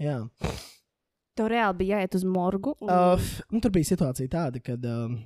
Jā. 0.00 0.18
Tev 1.36 1.48
reāli 1.52 1.80
bija 1.80 2.00
jāiet 2.00 2.16
uz 2.18 2.24
morgu. 2.28 2.74
Un... 2.84 2.92
Uh, 2.92 3.32
nu, 3.52 3.60
tur 3.64 3.72
bija 3.72 3.88
situācija 3.88 4.32
tāda, 4.32 4.60
ka 4.64 4.76
um, 4.76 5.18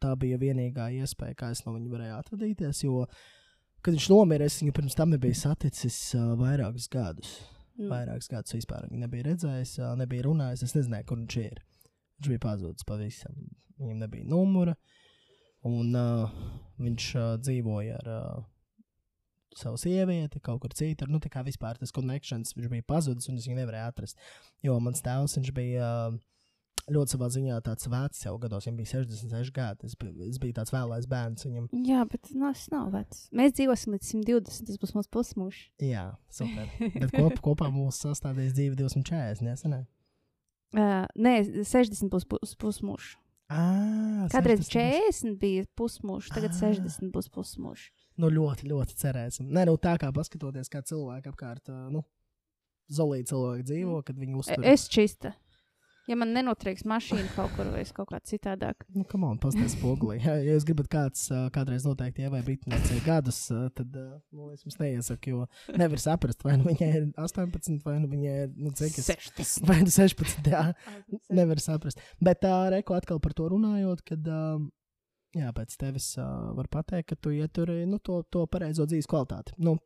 tā 0.00 0.12
bija 0.20 0.40
vienīgā 0.40 0.90
iespēja, 1.00 1.36
kā 1.38 1.50
es 1.54 1.64
no 1.64 1.74
viņa 1.76 1.92
varēju 1.92 2.16
atvadīties. 2.18 2.82
Jo, 2.86 3.04
kad 3.84 3.96
viņš 3.96 4.06
nomira, 4.12 4.46
es 4.48 4.56
viņu 4.62 4.74
pirms 4.76 4.96
tam 4.98 5.12
nebiju 5.12 5.36
saticis 5.38 5.98
uh, 6.16 6.32
vairākus 6.40 6.88
gadus. 6.92 7.36
Mm. 7.76 7.90
Vairākus 7.90 8.30
gadus 8.30 8.56
vispār 8.56 8.88
nebija 8.92 9.28
redzējis, 9.28 9.76
uh, 9.82 9.92
nebija 9.98 10.26
runājis. 10.28 10.64
Es 10.66 10.74
nezināju, 10.76 11.08
kur 11.10 11.20
viņš 11.20 11.38
ir. 11.42 11.62
Viņš 12.18 12.32
bija 12.32 12.42
pazudis 12.46 12.88
pavisam. 12.88 13.38
Viņam 13.82 14.02
nebija 14.06 14.28
numura. 14.30 14.76
Un 15.68 15.94
uh, 15.96 16.34
viņš 16.80 17.08
uh, 17.18 17.30
dzīvoja 17.40 18.00
ar 18.02 18.10
uh, 18.12 18.42
savu 19.58 19.78
sievieti, 19.80 20.42
kaut 20.44 20.62
kur 20.62 20.74
citur. 20.76 21.10
Nu, 21.10 21.20
tā 21.22 21.30
kā 21.32 21.44
vispār 21.46 21.78
tas 21.80 21.94
connections 21.94 22.54
viņš 22.56 22.70
bija 22.72 22.86
pazudis, 22.86 23.28
un 23.30 23.40
es 23.40 23.48
viņu 23.48 23.62
nevarēju 23.62 23.90
atrast. 23.90 24.20
Jo 24.64 24.76
mans 24.82 25.02
tēvs 25.04 25.38
viņš 25.38 25.52
bija 25.56 25.90
uh, 26.10 26.22
ļoti 26.92 27.14
savā 27.14 27.28
ziņā 27.32 27.56
tāds 27.64 27.86
vecs 27.88 28.24
jau 28.26 28.34
gados, 28.42 28.66
viņam 28.66 28.76
bija 28.80 28.90
66 28.92 29.52
gadi. 29.56 29.86
Es, 29.88 29.94
biju- 29.96 30.28
es 30.28 30.38
biju 30.42 30.52
tāds 30.58 30.72
vēlais 30.74 31.06
bērns 31.08 31.46
viņam. 31.46 31.68
Jā, 31.86 32.04
bet 32.10 32.28
nu, 32.34 32.50
tas 32.52 32.66
nav 32.70 32.90
vecs. 32.92 33.28
Mēs 33.32 33.54
dzīvosim 33.56 33.94
līdz 33.96 34.10
120. 34.12 34.66
Tas 34.68 34.78
būs 34.82 34.94
mūsu 34.98 35.10
pusmūžs. 35.16 35.62
Jā, 35.80 36.06
super. 36.28 36.68
Bet 36.78 37.10
kop, 37.16 37.40
kopā 37.48 37.70
mums 37.72 38.02
sastādīs 38.04 38.52
dzīve 38.56 38.76
240. 38.76 39.42
Nesenē. 39.48 39.84
Uh, 40.74 41.04
nē, 41.14 41.34
60 41.64 42.10
būs 42.10 42.24
pus, 42.26 42.56
pusmūžs. 42.58 43.14
Ah, 43.52 44.24
Kādreiz 44.32 44.64
60 44.64 45.36
40 45.36 45.38
bija 45.38 45.66
pusmūžs, 45.76 46.30
tagad 46.32 46.50
Ah. 46.56 46.72
60 46.72 47.12
būs 47.14 47.28
pusmūžs. 47.30 47.90
Nu, 48.18 48.30
ļoti, 48.32 48.66
ļoti 48.70 48.96
cerēsim. 48.96 49.50
Nē, 49.52 49.66
nu, 49.68 49.76
tā 49.76 49.96
kā 50.00 50.08
paskatoties, 50.14 50.70
kā 50.72 50.80
cilvēki 50.82 51.28
apkārt, 51.30 51.68
nu, 51.92 52.02
zolīti 52.90 53.30
cilvēki 53.32 53.66
dzīvo, 53.68 54.00
kad 54.06 54.16
viņi 54.18 54.38
uztur. 54.40 54.64
Es 54.64 54.88
čista. 54.88 55.34
Ja 56.04 56.16
man 56.20 56.34
nenotrieks 56.36 56.84
mašīna 56.84 57.30
kaut 57.32 57.54
kur 57.56 57.70
vai 57.72 57.80
es 57.80 57.92
kaut 57.96 58.10
kā 58.10 58.18
citādāk. 58.28 58.84
Nu, 58.92 59.06
kam 59.08 59.22
on, 59.24 59.38
pastāstiet 59.40 59.72
spogulī. 59.78 60.18
Ja, 60.20 60.34
ja 60.36 60.52
jūs 60.56 60.66
gribat 60.68 60.90
kāds 60.92 61.22
kādreiz 61.54 61.86
noteikti 61.88 62.26
ievai 62.26 62.42
Britānijai 62.44 63.00
gadus, 63.06 63.38
tad 63.78 63.96
nu, 63.96 64.50
es 64.52 64.66
jums 64.66 64.76
neiesaku, 64.82 65.32
jo 65.32 65.78
nevar 65.80 66.02
saprast, 66.02 66.44
vai 66.44 66.58
nu 66.60 66.68
viņai 66.68 66.90
ir 66.98 67.08
18, 67.24 67.80
vai 67.86 67.96
nu 68.02 68.10
viņai 68.12 68.36
ir, 68.44 68.52
nu, 68.60 68.72
cik 68.76 69.00
es. 69.00 69.08
60. 69.08 69.64
Vai 69.70 69.80
nu 69.80 69.92
16, 69.94 70.52
jā, 70.52 70.62
nevar 71.32 71.62
saprast. 71.64 72.02
Bet 72.20 72.42
tā, 72.44 72.52
Reko, 72.74 72.98
atkal 73.00 73.22
par 73.24 73.32
to 73.38 73.48
runājot, 73.54 74.04
kad, 74.12 74.28
uh, 74.28 74.60
jā, 75.40 75.52
pēc 75.56 75.76
tevis 75.80 76.10
uh, 76.20 76.52
var 76.58 76.68
pateikt, 76.72 77.14
ka 77.14 77.16
tu 77.16 77.32
ieturi, 77.32 77.82
nu, 77.88 77.96
to, 78.04 78.20
to 78.28 78.44
pareizo 78.52 78.84
dzīves 78.90 79.08
kvalitāti. 79.08 79.56
Nu, 79.62 79.78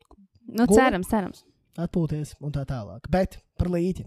Nu, 0.49 0.65
Gula? 0.65 0.87
cerams, 0.87 1.09
cerams. 1.11 1.43
atpūties 1.77 2.31
un 2.41 2.53
tā 2.55 2.63
tālāk. 2.65 3.05
Bet 3.13 3.35
par 3.61 3.69
līķi 3.69 4.07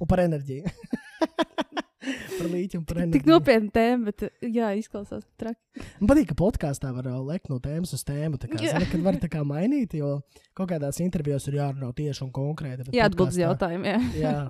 un 0.00 0.08
par 0.08 0.22
enerģiju. 0.24 0.70
Par 1.18 2.48
līķi 2.52 2.78
un 2.78 2.84
par 2.88 3.00
enerģiju. 3.00 3.14
Tik 3.16 3.28
nopietna 3.28 3.72
tēma, 3.74 4.12
bet 4.12 4.24
jā, 4.54 4.70
izklausās 4.78 5.26
traki. 5.40 5.84
Man 5.98 6.10
patīk, 6.12 6.30
ka 6.30 6.38
podkāstā 6.38 6.92
var 6.94 7.10
uh, 7.10 7.18
lekt 7.26 7.50
no 7.52 7.58
tēmas 7.62 7.94
uz 7.96 8.04
tēmu. 8.06 8.40
Tā 8.40 8.50
kā, 8.52 8.60
zini, 8.62 8.88
kad 8.92 9.04
var 9.04 9.18
tā 9.20 9.30
kā 9.32 9.42
mainīt, 9.46 9.98
jo 9.98 10.18
kaut 10.58 10.70
kādās 10.72 11.00
intervijās 11.04 11.48
ir 11.50 11.58
jārunā 11.60 11.90
tieši 11.98 12.24
un 12.26 12.32
konkrēti. 12.34 12.88
Jā, 12.96 13.10
atbild 13.10 13.34
uz 13.34 13.40
jautājumiem. 13.42 14.10
jā. 14.14 14.32
Jā, 14.38 14.48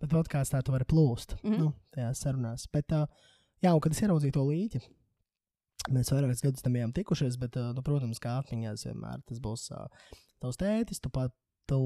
bet 0.00 0.14
podkāstā 0.14 0.62
tu 0.64 0.74
vari 0.74 0.88
plūst. 0.88 1.36
Mm. 1.42 1.52
-hmm. 1.52 1.66
nu, 1.66 1.74
tajās 1.94 2.24
sarunās. 2.24 2.66
Bet, 2.72 2.92
uh, 2.96 3.06
jā, 3.64 3.74
un 3.74 3.80
kad 3.80 3.92
es 3.92 4.02
ieraudzīju 4.02 4.36
to 4.36 4.46
līķi, 4.48 4.80
mēs 5.96 6.12
vairākus 6.12 6.44
gadus 6.44 6.64
tam 6.64 6.76
bijām 6.76 6.92
tikušies, 6.96 7.38
bet, 7.40 7.56
uh, 7.56 7.74
nu, 7.76 7.82
protams, 7.82 8.20
kā 8.20 8.38
atmiņās 8.40 8.86
vienmēr 8.88 9.20
tas 9.28 9.40
būs 9.40 9.70
uh, 9.72 9.86
tavs 10.40 10.60
tētis, 10.60 11.00
tu, 11.00 11.10
pa, 11.12 11.28
tu 11.68 11.80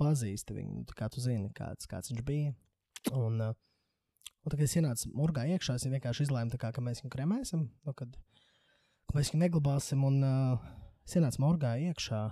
pazīsti 0.00 0.54
viņu, 0.56 0.84
kā 0.96 1.08
tu 1.12 1.20
zini, 1.20 1.50
kāds, 1.54 1.86
kāds 1.90 2.10
viņš 2.12 2.22
bija. 2.26 2.54
Un, 3.10 3.40
un 3.42 4.48
tad, 4.48 4.54
kad 4.54 4.66
es 4.66 4.76
ienācu 4.78 5.10
morgā 5.18 5.46
iekšā, 5.50 5.74
es 5.76 5.88
vienkārši 5.90 6.28
izlēmu, 6.28 6.58
kā, 6.60 6.70
ka 6.74 6.84
mēs 6.84 7.02
viņu 7.02 7.12
kremēsim, 7.16 7.66
nu, 7.66 7.94
kad 7.98 8.14
ka 9.12 9.18
mēs 9.18 9.32
viņu 9.32 9.42
neglabāsim. 9.44 10.04
Un 10.08 10.22
uh, 10.24 10.70
es 11.06 11.18
ienācu 11.18 11.42
morgā 11.44 11.74
iekšā. 11.90 12.22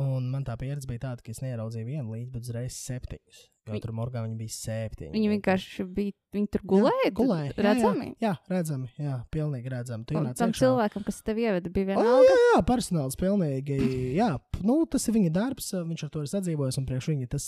Un 0.00 0.30
man 0.32 0.44
tā 0.46 0.54
pieredze 0.56 0.88
bija 0.88 1.02
tāda, 1.10 1.20
ka 1.20 1.34
es 1.34 1.42
neieraudzīju 1.44 1.84
vienu 1.84 2.14
līdzi, 2.14 2.30
bet 2.32 2.46
uzreiz 2.46 2.76
septiņus. 2.80 3.48
Jo 3.68 3.78
tur 3.78 3.92
morgā 3.94 4.22
viņi 4.24 4.34
bija 4.40 4.50
septiņi. 4.56 5.10
Viņi 5.14 5.28
vienkārši 5.36 5.84
bija, 5.94 6.14
viņi 6.34 6.48
tur 6.50 6.62
gulēja. 6.72 7.02
Jā, 7.04 7.10
gulēja. 7.14 7.52
Redzami. 7.62 8.06
Jā, 8.16 8.16
jā, 8.24 8.32
redzami. 8.50 8.88
Jā, 8.98 9.18
pilnīgi 9.30 9.70
redzami. 9.70 10.06
Tu 10.08 10.16
ienāc 10.16 10.40
tam 10.40 10.50
iekšā. 10.50 10.62
cilvēkam, 10.64 11.04
kas 11.06 11.20
tev 11.28 11.38
ieveda, 11.44 11.70
bija 11.76 11.84
O, 11.84 12.02
vienalga. 12.02 12.32
jā, 12.32 12.48
jā, 12.48 12.62
personāls 12.72 13.18
pilnīgi. 13.20 13.76
Jā, 14.16 14.30
nu, 14.66 14.78
tas 14.90 15.06
ir 15.06 15.14
viņa 15.18 15.30
darbs, 15.36 15.68
viņš 15.92 16.04
ar 16.08 16.12
to 16.16 16.24
ir 16.24 16.32
sadzīvojis, 16.32 16.80
un 16.82 16.88
priekš 16.90 17.10
viņa, 17.12 17.30
tas, 17.36 17.46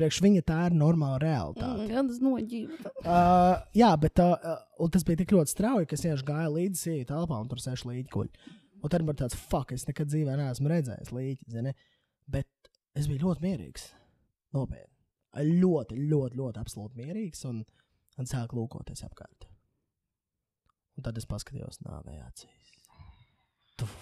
priekš 0.00 0.20
viņa 0.26 0.42
tā 0.50 0.58
ir 0.72 0.76
normāla 0.80 1.20
realitāte. 1.22 1.86
Jā, 1.92 2.02
tas 2.10 2.18
noģība. 2.24 2.94
Uh, 3.04 3.54
jā, 3.78 3.92
bet 4.08 4.24
uh, 4.24 4.58
tas 4.90 5.06
bija 5.06 5.22
tik 5.22 5.36
ļoti 5.38 5.54
strauji, 5.54 5.86
ka 5.86 5.94
es 6.00 6.02
vienkārši 6.08 6.30
gāju 6.32 6.56
līdzi 6.58 6.82
sieviete 6.88 7.12
telpā 7.14 7.38
un 7.38 7.46
tur 7.52 7.62
sēž 7.62 7.86
līdzi 7.92 8.10
guļ. 8.10 8.32
Un 8.84 8.92
tad 8.92 9.04
man 9.06 9.16
tāds, 9.16 9.36
fuck, 9.48 9.72
es 9.72 9.86
nekad 9.88 10.10
dzīvē 10.12 10.34
neesmu 10.36 10.68
redzējis 10.68 11.12
līdzi, 11.16 11.46
zini. 11.54 11.72
Bet 12.28 12.48
es 12.98 13.08
biju 13.08 13.24
ļoti 13.30 13.44
mierīgs. 13.46 13.86
Nopietni. 14.54 14.92
Ļoti, 15.64 15.96
ļoti, 16.10 16.36
ļoti 16.38 16.60
absolūti 16.60 17.00
mierīgs 17.00 17.40
un, 17.48 17.62
un 18.20 18.28
sāku 18.30 18.58
lūkoties 18.60 19.02
apkārt. 19.08 19.48
Un 20.94 21.02
tad 21.06 21.16
es 21.18 21.26
paskatījos 21.26 21.80
nāvē 21.82 22.20
acīs. 22.22 22.74
Tuf. 23.80 23.94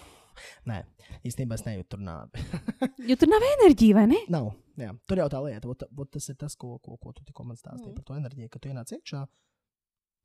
Nē, 0.66 0.80
īstenībā 1.28 1.54
es 1.56 1.62
nejūtu 1.66 1.94
tur 1.94 2.02
nāvi. 2.04 2.42
Jo 3.08 3.14
tur 3.20 3.30
nav 3.30 3.44
enerģija, 3.46 3.94
vai 4.00 4.04
ne? 4.10 4.18
Nav. 4.32 4.50
Jā. 4.80 4.90
Tur 5.08 5.20
jau 5.22 5.28
tā 5.32 5.40
lieta, 5.44 5.68
ot, 5.70 5.84
ot, 5.86 6.08
tas 6.16 6.26
ir 6.32 6.36
tas, 6.40 6.56
ko, 6.58 6.74
ko, 6.82 6.96
ko 7.00 7.12
tu 7.16 7.24
tikko 7.28 7.44
man 7.46 7.56
stāstīji 7.60 7.92
Mm. 7.92 7.96
par 8.00 8.06
to 8.08 8.16
enerģiju, 8.18 8.50
ka 8.50 8.58
tu 8.62 8.70
ienāc 8.72 8.92
iekšā, 8.96 9.22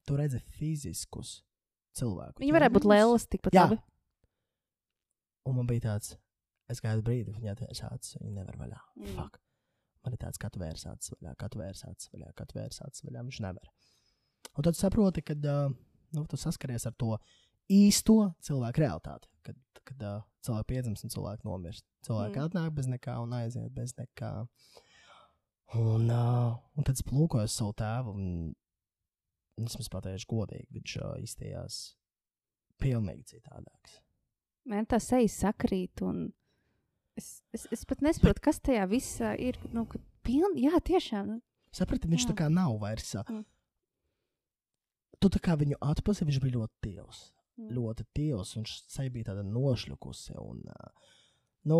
tu 0.08 0.18
redzi 0.18 0.39
fiziskus 0.58 1.38
cilvēkus. 1.99 2.41
Viņi 2.41 2.55
varētu 2.55 2.76
būt 2.80 2.88
lēlas 2.89 3.28
tikpat 3.30 3.53
Jā. 3.58 3.66
labi. 3.68 3.80
Un 5.48 5.56
man 5.60 5.68
bija 5.70 5.86
tāds, 5.88 6.16
es 6.72 6.82
gaidu 6.84 7.06
brīdi, 7.08 7.36
atvērs 7.48 7.84
acis, 7.88 8.18
viņi 8.20 8.36
nevar 8.36 8.58
vaļā. 8.60 8.80
Mm. 9.00 9.12
Fuck. 9.16 9.39
Man 10.06 10.16
ir 10.16 10.22
tāds, 10.22 10.39
kā 10.39 10.50
tu 10.52 10.60
vērs 10.62 10.86
acis 10.88 11.14
vaļā, 11.16 11.34
kā 11.39 11.50
tu 11.52 11.60
vērs 11.62 11.84
acis 11.88 12.12
vaļā, 12.14 12.32
kā 12.36 12.45
tu 12.48 12.60
vērs 12.60 12.82
acis 12.86 13.04
vaļā, 13.08 13.24
viņš 13.28 13.39
nevar. 13.48 13.72
Un 14.58 14.66
tad 14.68 14.78
saproti, 14.80 15.24
ka 15.26 15.36
uh, 15.38 15.74
nu, 16.16 16.26
tu 16.30 16.39
saskaries 16.39 16.88
ar 16.88 16.95
to 17.00 17.16
īsto 17.72 18.18
cilvēku 18.43 18.84
realitāti. 18.84 19.30
Kad, 19.45 19.60
kad 19.88 20.06
uh, 20.08 20.22
cilvēki 20.45 20.70
piedzimst 20.72 21.08
un 21.08 21.14
cilvēki 21.16 21.48
nomirst. 21.48 21.86
Cilvēki 22.08 22.39
Mm. 22.39 22.48
atnāk 22.48 22.76
bez 22.76 22.88
nekā 22.91 23.18
un 23.24 23.36
aiziet 23.36 23.74
bez 23.76 23.95
nekā. 24.00 24.32
Un, 25.76 26.08
uh, 26.08 26.56
un 26.76 26.88
tad 26.88 26.95
es 26.95 27.04
plūkoju 27.04 27.52
savu 27.52 27.76
tēvu. 27.76 28.16
Un, 28.16 28.56
es 29.66 29.76
jums 29.76 29.91
pateikšu, 29.91 30.30
godīgi, 30.32 30.68
viņš 30.78 30.98
uh, 31.02 31.16
izstījās 31.24 31.82
pilnīgi 32.80 33.26
citādāks. 33.34 34.00
Man 34.68 34.86
tā 34.89 34.99
seja 35.03 35.30
sakrīt. 35.32 36.03
un 36.03 36.28
Es, 37.18 37.41
es, 37.49 37.63
es 37.74 37.82
pat 37.89 38.03
nesaprotu, 38.05 38.43
kas 38.45 38.59
tajā 38.61 38.84
visā 38.91 39.32
ir. 39.41 39.57
Nu, 39.74 39.88
piln, 40.22 40.53
jā, 40.61 40.78
tiešām. 40.86 41.32
Nu, 41.32 41.39
Saprati, 41.74 42.09
viņš 42.09 42.26
Jā. 42.26 42.32
tā 42.32 42.36
kā 42.43 42.49
nav 42.53 42.78
vairs. 42.82 43.15
Mm. 43.26 43.43
Tu 45.18 45.32
tā 45.34 45.41
kā 45.43 45.57
viņu 45.57 45.80
atpazini, 45.82 46.30
viņš 46.30 46.41
bija 46.43 46.57
ļoti 46.59 46.86
tievs. 46.86 47.22
Mm. 47.57 47.72
Ļoti 47.74 48.05
tievs, 48.18 48.53
un 48.59 48.68
seja 48.70 49.13
bija 49.13 49.32
tāda 49.32 49.45
nošļukusi. 49.47 50.38
Un, 50.43 50.61
nu, 51.70 51.80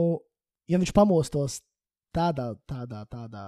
ja 0.70 0.82
viņš 0.82 0.94
pamostos 0.98 1.60
tādā, 2.18 2.50
tādā, 2.70 3.04
tādā 3.12 3.46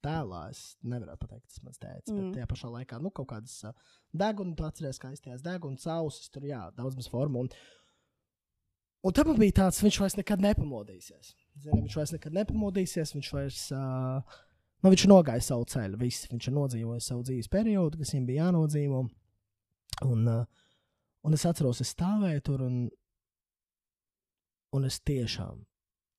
tēlā, 0.00 0.46
es 0.48 0.62
nevaru 0.80 1.18
pateikt, 1.20 1.50
tas 1.50 1.60
mans 1.64 1.80
tēvs. 1.80 2.08
Mm. 2.08 2.20
Bet 2.20 2.38
tajā 2.38 2.48
pašā 2.54 2.72
laikā, 2.78 3.00
nu, 3.04 3.12
kaut 3.12 3.28
kādas 3.34 3.58
ā, 3.68 3.74
degunas, 4.16 4.56
tu 4.56 4.64
atceries, 4.64 5.00
kā 5.02 5.12
izties 5.12 5.44
degunas, 5.44 5.84
ausis, 5.92 6.32
tur, 6.32 6.48
jā, 6.48 6.62
daudz 6.76 6.96
maz 6.96 7.10
formu. 7.12 7.44
Un, 7.44 7.52
un 9.04 9.16
tam 9.16 9.32
bija 9.38 9.58
tāds, 9.64 9.80
viņš 9.84 9.98
vairs 10.02 10.16
nekad 10.18 10.42
nepamodīsies. 10.44 11.34
Zini, 11.60 11.82
viņš 11.82 11.98
vairs 11.98 12.14
nekad 12.16 12.36
nepamodīsies, 12.36 13.16
viņš 13.16 13.34
vairs. 13.36 13.66
Uh, 13.74 14.38
Nu, 14.80 14.88
viņš 14.88 15.02
ir 15.04 15.10
nogājis 15.12 15.50
savu 15.50 15.66
ceļu, 15.68 15.98
viss. 16.00 16.28
viņš 16.30 16.46
ir 16.48 16.54
nodzīvojis 16.56 17.08
savu 17.10 17.24
dzīves 17.28 17.50
periodu, 17.52 17.98
kas 18.00 18.14
viņam 18.14 18.28
bija 18.28 18.46
jānodzīvo. 18.46 19.00
Un, 20.06 20.22
uh, 20.32 20.70
un 21.26 21.36
es 21.36 21.44
atceros, 21.44 21.82
es 21.84 21.92
stāvēju 21.92 22.44
tur, 22.46 22.62
un, 22.64 22.78
un 24.72 24.88
es 24.88 24.96
tiešām 25.04 25.60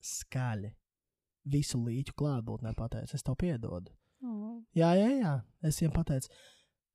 skaļi 0.05 0.69
visu 1.49 1.81
līķu 1.81 2.13
klātbūtnē 2.21 2.75
pateicu, 2.77 3.17
es 3.17 3.25
tev 3.25 3.39
piedodu. 3.41 3.89
Oh. 4.21 4.59
Jā, 4.77 4.91
jā, 4.99 5.09
jā, 5.17 5.33
es 5.65 5.81
viņam 5.81 5.95
pateicu, 5.95 6.29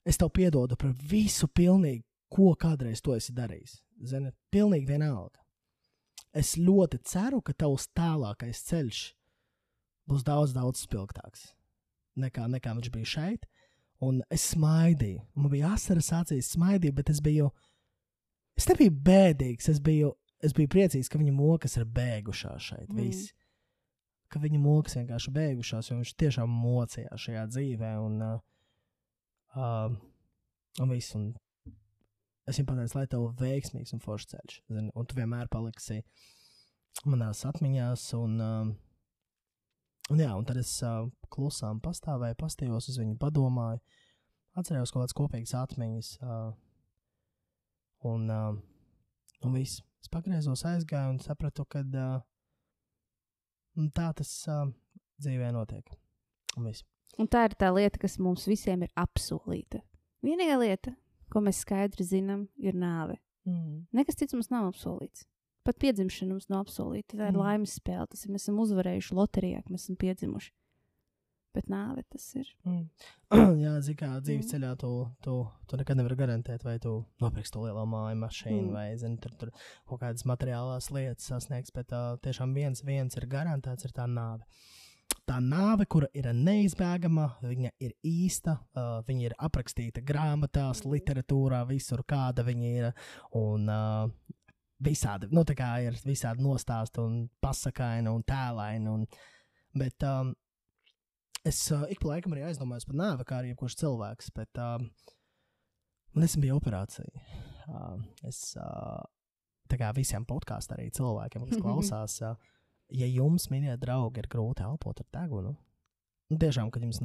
es 0.06 0.20
tev 0.22 0.30
piedodu 0.38 0.78
par 0.78 0.94
visu, 1.10 1.50
pilnīgi, 1.50 2.04
ko 2.30 2.52
kādreiz 2.54 3.02
tu 3.02 3.16
esi 3.16 3.34
darījis. 3.34 3.80
Zini, 4.06 4.30
pilnīgi 4.54 4.86
vienalga. 4.86 5.42
Es 6.36 6.56
ļoti 6.60 7.00
ceru, 7.08 7.40
ka 7.40 7.54
tavs 7.56 7.88
tālākais 7.96 8.60
ceļš 8.68 9.04
būs 10.10 10.24
daudz, 10.26 10.52
daudz 10.56 10.82
spilgtāks 10.84 11.50
nekā, 12.20 12.46
nekā 12.50 12.74
viņš 12.76 12.90
bija 12.94 13.12
šeit. 13.12 13.46
Un 14.04 14.20
es 14.32 14.44
smaidīju, 14.52 15.22
man 15.40 15.52
bija 15.52 15.72
asaras 15.72 16.10
acīs, 16.12 16.52
smaidīju, 16.52 16.96
bet 16.98 17.12
es 17.12 17.22
biju. 17.24 17.48
Es 18.56 18.68
nebiju 18.68 18.92
bēdīgs, 19.04 19.70
es 19.72 19.80
biju, 19.84 20.12
es 20.44 20.52
biju 20.56 20.70
priecīgs, 20.72 21.08
ka 21.12 21.20
viņa 21.20 21.32
mokas 21.36 21.76
ir 21.80 21.88
beigušās 21.96 22.70
šeit. 22.70 22.90
Mm. 22.92 23.08
Mm. 23.08 23.24
Ka 24.32 24.40
viņa 24.42 24.60
mokas 24.60 24.98
vienkārši 24.98 25.32
beigušās, 25.32 25.90
jo 25.90 25.96
viņš 25.98 26.12
tiešām 26.20 26.52
mocījās 26.64 27.24
šajā 27.24 27.46
dzīvē. 27.52 27.92
Un, 28.04 28.20
uh, 28.24 28.38
uh, 29.56 29.96
un, 30.82 30.92
viss, 30.92 31.16
un 31.16 31.30
es 32.44 32.56
viņam 32.56 32.70
pateicu, 32.72 32.98
lai 32.98 33.06
tev 33.12 33.28
veiksmīgs 33.40 33.96
un 33.96 34.02
foršs 34.04 34.32
ceļš. 34.34 34.58
Zini, 34.72 34.92
un 34.92 35.08
tu 35.08 35.16
vienmēr 35.16 35.48
paliksi 35.52 36.02
manās 37.04 37.44
atmiņās. 37.48 38.06
Un, 38.18 38.36
uh, 38.40 38.70
un, 40.12 40.22
jā, 40.22 40.30
un 40.32 40.46
tad 40.48 40.60
es 40.60 40.72
uh, 40.86 41.04
klusām 41.32 41.82
pastāvēju, 41.84 42.38
pastījos 42.40 42.90
uz 42.92 43.00
viņu, 43.02 43.18
padomāju, 43.20 43.82
atcerējos 44.56 44.94
kaut 44.94 45.04
kādas 45.04 45.18
kopīgas 45.18 45.54
atmiņas. 45.60 46.14
Uh, 46.22 46.48
un, 48.08 48.30
uh, 48.30 48.56
un 49.44 49.58
viss. 49.58 49.82
Es 50.02 50.10
pagriezos, 50.12 50.62
aizgāju 50.68 51.16
un 51.16 51.22
sapratu, 51.24 51.64
ka 51.66 51.82
tā 53.96 54.10
tas 54.14 54.32
dzīvē 55.18 55.48
notiek. 55.56 55.88
Un 56.56 56.68
viss. 56.68 56.84
Un 57.18 57.28
tā 57.32 57.46
ir 57.48 57.56
tā 57.58 57.72
lieta, 57.72 57.98
kas 58.00 58.18
mums 58.22 58.44
visiem 58.48 58.84
ir 58.84 58.92
apsolīta. 58.98 59.80
Vienīgā 60.24 60.58
lieta, 60.60 60.92
ko 61.32 61.42
mēs 61.44 61.62
skaidri 61.64 62.04
zinām, 62.06 62.46
ir 62.60 62.76
nāve. 62.76 63.16
Mm. 63.48 63.86
Nekas 63.96 64.18
cits 64.20 64.36
mums 64.36 64.50
nav 64.52 64.68
apsolīts. 64.70 65.24
Pat 65.66 65.78
piedzimšana 65.82 66.30
mums 66.36 66.46
nav 66.52 66.62
apsolīta. 66.66 67.16
Tā 67.18 67.28
ir 67.28 67.34
Mm. 67.34 67.42
laimes 67.42 67.74
spēle. 67.80 68.06
Tas 68.12 68.22
ir 68.24 68.30
mēs 68.34 68.46
esam 68.46 68.60
uzvarējuši 68.62 69.16
loterijā, 69.18 69.64
ka 69.66 69.74
mēs 69.74 69.88
esam 69.88 69.96
piedzimuši. 69.98 70.52
Bet 71.56 71.70
nāve 71.72 72.02
tas 72.12 72.24
ir. 72.36 72.46
Mm. 72.68 72.82
Jā, 73.64 73.72
zināmā 73.80 73.96
kā 73.96 74.08
dzīves 74.20 74.44
Mm. 74.44 74.50
ceļā 74.52 74.72
tu, 74.78 74.90
tu, 75.24 75.36
tu 75.66 75.76
nekad 75.80 75.96
nevari 75.96 76.16
garantēt, 76.20 76.62
vai 76.68 76.78
tu 76.78 76.92
nopirksi 77.20 77.52
to 77.54 77.62
lielo 77.64 77.86
māju, 77.88 78.18
mašīnu, 78.20 78.60
Mm. 78.62 78.68
mm. 78.68 78.72
vai 78.76 78.96
zini, 79.00 79.18
tur, 79.18 79.32
tur 79.40 79.50
kaut 79.88 80.00
kādas 80.04 80.24
materiālās 80.28 80.90
lietas 80.92 81.26
sasniegs. 81.32 81.72
Bet 81.72 81.92
uh, 81.96 82.18
tiešām 82.20 82.52
viens, 82.54 82.82
viens 82.84 83.16
ir 83.16 83.26
garantēts, 83.26 83.84
ir 83.88 83.92
tā 83.96 84.06
nāve. 84.06 84.44
tā 85.26 85.40
nāve, 85.42 85.86
kura 85.90 86.06
ir 86.14 86.24
neizbēgama, 86.34 87.24
viņa 87.42 87.70
ir 87.80 87.92
īsta, 88.04 88.58
uh, 88.76 89.02
viņa 89.08 89.22
ir 89.30 89.34
aprakstīta 89.38 90.02
grāmatās, 90.04 90.84
literatūrā, 90.84 91.64
visur 91.66 92.02
kāda 92.06 92.44
viņa 92.46 92.70
ir. 92.76 92.92
Un, 93.34 93.68
uh, 93.68 94.08
visādi, 94.82 95.28
nu, 95.32 95.44
tā 95.46 95.56
kā 95.56 95.70
ir 95.84 95.96
visādi 96.04 96.44
nostāsti 96.44 97.00
un 97.02 97.18
pasakaini 97.42 98.12
un 98.12 98.24
tēlaini. 98.26 98.92
Un, 98.92 99.06
bet 99.76 100.06
um, 100.06 100.32
es 101.46 101.60
uh, 101.74 101.86
ik 101.92 102.02
pa 102.02 102.14
laikam 102.14 102.36
arī 102.36 102.46
aizdomājos 102.48 102.88
par 102.88 103.00
nāvi, 103.00 103.26
kā 103.28 103.40
arī 103.40 103.52
jebkurš 103.52 103.78
cilvēks. 103.82 104.32
Bet 104.36 104.62
um, 104.62 104.88
man 106.14 106.26
nesen 106.26 106.44
bija 106.44 106.56
operācija. 106.58 107.26
Uh, 107.66 108.00
es 108.28 108.54
uh, 108.60 109.02
tā 109.70 109.80
kā 109.80 109.90
visiem 109.96 110.26
podkāstiem, 110.28 110.78
arī 110.78 110.90
cilvēkiem, 110.94 111.46
kas 111.50 111.62
klausās, 111.62 112.18
uh, 112.22 112.36
ja 112.94 113.08
jums, 113.10 113.48
mīļie 113.50 113.74
draugi, 113.82 114.22
ir 114.22 114.30
grūti 114.30 114.62
elpot 114.66 115.02
ar 115.02 115.08
degunu, 115.18 115.56
nu, 116.30 116.38
tiešām, 116.38 116.70
kad 116.70 116.84
jums 116.86 117.02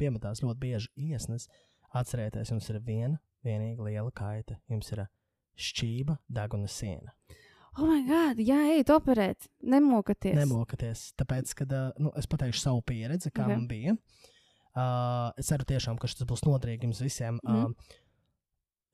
piemetās 0.00 0.42
ļoti 0.44 0.60
bieži 0.60 1.08
iesnas, 1.12 1.46
atcerieties, 1.96 2.50
jums 2.52 2.68
ir 2.72 2.80
viena 2.84 3.20
vienīga 3.46 3.86
liela 3.86 4.12
kaita. 4.14 4.58
Jums 4.70 4.92
ir 4.94 5.04
šķība, 5.58 6.18
deguna 6.32 6.70
siena. 6.70 7.14
Oh, 7.78 7.86
my 7.88 8.02
God, 8.04 8.40
jā, 8.44 8.58
ejiet 8.74 8.90
operēt, 8.92 9.48
nemokaties. 9.64 10.36
Nemokaties. 10.36 11.06
Tāpēc, 11.16 11.54
kad 11.62 11.72
nu, 12.02 12.12
es 12.20 12.28
pateikšu 12.28 12.60
savu 12.60 12.82
pieredzi, 12.84 13.30
kā 13.32 13.46
Ok. 13.46 13.48
okay. 13.48 13.56
man 13.56 13.66
bija. 13.70 13.96
Uh, 14.72 15.32
es 15.40 15.48
ceru, 15.48 15.64
tiešām, 15.68 15.96
ka 16.00 16.08
tas 16.08 16.28
būs 16.28 16.44
noderīgi 16.44 16.88
jums 16.88 17.00
visiem. 17.04 17.40
Mhm. 17.40 17.72
Uh, 17.72 17.98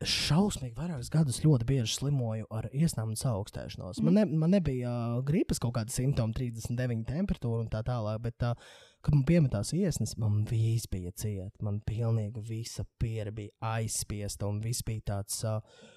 šausmīgi 0.06 0.76
vairākus 0.78 1.10
gadus 1.10 1.40
ļoti 1.42 1.66
bieži 1.66 1.96
slimoju 1.96 2.46
ar 2.54 2.68
iesnām 2.70 3.10
un 3.10 3.18
augstēšanos. 3.32 3.98
Mm. 3.98 4.04
Man, 4.06 4.14
ne, 4.14 4.38
man 4.44 4.52
nebija 4.54 4.92
uh, 4.92 5.22
gripas 5.26 5.58
kaut 5.58 5.74
kāda 5.74 5.90
simptoma, 5.90 6.34
39 6.36 7.02
temperatūra 7.08 7.64
un 7.64 7.70
tā 7.72 7.82
tālāk, 7.86 8.20
bet, 8.28 8.46
uh, 8.46 8.54
kad 9.02 9.16
man 9.16 9.24
piemetās 9.26 9.72
iesnas, 9.74 10.14
man 10.20 10.44
viss 10.46 10.86
bija 10.90 11.10
ciet. 11.18 11.56
Man 11.66 11.80
pilnīgi 11.86 12.44
visa 12.46 12.86
piera 13.02 13.34
bija 13.34 13.74
aizspiesta 13.74 14.46
un 14.46 14.62
viss 14.62 14.86
bija 14.86 15.16
tāds. 15.16 15.42
Uh, 15.42 15.96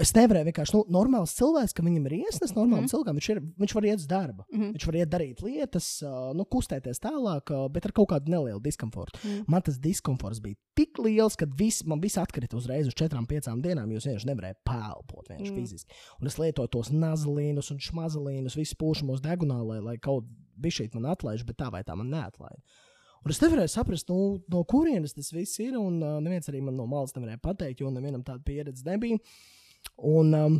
Es 0.00 0.14
nevarēju 0.16 0.48
vienkārši, 0.48 0.74
nu, 0.76 0.82
normāls 0.94 1.34
cilvēks, 1.36 1.74
ka 1.76 1.84
viņam 1.84 2.06
ir 2.08 2.14
iesnas, 2.22 2.54
normālam 2.56 2.86
mm. 2.86 2.90
Cilvēkam, 2.92 3.18
viņš, 3.18 3.28
ir, 3.34 3.40
viņš 3.60 3.74
var 3.76 3.86
iet 3.86 4.00
uz 4.00 4.06
darbu. 4.08 4.44
Mhm. 4.48 4.70
Viņš 4.76 4.86
var 4.88 4.98
iet 4.98 5.10
darīt 5.12 5.42
lietas, 5.44 5.88
uh, 6.06 6.30
nu, 6.36 6.46
kustēties 6.48 7.02
tālāk, 7.02 7.52
uh, 7.52 7.66
bet 7.72 7.86
ar 7.86 7.94
kaut 7.96 8.08
kādu 8.14 8.32
nelielu 8.32 8.60
diskomfortu. 8.64 9.20
Mhm. 9.20 9.44
Man 9.52 9.64
tas 9.66 9.78
diskomforts 9.82 10.40
bija 10.44 10.56
tik 10.78 10.98
liels, 11.02 11.36
ka 11.36 11.46
vis, 11.58 11.82
man 11.84 12.00
viss 12.02 12.20
atkrita 12.20 12.56
uzreiz 12.58 12.88
uz 12.88 12.96
četrām, 12.98 13.28
piecām 13.28 13.60
dienām, 13.64 13.92
jo 13.92 14.00
es 14.00 14.08
vienkārši 14.08 14.30
nevarēju 14.32 14.60
vienkārši 14.66 15.52
Mm. 15.52 15.52
mm. 15.52 15.60
fiziski. 15.60 16.00
Un 16.20 16.32
es 16.32 16.38
lietoju 16.40 16.72
tos 16.72 16.92
nazalīnus 16.94 17.70
un 17.74 17.82
šmazelīnus, 17.82 18.56
visu 18.56 18.78
pūšamos 18.80 19.20
degunā, 19.24 19.60
lai, 19.66 19.80
lai 19.80 19.96
kaut 19.98 20.24
bija 20.56 20.80
šī 20.80 20.88
man 20.96 21.12
atlaiž, 21.12 21.44
bet 21.46 21.60
tā 21.60 21.70
vai 21.72 21.84
tā 21.84 21.96
man 21.98 22.10
neatlaid. 22.12 22.60
Un 23.22 23.30
es 23.30 23.38
nevarēju 23.38 23.70
saprast, 23.70 24.08
nu, 24.10 24.40
no 24.50 24.64
kurienes 24.66 25.14
tas 25.14 25.30
viss 25.34 25.60
ir. 25.62 25.76
Un 25.78 26.00
uh, 26.02 26.18
neviens 26.22 26.48
arī 26.50 26.62
man 26.64 26.74
no 26.78 26.88
malas 26.90 27.14
nevarēja 27.14 27.38
pateikt, 27.42 27.82
jo 27.82 27.90
nevienam 27.94 28.24
tāda 28.26 28.42
pieredze 28.42 28.82
nebija. 28.86 29.20
Un, 29.98 30.34
um, 30.34 30.58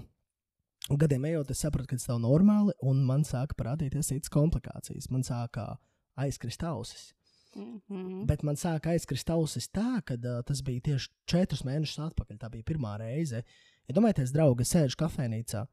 gadiem 0.98 1.24
ejot, 1.30 1.50
es 1.50 1.62
sapratu, 1.64 1.90
ka 1.90 1.98
tas 1.98 2.08
nav 2.10 2.22
normāli, 2.24 2.74
un 2.82 3.02
man 3.06 3.26
sāka 3.26 3.56
parādīties 3.58 4.12
citas 4.12 4.32
komplikācijas. 4.32 5.10
Man 5.10 5.26
sāka 5.26 5.74
aizkrist 6.20 6.64
ausis. 6.68 7.12
Mhm. 7.56 8.24
Bet 8.26 8.42
man 8.42 8.56
sāka 8.56 8.94
aizkrist 8.94 9.28
ausis 9.30 9.68
tā, 9.68 10.00
ka 10.06 10.16
uh, 10.16 10.40
tas 10.46 10.62
bija 10.64 10.80
tieši 10.88 11.10
četrus 11.28 11.66
mēnešus 11.68 12.00
atpakaļ. 12.08 12.38
Tā 12.40 12.50
bija 12.52 12.68
pirmā 12.72 12.96
reize. 13.00 13.42
Ja 13.88 13.96
domājieties, 13.96 14.32
draugi, 14.32 14.64
es 14.64 14.72
sēžu 14.72 14.98
kafejnīcā. 15.02 15.66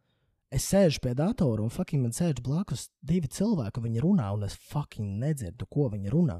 Es 0.49 0.65
sēžu 0.65 1.03
pie 1.03 1.13
datora 1.13 1.61
un 1.61 1.69
fucking 1.69 2.01
man 2.01 2.13
sēž 2.15 2.41
blakus 2.41 2.87
divi 3.05 3.29
cilvēki, 3.29 3.83
viņi 3.85 4.01
runā, 4.01 4.31
un 4.33 4.47
es 4.47 4.55
fucking 4.71 5.19
nedzirdu, 5.21 5.67
ko 5.69 5.91
viņi 5.93 6.09
runā. 6.09 6.39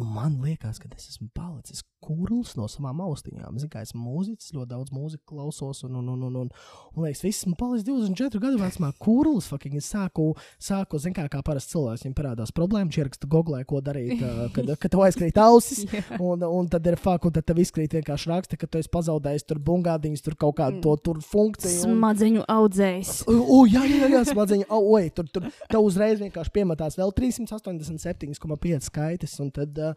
Un 0.00 0.08
man 0.14 0.38
liekas, 0.40 0.78
ka 0.80 0.88
es 0.96 1.10
esmu 1.12 1.28
palicis 1.36 1.82
kurls 2.00 2.54
no 2.58 2.66
savām 2.70 3.00
austiņām. 3.04 3.58
Zinu, 3.60 3.70
kā 3.72 3.82
esmu 3.84 4.00
mūziķis, 4.04 4.52
ļoti 4.56 4.70
daudz 4.72 4.92
mūzikas 4.94 5.26
klausos, 5.28 5.82
un, 5.86 5.98
un, 6.00 6.08
un, 6.14 6.22
un, 6.28 6.36
un, 6.44 6.50
un 6.96 7.04
liekas, 7.04 7.22
viss 7.26 7.46
man 7.46 7.56
palicis 7.60 7.86
24 7.88 8.40
gadu 8.42 8.60
vecumā. 8.60 8.90
Kurls, 9.02 9.48
fucking, 9.52 9.76
es 9.80 9.88
sāku, 9.92 10.30
sāku 10.62 10.98
zinu, 11.02 11.14
kā, 11.18 11.26
kā 11.32 11.42
parasts 11.46 11.72
cilvēks, 11.74 12.04
viņam 12.06 12.16
parādās 12.18 12.54
problēmas, 12.56 12.96
ierakstu 13.00 13.28
googlē, 13.30 13.62
ko 13.68 13.82
darīt, 13.84 14.20
kad, 14.56 14.72
kad 14.80 14.94
tev 14.96 15.04
aizkrīt 15.06 15.40
ausis. 15.44 15.84
Jā. 15.92 16.02
Un, 16.18 16.42
un 16.48 16.68
tad 16.72 16.86
ir 16.90 16.96
fakts, 17.00 17.28
un 17.30 17.36
tad 17.36 17.46
tev 17.50 17.60
izkrīt 17.62 17.94
vienkārši 18.00 18.32
raksta, 18.32 18.58
ka 18.60 18.66
tu 18.70 18.80
esi 18.80 18.90
pazaudējis 18.92 19.46
tur 19.50 19.60
bungādiņus, 19.70 20.24
tur 20.26 20.38
kaut 20.40 20.56
kādu 20.62 20.80
to 20.84 20.96
tur 21.10 21.20
funkciju. 21.24 21.84
un- 21.84 21.98
Smadzeņu 22.00 22.46
audzējs. 22.48 23.12
O, 23.30 23.36
o, 23.60 23.60
jā, 23.68 23.84
jā, 23.88 24.08
jā, 24.16 24.24
smadzeņu. 24.32 24.66
O, 24.72 24.80
oi, 24.96 25.10
tur, 25.14 25.28
tur 25.28 25.46
tev 25.70 25.84
uzreiz 25.84 26.20
vienkārši 26.24 26.54
piemetās 26.56 26.96
vēl 26.98 27.12
387,5 27.16 28.88
skaitas. 28.88 29.36
Un 29.42 29.50
tad, 29.54 29.76
uh, 29.78 29.94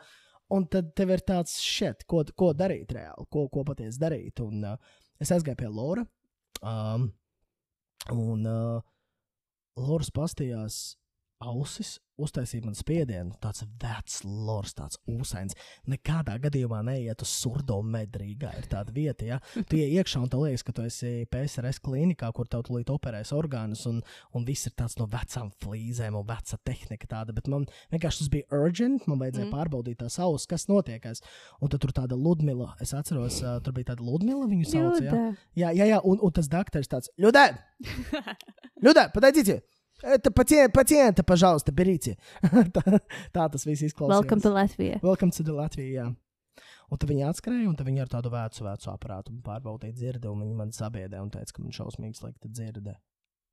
un 0.52 0.66
tad 0.68 0.92
tev 0.98 1.14
ir 1.16 1.24
tāds 1.26 1.58
šeit, 1.64 2.04
ko, 2.10 2.24
ko 2.38 2.52
darīt 2.58 2.92
reāli, 2.96 3.28
ko, 3.32 3.48
ko 3.54 3.64
patiesi 3.68 4.02
darīt. 4.02 4.42
Un, 4.44 4.66
uh, 4.74 5.00
es 5.22 5.32
aizgāju 5.32 5.62
pie 5.64 5.70
Lora. 5.72 6.06
Um, 6.62 7.10
un 8.14 8.48
uh, 8.50 8.82
Loras 9.80 10.12
pastījās 10.14 10.82
ausis, 11.44 11.98
uztaisīja 12.22 12.68
man 12.68 12.76
spiedienu, 12.78 13.34
tāds 13.42 13.64
vecs 13.82 14.20
lors, 14.26 14.76
tāds 14.78 15.00
ūsains. 15.10 15.56
Nekādā 15.90 16.36
gadījumā 16.44 16.84
neiet 16.86 17.24
uz 17.26 17.32
surdo 17.34 17.80
medrīgā. 17.82 18.52
Ir 18.60 18.68
tāda 18.70 18.94
vieta, 18.94 19.26
ja 19.26 19.40
tu 19.56 19.80
ienāc 19.80 20.04
iekšā 20.04 20.22
un 20.22 20.30
tev 20.32 20.44
liekas, 20.46 20.66
ka 20.68 20.76
tu 20.78 20.86
esi 20.86 21.26
PSRS 21.32 21.82
klīnikā, 21.84 22.30
kur 22.36 22.50
tev 22.50 22.66
tulīt 22.68 22.92
operēs 22.94 23.34
orgānus, 23.36 23.86
un, 23.90 24.02
un 24.38 24.46
viss 24.48 24.70
ir 24.70 24.76
tāds 24.78 24.98
no 25.00 25.08
vecām 25.10 25.50
flīzēm, 25.64 26.18
un 26.20 26.28
veca 26.30 26.60
tehnika 26.70 27.10
tāda. 27.16 27.36
Bet 27.36 27.50
man 27.52 27.68
vienkārši 27.94 28.24
tas 28.24 28.32
bija 28.34 28.62
urgent, 28.62 29.10
man 29.10 29.22
vajadzēja 29.24 29.50
mm. 29.50 29.54
pārbaudīt 29.58 30.02
tās 30.04 30.20
ausis, 30.22 30.50
kas 30.50 30.70
notiekās. 30.70 31.24
Un 31.62 31.74
tad 31.74 31.82
tur 31.84 31.96
tāda 31.96 32.18
Ludmila, 32.20 32.74
es 32.84 32.94
atceros, 32.98 33.42
tur 33.66 33.76
bija 33.76 33.94
tāda 33.94 34.06
Ludmila, 34.06 34.46
viņu 34.50 34.70
sauc. 34.70 35.02
Jā, 35.02 35.28
jā, 35.58 35.76
jā, 35.82 35.92
jā 35.96 36.02
un, 36.06 36.22
un 36.22 36.36
tas 36.36 36.50
dakteris 36.52 36.92
tāds- 36.92 37.10
Ļudē! 37.24 37.48
Ļudē, 38.84 39.10
pateiciet! 39.16 39.66
Это 40.03 40.31
пациент, 40.31 40.73
пациента, 40.73 41.25
пожалуйста, 41.25 41.73
берите. 41.73 42.17
tā, 42.43 43.01
tā 43.35 43.49
tas 43.51 43.67
viss 43.67 43.83
izklausās. 43.83 44.21
Welcome 44.23 44.41
to 44.45 44.53
Latvia. 44.55 45.01
Welcome 45.03 45.35
to 45.35 45.43
the 45.43 45.53
Latvija. 45.53 46.05
Jā. 46.05 46.15
Un 46.89 46.99
tad 46.99 47.11
viņi 47.11 47.27
atskrēja, 47.29 47.67
un 47.69 47.77
tad 47.77 47.87
viņi 47.91 48.01
ar 48.05 48.09
tādu 48.09 48.31
vecu, 48.33 48.65
vecu 48.65 48.91
aparātu 48.93 49.35
pārbaudīja 49.45 49.97
dzirdi, 49.99 50.31
un 50.31 50.41
viņi 50.45 50.55
man 50.57 50.71
sabiedrēja 50.73 51.25
un 51.25 51.31
teica, 51.35 51.53
ka 51.53 51.63
man 51.65 51.75
šausmīgi 51.77 52.17
slikta 52.17 52.49
dzirde. 52.49 52.95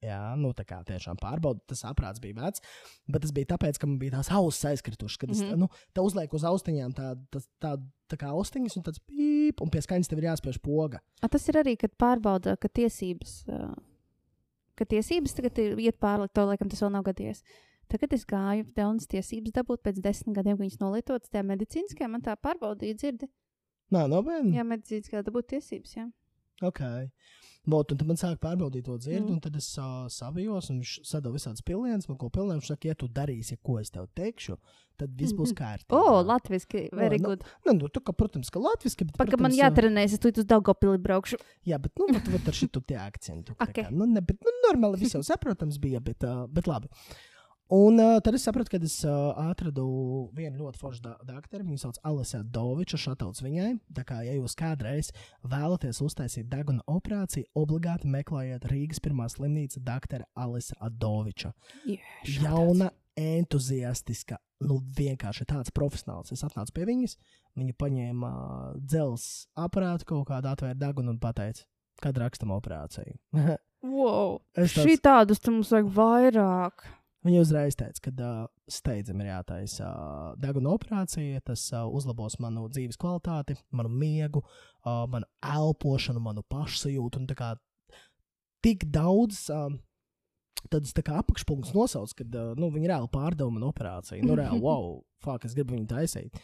Jā, 0.05 0.19
nu 0.37 0.51
tā 0.53 0.65
kā 0.67 0.77
tiešām 0.85 1.17
pārbaudīja, 1.17 1.65
tas 1.71 1.81
aparāts 1.89 2.21
bija 2.21 2.37
vecs, 2.37 2.61
bet 3.09 3.23
tas 3.25 3.33
bija 3.33 3.49
tāpēc, 3.55 3.79
ka 3.81 3.89
man 3.89 3.97
bija 3.99 4.13
tās 4.19 4.29
ausis 4.37 4.67
aizkritušas, 4.69 5.17
kad 5.17 5.31
es 5.33 5.41
Mhm. 5.41 5.47
mm 5.49 5.53
-hmm. 5.55 5.59
nu, 5.59 5.67
tā 5.95 6.05
uzlieku 6.05 6.35
uz 6.35 6.43
austiņām 6.43 6.93
tādu 6.93 7.25
tā, 7.33 7.41
tā, 7.59 7.71
tā 8.11 8.17
kā 8.21 8.29
austiņas, 8.29 8.77
un 8.77 8.83
tāds 8.83 9.01
pīp, 9.09 9.61
un 9.61 9.69
pie 9.69 9.81
skaņas 9.81 10.07
tev 10.07 10.19
ir 10.19 10.29
jāspiež 10.29 10.61
poga. 10.61 10.99
A, 11.21 11.27
tas 11.27 11.49
ir 11.49 11.55
arī, 11.55 11.75
kad 11.77 11.91
pārbauda, 11.97 12.55
ka 12.57 12.67
tiesības, 12.67 13.45
uh, 13.49 13.73
ka 14.80 14.88
tiesības 14.88 15.36
tagad 15.36 15.60
ir 15.62 15.82
iet 15.84 15.98
pārlikt, 16.02 16.34
to 16.36 16.46
laikam 16.48 16.70
tas 16.72 16.80
vēl 16.82 16.94
nav 16.96 17.04
gadījies. 17.06 17.44
Tagad 17.90 18.14
es 18.14 18.24
gāju 18.28 18.64
jaunas 18.78 19.08
tiesības 19.10 19.54
dabūt 19.56 19.82
pēc 19.86 19.98
desmit 20.02 20.36
gadiem, 20.36 20.56
kad 20.56 20.64
viņas 20.64 20.80
nolietotas 20.82 21.32
tajā 21.32 21.42
medicīniskajā. 21.48 22.08
Man 22.10 22.22
tā 22.22 22.36
pārbaudīja 22.38 22.98
dzirdi. 23.00 23.28
Nā, 23.90 24.04
nopietni. 24.10 24.54
Jā, 24.54 24.64
medicīniskajā 24.66 25.24
dabūt 25.26 25.48
tiesības. 25.56 25.96
Jā. 25.98 26.06
Ok. 26.62 26.84
Vot, 27.68 27.90
un 27.92 27.98
tad 28.00 28.06
man 28.08 28.16
sāka 28.16 28.38
pārbaudīt 28.40 28.86
to 28.88 28.94
dzirdi, 28.96 29.26
Mm. 29.28 29.34
un 29.36 29.40
tad 29.44 29.56
es 29.56 29.66
uh, 29.78 30.06
savijos, 30.08 30.70
un 30.72 30.78
viņš 30.80 30.92
sadeva 31.04 31.34
visādas 31.36 31.60
pilienas, 31.60 32.08
man 32.08 32.16
ko 32.16 32.30
pilnēm. 32.32 32.56
Viņš 32.62 32.70
saka, 32.72 32.88
ja 32.88 32.94
tu 32.94 33.06
darīsi, 33.06 33.58
ko 33.62 33.78
es 33.78 33.90
tev 33.92 34.06
teikšu, 34.16 34.56
tad 34.96 35.12
viss 35.16 35.34
būs 35.36 35.52
kārtībā. 35.52 35.92
O, 35.92 36.22
latviešu, 36.24 36.88
very 36.96 37.18
nu, 37.20 37.28
good. 37.34 37.44
Nu, 37.66 37.74
nu, 37.76 37.88
tu, 37.92 38.00
ka, 38.00 38.12
protams, 38.16 38.48
ka 38.50 38.58
latviski, 38.64 39.04
bet, 39.04 39.16
Pagaid, 39.20 39.40
man 39.44 39.52
jātrenējas, 39.52 40.16
es 40.16 40.22
tur 40.24 40.32
uz 40.32 40.48
Daugopili 40.48 40.96
braukšu. 41.04 41.36
Jā, 41.68 41.76
bet, 41.78 41.92
nu, 42.00 42.08
vat, 42.16 42.28
vat 42.32 42.48
ar 42.48 42.56
šitu 42.56 42.80
tie 42.80 42.96
akcentu. 42.96 43.52
tā 43.52 43.64
Ok. 43.68 43.76
kā, 43.76 43.90
Nu, 43.92 44.08
ne, 44.08 44.20
bet, 44.24 44.40
nu, 44.40 44.56
normāli 44.64 45.04
viss 45.04 45.14
jau 45.18 45.22
saprotams 45.22 45.76
bija, 45.78 46.00
bet, 46.00 46.24
uh, 46.24 46.46
bet 46.48 46.66
labi. 46.66 46.88
Un 47.70 48.00
uh, 48.02 48.16
tad 48.18 48.34
es 48.34 48.42
sapratu, 48.42 48.72
ka 48.72 48.78
es 48.82 48.96
uh, 49.06 49.30
atradu 49.50 49.84
vienu 50.34 50.64
ļoti 50.64 50.80
foršu 50.80 51.02
da 51.04 51.12
doktoru. 51.28 51.62
Viņu 51.68 51.78
sauc 51.84 52.00
Alisa 52.08 52.40
Doviča, 52.42 52.98
šatauts 52.98 53.44
viņai. 53.44 53.76
Tā 53.94 54.02
kā, 54.08 54.20
ja 54.26 54.34
jūs 54.34 54.56
kādreiz 54.58 55.12
vēlaties 55.46 56.00
uztaisīt 56.02 56.48
deguna 56.50 56.82
operāciju, 56.90 57.46
obligāti 57.54 58.10
meklējiet 58.10 58.66
Rīgas 58.72 58.98
pirmā 59.04 59.28
slimnīca 59.30 59.82
doktora 59.86 60.26
Alisa 60.34 60.74
Doviča. 60.90 61.52
Jauna, 62.26 62.90
entuziastiska, 63.20 64.40
nu 64.66 64.80
vienkārši 64.98 65.46
tāds 65.50 65.70
profesionāls. 65.74 66.32
Es 66.34 66.42
atnācu 66.46 66.74
pie 66.74 66.86
viņas, 66.90 67.16
viņa 67.58 67.78
paņēma 67.80 68.30
uh, 68.34 68.70
dzelzs 68.82 69.46
aparātu, 69.58 70.08
kaut 70.10 70.26
kādu 70.30 70.50
atvēra 70.50 70.74
degunu 70.78 71.14
un 71.14 71.20
pateica, 71.22 71.66
kad 72.02 72.18
rakstam 72.18 72.54
operāciju. 72.58 73.18
Wow. 73.80 74.42
Tāds- 74.52 74.74
Šī 74.76 74.98
tādus 75.00 75.38
mums 75.46 75.70
vajag 75.72 75.86
vairāk. 75.96 76.82
Viņa 77.26 77.40
uzreiz 77.42 77.76
teica, 77.76 78.00
ka 78.06 78.12
uh, 78.24 78.44
steidzami 78.70 79.26
ir 79.26 79.34
jātaisa 79.34 79.88
uh, 79.90 80.20
deguna 80.40 80.72
operācija. 80.72 81.42
Tas 81.44 81.66
uh, 81.74 81.84
uzlabos 81.84 82.38
manu 82.40 82.64
dzīves 82.72 82.96
kvalitāti, 83.00 83.58
manu 83.76 83.92
miegu, 83.92 84.40
uh, 84.40 85.04
manu 85.12 85.28
elpošanu, 85.44 86.22
manu 86.24 86.44
pašsajūtu. 86.48 87.20
Un 87.20 87.28
tā 87.28 87.36
kā 87.36 87.52
tik 88.64 88.88
daudz, 88.94 89.46
uh, 89.52 89.68
Tad 90.68 90.84
es 90.84 90.92
tā 90.92 91.00
apakšpunkts 91.16 91.72
nosaucu, 91.72 92.18
kad 92.18 92.34
uh, 92.36 92.50
nu, 92.58 92.68
viņi 92.74 92.90
reāli 92.90 93.08
pārdeva 93.12 93.48
man 93.54 93.64
operāciju. 93.70 94.26
Nu, 94.26 94.34
reāli, 94.36 94.60
wow, 94.66 94.98
fuck, 95.24 95.46
es 95.48 95.54
gribu 95.56 95.72
viņu 95.72 95.88
taisīt. 95.88 96.36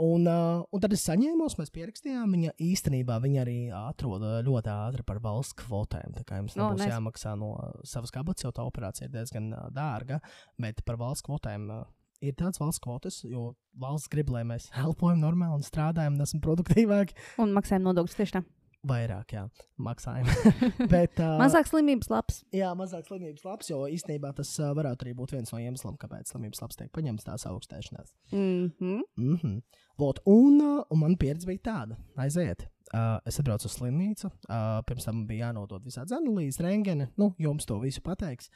Un, 0.00 0.24
uh, 0.24 0.62
un 0.72 0.80
tad 0.80 0.94
es 0.96 1.02
saņēmu, 1.04 1.50
mēs 1.58 1.72
pierakstījām. 1.74 2.30
Viņa 2.32 2.54
īstenībā 2.64 3.18
viņa 3.20 3.40
arī 3.42 3.56
atrod 3.76 4.24
uh, 4.24 4.38
ļoti 4.44 4.72
ātri 4.72 5.04
par 5.04 5.20
valsts 5.24 5.56
kvotēm. 5.60 6.14
Tā 6.16 6.24
kā 6.28 6.38
jums 6.40 6.56
O, 6.56 6.62
nebūs 6.62 6.80
nice. 6.80 6.92
jāmaksā 6.94 7.34
no 7.36 7.50
savas 7.88 8.14
kabatas, 8.14 8.46
jo 8.46 8.54
tā 8.56 8.64
operācija 8.64 9.08
ir 9.08 9.12
diezgan 9.12 9.50
uh, 9.52 9.66
dārga. 9.74 10.22
Bet 10.62 10.80
par 10.88 10.96
valsts 11.02 11.26
kvotēm 11.26 11.68
uh, 11.68 11.84
ir 12.24 12.38
tāds 12.40 12.62
valsts 12.62 12.80
kvotas, 12.82 13.20
jo 13.28 13.50
valsts 13.82 14.08
grib, 14.12 14.32
lai 14.32 14.46
mēs 14.48 14.70
elpojam 14.84 15.20
normāli 15.20 15.60
un 15.60 15.66
strādājam 15.66 16.16
un 16.16 16.24
esam 16.24 16.40
produktīvāki. 16.44 17.18
Un 17.44 17.52
maksājam 17.56 17.84
nodokļus 17.90 18.20
tieši 18.22 18.38
tā. 18.38 18.44
Vairāk, 18.82 19.30
jā, 19.36 19.44
maksājam. 19.78 20.26
bet, 20.94 21.20
uh, 21.22 21.36
Mazāk 21.38 21.68
slimības 21.70 22.08
labs. 22.10 22.40
Jā, 22.50 22.72
mazāk 22.78 23.06
slimības 23.06 23.44
labs, 23.46 23.68
jo 23.70 23.84
īstenībā 23.86 24.32
tas 24.34 24.50
uh, 24.58 24.72
varētu 24.74 25.06
arī 25.06 25.12
būt 25.20 25.36
viens 25.36 25.54
no 25.54 25.60
iemesliem, 25.62 25.94
kāpēc 26.02 26.32
slimības 26.32 26.64
labs 26.64 26.80
tiek 26.80 26.90
paņemts 26.96 27.28
tās 27.28 27.46
augstēšanās. 27.46 28.10
Mm 28.32 28.72
-hmm. 28.80 29.04
Mm 29.16 29.36
-hmm. 29.36 29.60
Vot, 30.02 30.18
un, 30.26 30.58
uh, 30.60 30.82
un 30.90 30.98
man 30.98 31.16
pieredze 31.16 31.46
bija 31.46 31.62
tāda, 31.70 31.96
aiziet. 32.16 32.66
Uh, 32.92 33.20
es 33.24 33.38
atbraucu 33.38 33.66
uz 33.70 33.78
slimnīcu, 33.78 34.26
uh, 34.26 34.82
pirms 34.86 35.04
tam 35.04 35.26
bija 35.26 35.46
jānodod 35.46 35.84
visādi 35.84 36.12
analīzes, 36.16 36.60
rengeni. 36.60 37.06
Nu, 37.16 37.34
jums 37.38 37.64
to 37.64 37.78
visu 37.78 38.00
pateiks. 38.00 38.50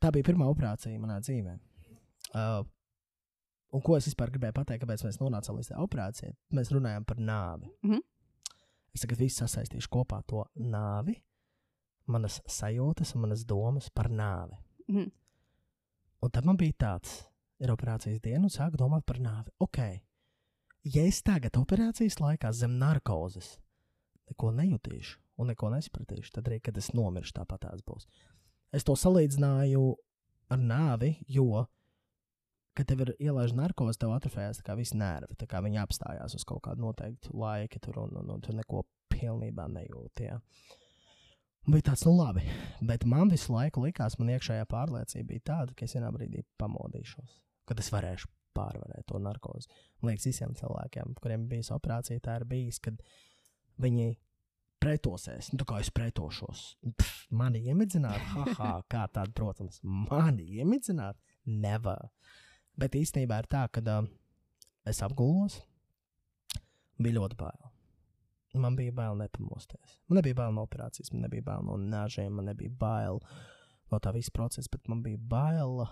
Tā 0.00 0.10
bija 0.10 0.24
pirmā 0.24 0.50
operācija 0.50 0.98
manā 0.98 1.20
dzīvē. 1.20 1.58
Uh, 2.34 2.66
un 3.72 3.80
ko 3.80 3.96
es 3.96 4.06
vispār 4.10 4.30
gribēju 4.30 4.52
pateikt, 4.52 4.84
kāpēc 4.84 5.04
mēs 5.04 5.20
nonācām 5.22 5.56
līdz 5.56 5.68
tai 5.68 5.78
operācijai? 5.78 6.34
Mēs 6.52 6.72
runājam 6.74 7.04
par 7.04 7.16
nāvi. 7.16 7.70
Mhm. 7.82 7.98
Es 8.94 9.04
tagad 9.04 9.20
visu 9.20 9.42
sasaistīšu 9.42 9.90
kopā 9.92 10.22
to 10.26 10.44
nāvi, 10.58 11.18
manas 12.08 12.40
sajūtas 12.48 13.14
un 13.14 13.26
manas 13.26 13.44
domas 13.48 13.90
par 13.94 14.10
nāvi. 14.10 14.58
Mhm. 14.88 15.10
Un 16.18 16.30
tad 16.34 16.44
man 16.44 16.56
bija 16.58 16.74
tāds, 16.82 17.28
ir 17.62 17.70
operācijas 17.70 18.20
diena, 18.20 18.48
un 18.48 18.50
sāku 18.50 18.78
domāt 18.80 19.04
par 19.06 19.20
nāvi. 19.22 19.52
Ok, 19.60 19.78
ja 20.82 21.04
es 21.06 21.22
tagad 21.22 21.58
operācijas 21.60 22.18
laikā 22.18 22.50
zem 22.52 22.78
narkozes 22.80 23.58
neko 24.28 24.50
nejutīšu 24.56 25.18
un 25.38 25.52
neko 25.52 25.70
nesapratīšu, 25.70 26.32
tad 26.34 26.50
arī, 26.50 26.58
kad 26.64 26.76
es 26.80 26.90
nomiršu, 26.96 27.36
tāpat 27.38 27.62
tās 27.66 27.84
būs. 27.86 28.08
Es 28.74 28.84
to 28.84 28.96
salīdzināju 28.98 29.84
ar 30.52 30.58
nāvi, 30.58 31.14
jo, 31.30 31.64
kad 32.78 32.88
tev 32.88 33.02
ir 33.04 33.14
ielaižta 33.18 33.58
narkoze, 33.58 33.98
tev 33.98 34.14
atrofējas 34.14 34.62
visi 34.78 34.98
nervi. 34.98 35.34
Viņi 35.38 35.82
apstājās 35.82 36.36
uz 36.38 36.46
kaut 36.46 36.62
kādu 36.68 36.86
noteiktu 36.86 37.34
laiku, 37.34 37.80
tur 37.82 38.04
un, 38.04 38.14
un, 38.22 38.36
un 38.36 38.44
tu 38.44 38.54
neko 38.54 38.84
pilnībā 39.12 39.66
nejūti. 39.74 40.30
Un 40.32 40.44
Bija 41.68 41.90
tāds, 41.90 42.06
nu 42.06 42.14
labi, 42.16 42.40
bet 42.88 43.02
man 43.04 43.28
visu 43.28 43.52
laiku 43.52 43.82
likās, 43.84 44.14
man 44.16 44.30
iekšējā 44.32 44.64
pārliecība 44.70 45.28
bija 45.34 45.42
tāda, 45.50 45.74
ka 45.76 45.84
es 45.84 45.92
vienā 45.98 46.08
brīdī 46.14 46.40
pamodīšos, 46.56 47.34
kad 47.68 47.82
es 47.82 47.90
varēšu 47.92 48.30
pārvarēt 48.56 49.04
to 49.10 49.20
narkozi. 49.20 49.68
Man 50.00 50.14
liekas, 50.14 50.30
visiem 50.30 50.54
cilvēkiem, 50.56 51.12
kuriem 51.20 51.44
bija 51.50 51.66
operācija, 51.76 52.22
tā 52.24 52.38
ir 52.40 52.46
bijis, 52.48 52.80
kad 52.80 53.02
viņi 53.84 54.14
pretosies. 54.80 55.52
Nu, 55.52 55.66
kā 55.68 55.82
es 55.82 55.92
pretošos. 55.92 56.64
Pff, 56.88 57.28
mani 57.36 57.60
iemidzināt, 57.68 58.22
haha, 58.32 58.72
kā 58.88 59.04
tāda, 59.12 59.34
protams, 59.36 59.82
mani 59.84 60.48
iemidzināt, 60.62 61.20
nevar. 61.44 62.08
Bet 62.78 62.94
īstenībā 62.94 63.40
ir 63.42 63.48
tā, 63.50 63.64
ka 63.74 63.82
uh, 63.82 64.06
es 64.86 65.02
apgulos, 65.02 65.58
bija 66.98 67.18
ļoti 67.18 67.38
bail. 67.40 67.68
Man 68.58 68.78
bija 68.78 68.94
bail 68.94 69.18
nepamosties. 69.18 69.98
Man 70.08 70.20
nebija 70.20 70.38
bail 70.38 70.54
no 70.56 70.64
operācijas, 70.64 71.12
man 71.12 71.26
nebija 71.26 71.44
bail 71.50 71.66
no 71.66 71.76
nāžiem, 71.78 72.32
man 72.38 72.48
nebija 72.48 72.72
bail 72.80 73.20
no 73.92 74.00
tā 74.02 74.12
visa 74.14 74.32
procesa, 74.34 74.70
bet 74.72 74.88
man 74.88 75.02
bija 75.04 75.20
bail 75.20 75.84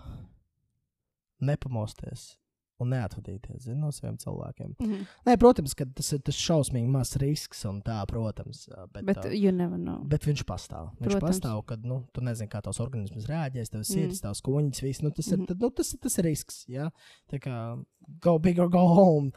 nepamosties 1.39 2.33
un 2.79 2.91
neatvadīties 2.93 3.63
zini, 3.65 3.79
no 3.81 3.89
saviem 3.91 4.17
cilvēkiem. 4.21 4.75
Mhm. 4.79 5.05
Nē, 5.25 5.37
protams, 5.41 5.73
ka 5.73 5.85
tas 5.97 6.11
ir 6.13 6.19
tas 6.19 6.35
šausmīgi 6.35 6.87
mazs 6.93 7.17
risks, 7.21 7.63
un 7.65 7.81
tā, 7.81 8.05
protams, 8.07 8.67
bet, 8.93 9.05
Bet 9.05 9.17
ā, 9.25 9.31
you 9.37 9.51
never 9.51 9.77
know. 9.77 10.03
bet 10.03 10.21
viņš 10.27 10.43
pastāv. 10.45 10.91
Viņš 11.01 11.11
Protams. 11.17 11.39
pastāv, 11.39 11.65
kad 11.65 11.83
nu, 11.85 12.03
tu 12.13 12.21
nezini, 12.21 12.49
kā 12.49 12.61
tavs 12.61 12.79
organisms 12.79 13.25
reaģēs, 13.25 13.69
tavs 13.73 13.89
Mm. 13.89 13.93
sirds, 13.93 14.21
tavs 14.21 14.41
kuņģis, 14.41 14.81
viss. 14.83 15.01
Nu, 15.01 15.09
tas, 15.11 15.27
ir, 15.31 15.37
Mhm. 15.37 15.45
tad, 15.47 15.59
nu, 15.59 15.69
tas, 15.71 15.95
tas 15.99 16.17
ir 16.19 16.23
risks. 16.25 16.65
Ja? 16.67 16.91
Tā 17.31 17.39
kā 17.39 17.83
go 18.21 18.37
big 18.39 18.59
or 18.59 18.69
go 18.69 18.87
home. 18.87 19.31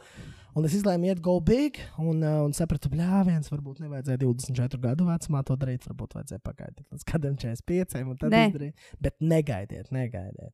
Un 0.53 0.65
es 0.65 0.73
izlēmu 0.73 1.05
iet 1.07 1.21
go 1.21 1.39
big, 1.39 1.77
un, 1.97 2.21
uh, 2.23 2.43
un 2.43 2.51
sapratu, 2.51 2.89
ka 2.91 3.23
viens 3.23 3.49
varbūt 3.49 3.79
nevajadzēja 3.79 4.17
24 4.19 4.77
gadu 4.81 5.05
vecumā 5.05 5.45
to 5.45 5.55
darīt. 5.55 5.87
Varbūt 5.87 6.13
vajadzēja 6.13 6.41
pagaidīt 6.43 6.85
līdz 6.91 7.03
kādam 7.05 7.37
45, 7.37 8.03
un 8.09 8.17
tad 8.17 8.31
Nē. 8.31 8.51
izdarīt. 8.51 8.73
Bet 8.99 9.15
negaidiet, 9.21 9.89
negaidiet. 9.91 10.51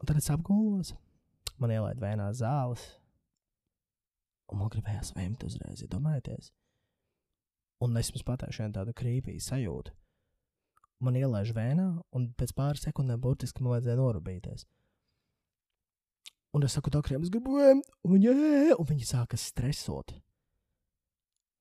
Un 0.00 0.06
tad 0.06 0.16
es 0.18 0.28
apgulos, 0.28 0.92
man 1.62 1.74
ielaida 1.74 2.02
vēnā 2.02 2.30
zāles, 2.36 2.82
un 4.50 4.60
man 4.62 4.70
gribējās 4.72 5.12
vēmt 5.16 5.44
uzreiz, 5.46 5.82
iedomājieties. 5.84 6.50
Un 7.84 7.96
es 7.96 8.10
jums 8.12 8.26
pateikšu, 8.28 8.64
vienu 8.64 8.76
tādu 8.76 8.92
krīpīgu 8.96 9.40
sajūtu. 9.44 9.94
Man 11.00 11.16
ielaiž 11.16 11.54
vēnā, 11.56 11.86
un 12.12 12.26
pēc 12.36 12.52
pāris 12.56 12.82
sekundēm 12.84 13.20
burtiski 13.24 13.62
man 13.64 13.76
vajadzēja 13.78 13.96
norūpīties. 14.02 14.66
Un 16.56 16.66
es 16.66 16.74
saku, 16.74 16.90
doktoriem, 16.92 17.22
es 17.24 17.30
gribu 17.32 17.54
vēmt, 17.56 17.86
un, 18.04 18.16
jā, 18.20 18.34
un 18.74 18.88
viņi 18.88 19.06
sāka 19.06 19.38
stresot. 19.38 20.16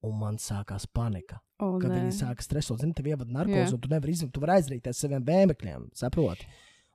Un 0.04 0.16
man 0.18 0.40
sākās 0.42 0.88
panika. 0.92 1.40
Oh, 1.60 1.76
Kad 1.80 1.92
nē. 1.92 2.00
viņi 2.02 2.16
sāka 2.16 2.44
stresot, 2.44 2.80
zini, 2.82 2.96
tev 2.96 3.10
ievada 3.12 3.32
narkozi, 3.36 3.68
Jā. 3.68 3.76
un 3.76 3.82
tu 3.84 3.92
nevari 3.92 4.14
izdarīt, 4.16 4.32
tu 4.36 4.44
vari 4.44 4.56
aizrīties 4.56 5.02
saviem 5.04 5.26
vēmekļiem, 5.28 5.90
saproti? 6.00 6.48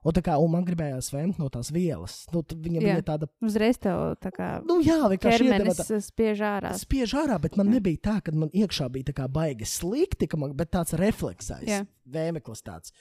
Un 0.05 0.13
tā 0.13 0.21
kā 0.21 0.35
un 0.37 0.51
man 0.53 0.65
gribējās 0.67 1.07
vēmt 1.09 1.39
no 1.41 1.47
tās 1.49 1.71
vielas. 1.73 2.27
Nu, 2.31 2.43
tu- 2.45 2.55
viņa 2.55 2.77
Jā. 2.81 2.93
bija 2.93 3.05
tāda, 3.07 3.27
Uzreiz 3.41 3.79
tev 3.81 4.13
tā 4.21 4.29
kā 4.31 4.49
nu 4.63 4.75
jā, 4.85 4.99
vienkārši 5.09 5.47
tā- 5.49 5.97
spiež 6.05 6.43
ārā. 6.45 6.73
spiež 6.77 7.15
ārā, 7.17 7.39
bet 7.41 7.57
man 7.57 7.67
Jā. 7.71 7.79
nebija 7.79 7.97
tā, 7.97 8.23
ka 8.23 8.31
man 8.31 8.49
iekšā 8.53 8.91
bija 8.91 9.05
tā 9.09 9.13
kā 9.17 9.27
baigi 9.27 9.65
slikti, 9.65 10.27
man, 10.37 10.53
bet 10.53 10.69
tāds 10.71 10.93
refleksais, 10.93 11.65
Jā. 11.65 11.87
vēmeklis 12.07 12.61
tāds. 12.61 12.91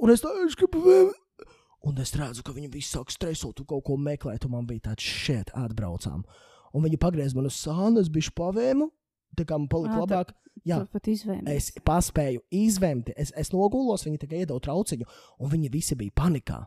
Un 0.00 0.10
es 0.10 0.22
tādu 0.22 0.46
gribu 0.54 0.78
vēmt. 0.84 1.14
Un 1.84 1.98
es 1.98 2.12
redzu, 2.12 2.42
ka 2.44 2.52
viņi 2.52 2.70
visi 2.70 2.96
sāk 2.96 3.10
stresot, 3.10 3.58
un 3.60 3.66
kaut 3.66 3.84
ko 3.84 3.96
meklēt, 3.96 4.44
un 4.44 4.50
man 4.52 4.66
bija 4.66 4.80
tāds 4.90 5.02
šeit, 5.02 5.50
atbraucām. 5.54 6.24
Un 6.74 6.82
viņi 6.84 6.98
pagriez 6.98 7.34
man 7.34 7.46
uz 7.46 7.54
sānu, 7.54 7.98
es 7.98 8.08
biju 8.08 8.30
pavēmu, 8.34 8.90
tā 9.36 9.44
kā 9.44 9.58
man 9.58 9.68
palika 9.68 9.94
tā- 9.96 10.06
labāk. 10.06 10.32
Jā, 10.66 10.80
Tu 10.82 10.86
pat 10.92 11.02
izvēlies. 11.06 11.48
es 11.54 11.70
paspēju 11.86 12.40
izvēmt, 12.50 13.12
es, 13.16 13.30
es 13.36 13.50
nogulos, 13.54 14.02
viņi 14.04 14.18
tikai 14.24 14.40
iedod 14.42 14.60
trauciņu, 14.62 15.06
un 15.38 15.50
viņi 15.50 15.70
visi 15.70 15.94
bija 15.94 16.10
panikā. 16.10 16.66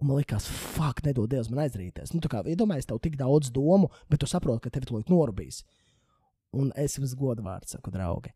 Un 0.00 0.08
man 0.08 0.16
liekas, 0.18 0.48
fuck, 0.50 1.04
nedod 1.06 1.30
Dievs 1.30 1.48
man 1.48 1.62
aizrīties. 1.68 2.10
Nu, 2.12 2.20
tā 2.20 2.28
kā 2.28 2.40
iedomājies, 2.42 2.88
tev 2.90 2.98
tik 3.00 3.14
daudz 3.16 3.52
domu, 3.54 3.88
bet 4.10 4.18
tu 4.20 4.26
saproti, 4.26 4.64
ka 4.64 4.70
tev 4.74 4.84
tur 4.88 5.04
norūpīs. 5.06 5.62
Un 6.52 6.72
es 6.76 6.98
jums 6.98 7.14
godu 7.14 7.42
vārdu 7.46 7.70
saku, 7.70 7.92
draugi. 7.94 8.32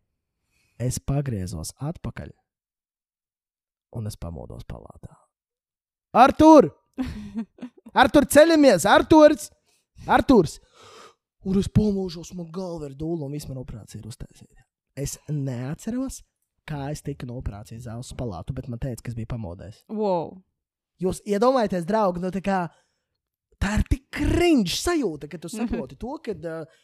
Es 0.78 0.98
pagriezos 1.02 1.72
atpakaļ, 1.82 2.30
un 3.98 4.06
es 4.06 4.16
pamodos 4.16 4.62
palātā. 4.68 5.16
Artur! 6.14 6.70
Artur, 7.96 8.24
ceļamies! 8.30 8.86
Arturs! 8.88 9.50
Arturs! 10.06 10.60
Un 11.46 11.58
es 11.60 11.68
pamūžos, 11.70 12.32
man 12.34 12.48
galva 12.54 12.88
ir 12.90 12.96
dūla, 12.98 13.26
un 13.28 13.34
viss 13.36 13.46
man 13.46 13.60
operācija 13.62 14.00
ir 14.00 14.08
uztaisīta. 14.10 14.64
Es 14.98 15.18
neatceros, 15.30 16.22
kā 16.66 16.88
es 16.90 17.04
tiku 17.06 17.28
no 17.28 17.36
operācijas 17.38 17.84
zāles 17.86 18.10
palātu, 18.18 18.54
bet 18.56 18.66
man 18.72 18.80
teica, 18.82 19.04
ka 19.04 19.12
es 19.12 19.18
biju 19.18 19.30
pamodies. 19.30 19.84
Wow. 19.92 20.32
Jūs 21.02 21.20
iedomājaties, 21.28 21.86
draugi, 21.86 22.22
no 22.24 22.32
tā 22.34 22.42
kā 22.42 22.64
tā 23.62 23.76
ir 23.78 23.86
tik 23.90 24.08
cringe 24.16 24.74
sajūta, 24.74 25.30
ka 25.30 25.38
tu 25.38 25.52
saproti 25.52 25.98
to, 26.00 26.18
ka. 26.24 26.36
Uh, 26.42 26.82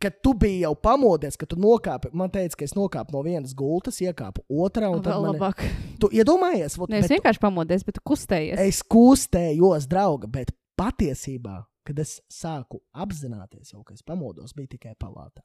Kad 0.00 0.14
tu 0.24 0.30
biji 0.32 0.62
jau 0.62 0.70
pamodies, 0.80 1.34
ka 1.36 1.44
tu 1.44 1.58
nokāpi, 1.60 2.08
man 2.16 2.30
teica, 2.32 2.56
ka 2.56 2.64
es 2.64 2.72
nokāpu 2.72 3.12
no 3.12 3.20
vienas 3.20 3.52
gultas, 3.52 3.98
iekāpu 4.00 4.40
otrā, 4.48 4.88
un 4.88 5.02
man 5.04 5.26
labāk. 5.26 5.60
Tu 6.00 6.08
iedomājies, 6.16 6.78
vot, 6.80 6.88
Nevis 6.88 7.04
bet 7.04 7.18
vienkārši 7.18 7.42
pamodies, 7.42 7.84
bet 7.84 7.98
kustējies. 8.08 8.62
es 8.64 8.78
kustējos, 8.80 9.84
drauga, 9.92 10.30
bet 10.38 10.54
patiesībā, 10.80 11.58
kad 11.90 12.02
es 12.02 12.16
sāku 12.30 12.80
apzināties, 12.94 13.74
jau, 13.74 13.82
ka 13.86 13.96
es 13.96 14.06
pamodos, 14.06 14.54
bija 14.56 14.76
tikai 14.76 14.94
palātā. 15.00 15.44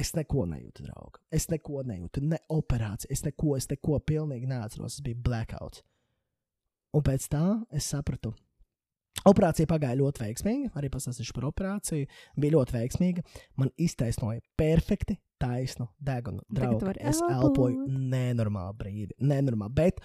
Es 0.00 0.14
neko 0.16 0.46
nejūtu, 0.48 0.86
draugs. 0.86 1.20
Es 1.34 1.48
neko 1.52 1.82
nejūtu, 1.84 2.22
ne 2.24 2.38
operāciju, 2.54 3.10
es 3.12 3.24
neko, 3.26 3.56
es 3.58 3.66
neko 3.68 3.98
pilnīgi 4.06 4.48
neatceros. 4.48 4.96
Tas 4.96 5.04
bija 5.04 5.18
blackouts. 5.26 5.82
Un 6.96 7.04
pēc 7.06 7.26
tā 7.30 7.42
es 7.76 7.90
sapratu. 7.92 8.32
Operācija 9.28 9.68
pagāja 9.68 9.98
ļoti 10.00 10.22
veiksmīgi. 10.24 10.70
Arī 10.78 10.88
pastāstīšu 10.92 11.34
par 11.36 11.50
operāciju. 11.50 12.06
Bija 12.40 12.54
ļoti 12.54 12.76
veiksmīga. 12.78 13.24
Man 13.60 13.72
iztaisnoja 13.76 14.40
perfekti 14.56 15.18
taisnu 15.40 15.90
degunu. 16.00 16.40
Draugi, 16.48 16.94
es 17.04 17.20
elpoju 17.26 17.84
nenormāli 17.90 18.78
brīvi. 18.80 19.18
Nenormāli. 19.20 19.76
Bet 19.76 20.00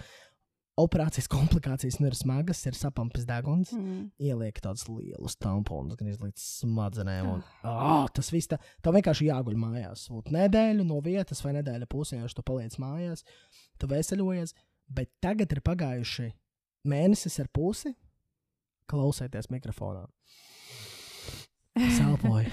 operācijas 0.80 1.28
komplikācijas 1.34 1.98
nu 2.00 2.10
ir 2.10 2.16
smagas, 2.18 2.62
ir 2.68 2.78
sapampis 2.78 3.26
deguns. 3.28 3.72
Mm. 3.76 4.06
Ieliek 4.22 4.60
tādus 4.62 4.86
lielus 4.90 5.38
tamponus, 5.40 5.98
gan 5.98 6.10
izlīdz 6.12 6.46
smadzenēm. 6.62 7.30
Un, 7.34 7.44
oh, 7.66 8.06
tas 8.14 8.30
viss 8.34 8.50
tā, 8.52 8.60
tā 8.84 8.94
vienkārši 8.94 9.30
jāguļ 9.30 9.60
mājās. 9.60 10.06
Būt 10.12 10.32
nedēļu 10.36 10.86
no 10.86 11.00
vietas 11.04 11.42
vai 11.44 11.56
nedēļa 11.58 11.88
pusē, 11.90 12.20
ja 12.20 12.32
tu 12.32 12.44
paliec 12.46 12.76
mājās, 12.82 13.24
tu 13.80 13.90
veseļojies. 13.90 14.56
Bet 14.96 15.10
tagad 15.24 15.50
ir 15.50 15.64
pagājuši 15.66 16.30
mēnesis 16.86 17.40
ar 17.42 17.50
pusi, 17.54 17.90
klausieties 18.90 19.50
mikrofonā. 19.50 20.06
Sāpoju. 21.98 22.50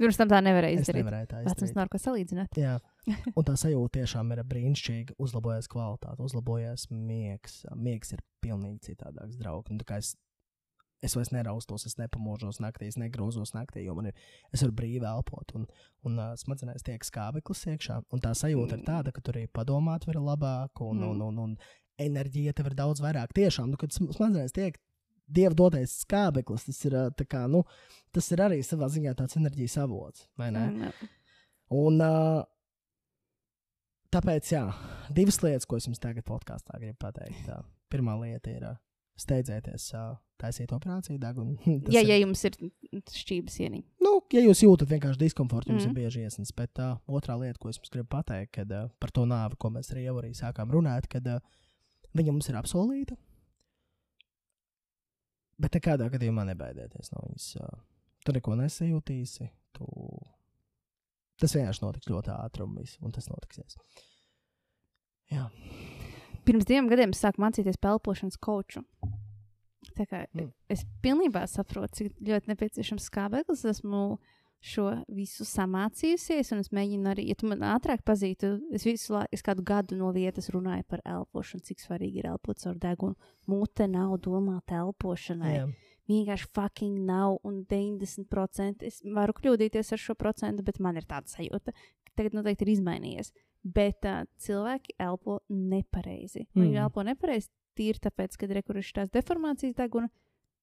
Pirms 0.00 0.16
tam 0.16 0.30
tā 0.30 0.38
nevarēja 0.44 0.80
izdarīt. 0.80 1.08
tā 1.28 1.42
Vecums 1.42 1.56
izdarīt. 1.56 1.76
nav 1.76 1.84
ar 1.84 1.90
ko 1.92 1.98
salīdzināt. 2.00 2.56
Jā, 2.56 2.76
un 3.08 3.46
tā 3.46 3.54
sajūta 3.58 4.00
tiešām 4.00 4.32
ir 4.34 4.42
brīnišķīga. 4.50 5.16
Uzlabojas 5.22 5.68
kvalitāte, 5.70 6.20
uzlabojas 6.24 6.88
miegs. 6.90 7.62
Miegs 7.76 8.12
ir 8.16 8.24
pilnīgi 8.44 8.90
citādāks, 8.90 9.38
draugs. 9.40 9.72
Nu, 9.72 9.80
es, 9.96 10.12
es 11.04 11.16
vairs 11.16 11.32
neraustos, 11.32 11.86
es 11.88 11.96
nepamožos 12.00 12.60
naktī, 12.60 12.90
es 12.92 12.98
negrozos 13.00 13.54
naktī, 13.56 13.86
jo 13.86 13.96
man 13.96 14.10
ir, 14.10 14.20
es 14.52 14.64
varu 14.64 14.76
brīvi 14.82 15.08
elpot. 15.08 15.54
Un, 15.56 15.66
un 16.08 16.20
uh, 16.20 16.34
smadzenēs 16.40 16.84
tiek 16.86 17.04
skābeklis 17.06 17.66
iekšā. 17.72 18.02
Un 18.12 18.22
tā 18.24 18.34
sajūta 18.36 18.78
ir 18.78 18.84
tāda, 18.86 19.14
ka 19.16 19.24
tur 19.24 19.38
arī 19.40 19.46
padomāt 19.48 20.06
var 20.10 20.20
labāk, 20.20 20.84
un, 20.84 21.02
un, 21.12 21.24
un, 21.30 21.42
un 21.46 21.56
enerģija 22.00 22.54
tev 22.56 22.70
ir 22.70 22.78
daudz 22.78 23.02
vairāk. 23.04 23.32
Tiešām, 23.36 23.72
nu, 23.72 23.80
kad 23.80 23.92
sm- 23.96 24.12
smadzenēs 24.16 24.56
tiek 24.56 24.78
dieva 25.30 25.54
dotais 25.54 25.92
skābeklis, 26.02 26.64
tas 26.66 26.78
ir, 26.88 26.96
kā, 27.30 27.44
nu, 27.48 27.62
tas 28.14 28.26
ir 28.34 28.40
arī 28.42 28.60
savā 28.66 28.88
ziņā 28.90 29.12
tāds 29.18 29.36
enerģijas 29.38 29.76
avots. 29.84 30.24
Mm, 30.40 30.88
Un 31.70 32.00
uh, 32.02 32.40
tāpēc, 34.14 34.52
jā, 34.54 34.64
divas 35.14 35.40
lietas, 35.44 35.66
ko 35.68 35.78
es 35.80 35.86
jums 35.88 36.00
tagad 36.02 36.26
podkāstā 36.28 36.78
gribu 36.80 36.98
pateikt. 37.02 37.44
Tā. 37.46 37.60
Pirmā 37.90 38.14
lieta 38.20 38.52
ir 38.52 38.66
uh, 38.68 38.76
steidzēties, 39.20 39.86
uh, 39.98 40.12
taisīt 40.40 40.72
operāciju 40.74 41.18
degunu. 41.22 41.56
Ja, 41.94 42.02
ir- 42.02 42.10
ja 42.12 42.18
jums 42.22 42.44
ir 42.48 42.56
šķības 43.14 43.58
ieniņa. 43.66 43.86
Nu, 44.04 44.12
ja 44.34 44.42
jūs 44.44 44.62
jūtat 44.64 44.90
vienkārši 44.92 45.20
diskomfortu, 45.24 45.72
jums 45.72 45.84
mm. 45.84 45.90
Mhm. 45.90 45.96
ir 45.96 46.04
bieži 46.06 46.24
iesnas. 46.26 46.52
Bet 46.56 46.78
uh, 46.82 46.96
otrā 47.10 47.36
lieta, 47.40 47.58
ko 47.62 47.72
es 47.72 47.80
jums 47.80 47.92
gribu 47.92 48.08
pateikt, 48.16 48.52
kad, 48.58 48.70
uh, 48.76 48.88
par 49.02 49.12
to 49.14 49.26
nāvi, 49.28 49.58
ko 49.60 49.72
mēs 49.74 49.92
arī 49.94 50.06
jau 50.08 50.16
arī 50.22 50.32
sākām 50.38 50.72
runāt, 50.74 51.10
kad 51.10 51.26
uh, 51.30 51.42
viņa 52.16 52.34
mums 52.34 52.50
ir 52.50 52.58
apsolīta. 52.60 53.18
Bet 55.60 55.76
nekādā 55.76 56.06
gadījumā 56.14 56.46
nebaidieties 56.48 57.12
no 57.12 57.26
viņas. 57.26 57.48
Uh, 57.60 57.80
tu 58.24 58.32
neko 58.36 58.56
nesajūtīsi. 58.62 59.50
Tu... 59.76 59.88
Tas 61.40 61.56
vienkārši 61.56 61.84
notiks 61.86 62.10
ļoti 62.12 62.34
ātri, 62.36 62.66
un, 62.66 62.76
viss, 62.76 62.98
un 63.00 63.14
tas 63.16 63.30
notiksies. 63.30 63.78
Jā, 65.30 65.46
Pirms 66.44 66.66
diviem 66.66 66.88
gadiem 66.90 67.12
es 67.14 67.20
sāku 67.22 67.42
mācīties 67.44 67.78
pelpošanas 67.80 68.38
koču. 68.40 68.82
Tā 69.96 70.06
kā 70.06 70.26
Mm. 70.34 70.52
Es 70.68 70.84
pilnībā 71.02 71.46
saprotu, 71.46 71.94
cik 71.94 72.20
ļoti 72.20 72.50
nepieciešams 72.50 73.08
skābeklis. 73.10 73.64
Esmu 73.64 74.18
šo 74.60 75.04
visu 75.08 75.44
samācījusies, 75.44 76.52
un 76.52 76.58
es 76.60 76.68
mēģinu 76.68 77.08
arī, 77.08 77.28
ja 77.28 77.34
tu 77.34 77.46
man 77.48 77.60
ātrāk 77.64 78.02
pazītu, 78.04 78.60
es 78.72 78.84
visu 78.84 79.14
laiku, 79.14 79.28
es 79.32 79.42
kādu 79.42 79.64
gadu 79.64 79.96
no 79.96 80.10
vietas 80.12 80.50
runāju 80.52 80.84
par 80.88 81.00
elpošanu, 81.04 81.64
cik 81.64 81.80
svarīgi 81.80 82.20
ir 82.20 82.26
elpot 82.26 82.58
caur 82.58 82.76
degunu. 82.76 83.16
Mute 83.46 83.86
nav 83.88 84.18
domāta 84.20 84.82
elpošanai. 84.82 85.54
jā. 85.56 85.66
Vienkārši 86.10 86.48
fucking 86.56 86.98
nav, 87.06 87.38
un 87.46 87.62
90% 87.70 88.82
es 88.88 89.00
varu 89.04 89.34
kļūdīties 89.36 89.92
ar 89.94 89.98
šo 90.02 90.14
procentu, 90.18 90.64
bet 90.66 90.80
man 90.82 90.96
ir 91.00 91.06
tāda 91.08 91.30
sajūta, 91.30 91.72
ka 91.72 92.16
tagad 92.18 92.36
noteikti 92.38 92.66
ir 92.66 92.72
izmainījies. 92.76 93.32
Bet 93.62 94.06
uh, 94.08 94.22
cilvēki 94.40 94.94
elpo 94.98 95.40
nepareizi. 95.52 96.46
Mm. 96.54 96.62
Viņi 96.62 96.74
Mhm. 96.74 96.82
elpo 96.86 97.02
nepareizi 97.04 97.50
tīri 97.76 98.00
tāpēc, 98.00 98.36
ka 98.36 98.46
ir 98.48 98.62
kurš 98.62 98.92
tās 98.96 99.10
deformācijas 99.12 99.76
deguna, 99.76 100.08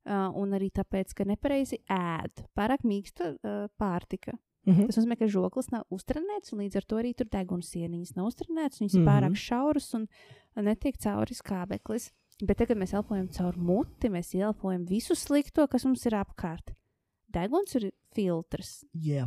uh, 0.08 0.32
un 0.36 0.52
arī 0.58 0.72
tāpēc, 0.72 1.14
ka 1.14 1.24
nepareizi 1.26 1.80
ēd. 1.90 2.44
Pārāk 2.58 2.84
mīksta 2.84 3.36
uh, 3.36 3.68
pārtika. 3.80 4.34
Mhm. 4.68 4.88
Tas 4.90 4.98
nozīmē, 4.98 5.16
ka 5.18 5.28
žoklis 5.32 5.70
nav 5.72 5.86
uztrenēts, 5.94 6.52
un 6.52 6.60
līdz 6.60 6.76
ar 6.76 6.86
to 6.90 6.98
arī 7.00 7.14
tur 7.16 7.28
deguns 7.32 7.70
sieniņas 7.72 8.16
nav 8.18 8.28
uztrenētas. 8.32 8.82
Viņas 8.82 8.96
mm 8.98 9.00
Mhm. 9.00 9.08
-hmm. 9.08 9.18
ir 9.18 9.30
pārāk 9.30 9.36
šauras 9.36 9.94
un 9.94 10.08
netiek 10.58 10.98
cauri 10.98 11.34
skābeklis. 11.38 12.12
Bet 12.38 12.60
tagad 12.62 12.78
mēs 12.78 12.94
elpojam 12.94 13.26
caur 13.34 13.56
muti, 13.58 14.12
mēs 14.14 14.36
elpojam 14.38 14.84
visu 14.86 15.16
slikto, 15.18 15.66
kas 15.72 15.88
mums 15.88 16.06
ir 16.06 16.18
apkārt. 16.20 16.76
Deguns 17.34 17.74
ir 17.80 17.90
filtrs. 18.14 18.84
Jā, 18.94 19.26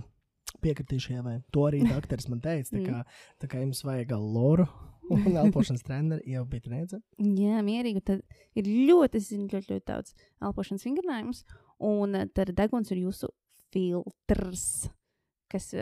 piekritīšu, 0.62 1.16
jā, 1.16 1.24
vai 1.26 1.40
to 1.50 1.66
arī 1.66 1.82
doktors 1.88 2.28
man 2.30 2.42
teica. 2.44 2.70
Tā 2.76 2.84
kā, 2.84 3.02
tā 3.42 3.50
kā 3.50 3.64
jums 3.64 3.82
vajag 3.86 4.14
loru 4.14 4.68
un 5.10 5.40
elpošanas 5.42 5.82
treneri, 5.86 6.36
jau 6.36 6.44
bija 6.46 6.68
treniņa. 6.68 7.00
Jā, 7.40 7.64
mierīgi. 7.66 8.04
Tad 8.06 8.22
ir 8.58 8.70
ļoti, 8.88 9.22
zinu, 9.26 9.48
ļoti, 9.50 9.74
ļoti 9.74 9.86
daudz 9.90 10.14
elpošanas 10.38 10.86
vingrinājumus, 10.86 11.42
un 11.90 12.14
tad 12.36 12.54
deguns 12.54 12.94
ir 12.94 13.02
jūsu 13.08 13.32
filtrs. 13.74 14.66
Kas, 15.50 15.72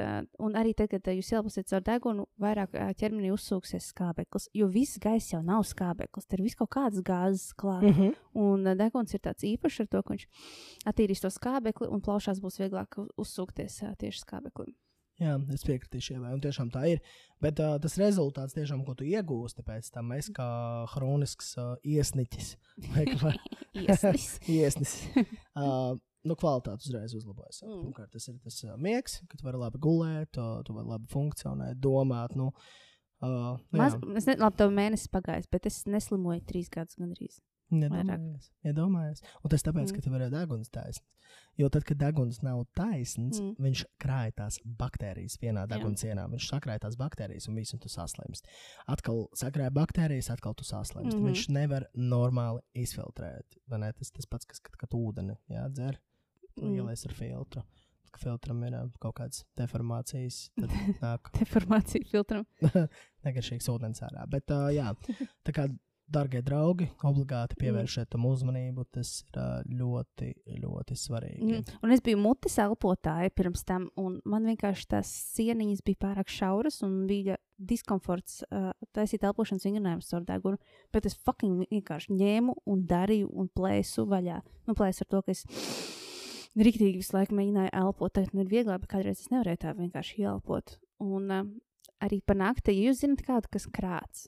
un 0.40 0.54
arī 0.56 0.72
tad, 0.76 0.88
kad 0.88 1.10
jūs 1.12 1.32
elposiet 1.36 1.68
caur 1.68 1.84
degunu, 1.84 2.24
vairāk 2.40 2.72
ķermenī 2.96 3.32
uzsūksies 3.34 3.90
skābeklis. 3.92 4.48
Jo 4.56 4.70
viss 4.72 4.96
gaiss 5.02 5.34
jau 5.34 5.42
nav 5.44 5.66
skābeklis, 5.68 6.24
tur 6.24 6.40
ir 6.40 6.48
vis 6.48 6.56
kaut 6.56 6.70
kādas 6.72 7.04
gāzes 7.04 7.52
klāt. 7.52 7.82
Mm 7.82 7.94
-hmm. 7.94 8.14
Un 8.32 8.64
deguns 8.78 9.14
ir 9.14 9.20
tāds 9.20 9.44
īpašs 9.44 9.80
ar 9.80 9.86
to, 9.86 10.02
ka 10.02 10.14
viņš 10.14 10.26
attīrīs 10.86 11.20
to 11.20 11.30
skābekli 11.30 11.88
un 11.88 12.00
plaušās 12.00 12.40
būs 12.40 12.60
vieglāk 12.60 12.96
uzsūkties 13.16 13.82
tieši 13.98 14.20
skābeklim. 14.20 14.74
Jā, 15.18 15.34
es 15.50 15.64
piekritīšu, 15.66 16.14
un 16.22 16.40
tiešām 16.40 16.68
tā 16.70 16.84
ir. 16.92 17.00
Bet 17.42 17.58
uh, 17.58 17.74
tas 17.82 17.96
rezultāts, 17.98 18.54
tiešām, 18.54 18.84
ko 18.86 18.94
tu 18.94 19.06
iegūsti 19.06 19.64
pēc 19.66 19.90
tam, 19.90 20.12
es 20.14 20.30
kā 20.34 20.46
hronisks 20.94 21.56
uh, 21.58 21.74
iesniķis 21.82 22.52
vai 22.94 23.04
kā 23.10 23.32
Iesnis. 23.78 24.38
iesnis. 24.58 24.94
Uh, 25.58 25.96
nu, 26.26 26.36
kvalitāte 26.38 26.88
uzreiz 26.88 27.14
uzlabojas. 27.18 27.62
Mm. 27.64 27.82
Pirmkārt, 27.86 28.12
tas 28.14 28.28
ir 28.30 28.38
tas 28.44 28.58
uh, 28.66 28.74
miegs, 28.80 29.18
ka 29.30 29.38
tu 29.38 29.46
vari 29.46 29.60
labi 29.60 29.80
gulēt, 29.82 30.40
uh, 30.40 30.62
tu 30.66 30.76
vari 30.76 30.92
labi 30.94 31.10
funkcionēt, 31.12 31.78
domāt. 31.84 32.34
Nu, 32.38 32.50
uh, 33.22 33.54
nu, 33.58 33.82
Maz, 33.82 33.94
jā. 33.94 34.02
es 34.14 34.26
nezinu, 34.30 34.46
labi, 34.46 34.60
tev 34.62 34.74
mēnesis 34.78 35.12
pagājis, 35.14 35.50
bet 35.52 35.70
es 35.70 35.84
neslimoju 35.90 36.44
trīs 36.48 36.72
gadus 36.74 36.98
gandrīz. 37.00 37.38
Iedomājies, 37.68 38.48
iedomājies. 38.64 39.22
Un 39.44 39.52
tas 39.52 39.64
tāpēc, 39.66 39.90
mm. 39.90 39.96
Ka 39.96 40.04
tev 40.04 40.14
ir 40.16 40.30
deguns 40.32 40.70
taisns. 40.72 41.04
Jo 41.58 41.68
tad, 41.74 41.84
kad 41.84 41.98
deguns 42.00 42.38
nav 42.46 42.62
taisns, 42.78 43.40
mm. 43.42 43.56
Viņš 43.60 43.82
krāj 44.00 44.32
tās 44.38 44.56
baktērijas 44.78 45.36
vienā 45.42 45.66
degunsienā. 45.68 46.24
Viņš 46.32 46.48
sakrāj 46.52 46.78
tās 46.84 46.96
baktērijas 46.96 47.48
un 47.50 47.58
visu 47.58 47.76
tu 47.82 47.90
saslimst. 47.92 48.48
Atkal 48.88 49.26
sakrāj 49.36 49.68
baktērijas, 49.76 50.30
atkal 50.32 50.54
tu 50.56 50.64
saslimst. 50.64 51.16
Mm. 51.16 51.20
-hmm. 51.20 51.32
Viņš 51.32 51.48
nevar 51.58 51.88
normāli 51.94 52.62
izfiltrēt. 52.72 53.58
Ne? 53.74 53.92
Tas 53.92 54.14
tas 54.14 54.26
pats, 54.26 54.46
kas 54.46 54.62
kad, 54.64 54.78
kad 54.78 54.94
ūdeni 54.94 55.36
jādzer, 55.50 55.98
tu 55.98 56.07
Mm. 56.62 56.76
ielies 56.82 57.04
ar 57.08 57.12
filtru. 57.18 57.64
Kad 58.08 58.22
filtram 58.24 58.62
ir 58.64 58.72
ā, 58.78 58.84
kaut 59.02 59.18
kādas 59.20 59.42
deformācijas, 59.60 60.48
tad 60.56 60.70
nāk 61.04 61.28
Deformācija 61.38 62.08
filtram. 62.08 62.46
negaršīgs 63.26 63.68
ūdens 63.68 64.00
ārā. 64.06 64.24
Bet, 64.32 64.48
uh, 64.54 64.70
jā, 64.72 64.94
tā 65.46 65.52
kā, 65.54 65.66
darbie 66.08 66.40
draugi, 66.40 66.86
obligāti 67.04 67.52
Mm. 67.52 67.60
pievēršiet 67.60 68.08
tam 68.14 68.24
uzmanību. 68.24 68.86
Tas 68.96 69.10
ir 69.26 69.36
uh, 69.36 69.58
ļoti, 69.68 70.30
ļoti 70.62 70.96
svarīgi. 70.96 71.44
Mm. 71.44 71.74
Un 71.84 71.92
es 71.92 72.00
biju 72.00 72.16
mutes 72.22 72.56
elpotāja 72.64 73.28
pirms 73.36 73.60
tam, 73.68 73.90
un 74.00 74.16
man 74.24 74.48
vienkārši 74.48 74.88
tās 74.88 75.10
sieniņas 75.36 75.84
bija 75.84 76.00
pārāk 76.06 76.32
šauras 76.32 76.80
un 76.86 77.02
bija 77.10 77.36
diskomforts 77.58 78.40
uh, 78.48 78.70
taisīt 78.96 79.26
elpošanas 79.28 79.68
vingrinājumus 79.68 80.08
caur 80.08 80.24
degunu. 80.24 80.56
Bet 80.96 81.04
es 81.10 81.18
fucking 81.28 81.66
vienkārši 81.68 82.16
ņēmu 82.16 82.56
un 82.64 82.86
darīju 82.88 83.28
un 83.28 83.52
plēsu 83.52 84.06
vaļā. 84.08 84.40
Nu, 84.64 84.72
plēsu 84.78 85.04
ar 85.04 85.12
to, 85.12 85.22
ka 85.26 85.36
es 85.36 85.44
rīktīgi 86.56 87.00
visu 87.02 87.16
laiku 87.16 87.36
mēģināju 87.38 87.72
elpot. 87.72 88.12
Tagad 88.16 88.34
man 88.34 88.44
ir 88.46 88.52
vieglāk, 88.52 88.80
bet 88.84 88.90
kādreiz 88.94 89.20
es 89.20 89.30
nevarēju 89.32 89.60
tā 89.64 89.74
vienkārši 89.78 90.22
ielpot. 90.24 90.78
Un 91.04 91.30
uh, 91.30 91.44
arī 92.04 92.20
par 92.24 92.36
nakti, 92.40 92.72
ja 92.74 92.88
jūs 92.90 93.02
zinat 93.04 93.22
kādu, 93.26 93.50
kas 93.52 93.66
krāts, 93.70 94.26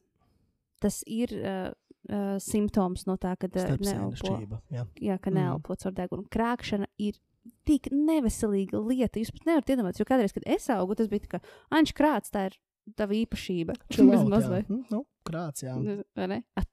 tas 0.80 1.00
ir 1.06 1.32
uh, 1.40 1.70
uh, 2.10 2.36
simptoms 2.42 3.06
no 3.08 3.16
tā, 3.20 3.34
ka 3.40 3.48
uh, 3.50 3.74
neelpo. 3.80 4.60
Jā. 4.70 4.86
jā, 5.00 5.18
ka 5.20 5.30
Mhm. 5.30 5.36
neelpo 5.38 5.76
caur 5.76 5.92
degunu. 5.92 6.26
Krākšana 6.30 6.86
ir 6.98 7.18
tik 7.64 7.88
neveselīga 7.92 8.78
lieta. 8.84 9.18
Jūs 9.20 9.32
pat 9.32 9.46
nevarat 9.48 9.70
iedomāties, 9.72 10.00
jo 10.02 10.04
kādreiz, 10.08 10.32
kad 10.36 10.44
es 10.46 10.68
augu, 10.68 10.94
tas 10.96 11.08
bija 11.08 11.24
tā, 11.24 11.28
ka 11.38 11.40
Anģis 11.72 11.96
krāts, 11.96 12.30
tā 12.30 12.46
ir 12.50 12.58
tava 12.96 13.12
īpašība. 13.16 13.76
Chill 13.90 14.10
out, 14.10 14.24
Vismaz 14.26 14.44
jā. 14.48 14.60
Mm, 14.68 14.84
Nu, 14.90 15.04
krāts, 15.24 15.62
jā. 15.64 15.74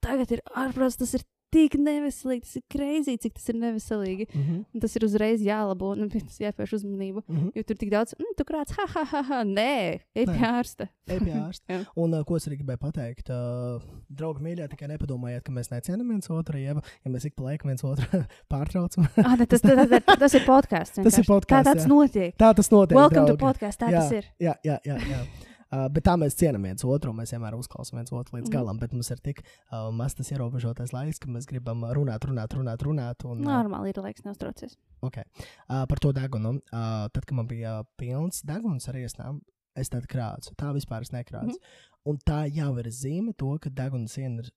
tagad 0.00 0.30
ir 0.32 0.42
ārprāts, 0.54 0.96
tas 0.98 1.14
ir 1.14 1.24
tik 1.54 1.76
neveselīgi, 1.80 2.44
tas 2.44 2.58
ir 2.58 2.64
kreizīgi, 2.72 3.20
cik 3.24 3.36
tas 3.38 3.48
ir 3.52 3.58
neveselīgi. 3.62 4.26
Mm 4.28 4.42
-hmm. 4.42 4.64
Un 4.74 4.82
tas 4.84 4.96
ir 4.96 5.04
uzreiz 5.06 5.44
jālabo, 5.44 5.92
un 5.96 6.10
tas 6.12 6.40
jāpievērš 6.42 6.74
uzmanību. 6.78 7.22
Mm 7.26 7.36
-hmm. 7.36 7.50
Jo 7.54 7.62
tur 7.62 7.76
tik 7.76 7.90
daudz, 7.90 8.14
mm, 8.18 8.34
tu 8.36 8.44
krāts, 8.44 8.74
ha, 8.76 8.86
ha, 8.94 9.04
ha, 9.04 9.22
ha, 9.22 9.42
nē, 9.44 10.00
ej 10.14 10.26
pie 10.26 10.44
ārsta. 10.52 10.88
Ej 11.08 11.18
pie 11.24 11.32
ārsta. 11.32 11.84
Un 12.02 12.14
uh, 12.14 12.24
ko 12.24 12.36
es 12.36 12.48
arī 12.48 12.60
gribēju 12.60 12.78
pateikt, 12.78 13.30
uh, 13.30 13.82
draugi 14.08 14.42
mīļie, 14.44 14.68
tikai 14.68 14.88
nepadomājiet, 14.88 15.42
ka 15.42 15.52
mēs 15.52 15.70
necienām 15.70 16.08
viens 16.08 16.30
otru, 16.30 16.58
ja, 16.58 16.74
ja 17.04 17.10
mēs 17.10 17.24
ik 17.24 17.34
pa 17.34 17.42
laikam 17.42 17.68
viens 17.68 17.84
otru 17.84 18.06
pārtraucam. 18.52 19.08
Ah, 19.16 19.36
ne, 19.38 19.46
tas, 19.46 19.60
tas, 19.60 19.88
tas, 19.88 20.18
tas 20.18 20.34
ir 20.34 20.44
podkāsts. 20.46 21.02
Tas 21.02 21.18
ir 21.18 21.24
vienkārši. 21.24 21.64
Tā 21.64 21.74
jā. 21.76 21.88
notiek. 21.88 22.34
tā 22.36 22.54
tas 22.54 22.70
notiek. 22.70 22.96
Welcome 22.98 23.26
to 23.26 23.36
draugi. 23.36 23.44
podkāstu, 23.46 23.84
tā 23.84 23.92
jā, 23.92 24.00
tas 24.00 24.12
ir. 24.12 24.24
Jā, 24.38 24.54
jā, 24.64 24.78
jā. 24.84 24.96
jā. 25.08 25.47
Uh, 25.72 25.88
bet 25.92 26.04
tā 26.04 26.14
mēs 26.16 26.34
cienām 26.34 26.62
viens 26.64 26.84
otru, 26.84 27.12
mēs 27.12 27.32
vienmēr 27.34 27.52
uzklausām 27.58 27.98
viens 28.00 28.10
otru 28.12 28.32
Mhm. 28.36 28.40
līdz 28.44 28.50
galam. 28.50 28.78
Bet 28.78 28.92
mums 28.92 29.10
ir 29.10 29.16
tik 29.20 29.42
uh, 29.72 29.90
maz 29.92 30.14
tas 30.14 30.30
ierobežotais 30.30 30.92
laiks, 30.92 31.18
ka 31.18 31.28
mēs 31.28 31.46
gribam 31.46 31.82
runāt, 31.84 32.20
runāt, 32.24 32.48
runāt. 32.56 32.78
runāt 32.82 33.24
un, 33.24 33.44
uh, 33.46 33.52
Normāli 33.62 33.88
ir 33.92 34.02
laiks 34.02 34.24
neuztraucies. 34.24 34.76
okay. 35.02 35.24
uh, 35.68 35.84
par 35.86 35.98
to 36.00 36.12
degunu. 36.12 36.54
Uh, 36.72 37.08
tad, 37.12 37.26
kad 37.26 37.36
man 37.36 37.46
bija 37.46 37.84
pilns 37.98 38.42
deguns 38.42 38.88
ar 38.88 38.94
iesnām, 38.94 39.40
es 39.76 39.88
tad 39.88 40.06
krācu. 40.08 40.54
Tā 40.56 40.72
vispār 40.74 41.02
es 41.02 41.10
nekrācu. 41.12 41.46
Mm 41.46 41.60
-hmm. 41.60 41.86
Un 42.06 42.18
tā 42.26 42.48
jau 42.54 42.78
ir 42.78 42.84
zīme 42.86 43.34
to, 43.36 43.58
ka 43.58 43.68
deguna 43.70 44.08
siena 44.08 44.42
ir 44.42 44.50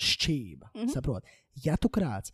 šķība. 0.00 0.66
Mm 0.74 0.80
Mhm. 0.80 0.86
-hmm. 0.86 0.92
Saprot? 0.92 1.24
Ja 1.64 1.76
tu 1.76 1.88
krāc, 1.88 2.30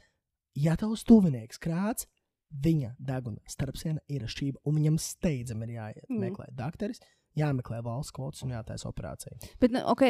ja 0.55 0.77
tavs 0.77 1.05
tuvinieks 1.05 1.59
krāc, 1.59 2.07
viņa 2.53 2.95
deguna 2.99 3.39
starpsiena 3.49 3.99
ir 4.09 4.23
šķība, 4.23 4.57
un 4.65 4.75
viņam 4.75 4.99
steidzami 4.99 5.63
ir 5.65 5.69
jāiet 5.79 6.05
mm. 6.09 6.17
Mhm. 6.17 6.21
meklēt 6.25 6.55
doktoris, 6.55 7.01
jāmeklē 7.37 7.83
valsts 7.85 8.15
kvotas 8.17 8.43
un 8.47 8.55
jātaisa 8.55 8.89
operācija. 8.91 9.37
Bet, 9.61 9.75
nu, 9.75 9.83
ok, 9.93 10.07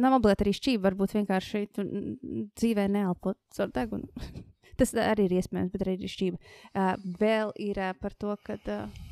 nav 0.00 0.16
obligāti 0.18 0.46
arī 0.46 0.54
šķība. 0.56 0.86
Varbūt 0.88 1.16
vienkārši 1.18 1.66
tu 1.76 1.84
n- 1.84 2.16
n- 2.16 2.48
dzīvē 2.56 2.88
neelpo 2.90 3.34
caur 3.56 3.72
degunu. 3.76 4.08
Tas 4.80 4.94
arī 4.96 5.26
ir 5.28 5.38
iespējams, 5.40 5.72
bet 5.74 5.84
arī 5.84 5.98
ir 5.98 6.12
šķība. 6.12 6.38
Uh, 6.72 6.92
vēl 7.20 7.52
ir 7.60 7.80
uh, 7.80 7.92
par 8.00 8.16
to, 8.16 8.36
ka. 8.46 8.58
Uh, 8.64 9.08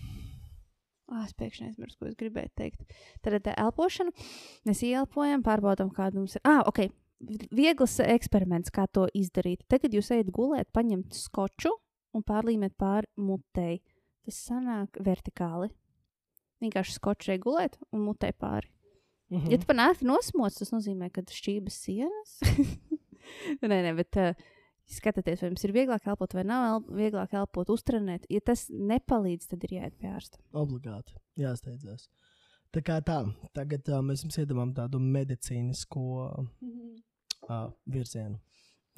Ah, 1.09 1.25
es 1.25 1.33
pēkšņi 1.41 1.71
aizmirsu, 1.71 1.97
ko 1.97 2.09
es 2.11 2.17
gribēju 2.21 2.51
teikt. 2.59 2.83
Tad 3.25 3.39
tā 3.47 3.55
elpošana. 3.57 4.13
Mēs 4.69 4.83
ieelpojam, 4.85 5.41
pārbaudām, 5.41 5.89
kāda 5.97 6.21
mums 6.21 6.37
ir. 6.37 6.43
Ah, 6.45 6.61
ok. 6.69 6.83
Viegls 7.57 7.97
eksperiments, 8.05 8.69
kā 8.75 8.85
to 8.93 9.07
izdarīt. 9.17 9.65
Tad, 9.73 9.81
kad 9.87 9.97
jūs 9.97 10.11
ejat 10.15 10.29
gulēt, 10.37 10.69
paņemt 10.77 11.17
skoču 11.17 11.73
un 12.13 12.25
pārlīmēt 12.29 12.77
pāri 12.79 13.09
mutei. 13.25 13.79
Tas 14.29 14.43
sanāk 14.51 15.01
vertikāli. 15.01 15.71
Vienkārši 16.63 16.97
skoču 16.97 17.33
regulēt 17.33 17.79
un 17.93 18.05
mutē 18.09 18.33
pāri. 18.35 18.71
Mm 19.31 19.51
Ja 19.53 19.59
tu 19.61 19.67
par 19.69 19.77
naktī 19.77 20.07
nosmoc, 20.09 20.55
tas 20.57 20.73
nozīmē, 20.73 21.11
ka 21.13 21.21
šķības 21.21 21.75
sienas. 21.85 22.39
nē, 23.61 23.69
nē, 23.85 23.93
bet 23.99 24.17
uh, 24.17 24.47
skatieties, 24.89 25.43
vai 25.43 25.51
jums 25.51 25.65
ir 25.67 25.75
vieglāk 25.77 26.07
elpot 26.09 26.33
vai 26.35 26.45
nav 26.49 26.65
el 26.71 26.97
vieglāk 27.03 27.35
elpot, 27.37 27.69
uztrenēt. 27.69 28.25
Ja 28.33 28.41
tas 28.41 28.67
nepalīdz, 28.73 29.51
tad 29.51 29.69
ir 29.69 29.77
jāiet 29.79 29.99
pie 30.01 30.09
ārsta. 30.09 30.41
Obligāti 30.57 31.13
jāsteidzās. 31.37 32.09
Tā 32.73 32.83
kā 32.85 32.99
tā, 33.05 33.21
tagad 33.57 33.87
uh, 33.93 34.01
mēs 34.05 34.25
jums 34.25 34.41
iedomājam 34.41 34.75
tādu 34.81 35.01
medicīnisko 35.01 36.07
uh, 37.49 37.71
virzienu. 37.89 38.41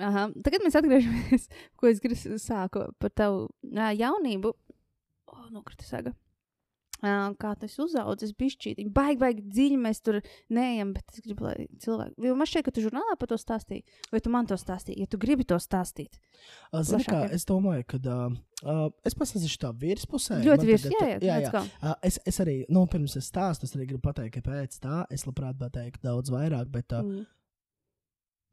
Aha. 0.01 0.29
Tagad 0.47 0.65
mēs 0.65 0.79
atgriežamies, 0.79 1.51
ko 1.79 1.91
es 1.91 2.01
gribu 2.03 2.39
sāku 2.41 2.87
par 3.03 3.13
tavu 3.15 3.49
ā, 3.75 3.91
jaunību. 3.99 4.55
O, 5.31 5.37
oh, 5.37 5.47
nokrita 5.53 5.87
saga. 5.87 6.15
Kā 7.01 7.55
tas 7.57 7.79
uzaudzis, 7.81 8.35
bišķīt. 8.37 8.83
Baigi, 8.93 9.17
baigi 9.23 9.43
dziļi 9.49 9.77
mēs 9.81 10.03
tur 10.05 10.19
neejam, 10.53 10.91
bet 10.93 11.15
es 11.15 11.23
gribu, 11.25 11.47
lai 11.47 11.67
cilvēki. 11.81 12.13
Jo 12.27 12.35
man 12.37 12.47
šķiet, 12.51 12.65
ka 12.67 12.75
tu 12.77 12.85
žurnālā 12.85 13.15
par 13.17 13.31
to 13.33 13.39
stāstīji, 13.41 13.85
vai 14.13 14.21
tu 14.21 14.29
man 14.35 14.45
to 14.51 14.59
stāstīji, 14.61 14.99
ja 15.01 15.07
tu 15.09 15.17
gribi 15.23 15.47
to 15.49 15.57
stāstīt. 15.57 16.19
Zini, 16.85 17.07
kā, 17.09 17.23
es 17.33 17.49
domāju, 17.49 17.87
ka 17.89 18.01
uh, 18.05 18.37
uh, 18.69 18.85
es 19.09 19.17
pastāstīšu 19.17 19.63
tā 19.65 19.73
virspusē. 19.81 20.43
Ļoti 20.45 20.61
Man 20.67 20.71
virs, 20.75 20.85
tagad- 20.85 21.01
jā, 21.01 21.19
jā, 21.25 21.41
jā, 21.41 21.51
jā. 21.57 21.65
Uh, 21.81 21.95
es, 22.05 22.21
es 22.29 22.41
arī, 22.45 22.59
nu, 22.69 22.85
pirms 22.87 23.17
es 23.17 23.33
stāstu, 23.33 23.65
es 23.65 23.73
arī 23.79 23.89
gribu 23.95 24.05
pateikt, 24.11 24.37
ka 24.37 24.51
pēc 24.53 24.77
tā 24.85 25.03
es 25.11 25.25
labprāt 25.25 25.57
pateiktu 25.59 26.05
daudz 26.05 26.29
vairāk, 26.37 26.69
bet 26.71 26.93
uh, 26.93 27.01
Mm. 27.01 27.25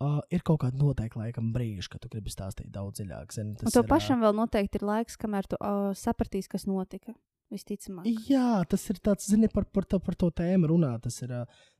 uh, 0.01 0.19
ir 0.31 0.39
kaut 0.45 0.59
kāda 0.63 0.77
noteikta 0.79 1.19
laikam 1.19 1.51
brīža, 1.51 1.89
kad 1.91 2.01
tu 2.03 2.09
gribi 2.13 2.31
stāstīt 2.31 2.71
daudz 2.71 2.99
dziļāk. 3.01 3.33
Zini, 3.33 3.55
Un 3.57 3.61
tas 3.65 3.73
tev 3.75 3.83
ir, 3.83 3.89
pašam 3.91 4.21
vēl 4.23 4.35
noteikti 4.39 4.79
ir 4.79 4.85
laiks, 4.87 5.17
kamēr 5.19 5.47
tu 5.49 5.57
uh, 5.59 5.91
sapratīsi, 5.97 6.47
kas 6.55 6.67
notika. 6.69 7.15
Visticamāk. 7.47 8.07
Jā, 8.27 8.59
tas 8.67 8.81
ir 8.91 8.97
tāds, 8.99 9.29
zini, 9.31 9.47
par, 9.47 9.63
par, 9.71 9.85
to, 9.87 10.01
par 10.03 10.17
to 10.19 10.27
tēmu 10.35 10.67
runāt. 10.67 11.05
Tas 11.05 11.21
ir, 11.23 11.31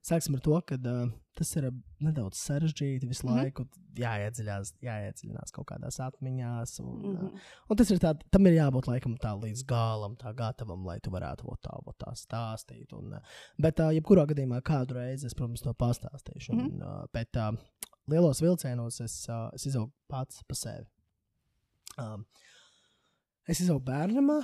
sāksim 0.07 0.38
ar 0.38 0.44
to, 0.45 0.56
ka 0.64 0.77
uh, 0.80 1.10
tas 1.35 1.52
ir 1.60 1.68
nedaudz 2.03 2.39
sarežģīti 2.39 3.10
visu 3.10 3.27
Mhm. 3.27 3.35
laiku. 3.35 3.65
Jāiedziļinās, 3.99 4.72
jāiedziļinās 4.85 5.52
kaut 5.52 5.68
kādās 5.73 5.99
atmiņās. 6.06 6.80
Un, 6.85 6.95
mm. 7.02 7.18
-hmm. 7.18 7.45
un 7.69 7.77
tas 7.77 7.91
ir 7.91 7.99
tā, 7.99 8.14
tam 8.31 8.48
ir 8.48 8.53
jābūt 8.61 8.88
laikam 8.88 9.18
tā 9.19 9.34
līdz 9.41 9.65
galam, 9.68 10.15
tā 10.15 10.34
gatavam, 10.34 10.85
lai 10.85 10.99
tu 11.03 11.11
varētu 11.11 11.49
vot 11.49 11.60
tā, 11.61 11.76
vot 11.85 11.98
tā 11.99 12.14
stāstīt. 12.15 12.94
Un, 12.94 13.18
ā, 13.18 13.22
bet, 13.60 13.80
uh, 13.80 13.91
jebkurā 13.91 14.26
gadījumā, 14.26 14.61
kādu 14.61 14.95
reizi 15.02 15.27
es, 15.27 15.34
protams, 15.34 15.61
to 15.61 15.73
pastāstīšu. 15.73 16.53
Mhm. 16.53 16.65
Un, 16.65 16.81
uh, 16.81 17.06
bet 17.11 17.35
uh, 17.35 17.52
lielos 18.07 18.39
vilcienos 18.41 19.02
es, 19.02 19.27
uh, 19.27 19.49
es 19.53 19.65
izaugu 19.65 19.91
pats 20.07 20.44
pa 20.48 20.56
sevi. 20.56 20.88
Um, 21.98 22.26
Es 23.48 23.61
izaugu 23.64 23.86
bērnamā. 23.88 24.41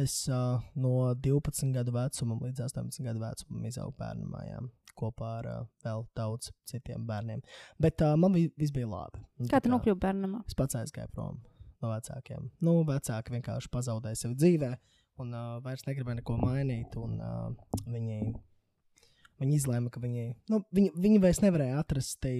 Es 0.00 0.14
uh, 0.32 0.62
no 0.80 1.10
12 1.12 1.74
gadu 1.74 1.92
vecuma 1.92 2.38
līdz 2.40 2.62
18 2.70 3.04
gadu 3.04 3.20
vecumam 3.20 3.66
izaugu 3.68 3.92
bērnamā. 4.00 4.40
Jā, 4.48 4.62
kopā 4.96 5.32
ar 5.42 5.48
uh, 5.50 5.66
vēl 5.84 6.06
daudz 6.16 6.48
citiem 6.70 7.04
bērniem. 7.08 7.42
Bet 7.80 8.00
uh, 8.06 8.14
man 8.20 8.32
vi- 8.32 8.48
viss 8.56 8.72
bija 8.72 8.88
labi. 8.88 9.20
Un 9.40 9.50
Kā 9.52 9.60
tu 9.60 9.72
nokļuvi 9.72 10.00
bērnam? 10.00 10.38
Es 10.48 10.56
pats 10.56 10.78
aizgāju 10.80 11.12
prom 11.12 11.42
no 11.80 11.92
vecākiem. 11.92 12.48
Nu, 12.64 12.78
vecāki 12.88 13.36
vienkārši 13.36 13.70
pazaudēja 13.76 14.22
sevi 14.22 14.38
dzīvē, 14.40 14.72
un 15.20 15.36
uh, 15.36 15.52
vairs 15.64 15.84
negribēja 15.88 16.22
neko 16.22 16.40
mainīt. 16.40 16.96
Un, 17.00 17.20
uh, 17.20 17.84
viņi, 17.92 18.18
viņi 19.44 19.60
izlēma, 19.60 19.92
ka 19.92 20.00
viņi, 20.00 20.26
nu, 20.52 20.64
viņi, 20.76 20.96
viņi 20.96 21.22
vairs 21.28 21.44
nevarēja 21.44 21.84
atrast 21.84 22.22
tī 22.24 22.34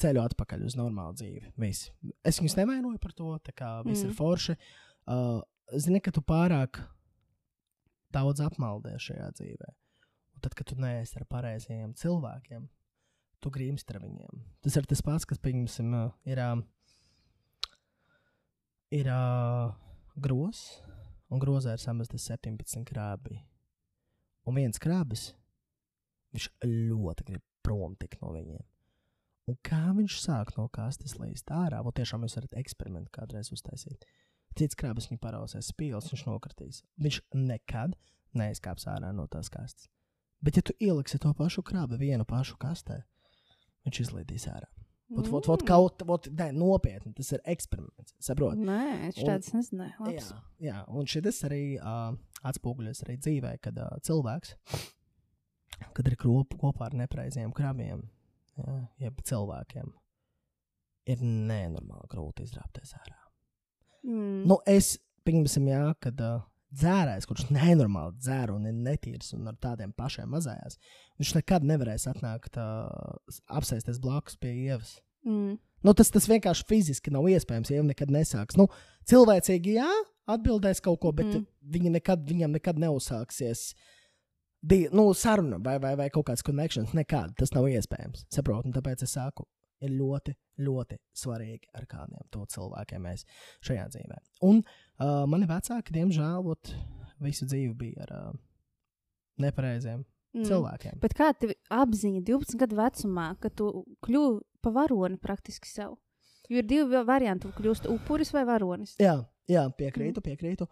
ceļu 0.00 0.22
atpakaļ 0.26 0.66
uz 0.66 0.78
normālu 0.78 1.18
dzīvi. 1.22 1.54
Visi. 1.60 1.90
Es 2.26 2.42
viņus 2.42 2.58
nevainoju 2.64 2.98
par 3.02 3.14
to, 3.14 3.34
tā 3.46 3.54
kā 3.54 3.74
viss. 3.86 4.02
Mm. 4.02 4.10
ir 4.10 4.16
forši. 4.18 4.58
Uh, 4.58 4.89
zini, 5.74 6.00
ka 6.02 6.12
tu 6.14 6.22
pārāk 6.22 6.80
daudz 8.14 8.42
apmaldies 8.44 9.08
šajā 9.08 9.30
dzīvē. 9.38 9.72
Un 10.36 10.44
tad, 10.44 10.54
kad 10.58 10.68
tu 10.70 10.76
neesi 10.80 11.18
ar 11.18 11.26
pareizajiem 11.30 11.94
cilvēkiem, 11.98 12.66
tu 13.40 13.52
grimsti 13.52 13.96
ar 13.96 14.02
viņiem. 14.04 14.42
Tas 14.64 14.76
ir 14.76 14.88
tas 14.88 15.02
pats, 15.04 15.26
kas, 15.28 15.40
pieņemsim, 15.42 15.92
uh, 15.96 16.14
ir, 16.28 16.40
uh, 16.40 16.62
ir 18.94 19.10
uh, 19.12 19.74
grozs, 20.20 20.80
un 21.30 21.42
grozā 21.42 21.76
ir 21.76 21.82
samestas 21.82 22.28
17 22.30 22.84
krābi. 22.88 23.40
Un 24.48 24.56
viens 24.56 24.80
krābis, 24.82 25.30
viņš 26.34 26.50
ļoti 26.64 27.26
grib 27.28 27.44
prom 27.64 27.96
tikt 28.00 28.22
no 28.22 28.32
viņiem. 28.34 28.64
Un 29.50 29.56
kā 29.66 29.82
viņš 29.96 30.16
sāk 30.22 30.52
no 30.56 30.68
kastes 30.72 31.16
līdz 31.18 31.42
ārā, 31.56 31.80
vai 31.82 31.92
tiešām 31.96 32.24
jūs 32.24 32.36
varat 32.38 32.56
eksperimentu 32.60 33.10
kādreiz 33.14 33.50
uztaisīt. 33.54 34.04
Cits 34.58 34.78
krāpes 34.78 35.06
viņu 35.10 35.20
parausēs 35.22 35.70
spīles, 35.72 36.10
viņš 36.10 36.26
nokritīs. 36.26 36.82
Viņš 37.00 37.20
nekad 37.36 37.94
neizkāps 38.36 38.88
ārā 38.90 39.12
no 39.14 39.26
tās 39.30 39.50
kastes. 39.52 39.88
Bet, 40.40 40.56
ja 40.56 40.64
tu 40.64 40.74
ieliksi 40.80 41.20
to 41.20 41.32
pašu 41.36 41.62
krāpu 41.66 41.98
vienu 42.00 42.24
pašu 42.28 42.56
kastē, 42.60 43.02
viņš 43.86 44.04
izlīdīs 44.06 44.48
ārā. 44.48 44.68
Vot, 45.10 45.26
vot, 45.26 45.46
vot, 45.50 45.62
kaut 45.66 45.98
kā 45.98 46.16
tāda 46.28 46.52
nopietna, 46.54 47.10
tas 47.18 47.32
ir 47.34 47.42
eksperiments. 47.50 48.14
Saprot? 48.22 48.54
Nē, 48.54 49.08
es 49.08 49.18
tādas 49.18 49.50
nezināju. 49.56 50.12
Jā, 50.14 50.38
jā, 50.62 50.82
un 50.86 51.08
šis 51.10 51.42
arī 51.48 51.62
uh, 51.80 52.12
atspoguļojas 52.46 53.02
arī 53.06 53.16
dzīvē, 53.18 53.56
kad 53.64 53.80
uh, 53.82 53.96
cilvēks, 54.06 54.54
kad 55.98 56.06
ir 56.06 56.16
krop, 56.20 56.54
kopā 56.62 56.86
ar 56.86 56.96
nepareiziem 57.02 57.50
krabiem, 57.56 58.04
jā, 58.60 58.76
jeb 59.02 59.18
cilvēkiem, 59.32 59.90
ir 61.10 61.26
nenormāli 61.26 62.12
grūti 62.14 62.46
izrāpties 62.46 62.94
ārā. 63.02 63.19
Mm. 64.06 64.44
Nu, 64.48 64.60
es 64.66 64.94
pieņemsim, 65.28 65.66
jā, 65.70 65.82
kad 66.00 66.20
uh, 66.24 66.40
dzērājs, 66.72 67.26
kurš 67.28 67.48
nenormāli 67.52 68.16
dzēr 68.20 68.52
un 68.54 68.68
ir 68.70 68.76
netīrs 68.76 69.34
un 69.36 69.50
ar 69.50 69.58
tādiem 69.60 69.92
pašiem 69.96 70.30
mazējās, 70.32 70.78
viņš 71.20 71.34
nekad 71.40 71.66
nevarēs 71.68 72.06
atnākt, 72.10 72.56
uh, 72.60 73.18
apsēsties 73.50 74.00
blakus 74.02 74.38
pie 74.40 74.54
ievas. 74.68 74.96
Mm. 75.26 75.58
Nu, 75.84 75.94
tas, 75.96 76.10
tas 76.12 76.28
vienkārši 76.28 76.66
fiziski 76.68 77.12
nav 77.12 77.28
iespējams, 77.28 77.70
ja 77.72 77.80
jau 77.80 77.86
nekad 77.88 78.12
nesāks. 78.12 78.56
Nu, 78.60 78.66
cilvēcīgi, 79.08 79.78
jā, 79.80 79.88
atbildēs 80.30 80.82
kaut 80.84 81.00
ko, 81.02 81.12
bet 81.16 81.26
Mm. 81.26 81.46
viņi 81.76 81.94
nekad, 81.98 82.24
viņam 82.28 82.52
nekad 82.56 82.78
neuzsāksies. 82.78 83.74
Di, 84.60 84.88
nu, 84.92 85.06
saruna 85.16 85.56
vai, 85.56 85.78
vai, 85.80 85.94
vai 85.96 86.10
kaut 86.12 86.26
kāds 86.28 86.44
konekšņs, 86.44 86.92
nekāda. 86.92 87.32
Tas 87.40 87.54
nav 87.56 87.64
iespējams. 87.64 88.26
Saprotu, 88.28 88.68
un 88.68 88.74
tāpēc 88.76 89.02
es 89.06 89.14
saku, 89.16 89.46
ir 89.80 89.94
ļoti, 89.96 90.34
ļoti 90.60 90.98
svarīgi, 91.16 91.70
ar 91.74 91.86
kādiem 91.90 92.26
to 92.34 92.44
cilvēkiem 92.54 93.02
mēs 93.08 93.24
šajā 93.66 93.88
dzīvē. 93.94 94.18
Un 94.48 94.62
uh, 94.62 95.24
mani 95.30 95.48
vecāki, 95.50 95.94
diemžēl, 95.96 96.46
ot, 96.52 96.72
visu 97.20 97.48
dzīvi 97.48 97.74
bija 97.80 98.06
ar 98.08 98.16
uh, 98.18 98.40
nepareiziem 99.40 100.04
Mm. 100.30 100.40
mm. 100.44 100.46
cilvēkiem. 100.46 100.98
Bet 101.02 101.14
kā 101.18 101.32
tev 101.34 101.50
apziņa 101.74 102.20
12 102.22 102.54
gadu 102.60 102.76
vecumā, 102.78 103.24
ka 103.42 103.50
tu 103.50 103.70
kļuvi 104.06 104.36
par 104.62 104.72
varoni 104.76 105.18
praktiski 105.18 105.66
sev? 105.66 105.96
Jo 106.50 106.60
ir 106.62 106.66
divi 106.70 106.84
va- 106.92 107.02
varianti. 107.08 107.48
Tu 107.50 107.56
kļūsi 107.62 107.90
upuris 107.90 108.30
vai 108.34 108.44
varonis. 108.46 108.92
Jā, 109.02 109.16
jā 109.50 109.64
piekrītu, 109.74 110.22
piekrītu. 110.22 110.68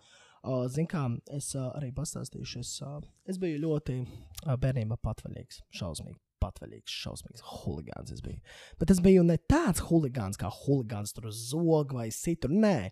Uh, 0.47 0.69
Ziniet, 0.71 0.93
kā 0.93 1.03
es 1.35 1.49
uh, 1.59 1.73
arī 1.75 1.91
pastāstīšu, 1.93 2.61
es, 2.63 2.71
uh, 2.87 3.01
es 3.27 3.39
biju 3.43 3.59
ļoti 3.65 3.97
uh, 4.07 4.55
bērnībā 4.63 4.95
patvaļīgs, 5.03 5.65
šausmīgi. 5.75 6.21
Patvaļīgs, 6.49 6.99
šausmīgs 7.05 7.45
huligāns. 7.53 8.15
Es 8.17 8.25
biju. 8.25 8.41
Bet 8.81 8.95
es 8.95 9.03
biju 9.05 9.27
ne 9.29 9.39
tāds 9.51 9.85
huligāns, 9.89 10.41
kā 10.41 10.51
huligāns 10.65 11.15
tur 11.17 11.29
uz 11.31 11.43
zoga 11.51 12.01
vai 12.01 12.09
citur. 12.15 12.51
Nē, 12.53 12.91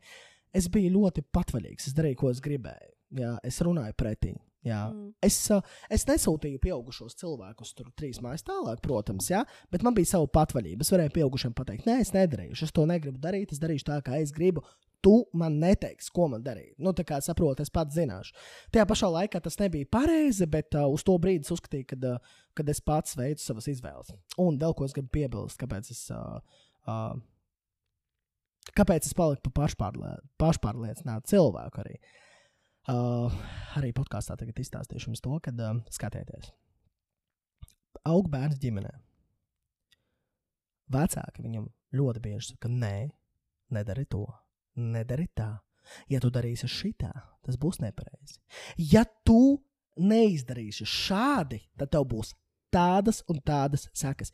es 0.57 0.69
biju 0.73 0.93
ļoti 0.99 1.25
patvaļīgs. 1.35 1.89
Es 1.91 1.97
darīju, 1.97 2.21
ko 2.21 2.35
es 2.35 2.45
gribēju. 2.45 2.93
Jā, 3.17 3.37
es 3.47 3.63
runāju 3.65 3.97
pretī. 3.99 4.35
Jā. 4.67 4.81
Mm. 4.91 5.13
Es, 5.23 5.37
es 5.93 6.05
nesūtīju 6.09 6.59
pieaugušos 6.63 7.15
cilvēkus 7.21 7.71
tur 7.79 7.93
trīs 7.99 8.19
mājas 8.25 8.43
tālāk, 8.47 8.81
protams, 8.83 9.29
jā, 9.31 9.45
bet 9.71 9.85
man 9.87 9.95
bija 9.95 10.17
sava 10.17 10.27
patvaļība. 10.41 10.83
Es 10.83 10.91
varēju 10.95 11.15
pieaugušiem 11.15 11.55
pateikt, 11.57 11.87
nē, 11.87 12.01
es 12.03 12.11
nedarīšu, 12.17 12.67
es 12.67 12.75
to 12.75 12.87
negribu 12.91 13.23
darīt, 13.23 13.55
es 13.55 13.63
darīšu 13.63 13.87
tā, 13.93 14.01
kā 14.07 14.19
es 14.23 14.35
gribu. 14.35 14.65
Tu 15.05 15.13
man 15.39 15.61
neteiksi, 15.63 16.11
ko 16.11 16.27
man 16.33 16.43
darīt. 16.43 16.73
Nu, 16.83 16.91
tā 16.97 17.05
kā 17.07 17.21
saprotu, 17.23 17.63
es 17.63 17.71
pats 17.71 17.95
zināšu. 17.95 18.35
Tajā 18.75 18.87
pašā 18.91 19.11
laikā 19.13 19.39
tas 19.45 19.61
nebija 19.61 19.87
pareizi, 19.93 20.49
bet 20.51 20.75
uh, 20.75 20.89
uz 20.91 21.05
to 21.07 21.15
brīdi 21.23 21.47
es 21.47 21.53
uzskatīju, 21.55 21.87
kad, 21.93 22.07
uh, 22.17 22.43
kad 22.59 22.73
es 22.73 22.83
pats 22.83 23.15
veicu 23.15 23.45
savas 23.45 23.69
izvēles. 23.71 24.11
Un 24.43 24.59
vēl 24.59 24.75
ko 24.75 24.89
es 24.89 24.97
gribu 24.97 25.13
piebilst, 25.21 25.61
kāpēc 25.63 25.95
es. 25.95 26.03
Uh, 26.11 26.61
uh, 26.91 27.15
Kāpēc 28.77 29.07
es 29.07 29.15
paliku 29.15 29.47
par 29.47 29.53
pašpārlie, 29.61 30.09
pašpārliecinātu 30.43 31.31
cilvēku 31.31 31.85
arī? 31.85 31.93
Uh, 32.01 32.26
arī 32.93 33.91
podkāstā 33.97 34.37
tagad 34.39 34.59
izstāstīšu 34.63 35.11
jums 35.11 35.23
to, 35.25 35.35
kad 35.43 35.59
uh, 35.61 35.79
skatieties. 35.91 36.53
Aug 38.07 38.29
bērns 38.31 38.61
ģimenē. 38.63 38.93
Vecāki 40.95 41.43
viņam 41.43 41.67
ļoti 41.99 42.23
bieži 42.23 42.53
saka, 42.53 42.71
nē, 42.71 43.09
nedari 43.75 44.07
to, 44.07 44.25
nedari 44.79 45.27
tā. 45.35 45.57
Ja 46.11 46.21
tu 46.23 46.31
darīsi 46.35 46.69
šitā, 46.71 47.11
tas 47.47 47.59
būs 47.59 47.81
nepareizi. 47.83 48.39
Ja 48.79 49.05
tu 49.27 49.59
neizdarīsi 50.03 50.87
šādi, 50.87 51.61
tad 51.79 51.93
tev 51.95 52.07
būs 52.11 52.35
tādas 52.77 53.23
un 53.33 53.41
tādas 53.47 53.89
sekas. 53.97 54.33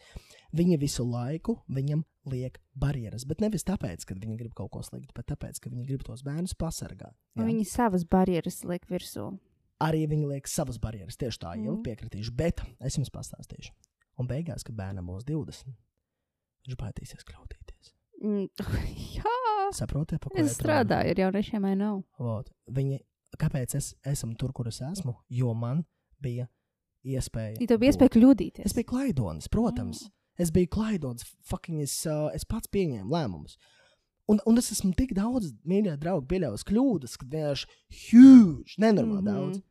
Viņa 0.52 0.76
visu 0.82 1.06
laiku 1.08 1.54
viņam 1.72 2.02
liek 2.28 2.58
barjeras, 2.78 3.24
bet 3.26 3.40
nevis 3.42 3.64
tāpēc, 3.64 4.04
ka 4.06 4.14
viņi 4.18 4.36
grib 4.42 4.52
kaut 4.58 4.70
ko 4.74 4.82
sliktu, 4.84 5.14
bet 5.16 5.30
tāpēc, 5.32 5.58
ka 5.64 5.70
viņi 5.72 5.86
grib 5.88 6.02
tos 6.06 6.22
bērnus 6.26 6.52
pasargāt. 6.60 7.14
Viņi 7.38 7.64
savas 7.70 8.04
barjeras 8.04 8.60
liek 8.68 8.84
virsū. 8.90 9.30
Arī 9.82 10.04
viņi 10.06 10.28
liek 10.30 10.46
savas 10.46 10.76
barjeras. 10.78 11.16
Tieši 11.18 11.40
tā, 11.42 11.54
jau 11.58 11.72
Mhm. 11.78 11.82
piekritīšu, 11.88 12.34
bet 12.38 12.60
es 12.80 12.98
jums 12.98 13.10
pastāstīšu. 13.10 13.72
Un 14.20 14.28
beigās, 14.28 14.62
kad 14.62 14.76
bērnam 14.76 15.06
būs 15.08 15.24
20, 15.24 15.72
viņš 16.68 16.76
baidīsies 16.78 17.24
kļūdīties. 17.26 17.92
Mm. 18.22 18.48
Jā, 19.16 19.38
Saprotiet, 19.74 20.20
ko 20.22 20.36
es 20.38 20.54
strādāju 20.58 21.10
ar 21.14 21.20
jauniešiem, 21.24 21.62
vai 21.64 21.74
nav? 21.80 22.02
Viņi, 22.70 23.00
kāpēc 23.40 23.74
es 23.80 23.94
esmu 24.06 24.36
tur, 24.38 24.52
kur 24.52 24.68
es 24.68 24.78
esmu? 24.84 25.14
Jo 25.32 25.54
man 25.54 25.84
bija 26.22 26.46
iespēja. 27.04 27.56
Ja 27.60 27.70
tev 27.72 27.82
bija 27.82 27.92
iespēja 27.92 28.14
kļūdīties. 28.16 28.66
Es 28.68 28.76
biju 28.76 28.90
klaidonis, 28.92 29.50
protams. 29.52 30.06
Es 30.40 30.52
biju 30.54 30.70
klaidonis, 30.72 31.26
fucking 31.46 31.82
es, 31.84 31.94
uh, 32.08 32.30
es 32.34 32.46
pats 32.48 32.70
pieņēmu 32.72 33.12
lēmumus. 33.12 33.58
Un, 34.30 34.38
un 34.48 34.60
es 34.60 34.70
esmu 34.72 34.94
tik 34.96 35.12
daudz, 35.18 35.50
mīļā 35.68 35.98
drauga, 36.00 36.24
pieļāvis 36.30 36.64
kļūdas, 36.68 37.18
ka 37.20 37.28
vienkārši 37.28 37.68
huge, 38.06 38.78
nenormāli 38.78 39.20
mm. 39.20 39.26
-hmm. 39.26 39.34
daudz. 39.34 39.62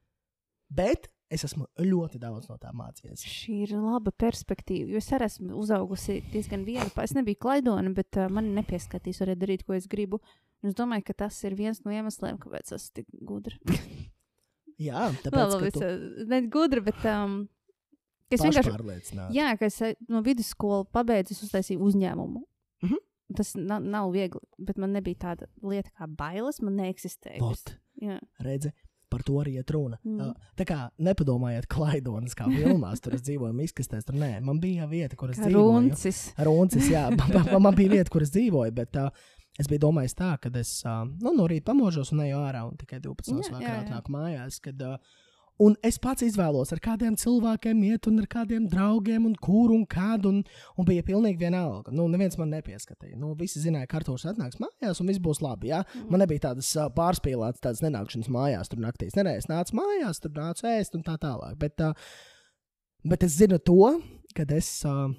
Bet 0.72 1.10
es 1.32 1.46
esmu 1.48 1.66
ļoti 1.80 2.20
daudz 2.22 2.50
no 2.52 2.58
tā 2.60 2.74
mācījies. 2.76 3.24
Šī 3.24 3.62
ir 3.66 3.74
laba 3.80 4.12
perspektīva. 4.12 5.00
Es 5.00 5.10
arī 5.16 5.30
esmu 5.32 5.56
uzaugusi 5.60 6.20
diezgan 6.34 6.66
viena. 6.68 6.92
Es 7.04 7.16
nebiju 7.16 7.40
klaidona, 7.48 7.94
bet 7.96 8.20
uh, 8.20 8.30
man 8.30 8.52
nepieskatīs, 8.58 9.24
varēja 9.24 9.42
darīt, 9.46 9.66
ko 9.66 9.78
es 9.80 9.88
gribu. 9.92 10.22
Un 10.62 10.70
es 10.70 10.78
domāju, 10.78 11.08
ka 11.08 11.22
tas 11.26 11.40
ir 11.48 11.56
viens 11.58 11.82
no 11.86 11.96
iemesliem, 11.96 12.38
kāpēc 12.38 12.76
es 12.76 12.84
esmu 12.84 13.00
tik 13.00 13.08
gudra. 13.26 13.58
Jā, 14.82 15.08
Labi, 15.08 15.22
tāpēc, 15.26 15.56
es, 15.70 15.78
tu 15.78 15.86
uh, 15.86 16.28
ne 16.32 16.42
gudra, 16.54 16.84
bet 16.86 17.06
um, 17.12 17.38
es 18.32 18.42
vienkārši. 18.42 18.72
pašpārliecināts. 18.72 19.36
Jā, 19.36 19.52
ka 19.60 19.70
es 19.70 19.80
uh, 19.86 19.96
no 20.12 20.24
vidusskolas 20.26 20.90
pabeidzu, 20.96 21.36
es 21.38 21.46
uztaisīju 21.48 21.82
uzņēmumu. 21.92 22.46
Mhm. 22.88 23.02
Tas 23.38 23.54
na 23.56 23.78
nav 23.80 24.10
viegli, 24.12 24.42
bet 24.60 24.80
man 24.82 24.92
nebija 24.92 25.22
tāda 25.30 25.48
lieta 25.64 25.92
kā 25.96 26.08
bailes. 26.20 26.60
Man 26.60 26.76
neeksistēja. 26.82 27.40
Vot, 27.40 27.78
Jā, 28.02 28.18
redzi, 28.44 28.74
par 29.12 29.24
to 29.28 29.38
arī 29.42 29.58
iet 29.60 29.72
runa. 29.72 30.00
Mm. 30.08 30.32
Tā 30.60 30.66
kā 30.68 30.78
nepadomājiet, 31.04 31.68
klaidonis 31.72 32.36
kā 32.38 32.48
vilnās, 32.50 33.04
tur 33.04 33.18
es 33.18 33.24
dzīvoju 33.28 33.56
izkastēs. 33.68 34.08
Tur 34.08 34.18
nē, 34.20 34.34
man 34.44 34.62
bija 34.64 34.88
vieta, 34.90 35.18
kur 35.20 35.34
es 35.34 35.40
kā 35.40 35.50
dzīvoju. 35.50 35.68
runcis. 35.68 36.22
Runcis, 36.48 36.90
jā, 36.94 37.06
man, 37.20 37.36
man, 37.38 37.52
man 37.68 37.78
bija 37.78 37.98
vieta, 37.98 38.12
kur 38.14 38.26
es 38.26 38.34
dzīvoju, 38.34 38.76
bet 38.78 39.00
uh, 39.00 39.12
es 39.62 39.70
biju 39.72 39.86
domājis 39.88 40.18
tā, 40.18 40.36
ka 40.42 40.52
es 40.60 40.78
uh, 40.86 41.04
nu, 41.08 41.34
no 41.38 41.48
rīta 41.50 41.72
pamožos 41.72 42.14
un 42.16 42.24
eju 42.26 42.40
ārā 42.42 42.64
un 42.68 42.78
tikai 42.80 43.02
12. 43.04 43.38
Jā, 43.38 43.52
vakarā 43.56 43.76
jā. 43.76 43.82
atnāku 43.86 44.14
mājās. 44.14 44.58
Kad, 44.64 44.82
uh, 44.86 45.22
un 45.62 45.78
es 45.86 46.00
pats 46.02 46.26
izvēlos, 46.26 46.74
ar 46.74 46.82
kādiem 46.84 47.16
cilvēkiem 47.20 47.84
iet, 47.88 48.10
un 48.10 48.20
ar 48.24 48.28
kādiem 48.32 48.66
draugiem, 48.72 49.30
un 49.30 49.38
kur 49.48 49.74
un 49.76 49.86
kādu. 49.90 50.34
Un, 50.34 50.44
un 50.76 50.88
bija 50.88 51.06
pilnīgi 51.08 51.42
vienalga. 51.44 51.94
Nu, 51.96 52.10
neviens 52.12 52.38
man 52.42 52.54
nepieskatīja. 52.56 53.20
Nu, 53.22 53.34
visi 53.40 53.64
zināja, 53.64 53.90
ka 53.92 54.02
Arthurs 54.02 54.28
atnāks 54.34 54.62
mājās, 54.62 55.02
un 55.02 55.12
viss 55.12 55.24
būs 55.24 55.44
labi. 55.46 55.72
Jā? 55.72 55.84
Man 56.10 56.24
nebija 56.24 56.50
tādas 56.50 56.74
uh, 56.78 56.90
pārspīlētas, 56.98 57.64
tādas 57.64 57.84
nenākšanas 57.86 58.32
mājās, 58.34 58.72
tur 58.72 58.84
naktīs. 58.84 59.18
Nē, 59.18 59.28
nē, 59.30 59.40
es 59.42 59.50
nācu 59.52 59.80
mājās, 59.82 60.22
tur 60.24 60.36
nācu 60.38 60.70
ēst 60.76 61.00
un 61.00 61.06
tā 61.08 61.18
tālāk. 61.22 61.58
Bet, 61.62 61.84
uh, 61.86 62.14
bet 63.08 63.28
es 63.28 63.38
zinu 63.42 63.62
to, 63.62 63.98
kad 64.38 64.56
es. 64.58 64.80
Uh, 64.88 65.12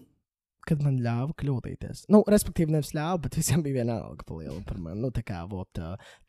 kad 0.68 0.82
man 0.84 0.98
ļāva 1.02 1.34
kļūdīties. 1.42 2.04
Nu, 2.14 2.20
respektīvi, 2.30 2.70
nevis 2.76 2.92
ļāva, 2.94 3.18
bet 3.24 3.34
visiem 3.40 3.62
bija 3.64 3.80
vienalga 3.82 4.22
par 4.28 4.38
lielu 4.40 4.60
par 4.68 4.78
mani. 4.78 5.00
Nu, 5.02 5.10
tā 5.14 5.24
kā, 5.26 5.40
vot, 5.50 5.80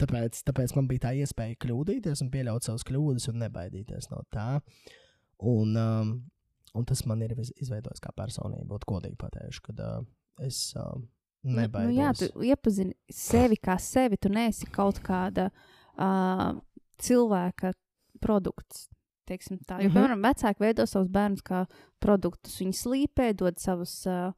tāpēc, 0.02 0.40
tāpēc 0.50 0.76
man 0.78 0.88
bija 0.90 1.04
tā 1.08 1.12
iespēja 1.22 1.60
kļūdīties 1.62 2.24
un 2.26 2.32
pieļaut 2.34 2.66
savas 2.66 2.86
kļūdas 2.90 3.30
un 3.34 3.42
nebaidīties 3.46 4.10
no 4.14 4.24
tā. 4.34 4.48
Un, 5.44 5.76
um, 5.78 6.14
un 6.74 6.86
tas 6.90 7.06
man 7.10 7.22
ir 7.26 7.36
iz- 7.38 7.54
izveidojis 7.62 8.02
kā 8.02 8.14
personību, 8.18 8.66
būt 8.74 8.88
godīgi 8.90 9.18
pateikšu, 9.22 9.62
kad 9.70 9.80
uh, 9.86 10.06
es 10.42 10.74
Nu, 11.44 11.58
nebaidos. 11.60 11.90
nu, 11.92 12.00
jā, 12.00 12.12
tu 12.16 12.44
iepazini 12.48 12.94
sevi 13.12 13.58
kā 13.60 13.76
sevi. 13.78 14.16
Tu 14.18 14.30
neesi 14.32 14.64
kaut 14.72 15.02
kāda 15.04 15.50
uh, 16.00 16.54
cilvēka 17.04 17.74
produkts. 18.24 18.86
Teiksim 19.26 19.58
Tā. 19.66 19.80
Jo, 19.82 19.90
Mhm. 19.90 19.96
piemēram, 19.98 20.22
vecāki 20.24 20.60
veido 20.60 20.86
savus 20.88 21.08
bērnus 21.08 21.42
kā 21.44 21.66
produktus. 22.00 22.58
Viņi 22.60 22.74
slīpē, 22.74 23.34
dod 23.36 23.58
savus 23.60 24.06
uh, 24.08 24.32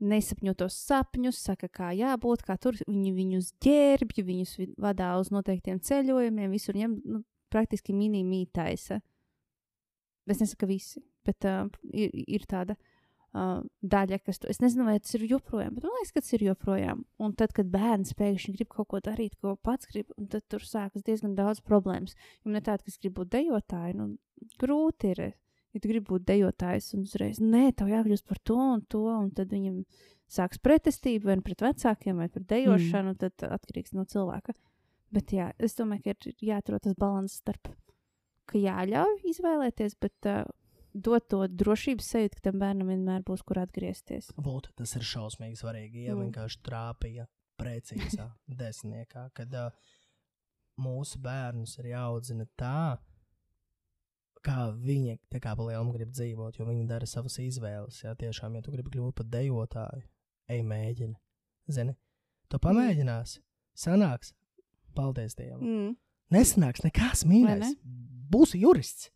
nesapņotos 0.00 0.74
sapņus, 0.86 1.38
saka, 1.48 1.68
kā 1.68 1.90
jābūt, 1.96 2.42
kā 2.44 2.58
tur 2.60 2.72
viņi 2.86 3.12
viņus 3.14 3.52
ģērbj, 3.64 4.24
viņus 4.24 4.56
vi- 4.58 4.74
vadā 4.78 5.18
uz 5.20 5.30
noteiktiem 5.30 5.80
ceļojumiem, 5.80 6.50
visur 6.50 6.74
ņem 6.74 7.00
nu, 7.04 7.24
praktiski 7.50 7.94
mini-mītaisa. 7.94 9.00
Es 10.28 10.38
nesaku, 10.40 10.58
ka 10.58 10.66
visi, 10.66 11.02
bet 11.24 11.44
uh, 11.44 11.68
ir, 11.94 12.10
ir 12.26 12.40
tāda 12.46 12.72
uh, 12.76 12.76
daļa, 13.36 14.18
kas 14.24 14.40
to 14.40 14.48
es 14.50 14.60
nezinu, 14.62 14.86
vai 14.88 14.96
tas 15.02 15.14
ir 15.18 15.26
joprojām, 15.28 15.74
bet 15.76 15.86
man 15.86 15.94
liekas, 15.98 16.12
ka 16.14 16.22
tas 16.22 16.34
ir 16.36 16.44
joprojām. 16.46 17.02
Un 17.22 17.34
tad, 17.38 17.52
kad 17.56 17.68
bērns 17.72 18.14
pēkšņi 18.18 18.54
grib 18.56 18.70
kaut 18.72 18.88
ko 18.92 19.00
darīt, 19.04 19.36
ko 19.42 19.56
pats 19.56 19.88
grib, 19.90 20.12
un 20.16 20.28
tad 20.32 20.46
tur 20.50 20.64
sākas 20.64 21.04
diezgan 21.06 21.34
daudz 21.38 21.62
problēmas. 21.66 22.16
Jo 22.42 22.50
man 22.50 22.60
ir 22.60 22.66
tāda, 22.68 22.86
kas 22.86 23.00
grib 23.02 23.16
būt 23.18 23.32
dejotāji, 23.34 23.96
nu, 23.98 24.08
grūti 24.62 25.12
ir. 25.14 25.24
Ja 25.74 25.82
tu 25.82 25.90
gribi 25.90 26.08
būt 26.08 26.24
dejotājs 26.24 26.94
un 26.96 27.02
uzreiz, 27.04 27.36
nē, 27.42 27.66
tev 27.76 27.90
jākļūst 27.92 28.24
par 28.24 28.38
to 28.48 28.56
un 28.56 28.84
to, 28.88 29.02
un 29.12 29.26
tad 29.36 29.50
viņam 29.52 29.82
sāks 30.32 30.62
pretestība 30.64 31.28
vai 31.30 31.36
nu 31.36 31.44
pret 31.44 31.60
vecākiem, 31.66 32.22
vai 32.22 32.30
pret 32.32 32.46
dejošanu, 32.48 33.12
mm. 33.12 33.18
tad 33.20 33.50
atkarīgs 33.58 33.92
no 33.92 34.06
cilvēka. 34.08 34.54
Bet 35.12 35.34
jā, 35.36 35.50
es 35.60 35.76
domāju, 35.76 36.06
ka 36.06 36.14
ir 36.14 36.46
jāatrod 36.48 36.86
tas 36.86 36.96
līdzsvars 36.96 37.36
starp, 37.42 37.68
ka 38.48 38.62
jāļauj 38.62 39.20
izvēlēties, 39.34 39.98
bet 40.00 40.30
uh, 40.32 40.46
dot 40.96 41.26
to 41.28 41.42
drošības 41.48 42.06
sajūtu, 42.14 42.38
ka 42.38 42.44
tam 42.50 42.60
bērnam 42.62 42.88
vienmēr 42.92 43.24
būs 43.26 43.42
kur 43.46 43.60
atgriezties. 43.62 44.30
Vot, 44.40 44.68
tas 44.78 44.94
ir 44.96 45.04
šausmīgi 45.04 45.58
svarīgi. 45.60 46.06
Ja 46.08 46.14
Mm. 46.16 46.26
vienkārši 46.26 46.62
trāpīja 46.64 47.26
precīzā 47.60 48.30
desmitniekā, 48.60 49.26
kad 49.36 49.52
uh, 49.54 49.70
mūsu 50.80 51.18
bērnus 51.24 51.76
ir 51.80 51.90
jāaudzina 51.92 52.46
tā, 52.60 52.98
kā 54.46 54.58
viņi 54.72 55.16
tā 55.32 55.40
kā 55.42 55.54
pa 55.58 55.64
lielam 55.66 55.88
grib 55.94 56.12
dzīvot, 56.14 56.58
jo 56.60 56.66
viņi 56.68 56.86
dara 56.90 57.06
savas 57.10 57.38
izvēles. 57.42 58.02
Jā, 58.04 58.14
tiešām, 58.18 58.54
ja 58.58 58.62
tu 58.62 58.74
gribi 58.74 58.92
kļūt 58.94 59.16
par 59.20 59.26
dejotāju, 59.32 60.04
ej 60.52 60.62
mēģini. 60.62 61.16
Zini, 61.72 61.96
tu 62.48 62.60
pamēģināsi, 62.62 63.40
sanāks, 63.74 64.32
paldies 64.94 65.34
Dievam. 65.34 65.64
Mm. 65.66 65.96
Nesanāks 66.30 66.84
nekas 66.86 67.24
mīļāks. 67.26 67.72
ne? 67.74 67.96
Būsi 68.30 68.60
jurists. 68.62 69.10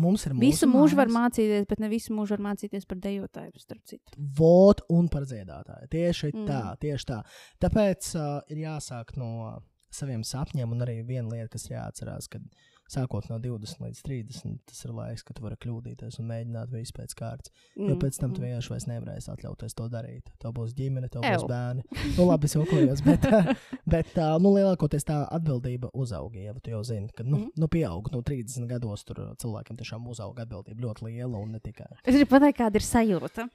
Mums 0.00 0.22
ir 0.24 0.32
Visu 0.40 0.64
mūsu 0.64 0.70
mūžu 0.72 0.96
var 0.96 1.10
mācīties, 1.12 1.66
bet 1.68 1.80
ne 1.82 1.90
visu 1.92 2.14
mūžu 2.16 2.32
var 2.38 2.44
mācīties 2.46 2.86
par 2.88 3.00
dejotāju, 3.04 3.60
starp 3.60 3.82
citu. 3.90 4.14
Vot 4.38 4.80
un 4.92 5.10
par 5.12 5.26
dziedātāju. 5.28 5.90
Tieši 5.92 6.30
mm. 6.32 6.46
Tā, 6.48 6.60
tieši 6.80 7.08
tā. 7.10 7.18
Tāpēc 7.60 8.08
uh, 8.16 8.30
ir 8.48 8.62
jāsāk 8.64 9.12
no 9.20 9.32
uh, 9.50 9.58
saviem 9.92 10.24
sapņiem, 10.24 10.72
un 10.72 10.86
arī 10.86 11.02
viena 11.04 11.28
lieta, 11.28 11.50
kas 11.52 11.68
jāatcerās, 11.68 12.30
kad 12.32 12.46
sākot 12.92 13.26
no 13.30 13.38
20 13.42 13.80
līdz 13.86 14.00
30, 14.06 14.58
tas 14.68 14.84
ir 14.84 14.92
laiks, 14.96 15.22
kad 15.26 15.36
tu 15.38 15.42
vari 15.44 15.56
kļūdīties 15.62 16.18
un 16.20 16.28
mēģināt 16.28 16.70
visu 16.74 16.92
pēc 16.96 17.14
kārtas. 17.18 17.52
Mm. 17.76 17.88
Jo 17.90 17.96
pēc 18.02 18.18
tam 18.20 18.34
tu 18.36 18.42
vienkārši 18.44 18.72
vairs 18.74 18.86
nevarēsi 18.90 19.30
atļauties 19.32 19.76
to 19.78 19.88
darīt. 19.92 20.30
Tev 20.42 20.52
būs 20.58 20.74
ģimene, 20.78 21.08
tev 21.12 21.24
būs 21.24 21.44
Ew. 21.44 21.48
bērni. 21.50 21.84
Nu, 22.18 22.26
labi, 22.28 22.50
es 22.50 22.56
jokojos, 22.58 23.02
bet, 23.06 23.26
bet 23.96 24.12
uh, 24.20 24.36
nu, 24.42 24.52
lielākoties 24.56 25.06
tā 25.08 25.22
atbildība 25.32 25.90
uzauga. 25.94 26.38
Ja 26.42 26.52
tu 26.60 26.70
jau 26.74 26.82
zini, 26.84 27.08
ka 27.16 27.24
nu, 27.24 27.38
Mhm. 27.42 27.48
nu, 27.58 27.68
pieaug 27.72 28.10
no 28.12 28.20
30 28.22 28.68
gados, 28.70 29.04
tur 29.08 29.22
cilvēkiem 29.40 29.76
tiešām 29.80 30.04
uzauga 30.12 30.44
atbildība 30.46 30.84
ļoti 30.88 31.08
liela 31.08 31.38
un 31.40 31.52
ne 31.56 31.60
tikai. 31.64 31.88
Es 32.04 32.14
gribu 32.14 32.30
pateikt, 32.36 32.58
kāda 32.60 32.76
ir 32.78 32.86
sajūta. 32.86 33.48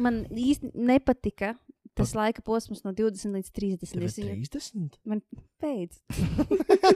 Man 0.00 0.22
īsti 0.32 0.70
nepatika 0.74 1.54
tas 1.98 2.14
laika 2.16 2.42
posms 2.44 2.82
no 2.86 2.92
20 2.96 3.36
līdz 3.36 3.50
30. 3.52 3.92
Tev 3.92 4.02
ir 4.02 4.08
Es 4.08 4.18
viņu 4.18 4.48
30? 4.52 4.98
man 5.08 5.22
beidz. 5.62 6.00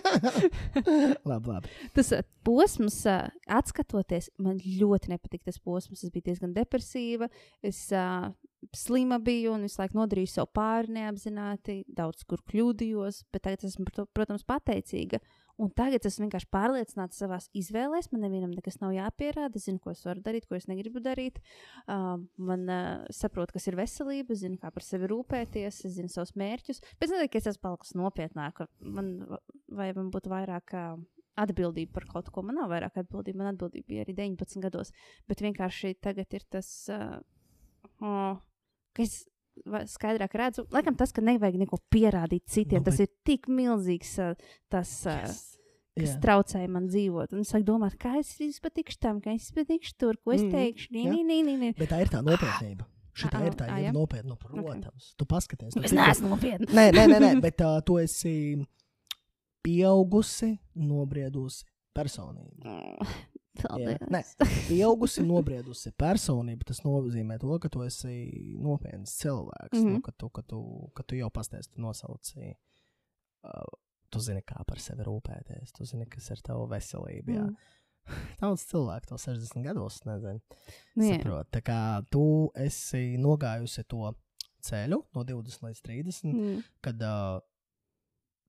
labi, 1.31 1.53
labi. 1.53 1.73
Tas 1.97 2.13
uh, 2.17 2.25
posms, 2.47 3.03
uh, 3.11 3.29
atskatoties, 3.59 4.31
man 4.43 4.59
ļoti 4.65 5.13
nepatīk 5.13 5.45
tas 5.47 5.61
posms. 5.63 6.05
Es 6.05 6.13
biju 6.15 6.31
diezgan 6.31 6.55
depresīva. 6.57 7.29
Es 7.65 7.87
uh, 7.95 8.31
slima 8.77 9.19
biju 9.23 9.55
un 9.55 9.67
visu 9.67 9.81
laiku 9.83 9.99
nodarīju 10.01 10.33
sev 10.33 10.49
pāri 10.57 10.95
neapzināti, 10.97 11.83
daudz 11.97 12.25
kur 12.29 12.43
kļūdījos, 12.51 13.25
bet 13.33 13.47
tagad 13.47 13.67
esmu, 13.69 13.87
protams, 14.17 14.47
pateicīga. 14.49 15.21
Un 15.57 15.71
tagad 15.73 16.05
es 16.05 16.19
vienkārši 16.21 16.51
pārliecināta 16.53 17.17
savā 17.17 17.39
izvēlēs. 17.57 18.11
Man 18.13 18.27
nevienam 18.27 18.53
nekas 18.53 18.77
nav 18.83 18.93
jāpierāda. 18.93 19.57
Es 19.57 19.65
zinu, 19.71 19.81
ko 19.81 19.95
es 19.95 20.03
varu 20.05 20.21
darīt, 20.25 20.45
ko 20.49 20.59
es 20.59 20.67
negribu 20.69 21.01
darīt. 21.01 21.41
Uh, 21.87 22.19
man 22.37 22.67
uh, 22.69 23.07
saprot, 23.15 23.55
kas 23.55 23.69
ir 23.71 23.79
veselība, 23.79 24.35
es 24.37 24.43
zinu, 24.43 24.59
kā 24.61 24.69
par 24.75 24.85
sevi 24.85 25.09
rūpēties, 25.13 25.81
es 25.89 25.95
zinu 25.97 26.13
savus 26.13 26.35
mērķus. 26.37 26.83
Bet 27.01 27.09
es 27.09 27.15
nezinu, 27.15 27.31
ka 27.33 27.41
es 27.41 27.49
esmu 27.53 27.65
palikusi 27.65 27.97
nopietnāka. 27.97 28.69
Man, 28.85 29.15
vai 29.81 29.89
man 29.97 30.11
būtu 30.13 30.33
vairāk 30.35 30.77
uh, 30.77 30.99
atbildība 31.41 31.97
par 31.97 32.09
kaut 32.11 32.29
ko? 32.35 32.45
Man 32.45 32.61
nav 32.61 32.69
vairāk 32.75 33.01
atbildība. 33.01 33.41
Man 33.41 33.55
atbildība 33.55 33.95
bija 33.95 34.05
arī 34.05 34.17
19 34.19 34.61
gados. 34.67 34.93
Bet 35.31 35.41
vienkārši 35.47 35.95
tagad 36.05 36.37
ir 36.37 36.45
tas, 36.53 36.69
uh, 36.93 37.17
oh, 38.05 38.45
ka 38.93 39.09
es 39.09 39.23
skaidrāk 39.91 40.35
redzu, 40.39 40.67
laikam 40.71 40.97
tas, 40.97 41.13
ka 41.13 41.21
nevajag 41.25 41.57
neko 41.59 41.79
pierādīt 41.93 42.45
citiem. 42.47 42.81
Nu, 42.81 42.85
Nu, 42.85 42.91
tas 42.91 43.01
ir 43.01 43.09
tik 43.25 43.47
milzīgs 43.49 44.19
uh, 44.23 44.35
tas, 44.71 44.91
uh, 45.07 45.23
Yes. 45.27 45.57
kas 45.97 46.11
Jā. 46.11 46.21
traucēja 46.21 46.69
man 46.69 46.89
dzīvot. 46.89 47.33
Un 47.33 47.41
es 47.41 47.51
sāku 47.51 47.65
domāt, 47.65 47.97
kā 47.97 48.19
es 48.21 48.37
patikšu 48.61 48.99
tam, 49.01 49.21
kā 49.25 49.33
es 49.35 49.51
patikšu 49.51 49.95
tur, 49.97 50.17
ko 50.23 50.33
es 50.33 50.43
Mhm, 50.43 50.51
teikšu. 50.53 50.89
Jā. 50.93 51.09
nē, 51.09 51.23
nē, 51.25 51.39
nē, 51.47 51.55
nē. 51.63 51.71
Bet 51.79 51.89
tā 51.89 52.01
ir 52.03 52.09
tā 52.13 52.21
nopietnība. 52.23 52.85
Šī 53.17 53.31
Ā, 53.33 53.47
ir 53.47 53.53
tā 53.57 53.65
ir 53.79 53.85
jā? 53.89 53.93
nopietna, 53.97 54.37
nu, 54.37 54.63
protams. 54.63 55.15
Tu 55.17 55.25
paskaties. 55.25 55.75
nu, 55.75 55.83
Es 55.83 55.91
cik- 55.91 55.97
neesmu 55.97 56.29
nopietna. 56.29 56.67
Nē, 56.69 56.93
nē, 56.93 57.07
nē, 57.09 57.19
nē 57.25 57.41
bet 57.47 57.61
uh, 57.65 57.81
tu 57.81 57.97
esi 57.97 58.61
pieaugusi, 59.65 60.59
nobriedusi 60.77 61.65
personība. 61.97 62.77
Jā, 63.63 63.97
nē, 64.13 64.21
pieaugusi, 64.69 65.25
nobriedusi 65.27 65.93
personība. 65.99 66.67
Tas 66.69 66.83
nozīmē 66.85 67.39
to, 67.43 67.57
ka 67.63 67.71
tu 67.73 67.83
esi 67.87 68.17
nopietns 68.63 69.17
cilvēks. 69.23 69.79
Mm. 69.79 69.87
-hmm. 69.87 69.97
nu, 69.97 70.03
ka, 70.05 70.13
tu, 70.13 70.31
ka, 70.31 70.43
tu, 70.43 70.61
ka 70.95 71.07
tu 71.07 71.19
jau 71.19 71.31
pastāstīji, 71.31 71.77
tu 71.77 71.85
nosauci. 71.85 72.53
Uh, 73.47 73.73
tu 74.11 74.21
zini, 74.21 74.43
kā 74.47 74.63
par 74.67 74.81
sevi 74.83 75.07
rūpēties. 75.07 75.73
Tu 75.77 75.87
zini, 75.89 76.07
kas 76.11 76.31
ir 76.31 76.43
tava 76.45 76.67
veselība. 76.71 77.33
Jā. 77.33 77.47
Mm. 77.47 77.57
Daudz 78.41 78.67
cilvēku 78.71 79.11
to 79.11 79.19
60 79.19 79.65
gados 79.67 80.01
nezina. 80.07 80.39
Nu. 80.95 81.09
Saprot, 81.09 81.51
tā 81.55 81.63
kā 81.67 81.81
tu 82.11 82.53
esi 82.55 83.17
nogājusi 83.19 83.85
to 83.91 84.13
ceļu 84.67 85.03
no 85.15 85.25
20 85.27 85.69
līdz 85.69 85.83
30, 85.87 86.31
mm. 86.31 86.47
Mm. 86.47 86.65
kad 86.85 87.03
uh, 87.03 87.41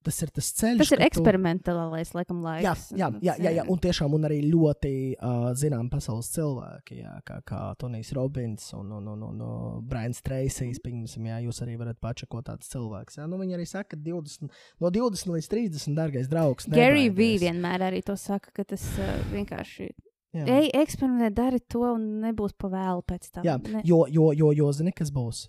tas 0.06 0.22
ir 0.22 0.30
tas 0.30 0.46
ceļš. 0.58 0.78
Tas 0.78 0.90
ir 0.92 0.98
ka 0.98 1.04
tu- 1.04 1.08
eksperimentālais, 1.08 2.12
laikam, 2.16 2.38
Jā, 2.40 2.72
laiks. 2.72 2.90
jā, 2.96 3.08
jā, 3.20 3.34
jā, 3.42 3.50
jā, 3.58 3.64
un 3.68 3.78
tiešām 3.78 4.14
un 4.14 4.22
arī 4.28 4.38
ļoti 4.50 4.92
uh, 5.18 5.48
zinām 5.58 5.90
pasaules 5.92 6.30
cilvēki, 6.32 7.00
jā, 7.02 7.14
kā, 7.28 7.40
kā 7.44 7.60
Tonijs 7.78 8.12
Robins 8.16 8.72
un, 8.78 8.92
un, 8.92 9.08
un, 9.14 9.22
un, 9.28 9.40
un 9.42 9.82
Brians 9.88 10.22
Treisijs, 10.22 10.80
pieņemsim, 10.84 11.26
jā, 11.28 11.38
jūs 11.48 11.62
arī 11.66 11.76
varat 11.80 11.98
pačakot 12.00 12.46
tāds 12.48 12.68
cilvēks. 12.72 13.18
Jā, 13.20 13.26
nu, 13.28 13.36
viņi 13.42 13.58
arī 13.58 13.66
saka, 13.68 13.96
ka 13.96 14.02
20, 14.02 14.48
no 14.80 14.90
20 14.90 15.32
līdz 15.36 15.48
30, 15.54 15.94
dargais 15.98 16.28
draugs. 16.28 16.68
Gary 16.70 17.08
V 17.10 17.34
vienmēr 17.42 17.88
arī 17.90 18.02
to 18.04 18.16
saka, 18.16 18.50
ka 18.54 18.64
tas 18.64 18.84
uh, 18.98 19.16
vienkārši 19.34 19.90
Jā. 20.36 20.44
Ej, 20.44 20.66
eksperimentē, 20.76 21.30
dari 21.32 21.58
to, 21.72 21.80
un 21.96 22.02
nebūs 22.20 22.52
pa 22.52 22.68
vēlu 22.68 23.00
pēc 23.08 23.30
tam. 23.32 23.44
Jā, 23.48 23.54
Ne- 23.72 23.80
jo, 23.82 24.02
jo, 24.12 24.26
jo, 24.36 24.50
jo 24.52 24.66
zini, 24.76 24.92
kas 24.92 25.08
būs, 25.10 25.46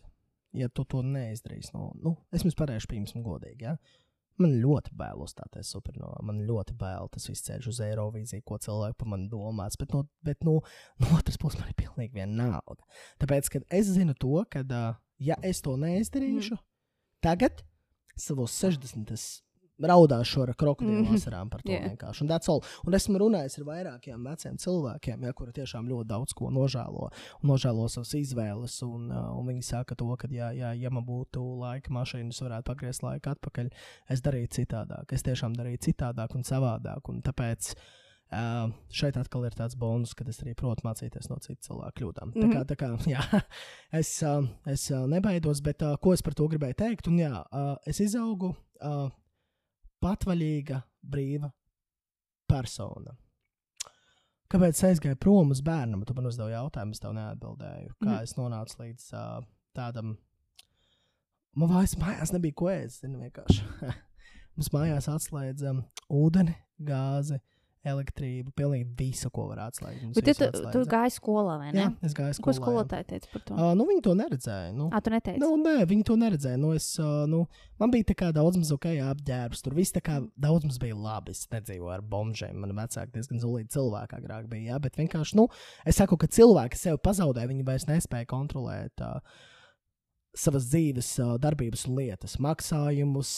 ja 0.55 0.69
tu 0.71 0.85
to 0.87 1.01
neizdarīsi. 1.03 1.73
No, 1.75 1.89
nu, 1.99 2.13
es 2.31 2.45
jums 2.47 2.55
pateikšu, 2.55 2.87
pieņemsim, 2.87 3.21
godīgi. 3.21 3.67
Ja? 3.67 3.73
Man 4.39 4.55
ļoti 4.61 4.93
bail 4.95 5.19
uzstāties 5.23 5.71
supernovā. 5.73 6.21
Man 6.23 6.39
ļoti 6.47 6.75
bail 6.79 7.09
tas 7.11 7.27
viss 7.27 7.43
ceļš 7.47 7.69
uz 7.73 7.81
Eirovīziju, 7.83 8.45
ko 8.47 8.59
cilvēki 8.63 8.95
par 9.01 9.11
mani 9.11 9.27
domās. 9.31 9.75
Bet, 9.79 9.91
no, 9.95 10.05
bet 10.25 10.47
no, 10.47 10.59
no 11.03 11.11
otras 11.17 11.39
puses, 11.41 11.59
man 11.59 11.73
ir 11.73 11.77
pilnīgi 11.81 12.15
vienalga. 12.21 12.79
Tāpēc, 13.19 13.51
kad 13.55 13.67
es 13.75 13.91
zinu 13.91 14.15
to, 14.19 14.37
ka, 14.51 14.63
ja 15.19 15.39
es 15.43 15.59
to 15.65 15.75
neizdarīšu, 15.79 16.55
mm. 16.55 16.65
tagad, 17.25 17.65
savos 18.19 18.55
60. 18.63 19.11
Raudāšu 19.79 20.43
ar 20.43 20.53
krokodīlu 20.55 21.05
Mhm. 21.05 21.15
asarām 21.15 21.49
par 21.49 21.61
to 21.61 21.71
Jā. 21.71 21.81
vienkārši. 21.89 22.21
Un, 22.21 22.61
un 22.87 22.93
esmu 22.93 23.19
runājis 23.19 23.59
ar 23.59 23.65
vairākiem 23.65 24.23
veciem 24.23 24.57
cilvēkiem, 24.57 25.23
ja, 25.23 25.33
kuri 25.33 25.51
tiešām 25.51 25.87
ļoti 25.87 26.07
daudz 26.07 26.33
ko 26.33 26.49
nožēlo 26.49 27.09
nožēlo 27.43 27.89
savas 27.89 28.13
izvēles. 28.13 28.81
Un, 28.83 29.11
uh, 29.11 29.37
un 29.37 29.47
viņi 29.47 29.63
saka, 29.63 29.95
to, 29.95 30.15
ka, 30.17 30.27
ja, 30.31 30.51
ja, 30.51 30.73
ja 30.73 30.89
man 30.89 31.05
būtu 31.05 31.59
laika 31.59 31.91
mašīna, 31.91 32.29
es 32.29 32.41
varētu 32.41 32.63
pagriezt 32.63 33.03
laiku 33.03 33.29
atpakaļ. 33.29 33.69
Es 34.09 34.21
darītu 34.21 34.59
citādāk. 34.61 35.13
Es 35.13 35.23
tiešām 35.23 35.55
darītu 35.55 35.91
citādāk 35.91 36.35
un 36.35 36.43
savādāk. 36.43 37.09
Un 37.09 37.21
tāpēc 37.21 37.73
uh, 38.31 38.69
šeit 38.93 39.17
atkal 39.17 39.45
ir 39.45 39.55
tāds 39.57 39.77
bonus, 39.79 40.13
ka 40.13 40.25
es 40.29 40.41
arī 40.43 40.55
protu 40.55 40.85
mācīties 40.85 41.29
no 41.31 41.37
citu 41.43 41.69
cilvēku 41.69 41.99
kļūdām. 41.99 42.33
Mm 42.35 42.41
-hmm. 42.41 42.65
Tā 42.67 42.75
kā, 42.75 42.75
tā 42.75 42.75
kā 42.75 42.89
jā, 43.15 43.41
es, 43.91 44.23
uh, 44.23 44.45
es 44.65 44.91
uh, 44.91 45.07
nebaidos, 45.07 45.61
bet 45.61 45.81
uh, 45.81 45.95
ko 45.97 46.13
es 46.13 46.21
par 46.21 46.33
to 46.33 46.47
gribēju 46.47 46.75
teikt? 46.75 47.07
Un, 47.07 47.17
jā, 47.19 47.43
uh, 47.51 47.77
es 47.85 47.99
izaugu 47.99 48.55
uh, 48.81 49.09
patvaļīga, 50.03 50.81
brīva 51.05 51.51
persona. 52.49 53.15
Kāpēc 54.49 54.73
es 54.79 54.85
aizgāju 54.87 55.19
prom 55.21 55.51
uz 55.53 55.61
bērnu? 55.61 56.01
Tu 56.09 56.13
man 56.17 56.25
uzdevi 56.25 56.55
jautājumu, 56.55 56.95
es 56.97 57.01
tev 57.03 57.13
neatbildēju. 57.13 57.91
Kā 58.01 58.07
Mhm. 58.15 58.23
es 58.23 58.33
nonācu 58.39 58.79
līdz 58.81 59.13
uh, 59.13 59.43
tādam. 59.77 60.15
Man 61.55 61.69
vairs 61.69 61.95
mājās 62.01 62.31
nebija 62.33 62.53
ko 62.55 62.65
ēst. 62.73 63.01
zini, 63.05 63.19
vienkārši. 63.29 63.63
Mums 64.55 64.71
mājās 64.73 65.07
atslēdza 65.07 65.69
um, 65.71 65.83
ūdeni, 66.09 66.55
gāzi, 66.81 67.39
elektrību, 67.87 68.51
pilnīgi 68.57 68.87
visu, 68.99 69.29
ko 69.31 69.45
var 69.47 69.61
atslēgt. 69.69 70.01
Mums 70.03 70.17
Bet 70.19 70.39
tu, 70.39 70.47
tu 70.73 70.81
gāji 70.89 71.13
skolā, 71.15 71.55
vai 71.61 71.69
ne? 71.71 71.79
Jā, 71.79 71.89
es 72.03 72.15
gāju 72.17 72.35
Ko 72.35 72.51
skolā. 72.51 72.55
jā. 72.55 72.59
skolotāji 72.59 73.05
teica 73.07 73.29
par 73.31 73.43
to? 73.47 73.55
Uh, 73.55 73.71
nu, 73.79 73.85
viņi 73.87 74.03
to 74.03 74.15
neredzēja. 74.19 74.71
Nu. 74.75 74.89
Ah, 74.91 74.99
tu 75.03 75.13
neteici. 75.13 75.39
Nu, 75.39 75.53
nē, 75.61 75.75
viņi 75.87 76.07
to 76.09 76.17
neredzēja. 76.19 76.59
Nu, 76.59 76.73
es, 76.75 76.89
uh, 76.99 77.23
nu, 77.31 77.45
man 77.79 77.93
bija 77.93 78.09
tā 78.11 78.17
kā 78.19 78.31
daudz 78.35 78.59
maz 78.59 78.73
ok, 78.75 78.89
apģērbs. 79.13 79.63
Tur 79.63 79.77
viss 79.77 79.95
tā 79.95 80.03
kā 80.03 80.19
daudz 80.35 80.67
mums 80.67 80.79
bija 80.81 80.97
labi. 80.99 81.35
Es 81.37 81.47
nedzīvoju 81.53 81.93
ar 81.95 82.03
bombžiem. 82.03 82.57
Man 82.59 82.75
vecāki 82.81 83.15
diezgan 83.15 83.39
zulīgi 83.43 83.71
cilvēki 83.77 84.19
agrāk 84.19 84.49
bija. 84.51 84.73
Jā, 84.73 84.81
bet 84.83 84.99
vienkārši, 84.99 85.39
nu, 85.39 85.47
es 85.87 86.01
saku, 86.01 86.19
ka 86.19 86.27
cilvēki 86.27 86.79
sevi 86.79 86.99
pazaudē. 86.99 87.47
Viņi 87.47 87.63
vairs 87.67 87.87
nespēja 87.87 88.27
kontrolēt. 88.27 88.99
Uh, 88.99 89.23
Savas 90.37 90.67
dzīves 90.69 91.07
darbības 91.41 91.87
un 91.89 91.95
lietas, 91.97 92.35
maksājumus, 92.37 93.31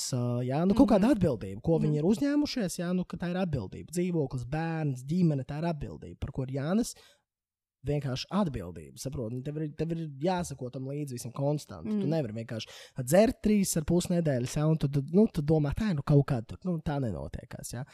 jā, 0.43 0.57
nu, 0.67 0.75
kaut 0.75 0.89
kāda 0.91 1.13
atbildība, 1.15 1.61
ko 1.63 1.77
viņi 1.79 2.01
ir 2.01 2.07
uzņēmušies. 2.09 2.75
Jā, 2.81 2.89
nu, 2.93 3.05
ka 3.07 3.15
tā 3.21 3.29
ir 3.31 3.39
atbildība. 3.39 3.93
Dzīvoklis, 3.95 4.43
bērns, 4.51 5.05
ģimene, 5.07 5.45
tā 5.47 5.61
ir 5.61 5.69
atbildība, 5.71 6.19
par 6.19 6.33
ko 6.35 6.43
ir 6.43 6.57
Jānis 6.57 6.91
vienkārši 7.87 8.27
atbildība. 8.37 8.99
Saproti, 9.01 9.37
Nu, 9.39 9.41
tev, 9.41 9.57
ir- 9.57 9.71
tev 9.73 9.91
ir 9.95 10.01
jāsako 10.21 10.69
tam 10.71 10.89
līdzi 10.91 11.15
visam 11.15 11.31
konstanti. 11.31 11.89
Mm. 11.89 12.01
Tu 12.01 12.07
nevari 12.11 12.35
vienkārši 12.43 12.67
dzert 13.07 13.39
trīs 13.41 13.71
ar 13.77 13.87
pus 13.87 14.09
nedēļas, 14.11 14.57
ja, 14.59 14.67
un 14.67 14.77
tu, 14.77 14.87
tu, 14.91 15.01
nu, 15.15 15.25
tu 15.33 15.41
domā, 15.41 15.71
tā 15.73 15.95
nu, 15.95 16.03
kaut 16.03 16.27
kāda 16.27 16.45
tur, 16.45 16.59
nu, 16.65 16.75
tā 16.85 16.99
nenotiekās. 17.01 17.71
Ja. 17.73 17.85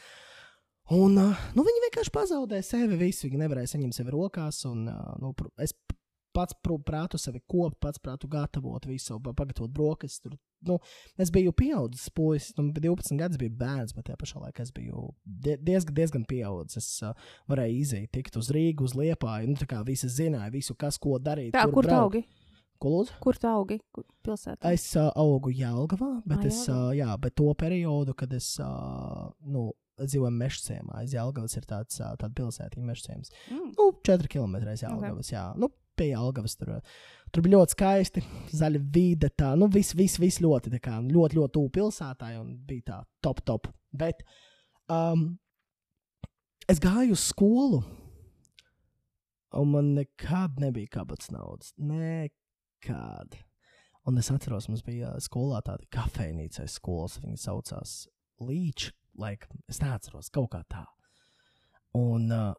Un 0.90 1.14
nu, 1.14 1.62
viņi 1.64 1.84
vienkārši 1.86 2.12
pazaudēja 2.12 2.64
sevi 2.64 2.96
visu. 2.96 3.28
Viņi 3.28 3.42
nevarēja 3.44 3.74
saņemt 3.76 3.94
sevi 3.94 4.10
rokās. 4.10 4.64
Un, 4.68 4.84
nu, 5.20 5.34
es 5.60 5.72
pats 6.38 6.54
pr- 6.64 6.78
prātu 6.86 7.18
sevi 7.20 7.42
kopt, 7.50 7.80
pats 7.82 7.98
prātu 8.02 8.30
gatavot 8.30 8.86
visu, 8.88 9.18
pa- 9.24 9.34
pagatavot 9.36 9.74
brokastis. 9.74 10.38
Nu, 10.66 10.80
es 11.22 11.30
biju 11.30 11.52
pieaudzis, 11.54 12.08
puisis, 12.10 12.50
nu, 12.58 12.64
bija 12.74 12.88
12 12.88 13.18
gadus, 13.20 13.38
biju 13.38 13.52
bērns, 13.60 13.92
bet 13.94 14.08
tajā 14.08 14.18
pašā 14.18 14.40
laikā 14.42 14.64
es 14.64 14.72
biju 14.74 15.04
die, 15.22 15.54
diezgan, 15.62 15.94
diezgan 15.94 16.24
pieaudzis. 16.26 16.80
Es 16.82 17.06
uh, 17.06 17.30
varēju 17.50 17.76
iziet, 17.78 18.08
tikt 18.16 18.38
uz 18.40 18.50
Rīgas, 18.54 18.90
uz 18.90 18.96
Liepāju. 18.98 19.52
Nu, 19.52 19.58
tā 19.60 19.68
kā 19.70 19.84
visi 19.86 20.10
zināja, 20.10 20.50
visu, 20.54 20.74
kas 20.74 20.98
ko 20.98 21.18
darīt. 21.22 21.52
Tā, 21.54 21.62
kur 21.70 21.86
braukt. 21.86 22.18
augi? 22.18 22.24
Ko 22.82 22.92
lūdzu? 22.94 23.16
Kur 23.22 23.38
tu 23.38 23.46
augi? 23.50 23.78
Kur 23.94 24.04
pilsētā? 24.26 24.70
Es 24.74 24.84
uh, 24.98 25.08
augu 25.18 25.50
Jālgavā, 25.54 26.12
bet, 26.26 26.44
Ā, 26.44 26.50
es, 26.50 26.60
uh, 26.70 26.90
jā, 26.94 27.10
bet 27.22 27.34
to 27.38 27.50
periodu, 27.58 28.14
kad 28.18 28.34
es 28.34 28.52
uh, 28.62 29.28
nu, 29.50 29.68
dzīvoju 29.98 30.34
Mežcēmā, 30.42 31.02
Jālgavas 31.10 31.58
ir 31.58 31.66
tāds, 31.70 31.98
uh, 32.02 32.12
tāda 32.20 32.34
pilsēta, 32.38 32.78
Mežcēmas. 32.86 33.34
Mm. 33.50 33.72
Nu, 33.78 33.88
4 34.06 34.30
km 34.30 34.58
aiz 34.70 34.84
Jālgavas, 34.86 35.32
jā. 35.34 35.48
Nu, 35.58 35.70
pie 35.98 36.12
Jālgavas 36.12 36.56
tur. 36.58 36.78
Tur 37.28 37.44
bija 37.44 37.58
ļoti 37.58 37.74
skaisti, 37.76 38.22
zaļa 38.56 38.80
vide, 38.94 39.28
tā, 39.36 39.52
nu, 39.60 39.68
viss, 39.72 39.96
viss, 39.98 40.20
viss 40.20 40.40
ļoti, 40.40 40.72
kā, 40.80 40.96
ļoti, 41.04 41.36
ļoti 41.36 41.54
tuvu 41.58 41.72
pilsētai 41.74 42.36
un 42.40 42.54
bija 42.68 42.86
tā 42.86 43.00
top, 43.24 43.42
top. 43.44 43.68
Bet 43.92 44.22
um, 44.88 45.30
es 46.68 46.80
gāju 46.80 47.16
uz 47.16 47.26
skolu, 47.28 47.82
un 49.58 49.74
man 49.74 49.92
nekad 49.98 50.56
nebija 50.62 50.94
kabatas 50.98 51.32
naudas. 51.34 51.74
Nekad. 51.76 53.36
Un 54.08 54.16
es 54.20 54.30
atceros, 54.32 54.70
mums 54.70 54.84
bija 54.86 55.12
uh, 55.12 55.20
skolā 55.20 55.60
tāda 55.66 55.84
kafejnīca 55.92 56.64
skolas. 56.70 57.18
Viņa 57.20 57.42
saucās 57.42 57.98
Līča. 58.40 58.94
Like, 59.18 59.48
es 59.68 59.80
neatceros, 59.82 60.30
kaut 60.30 60.52
kā 60.52 60.62
tā. 60.70 60.84
Un, 61.98 62.28
uh, 62.30 62.52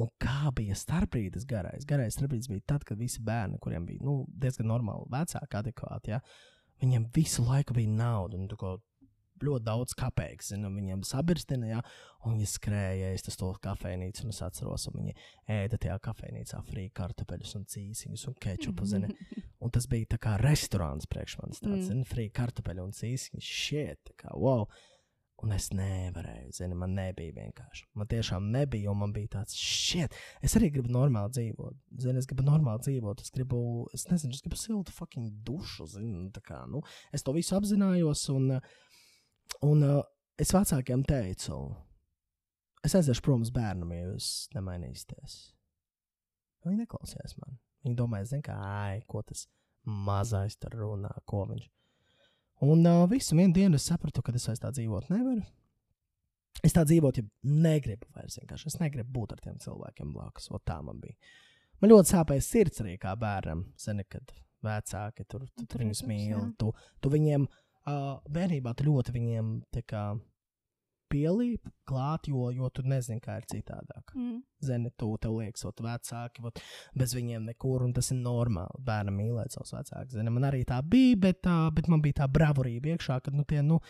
un 0.00 0.08
kā 0.22 0.52
bija 0.56 0.76
starpbrīdis 0.78 1.44
garais? 1.48 1.84
Garais 1.88 2.16
starpbrīdis 2.16 2.48
bija 2.52 2.64
tad, 2.74 2.86
kad 2.88 3.00
visi 3.00 3.22
bērni, 3.24 3.60
kuriem 3.62 3.86
bija 3.88 4.04
nu, 4.06 4.22
diezgan 4.28 4.70
normāli, 4.72 5.10
vecāki, 5.12 5.58
adekvāti, 5.58 6.14
ja, 6.14 6.22
viņiem 6.82 7.10
visu 7.14 7.44
laiku 7.46 7.76
bija 7.76 7.92
nauda. 7.92 8.40
Un, 8.40 8.48
ko, 8.58 8.78
ļoti 9.42 9.64
daudz 9.66 9.94
kapeikas. 9.98 10.52
Zinu, 10.52 10.70
viņiem 10.74 11.02
sabirstina, 11.06 11.68
ja, 11.70 11.80
un 12.26 12.36
viņi 12.36 12.48
skrēja, 12.52 13.12
es 13.16 13.38
to 13.38 13.50
kafejnīcu, 13.62 14.26
un 14.26 14.34
es 14.34 14.42
atceros, 14.44 14.86
un 14.90 14.98
viņi 15.00 15.14
ēda 15.50 15.78
tajā 15.82 15.98
kafejnīcā 16.04 16.62
frī 16.68 16.88
kartupeļus 16.94 17.56
un 17.58 17.66
cīsiņus 17.72 18.26
un 18.30 18.38
kečupu, 18.42 18.88
zini. 18.88 19.12
Un 19.62 19.70
tas 19.70 19.84
bija 19.86 20.08
tā 20.10 20.16
kā 20.18 20.32
restorāns 20.40 21.06
priekš 21.06 21.36
manis, 21.38 21.60
tāds, 21.62 21.84
Mm. 21.84 21.86
zini, 21.86 22.06
frī 22.08 22.24
kartupeļu 22.34 22.82
un 22.82 22.90
cīsiņu, 22.90 23.38
šiet, 23.46 24.00
tā 24.08 24.16
kā, 24.18 24.32
wow. 24.34 24.64
Un 25.42 25.50
es 25.56 25.72
nevarēju, 25.74 26.52
zini, 26.54 26.76
man 26.78 26.92
nebija 26.94 27.34
vienkārši. 27.34 27.88
Man 27.98 28.06
tiešām 28.10 28.44
nebija, 28.54 28.92
un 28.92 29.00
man 29.00 29.14
bija 29.14 29.32
tāds, 29.32 29.56
šķiet, 29.58 30.14
es 30.46 30.54
arī 30.58 30.68
gribu 30.76 30.92
normāli 30.94 31.34
dzīvot. 31.34 31.80
Zini, 32.04 32.22
es 32.22 32.28
gribu 32.30 32.44
normāli 32.46 32.84
dzīvot, 32.86 33.24
es 33.24 33.34
gribu, 33.34 33.62
es 33.96 34.06
nezinu, 34.10 34.36
es 34.36 34.44
gribu 34.44 34.60
siltu 34.60 34.94
fucking 34.94 35.42
dušu, 35.48 35.88
zini, 35.96 36.28
tā 36.36 36.44
kā, 36.46 36.60
nu, 36.70 36.84
es 37.10 37.26
to 37.26 37.34
visu 37.34 37.56
apzinājos, 37.58 38.22
un, 38.36 38.54
un 39.66 39.82
es 40.38 40.54
vecākiem 40.54 41.02
teicu, 41.10 41.58
es 42.86 42.94
aiziešu 43.00 43.26
prom 43.26 43.42
uz 43.42 43.50
bērnu, 43.54 43.90
ja 43.98 44.12
jūs 44.12 44.30
nemainīsieties. 44.54 45.40
Viņi 46.62 46.84
neklausījās 46.84 47.34
man. 47.42 47.58
Viņi 47.82 47.98
domāja, 47.98 48.30
zini, 48.30 48.46
kā, 48.46 48.54
ai, 48.62 49.02
ko 49.10 49.26
tas 49.26 49.48
mazais 49.82 50.54
tur 50.62 50.78
runā, 50.84 51.10
ko 51.26 51.48
viņš. 51.50 51.66
Un 52.62 52.86
uh, 52.86 53.04
visu 53.10 53.36
vienu 53.36 53.54
dienu 53.56 53.78
es 53.78 53.88
sapratu, 53.90 54.22
ka 54.22 54.34
es 54.38 54.46
vairs 54.46 54.62
tā 54.62 54.70
dzīvot 54.74 55.10
nevaru. 55.10 55.42
Es 56.62 56.76
tā 56.76 56.84
dzīvot, 56.86 57.18
ja 57.18 57.24
negribu 57.48 58.06
vairs 58.14 58.38
vienkārši. 58.38 58.68
Es 58.70 58.78
negribu 58.78 59.10
būt 59.16 59.34
ar 59.34 59.40
tiem 59.42 59.56
cilvēkiem 59.62 60.12
blakus. 60.14 60.46
O, 60.52 60.60
tā 60.62 60.78
man 60.84 61.00
bija. 61.02 61.16
Man 61.82 61.90
ļoti 61.90 62.12
sāpēja 62.12 62.44
sirds 62.46 62.84
arī 62.84 62.94
kā 63.02 63.16
bērnam. 63.18 63.64
Zini, 63.82 64.04
kad 64.06 64.30
vecāki 64.62 65.26
tur, 65.26 65.48
tu, 65.50 65.66
tu 65.66 65.80
viņus 65.80 66.04
Protams, 66.04 66.28
jā. 66.28 66.38
mīl. 66.38 66.52
Tu, 66.60 66.70
tu 67.02 67.10
viņiem 67.10 67.48
uh, 67.48 68.20
bērnībā 68.30 68.76
tu 68.78 68.86
ļoti 68.86 69.16
viņiem 69.16 69.50
kā 69.90 70.04
pielīp 71.12 71.68
klāt, 71.88 72.28
jo, 72.32 72.48
jo 72.54 72.68
tu 72.74 72.84
nezini, 72.88 73.20
kā 73.22 73.36
ir 73.40 73.46
citādāk. 73.50 74.14
Mm. 74.16 74.38
Zini, 74.64 74.92
tu 74.98 75.10
tev 75.22 75.36
liekas, 75.38 75.64
ot, 75.68 75.82
vecāki, 75.84 76.44
ot, 76.48 76.62
bez 76.98 77.14
viņiem 77.16 77.46
nekur, 77.50 77.84
un 77.86 77.92
tas 77.96 78.08
ir 78.14 78.20
normāli. 78.22 78.82
Bērnam 78.86 79.18
mīlēt 79.20 79.54
savus 79.54 79.74
vecākus. 79.76 80.16
Zini, 80.16 80.32
man 80.34 80.48
arī 80.48 80.62
tā 80.68 80.80
bija, 80.82 81.18
bet, 81.26 81.42
tā, 81.46 81.56
bet 81.76 81.90
man 81.92 82.04
bija 82.04 82.22
tā 82.22 82.30
bravurība 82.32 82.94
iekšā, 82.94 83.20
ka 83.24 83.34
nu, 83.34 83.44
tie, 83.48 83.60
nu, 83.66 83.80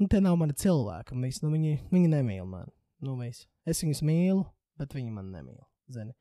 nu, 0.00 0.08
tie 0.10 0.22
nav 0.24 0.38
mani 0.40 0.56
cilvēki. 0.56 1.18
viss, 1.24 1.44
Nu, 1.44 1.52
viņi, 1.54 1.76
viņi 1.92 2.14
nemīl 2.16 2.48
mani. 2.48 2.72
Nu, 3.04 3.16
viss. 3.20 3.46
es 3.64 3.80
viņus 3.84 4.02
mīlu, 4.04 4.44
bet 4.80 4.96
viņi 4.96 5.12
man 5.12 5.30
nemīl. 5.32 5.62
Zini. 5.90 6.16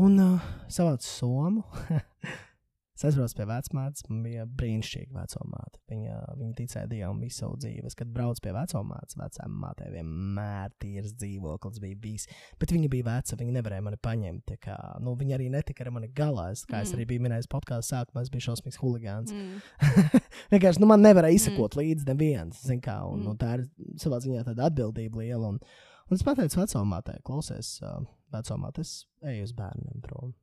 Un 0.00 0.16
uh, 0.20 0.50
savācu 0.72 1.04
somu. 1.04 1.64
Es 2.92 3.06
aizbraucu 3.08 3.38
pie 3.38 3.46
vecmātes, 3.48 4.04
man 4.10 4.18
bija 4.26 4.42
brīnišķīga 4.60 5.14
vecumāte. 5.16 5.78
Viņa, 5.88 6.16
viņa 6.36 6.56
ticēja 6.58 6.88
Dievam 6.90 7.22
visu 7.24 7.40
savu 7.40 7.56
dzīvi. 7.62 7.86
Es, 7.88 7.96
kad 7.96 8.10
braucu 8.12 8.42
pie 8.44 8.52
vecumātes, 8.52 9.16
vecām 9.16 9.54
mātei 9.62 9.88
vienmēr 9.94 10.74
tīrs 10.82 11.14
dzīvoklis 11.16 11.80
bija 11.82 11.98
bijis. 12.02 12.28
Bet 12.60 12.74
viņa 12.76 12.90
bija 12.92 13.06
veca, 13.08 13.38
viņa 13.40 13.54
nevarēja 13.56 13.86
mani 13.86 14.00
paņemt. 14.04 14.52
Kā, 14.62 14.76
nu, 15.00 15.16
viņa 15.18 15.38
arī 15.38 15.48
netika 15.54 15.86
ar 15.86 15.92
mani 15.96 16.10
galā. 16.12 16.50
Es, 16.52 16.66
kā 16.68 16.82
mm. 16.82 16.84
es 16.84 16.92
arī 16.98 17.08
biju 17.14 17.24
minējis 17.24 17.48
podkāstā, 17.54 18.02
sākumā 18.02 18.26
es 18.26 18.32
biju 18.34 18.46
šausmīgs 18.50 18.80
huligāns. 18.82 19.32
Mm. 19.32 19.64
Vienkārši 20.52 20.84
nu, 20.84 20.90
man 20.92 21.04
nevarēja 21.06 21.40
izsekot 21.40 21.78
mm. 21.78 21.80
līdzi 21.80 22.10
neviens. 22.12 22.62
Kā, 22.84 23.00
un, 23.08 23.22
Mm. 23.22 23.24
mm. 23.24 23.32
un 23.32 23.40
tā 23.40 23.56
ir 23.56 23.66
savā 24.02 24.20
ziņā 24.20 24.44
tāda 24.50 24.68
atbildība 24.68 25.22
liela. 25.22 25.54
Un, 25.54 25.60
un 26.08 26.18
es 26.18 26.24
pateicu 26.26 26.60
vecumātei, 26.60 27.20
klausies, 27.24 27.78
uh, 27.86 28.02
vecumāte, 28.34 28.84
es 28.84 29.04
eju 29.24 29.48
uz 29.48 29.56
bērniem 29.56 30.04
prom. 30.04 30.34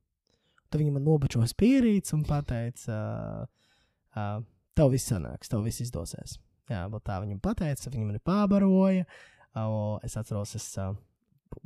Tad 0.69 0.81
viņa 0.83 0.95
man 0.95 1.05
nobučoja 1.07 1.49
spīrīts 1.49 2.13
un 2.13 2.23
teica, 2.25 2.95
uh, 2.95 3.75
uh, 4.15 4.39
tev 4.77 4.93
viss 4.93 5.09
sanāks, 5.11 5.49
tev 5.49 5.65
viss 5.65 5.81
izdosies. 5.81 6.37
Jā, 6.69 6.85
tā 7.01 7.19
viņa 7.23 7.39
pateica, 7.41 7.89
viņa 7.89 8.05
mani 8.05 8.21
pābaroja. 8.21 9.05
Uh, 9.57 9.97
es 10.05 10.13
atceros, 10.19 10.53
es 10.55 10.67
uh, 10.77 10.93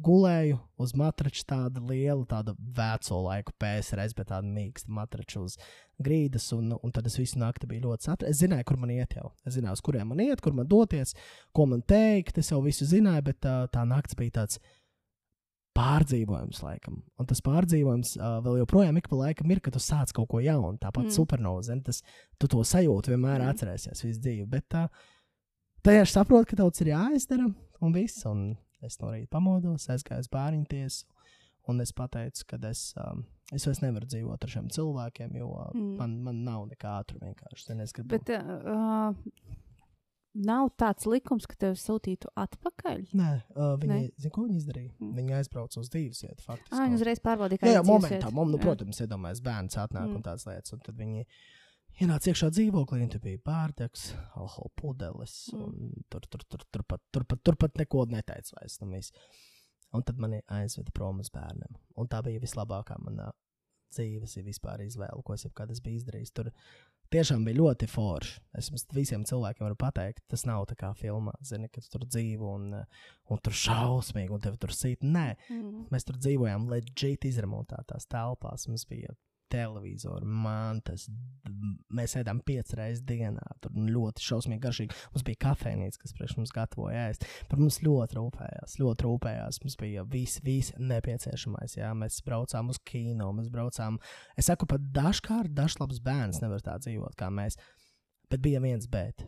gulēju 0.04 0.58
uz 0.80 0.94
matrača 0.98 1.44
tāda 1.48 1.82
liela, 1.84 2.24
tāda 2.30 2.54
veco 2.56 3.20
laiku 3.26 3.54
PSRS, 3.60 4.16
bet 4.18 4.30
tāda 4.32 4.48
mīksta 4.48 4.92
matrača 4.94 5.42
uz 5.44 5.58
grīdas. 6.04 6.48
Un, 6.56 6.72
un 6.80 6.96
tad 6.96 7.08
es 7.10 7.18
visu 7.20 7.42
nakti 7.42 7.68
biju 7.70 7.90
ļoti 7.90 8.08
satraukts. 8.08 8.32
Es 8.32 8.42
zināju, 8.44 8.68
kur 8.70 8.80
man 8.82 8.94
iet 8.96 9.18
jau. 9.18 9.34
Es 9.44 9.58
zināju, 9.58 9.78
uz 9.80 9.84
kuriem 9.86 10.14
man 10.14 10.24
iet, 10.24 10.42
kur 10.44 10.56
man 10.56 10.70
doties, 10.70 11.14
ko 11.56 11.68
man 11.70 11.84
teikt. 11.84 12.40
Es 12.40 12.54
jau 12.54 12.62
visu 12.64 12.88
zināju, 12.90 13.28
bet 13.30 13.50
uh, 13.50 13.66
tā 13.74 13.84
naktis 13.90 14.20
bija 14.20 14.40
tāds 14.40 14.62
pārdzīvojums, 15.78 16.62
laikam. 16.64 17.00
Un 17.20 17.26
tas 17.30 17.42
pārdzīvojums 17.42 18.16
uh, 18.20 18.38
vēl 18.46 18.60
joprojām 18.62 18.98
ik 19.00 19.08
pa 19.10 19.16
laikam 19.16 19.52
ir, 19.52 19.60
kad 19.64 19.74
tu 19.74 19.80
sāc 19.82 20.14
kaut 20.14 20.30
ko 20.30 20.40
jaunu. 20.44 20.78
Tāpat 20.82 21.08
Mm. 21.08 21.16
supernova, 21.16 21.64
zini, 21.66 21.84
tas 21.84 22.02
tu 22.40 22.48
to 22.48 22.58
sajūti 22.62 23.14
vienmēr 23.14 23.42
Mm. 23.42 23.50
atcerēsies 23.54 24.04
visu 24.06 24.22
dzīvi. 24.22 24.46
Bet 24.50 24.74
uh, 24.78 24.88
tajā 25.84 26.02
es 26.06 26.14
saprotu, 26.14 26.52
ka 26.54 26.56
daudz 26.62 26.82
ir 26.82 26.94
jāizdara 26.94 27.48
un 27.82 27.94
viss. 27.94 28.26
Un 28.26 28.56
es 28.84 29.00
no 29.02 29.08
rīta 29.10 29.30
pamodos, 29.30 29.88
aizgāju 29.90 30.20
uz 30.20 30.28
bērnu 30.30 30.68
tiesu. 30.68 31.06
Un 31.68 31.80
es 31.80 31.94
pateicu, 31.96 32.44
ka 32.46 32.58
es, 32.68 32.94
um, 33.00 33.26
es 33.54 33.64
vairs 33.66 33.80
nevaru 33.80 34.06
dzīvot 34.06 34.44
ar 34.44 34.50
šiem 34.50 34.68
cilvēkiem, 34.70 35.36
jo 35.40 35.48
Mm. 35.74 35.98
man, 35.98 36.18
man 36.24 36.44
nav 36.44 36.68
nekā 36.70 37.06
tur 37.08 37.20
vienkārši. 37.20 38.06
Bet 38.06 38.30
uh, 38.30 39.14
nav 40.34 40.70
tāds 40.80 41.06
likums, 41.10 41.46
ka 41.50 41.56
tevi 41.60 41.78
sūtītu 41.80 42.32
atpakaļ. 42.40 43.04
Nē, 43.14 43.30
uh, 43.56 43.74
viņi, 43.82 43.90
Nē? 43.94 44.12
zini, 44.18 44.32
ko 44.34 44.46
viņi 44.48 44.62
izdarīja? 44.62 44.92
Mm. 45.00 45.12
Viņi 45.20 45.36
aizbrauca 45.40 45.80
uz 45.84 45.90
dzīves 45.94 46.24
vietu, 46.26 46.44
faktiski. 46.46 46.74
Ah, 46.74 46.86
viņi 46.88 46.98
uzreiz 47.00 47.22
pārbaudīja, 47.24 47.62
kā 47.62 47.70
Jā, 47.70 47.76
jā 47.78 47.84
ir 47.84 47.90
momentā, 47.90 48.10
dzīvesvieta. 48.18 48.34
mom, 48.40 48.52
nu, 48.54 48.62
protams, 48.62 49.02
iedomājas 49.06 49.44
bērns 49.46 49.78
atnāk 49.78 50.08
Mm. 50.10 50.16
un 50.16 50.24
tādas 50.24 50.48
lietas. 50.50 50.74
Un 50.74 50.80
tad 50.80 50.96
viņi 50.98 51.26
ienāca 52.02 52.32
iekšā 52.34 52.50
dzīvoklī, 52.50 53.04
un 53.06 53.10
tur 53.14 53.20
bija 53.22 53.38
bārdegs, 53.46 54.14
alkohola 54.36 54.74
pudeles. 54.82 55.38
Mm. 55.54 56.04
Tur, 56.10 56.22
tur, 56.30 56.42
tur, 56.50 56.66
tur, 56.72 56.84
pat, 56.84 57.02
tur, 57.12 57.24
pat, 57.24 57.44
tur 57.44 57.56
pat 57.56 57.78
neko 57.78 58.06
neteica 58.10 58.58
vairs. 58.60 58.80
Nu, 58.82 58.90
un 59.94 60.02
tad 60.02 60.18
mani 60.18 60.42
aizveda 60.50 60.92
prom 60.92 61.20
uz 61.22 61.30
bērniem. 61.30 61.76
Un 62.02 62.08
tā 62.10 62.24
bija 62.26 62.42
vislabākā 62.42 62.98
manā 63.06 63.30
dzīves 63.94 64.38
vispār 64.42 64.82
izvēle, 64.82 65.22
ko 65.24 65.36
es 65.36 65.46
jebkad 65.46 65.70
esmu 65.70 65.92
izdarījis. 65.94 66.34
Tur 66.34 66.50
tiešām 67.14 67.46
bija 67.46 67.60
ļoti 67.62 67.88
forši. 67.90 68.40
Es 68.60 68.70
visiem 68.94 69.24
cilvēkiem 69.30 69.68
varu 69.68 69.78
pateikt, 69.80 70.24
tas 70.30 70.46
nav 70.50 70.66
tā 70.70 70.78
kā 70.80 70.92
filmā, 70.98 71.34
zini, 71.46 71.70
ka 71.74 71.82
tu 71.82 71.96
tur 71.96 72.08
dzīvo 72.10 72.54
un, 72.58 72.68
un 73.32 73.42
tur 73.46 73.56
šausmīgi, 73.58 74.34
un 74.34 74.44
tev 74.44 74.58
tur 74.62 74.74
sīt. 74.76 75.06
Nē, 75.06 75.34
Mm. 75.54 75.88
Mēs 75.94 76.08
tur 76.08 76.18
dzīvojām 76.22 76.68
leģitīvi 76.72 77.30
izremontētās 77.30 78.08
telpās. 78.12 78.68
Mums 78.70 78.86
bija 78.90 79.14
televizors, 79.54 80.26
mantas. 80.26 81.06
d- 81.08 81.72
Mēs 81.94 82.16
ēdām 82.18 82.40
piecas 82.46 82.74
reizes 82.80 83.04
dienā. 83.06 83.44
Tur 83.62 83.72
ļoti 83.78 84.24
šausmīgi 84.26 84.64
garšīgi. 84.64 84.98
Mums 85.14 85.26
bija 85.28 85.40
kafejnīca, 85.46 86.00
kas 86.02 86.16
priekš 86.18 86.36
mums 86.40 86.54
gatavoja 86.56 87.04
ēst. 87.12 87.28
Par 87.52 87.62
mums 87.62 87.78
ļoti 87.86 88.18
rūpējās. 88.18 88.78
Ļoti 88.82 89.06
rūpējās. 89.08 89.62
Mums 89.64 89.78
bija 89.84 90.04
viss, 90.10 90.42
viss 90.44 90.74
nepieciešamais. 90.82 91.78
Jā. 91.78 91.92
Mēs 91.98 92.18
braucām 92.26 92.74
uz 92.74 92.82
kino, 92.90 93.30
mēs 93.38 93.52
braucām. 93.54 94.00
Es 94.38 94.50
saku, 94.50 94.66
pat 94.70 94.82
dažkārt 94.96 95.54
dažs 95.54 95.78
bērns 96.04 96.42
nevar 96.42 96.62
tā 96.66 96.80
dzīvot 96.82 97.16
kā 97.20 97.30
mēs. 97.30 97.60
Bet 98.34 98.42
bija 98.42 98.60
viens 98.64 98.88
bet. 98.90 99.22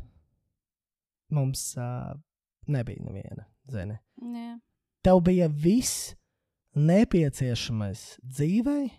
Mums 1.34 1.76
uh, 1.78 2.14
nebija 2.68 3.02
neviena. 3.06 3.46
Zini 3.70 3.96
Jā. 4.22 4.60
tev 5.06 5.22
bija 5.26 5.48
viss 5.50 6.14
nepieciešamais 6.78 8.18
dzīvei, 8.22 8.90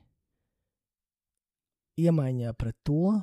iemaiņā 1.98 2.52
pret 2.58 2.76
to, 2.84 3.22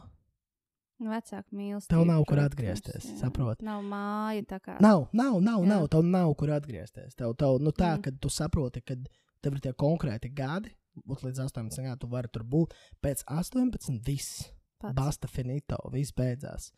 Nu, 1.04 1.10
Vecāki 1.12 1.52
mīlestība. 1.58 1.90
Tev 1.90 2.06
nav 2.08 2.22
kur 2.30 2.40
atgriezties, 2.40 3.06
saproti? 3.20 3.66
Nav 3.66 3.82
māja 3.84 4.44
nav, 4.80 5.10
nav, 5.12 5.40
nav, 5.41 5.64
Jā. 5.66 5.68
nav 5.68 5.88
tev 5.91 6.04
nav 6.06 6.30
kur 6.40 6.48
atgriezties. 6.54 7.16
Tev, 7.18 7.34
tev 7.36 7.58
nu, 7.60 7.72
tā, 7.72 7.98
Mm. 7.98 8.02
ka 8.04 8.12
tu 8.22 8.30
saproti, 8.30 8.80
ka 8.86 8.95
tev 9.41 9.54
ir 9.56 9.60
tie 9.60 9.74
konkrēti 9.74 10.34
gadi, 10.34 10.72
būt 10.95 11.24
līdz 11.26 11.40
18 11.44 11.82
gadiem, 11.84 12.00
tu 12.00 12.08
vari 12.08 12.30
tur 12.32 12.44
būt. 12.44 12.72
Pēc 13.04 13.24
18, 13.28 14.00
viss, 14.06 14.50
pats. 14.80 14.94
basta 14.95 15.28
finito, 15.28 15.76
viss 15.91 16.14
beidzās. 16.14 16.72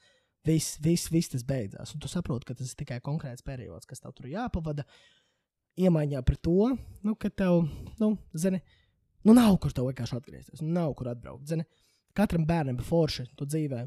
Viss, 0.43 0.79
viss, 0.79 1.09
viss 1.09 1.29
tas 1.29 1.43
beidzās. 1.43 1.93
Un 1.93 1.99
tu 1.99 2.07
saproti, 2.07 2.45
ka 2.45 2.53
tas 2.55 2.71
ir 2.71 2.75
tikai 2.85 3.01
konkrēts 3.01 3.43
periods, 3.43 3.85
kas 3.85 3.99
tev 3.99 4.13
tur 4.15 4.25
jāpavada. 4.27 4.85
Iemaiņā 5.77 6.23
pret 6.25 6.41
to, 6.41 6.77
nu, 7.03 7.15
ka 7.15 7.29
tev, 7.29 7.67
nu, 7.99 8.17
zini, 8.33 8.61
nu, 9.25 9.33
nav 9.33 9.57
kur 9.59 9.71
tev 9.71 9.85
vienkārši 9.91 10.15
atgriezties. 10.17 10.61
nu, 10.61 10.71
Nav 10.71 10.95
kur 10.95 11.07
atbraukt. 11.07 11.45
Zini, 11.45 11.65
katram 12.17 12.47
bērnam 12.47 12.79
ir 12.79 12.87
forši 12.87 13.29
tu 13.37 13.47
dzīvē. 13.49 13.85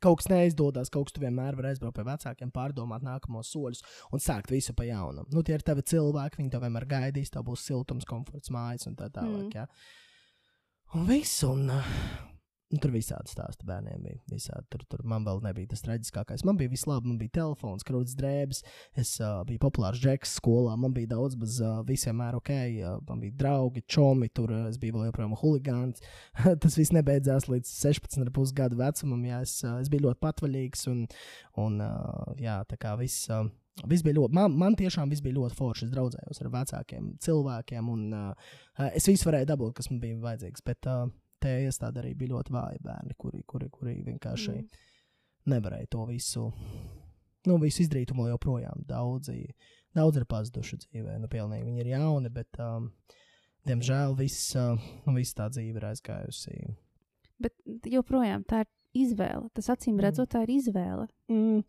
Kaut 0.00 0.22
kas 0.22 0.30
neizdodas, 0.32 0.88
kaut 0.88 1.10
kas 1.10 1.16
tu 1.16 1.20
vienmēr 1.20 1.58
vari 1.58 1.74
aizbraukt 1.74 1.98
pie 1.98 2.06
vecākiem, 2.06 2.52
pārdomāt 2.54 3.02
nākamos 3.04 3.50
soļus 3.52 3.82
un 4.16 4.22
sākt 4.24 4.48
visu 4.48 4.72
pa 4.72 4.86
jaunam. 4.88 5.26
Nu, 5.28 5.42
tie 5.44 5.58
ir 5.58 5.64
tavi 5.66 5.84
cilvēki, 5.84 6.40
viņi 6.40 6.54
tev 6.54 6.64
vienmēr 6.64 6.86
gaidīs, 6.88 7.32
tev 7.34 7.44
būs 7.50 7.66
siltums, 7.68 8.08
komforts, 8.08 8.52
mājas 8.54 8.88
un 8.88 8.96
tā 8.96 9.10
tālāk. 9.12 9.50
Mm. 9.50 9.58
Ja? 9.58 9.66
Un 10.96 11.04
viss, 11.10 11.42
un 11.44 11.68
tur 12.78 12.92
visādi 12.94 13.32
stāsti 13.32 13.66
bērniem 13.66 14.04
bija. 14.04 14.18
Visādi. 14.30 14.66
Tur, 14.70 14.84
tur 14.92 15.02
man 15.08 15.24
vēl 15.26 15.40
nebija 15.42 15.72
tas 15.72 15.82
traģiskākais. 15.82 16.44
Man 16.46 16.58
bija 16.60 16.70
viss 16.70 16.86
labi, 16.86 17.10
man 17.10 17.18
bija 17.18 17.34
telefons, 17.40 17.82
krūtis 17.86 18.14
drēbes. 18.18 18.62
Es 19.00 19.16
uh, 19.18 19.40
biju 19.48 19.62
populārs 19.64 19.98
džeks 19.98 20.36
skolā. 20.38 20.76
Man 20.78 20.94
bija 20.94 21.10
daudz, 21.16 21.34
bet 21.40 21.56
uh, 21.64 21.80
visiem 21.86 22.22
ir 22.22 22.38
ok. 22.38 22.52
Uh, 22.52 22.98
man 23.08 23.22
bija 23.24 23.38
draugi, 23.42 23.82
čomi, 23.90 24.30
tur 24.34 24.54
uh, 24.54 24.68
es 24.70 24.78
biju 24.82 24.98
vēl 24.98 25.08
joprojām 25.10 25.34
huligāns. 25.40 26.04
tas 26.62 26.78
viss 26.78 26.94
nebeidzās 26.94 27.48
līdz 27.50 27.72
16,5 27.80 28.54
gadu 28.60 28.78
vecumam. 28.78 29.24
Jā, 29.26 29.40
es, 29.46 29.56
uh, 29.66 29.80
es 29.82 29.90
biju 29.90 30.06
ļoti 30.06 30.22
patvaļīgs 30.22 30.86
un, 30.92 31.06
un 31.64 31.80
uh, 31.82 32.36
jā, 32.38 32.60
tā 32.70 32.78
kā 32.78 32.94
viss. 33.00 33.26
Uh, 33.32 33.50
Viss 33.88 34.04
bija 34.04 34.18
ļoti, 34.18 34.34
man, 34.36 34.52
man 34.60 34.74
tiešām 34.76 35.08
viss 35.08 35.22
bija 35.24 35.38
ļoti 35.38 35.56
forši. 35.56 35.86
Es 35.86 35.92
draudzējos 35.94 36.42
ar 36.42 36.48
vecākiem 36.52 37.06
cilvēkiem, 37.24 37.86
un 37.88 38.02
uh, 38.12 38.50
es 38.90 39.06
visu 39.08 39.28
varēju 39.28 39.48
dabūt, 39.48 39.76
kas 39.78 39.88
man 39.88 40.02
bija 40.02 40.18
vajadzīgs. 40.20 40.64
Bet 40.66 40.88
uh, 40.90 41.06
te 41.42 41.56
iestāde 41.64 42.02
arī 42.02 42.14
bija 42.18 42.34
ļoti 42.34 42.54
vāji 42.54 42.82
bērni, 42.84 43.16
kuri, 43.18 43.42
kuri, 43.48 43.68
kuri 43.72 43.96
vienkārši 44.06 44.54
mm. 44.54 44.80
nevarēja 45.52 45.90
to 45.94 46.06
visu, 46.10 46.46
nu, 47.48 47.58
visu 47.62 47.84
izdarīt. 47.84 48.12
Un 48.14 48.30
joprojām 48.30 48.84
daudzi, 48.88 49.42
daudzi 49.96 50.22
ir 50.22 50.28
pazuduši 50.30 50.80
dzīvē. 50.84 51.18
Nu, 51.22 51.30
pilnīgi 51.32 51.68
viņi 51.68 51.84
ir 51.84 51.92
jauni, 51.94 52.32
bet, 52.34 52.60
um, 52.62 52.90
diemžēl, 53.68 54.16
viss, 54.18 54.52
uh, 54.58 54.76
nu, 55.06 55.16
viss 55.16 55.36
tā 55.36 55.50
dzīve 55.52 55.80
ir 55.80 55.90
aizgājusi. 55.92 56.58
Bet 57.40 57.56
joprojām 57.88 58.44
tā 58.48 58.64
ir 58.66 58.72
izvēle. 59.06 59.48
Tas 59.54 59.70
acīm 59.72 59.96
Mm. 59.96 60.04
redzot, 60.04 60.30
tā 60.34 60.42
ir 60.44 60.56
izvēle. 60.58 61.08
Mm. 61.28 61.62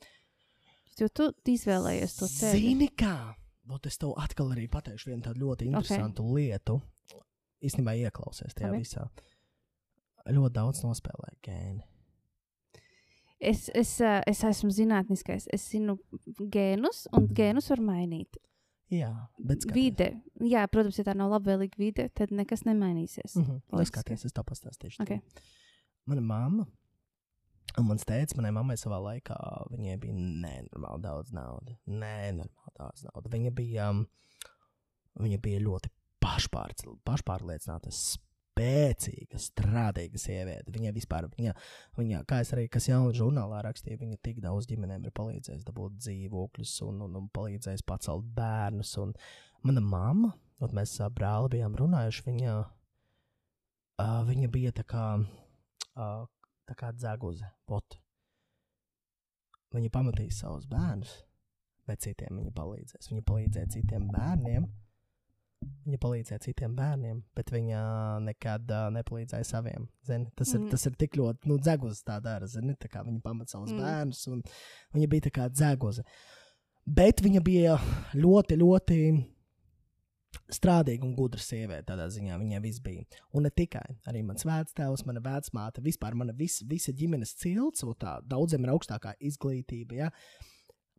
Jo 0.99 1.07
tu 1.07 1.31
izvēlējies 1.47 2.17
to 2.19 2.27
ceļu. 2.27 2.59
Zini, 2.59 2.89
kā? 2.97 3.33
Ot, 3.71 3.85
es 3.87 3.97
tev 3.97 4.13
atkal 4.19 4.51
arī 4.51 4.67
pateikšu 4.67 5.11
vienu 5.11 5.23
tādu 5.23 5.45
ļoti 5.45 5.69
interesantu 5.69 6.25
okay. 6.25 6.33
lietu. 6.35 6.81
Īstenībā 7.61 7.93
ieklausies 7.95 8.55
tajā 8.57 8.71
okay. 8.73 8.81
visā. 8.81 9.05
Ļoti 10.29 10.53
daudz 10.53 10.83
nospēlēja 10.85 11.37
gēni. 11.47 11.85
Es, 13.41 13.65
es, 13.73 13.95
ā, 14.05 14.19
es 14.29 14.43
esmu 14.45 14.69
zinātniskais. 14.69 15.47
Es 15.53 15.65
zinu 15.71 15.97
gēnus, 16.53 17.07
un 17.17 17.25
gēnus 17.33 17.71
var 17.73 17.81
mainīt. 17.81 18.37
Jā, 18.91 19.09
bet 19.39 19.63
skaties. 19.63 19.77
Vide. 19.77 20.09
Jā, 20.51 20.65
protams, 20.69 20.99
ja 20.99 21.07
tā 21.07 21.15
nav 21.17 21.31
labvēlīga 21.31 21.79
vide, 21.79 22.09
tad 22.13 22.33
nekas 22.35 22.65
nemainīsies. 22.67 23.37
Mm 23.39 23.45
-hmm. 23.47 23.61
Loģiski. 23.71 24.03
Skaties, 24.03 24.25
es 24.25 24.35
tev 24.35 24.45
pastāstīšu. 24.45 25.01
Okay. 25.01 25.23
Mana 26.05 26.21
mamma 26.21 26.67
un 27.79 27.87
mans 27.87 28.05
tēvs 28.07 28.35
manai 28.37 28.51
mammai 28.55 28.77
savā 28.79 28.99
laikā 29.03 29.37
viņai 29.71 29.97
bija 30.01 30.15
nenormāli 30.17 31.03
daudz 31.05 31.31
naudas. 31.35 31.77
Nenormāli 31.87 32.75
daudz 32.77 33.05
naudas. 33.07 33.31
Viņa 33.31 33.53
bija, 33.55 33.89
um, 33.93 34.05
viņa 35.21 35.39
bija 35.43 35.63
ļoti 35.63 35.91
pašpārliecināta, 36.21 37.93
spēcīga, 38.51 39.39
strādīga 39.39 40.19
sieviete. 40.21 40.73
Viņa 40.75 40.91
vispār, 40.95 41.29
viņa, 41.37 41.53
viņa, 41.97 42.23
kā 42.29 42.41
es 42.43 42.51
arī 42.55 42.67
kas 42.71 42.89
jaunu 42.89 43.13
žurnālā 43.15 43.61
rakstīju, 43.67 44.01
viņa 44.03 44.19
tik 44.23 44.41
daudz 44.43 44.67
ģimenēm 44.71 45.07
ir 45.07 45.15
palīdzējusi 45.17 45.67
dabūt 45.67 45.97
dzīvokļus 46.01 46.75
un, 46.87 47.01
un, 47.07 47.15
un 47.21 47.31
palīdzējusi 47.33 47.87
pacelt 47.87 48.27
bērnus. 48.35 48.97
Un 49.01 49.15
mana 49.63 49.83
mamma, 49.85 50.33
un 50.61 50.77
mēs 50.77 50.97
ar 51.01 51.13
brāli 51.15 51.55
bijām 51.57 51.79
runājuši, 51.79 52.27
viņa, 52.27 52.59
uh, 54.03 54.21
viņa 54.27 54.51
bija 54.51 54.75
tā 54.75 54.87
kā. 54.87 55.07
Uh, 55.91 56.29
tā 56.71 56.77
kā 56.79 56.91
dzeguze, 56.95 57.47
pot. 57.67 57.97
Viņa 59.75 59.91
pamatīs 59.91 60.41
savus 60.41 60.67
bērnus, 60.71 61.11
bet 61.87 62.03
citiem 62.03 62.39
viņa 62.39 62.53
palīdzēs. 62.55 63.09
Viņa 63.11 63.25
palīdzēja 63.27 63.71
citiem 63.75 64.07
bērniem. 64.11 64.67
Viņa 65.61 65.97
palīdzēja 66.01 66.41
citiem 66.43 66.75
bērniem, 66.77 67.23
bet 67.37 67.51
viņa 67.53 67.81
nekad 68.25 68.69
uh, 68.69 68.87
nepalīdzēja 68.93 69.47
saviem. 69.49 69.87
Zini, 70.05 70.29
tas, 70.37 70.53
mm. 70.53 70.67
Ir, 70.67 70.71
tas 70.73 70.85
ir 70.89 70.95
tik 70.97 71.17
ļoti, 71.17 71.49
nu, 71.49 71.57
dzeguze 71.61 72.01
tā 72.05 72.19
dara. 72.23 72.49
Zini, 72.49 72.75
tā 72.81 72.89
kā 72.89 73.01
viņa 73.05 73.21
pamat 73.25 73.53
savus 73.53 73.73
mm. 73.73 73.81
Bērnus, 73.81 74.23
un 74.29 74.43
viņa 74.95 75.09
bija 75.11 75.27
tā 75.27 75.33
kā 75.37 75.49
dzeguze. 75.53 76.05
Bet 76.85 77.21
viņa 77.25 77.41
bija 77.45 77.77
ļoti, 78.17 78.57
ļoti 78.61 78.99
strādīga 80.51 81.05
un 81.07 81.15
gudra 81.15 81.41
sieviete. 81.41 81.85
Tādā 81.91 82.07
ziņā 82.11 82.37
viņai 82.41 82.61
viss 82.63 82.83
bija. 82.83 83.05
Un 83.35 83.45
ne 83.47 83.51
tikai. 83.53 83.85
Arī 84.09 84.23
mans 84.25 84.45
vectēvs, 84.47 85.05
mana 85.07 85.23
vecmāte, 85.23 85.83
vispār 85.83 86.17
mana 86.17 86.35
vis, 86.37 86.61
visa 86.67 86.93
ģimenes 86.95 87.35
cilts, 87.41 87.85
un 87.85 87.97
tā 87.99 88.17
daudziem 88.27 88.65
ir 88.65 88.73
augstākā 88.73 89.15
izglītība. 89.31 89.97
Ja? 90.03 90.11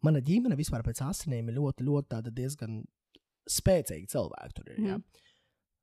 Mana 0.05 0.23
ģimene 0.25 0.59
vispār 0.59 0.85
pēc 0.87 1.03
asinīm 1.07 1.51
ir 1.51 1.59
ļoti, 1.61 1.87
ļoti 1.87 2.13
tāda 2.15 2.35
diezgan 2.35 2.83
spēcīga 3.51 4.13
cilvēka. 4.15 4.55
Tur 4.59 4.73
ir, 4.75 4.79
ja? 4.79 4.97
Mhm. 4.99 5.23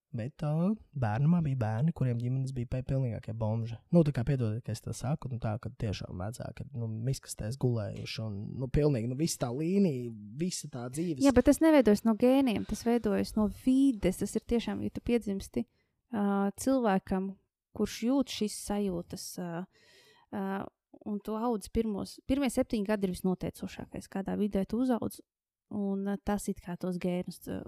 Bet 0.10 0.42
uh, 0.42 0.72
bērnumā 0.98 1.44
bija 1.46 1.58
bērni, 1.62 1.92
kuriem 1.94 2.18
ģimenes 2.18 2.54
bija 2.58 2.82
pilnīgākie 2.82 3.34
bomži. 3.38 3.76
Nu, 3.94 4.02
tā 4.06 4.14
kā 4.16 4.24
piedodiet, 4.26 4.64
ka 4.66 4.74
es 4.74 4.82
tā 4.82 4.94
saku, 4.98 5.30
nu, 5.30 5.38
tā, 5.42 5.52
ka 5.62 5.70
tiešām 5.70 6.18
vecāki 6.18 6.66
ir 6.66 6.72
nu, 6.82 6.88
miskastēs 7.06 7.60
gulējuši. 7.62 8.24
Un, 8.26 8.40
nu, 8.64 8.70
pilnīgi, 8.74 9.12
nu, 9.12 9.18
visa 9.20 9.44
tā 9.44 9.52
līnija, 9.54 10.10
visa 10.42 10.70
tā 10.74 10.88
dzīves. 10.90 11.22
Jā, 11.28 11.34
bet 11.38 11.46
tas 11.52 11.62
neveidojas 11.62 12.02
no 12.10 12.16
gēniem, 12.18 12.66
tas 12.70 12.82
veidojas 12.88 13.36
no 13.38 13.46
vides. 13.62 14.24
Tas 14.24 14.34
ir 14.34 14.48
tiešām, 14.50 14.82
ja 14.82 14.96
tu 14.96 15.06
piedzimsti 15.06 15.68
uh, 15.68 16.50
cilvēkam, 16.58 17.30
kurš 17.78 18.02
jūt 18.10 18.34
šīs 18.34 18.58
sajūtas, 18.66 19.28
uh, 19.46 19.90
uh, 20.34 20.64
un 21.06 21.22
tu 21.22 21.38
audz 21.38 21.70
pirmos, 21.70 22.18
pirmie 22.26 22.50
septiņi 22.50 22.90
gadi 22.90 23.06
ir 23.06 23.14
visnoteicošākais, 23.14 24.10
kādā 24.10 24.34
vidē 24.42 24.66
tu 24.66 24.82
uzaudz. 24.82 25.22
Un 25.72 26.08
uh, 26.08 26.18
tas 26.24 26.48
it 26.50 26.62
kā 26.62 26.78
tos 26.78 26.98
gēnus, 26.98 27.40
uh, 27.48 27.64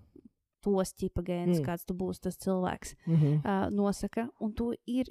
tos 0.62 0.94
ķipa 0.94 1.24
gēnus, 1.24 1.60
Mm. 1.60 1.66
kāds 1.66 1.86
tu 1.86 1.94
būsi, 1.94 2.22
tas 2.22 2.38
cilvēks 2.38 2.96
Mm 3.08 3.16
-hmm. 3.16 3.36
uh, 3.46 3.70
nosaka. 3.70 4.30
Un 4.40 4.54
to 4.54 4.74
ir 4.88 5.06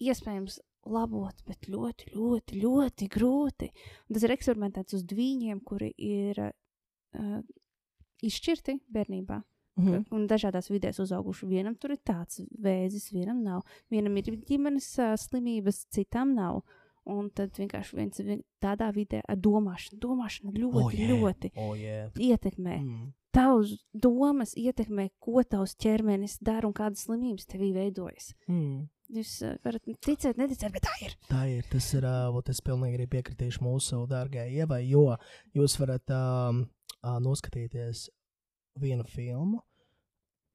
iespējams 0.00 0.58
labot, 0.86 1.34
bet 1.46 1.68
ļoti, 1.68 2.14
ļoti, 2.14 2.60
ļoti 2.62 3.08
grūti. 3.08 3.68
Un 4.08 4.14
tas 4.14 4.22
ir 4.22 4.30
eksperimentēts 4.30 4.94
uz 4.94 5.04
dviņiem, 5.04 5.60
kuri 5.64 5.92
ir 5.98 6.38
uh, 6.38 7.40
izšķirti 8.22 8.78
bērnībā. 8.92 9.42
Mm 9.78 9.84
-hmm. 9.86 10.04
Un 10.10 10.26
dažādās 10.26 10.70
vidēs 10.70 10.98
uzauguši. 10.98 11.46
Vienam 11.46 11.74
tur 11.76 11.90
ir 11.90 11.98
tāds 11.98 12.40
vēzis, 12.62 13.12
vienam 13.12 13.42
nav. 13.42 13.62
Vienam 13.90 14.16
ir 14.16 14.24
ģimenes 14.24 14.98
uh, 14.98 15.16
slimības, 15.16 15.86
citam 15.90 16.34
nav. 16.34 16.62
Un 17.08 17.30
tad 17.32 17.56
vienkārši 17.56 17.96
viens 17.96 18.20
vien, 18.20 18.42
tādā 18.60 18.90
vidē 18.92 19.22
ar 19.24 19.38
domāšanu, 19.40 19.96
domāšana 20.02 20.52
ļoti, 20.52 20.82
Oh, 20.82 20.90
yeah. 20.92 21.12
ļoti 21.14 21.50
Oh, 21.56 21.72
yeah. 21.78 22.10
ietekmē. 22.14 22.76
Mm. 22.84 23.06
Tavs 23.32 23.74
domas 23.92 24.52
ietekmē, 24.56 25.08
ko 25.20 25.42
tavs 25.44 25.74
ķermenis 25.80 26.38
dara 26.44 26.66
un 26.68 26.74
kādas 26.76 27.06
slimības 27.06 27.46
tevī 27.48 27.70
veidojas. 27.76 28.32
Mm. 28.48 28.88
Jūs 29.16 29.30
uh, 29.46 29.54
varat 29.64 29.86
ticēt, 30.04 30.36
neticēt, 30.36 30.72
bet 30.74 30.84
tā 30.84 30.94
ir. 31.06 31.14
Tā 31.30 31.42
ir. 31.48 31.64
Tas 31.72 31.86
ir. 31.96 32.04
Uh, 32.04 32.42
es 32.52 32.60
pilnīgi 32.64 32.98
arī 32.98 33.06
piekritīšu 33.14 33.64
mūsu 33.64 34.02
dārgajai 34.10 34.52
ievai, 34.60 34.82
jo 34.88 35.06
jūs 35.56 35.78
varat 35.80 36.12
um, 36.12 36.66
uh, 37.00 37.16
noskatīties 37.24 38.08
vienu 38.78 39.06
filmu, 39.08 39.62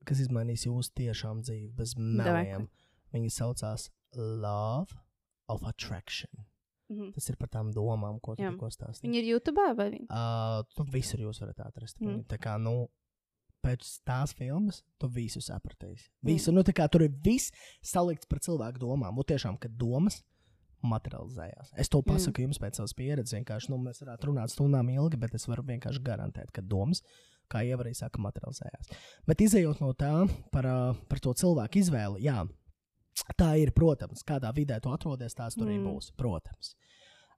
kas 0.06 0.22
izmainīs 0.22 0.68
jūsu 0.68 0.94
tiešām 1.02 1.42
dzīvi 1.42 1.72
bez 1.78 1.96
meliem. 1.98 2.70
Viņa 3.14 3.34
saucās 3.42 3.90
Love 4.18 5.02
of 5.52 5.64
Attraction. 5.68 6.32
Mhm. 6.92 7.14
Tas 7.16 7.30
ir 7.32 7.38
par 7.40 7.50
tām 7.50 7.72
domām, 7.74 8.20
ko 8.22 8.36
tu 8.36 8.44
tikko 8.44 8.70
stāstīji. 8.74 9.08
Viņi 9.08 9.22
ir 9.22 9.30
YouTube 9.34 9.70
vai 9.78 9.88
viņi? 9.94 10.10
Uh, 10.10 10.66
tu 10.76 10.86
visur 10.94 11.24
jūs 11.24 11.42
varat 11.42 11.64
atrast. 11.66 12.00
Mm. 12.02 12.20
Mm. 12.20 12.26
Tā 12.30 12.38
kā, 12.42 12.58
nu, 12.62 12.90
pēc 13.64 13.88
tās 14.06 14.36
filmas, 14.38 14.84
tu 15.00 15.10
visu 15.12 15.42
sapratīsi. 15.42 16.10
Mm. 16.22 16.28
Visu, 16.30 16.54
nu, 16.56 16.66
tā 16.68 16.76
kā 16.76 16.90
tur 16.92 17.06
ir 17.08 17.16
viss 17.24 17.54
salikts 17.82 18.30
par 18.30 18.44
cilvēku 18.44 18.84
domām. 18.84 19.18
Un 19.18 19.30
tiešām, 19.32 19.58
kad 19.62 19.74
domas 19.80 20.22
materializējās. 20.84 21.72
Es 21.80 21.90
to 21.92 22.02
pasaku 22.04 22.42
mm. 22.42 22.50
jums 22.50 22.60
pēc 22.60 22.80
savas 22.80 22.96
pieredzes. 22.98 23.38
Vienkārši, 23.38 23.72
nu, 23.72 23.80
mēs 23.86 24.04
varētu 24.04 24.30
runāt 24.30 24.52
stundām 24.52 24.90
ilgi, 24.92 25.20
bet 25.22 25.38
es 25.38 25.48
varu 25.48 25.64
vienkārši 25.70 26.04
garantēt, 26.04 26.52
ka 26.54 26.62
domas, 26.62 27.00
kā 27.52 27.64
jau 27.64 27.80
arī 27.80 27.94
saka, 27.96 28.20
materializējās. 28.24 28.92
Bet 29.30 29.46
izējot 29.46 29.80
no 29.84 29.94
tā 29.96 30.12
par, 30.52 30.68
par 31.08 31.24
to 31.24 31.32
cilvēku 31.40 31.80
izvēli, 31.80 32.26
jā, 32.28 32.44
tā 33.38 33.52
ir, 33.62 33.72
protams, 33.76 34.24
kādā 34.28 34.54
vidē 34.56 34.80
tu 34.82 34.90
atrodies, 34.94 35.36
tās 35.38 35.56
tur 35.56 35.68
arī 35.70 35.80
Mm. 35.80 35.92
būs. 35.92 36.12
Protams. 36.18 36.76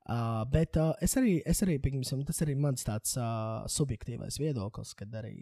Uh, 0.06 0.44
bet 0.46 0.78
uh, 0.78 0.94
es 1.02 1.16
arī, 1.18 1.40
es 1.50 1.64
arī 1.66 1.80
pieņemsim, 1.82 2.26
tas 2.28 2.42
arī 2.46 2.54
mans 2.56 2.84
tāds 2.86 3.16
uh, 3.18 3.66
subjektīvais 3.66 4.38
viedoklis, 4.38 4.94
kad 4.94 5.10
arī 5.18 5.34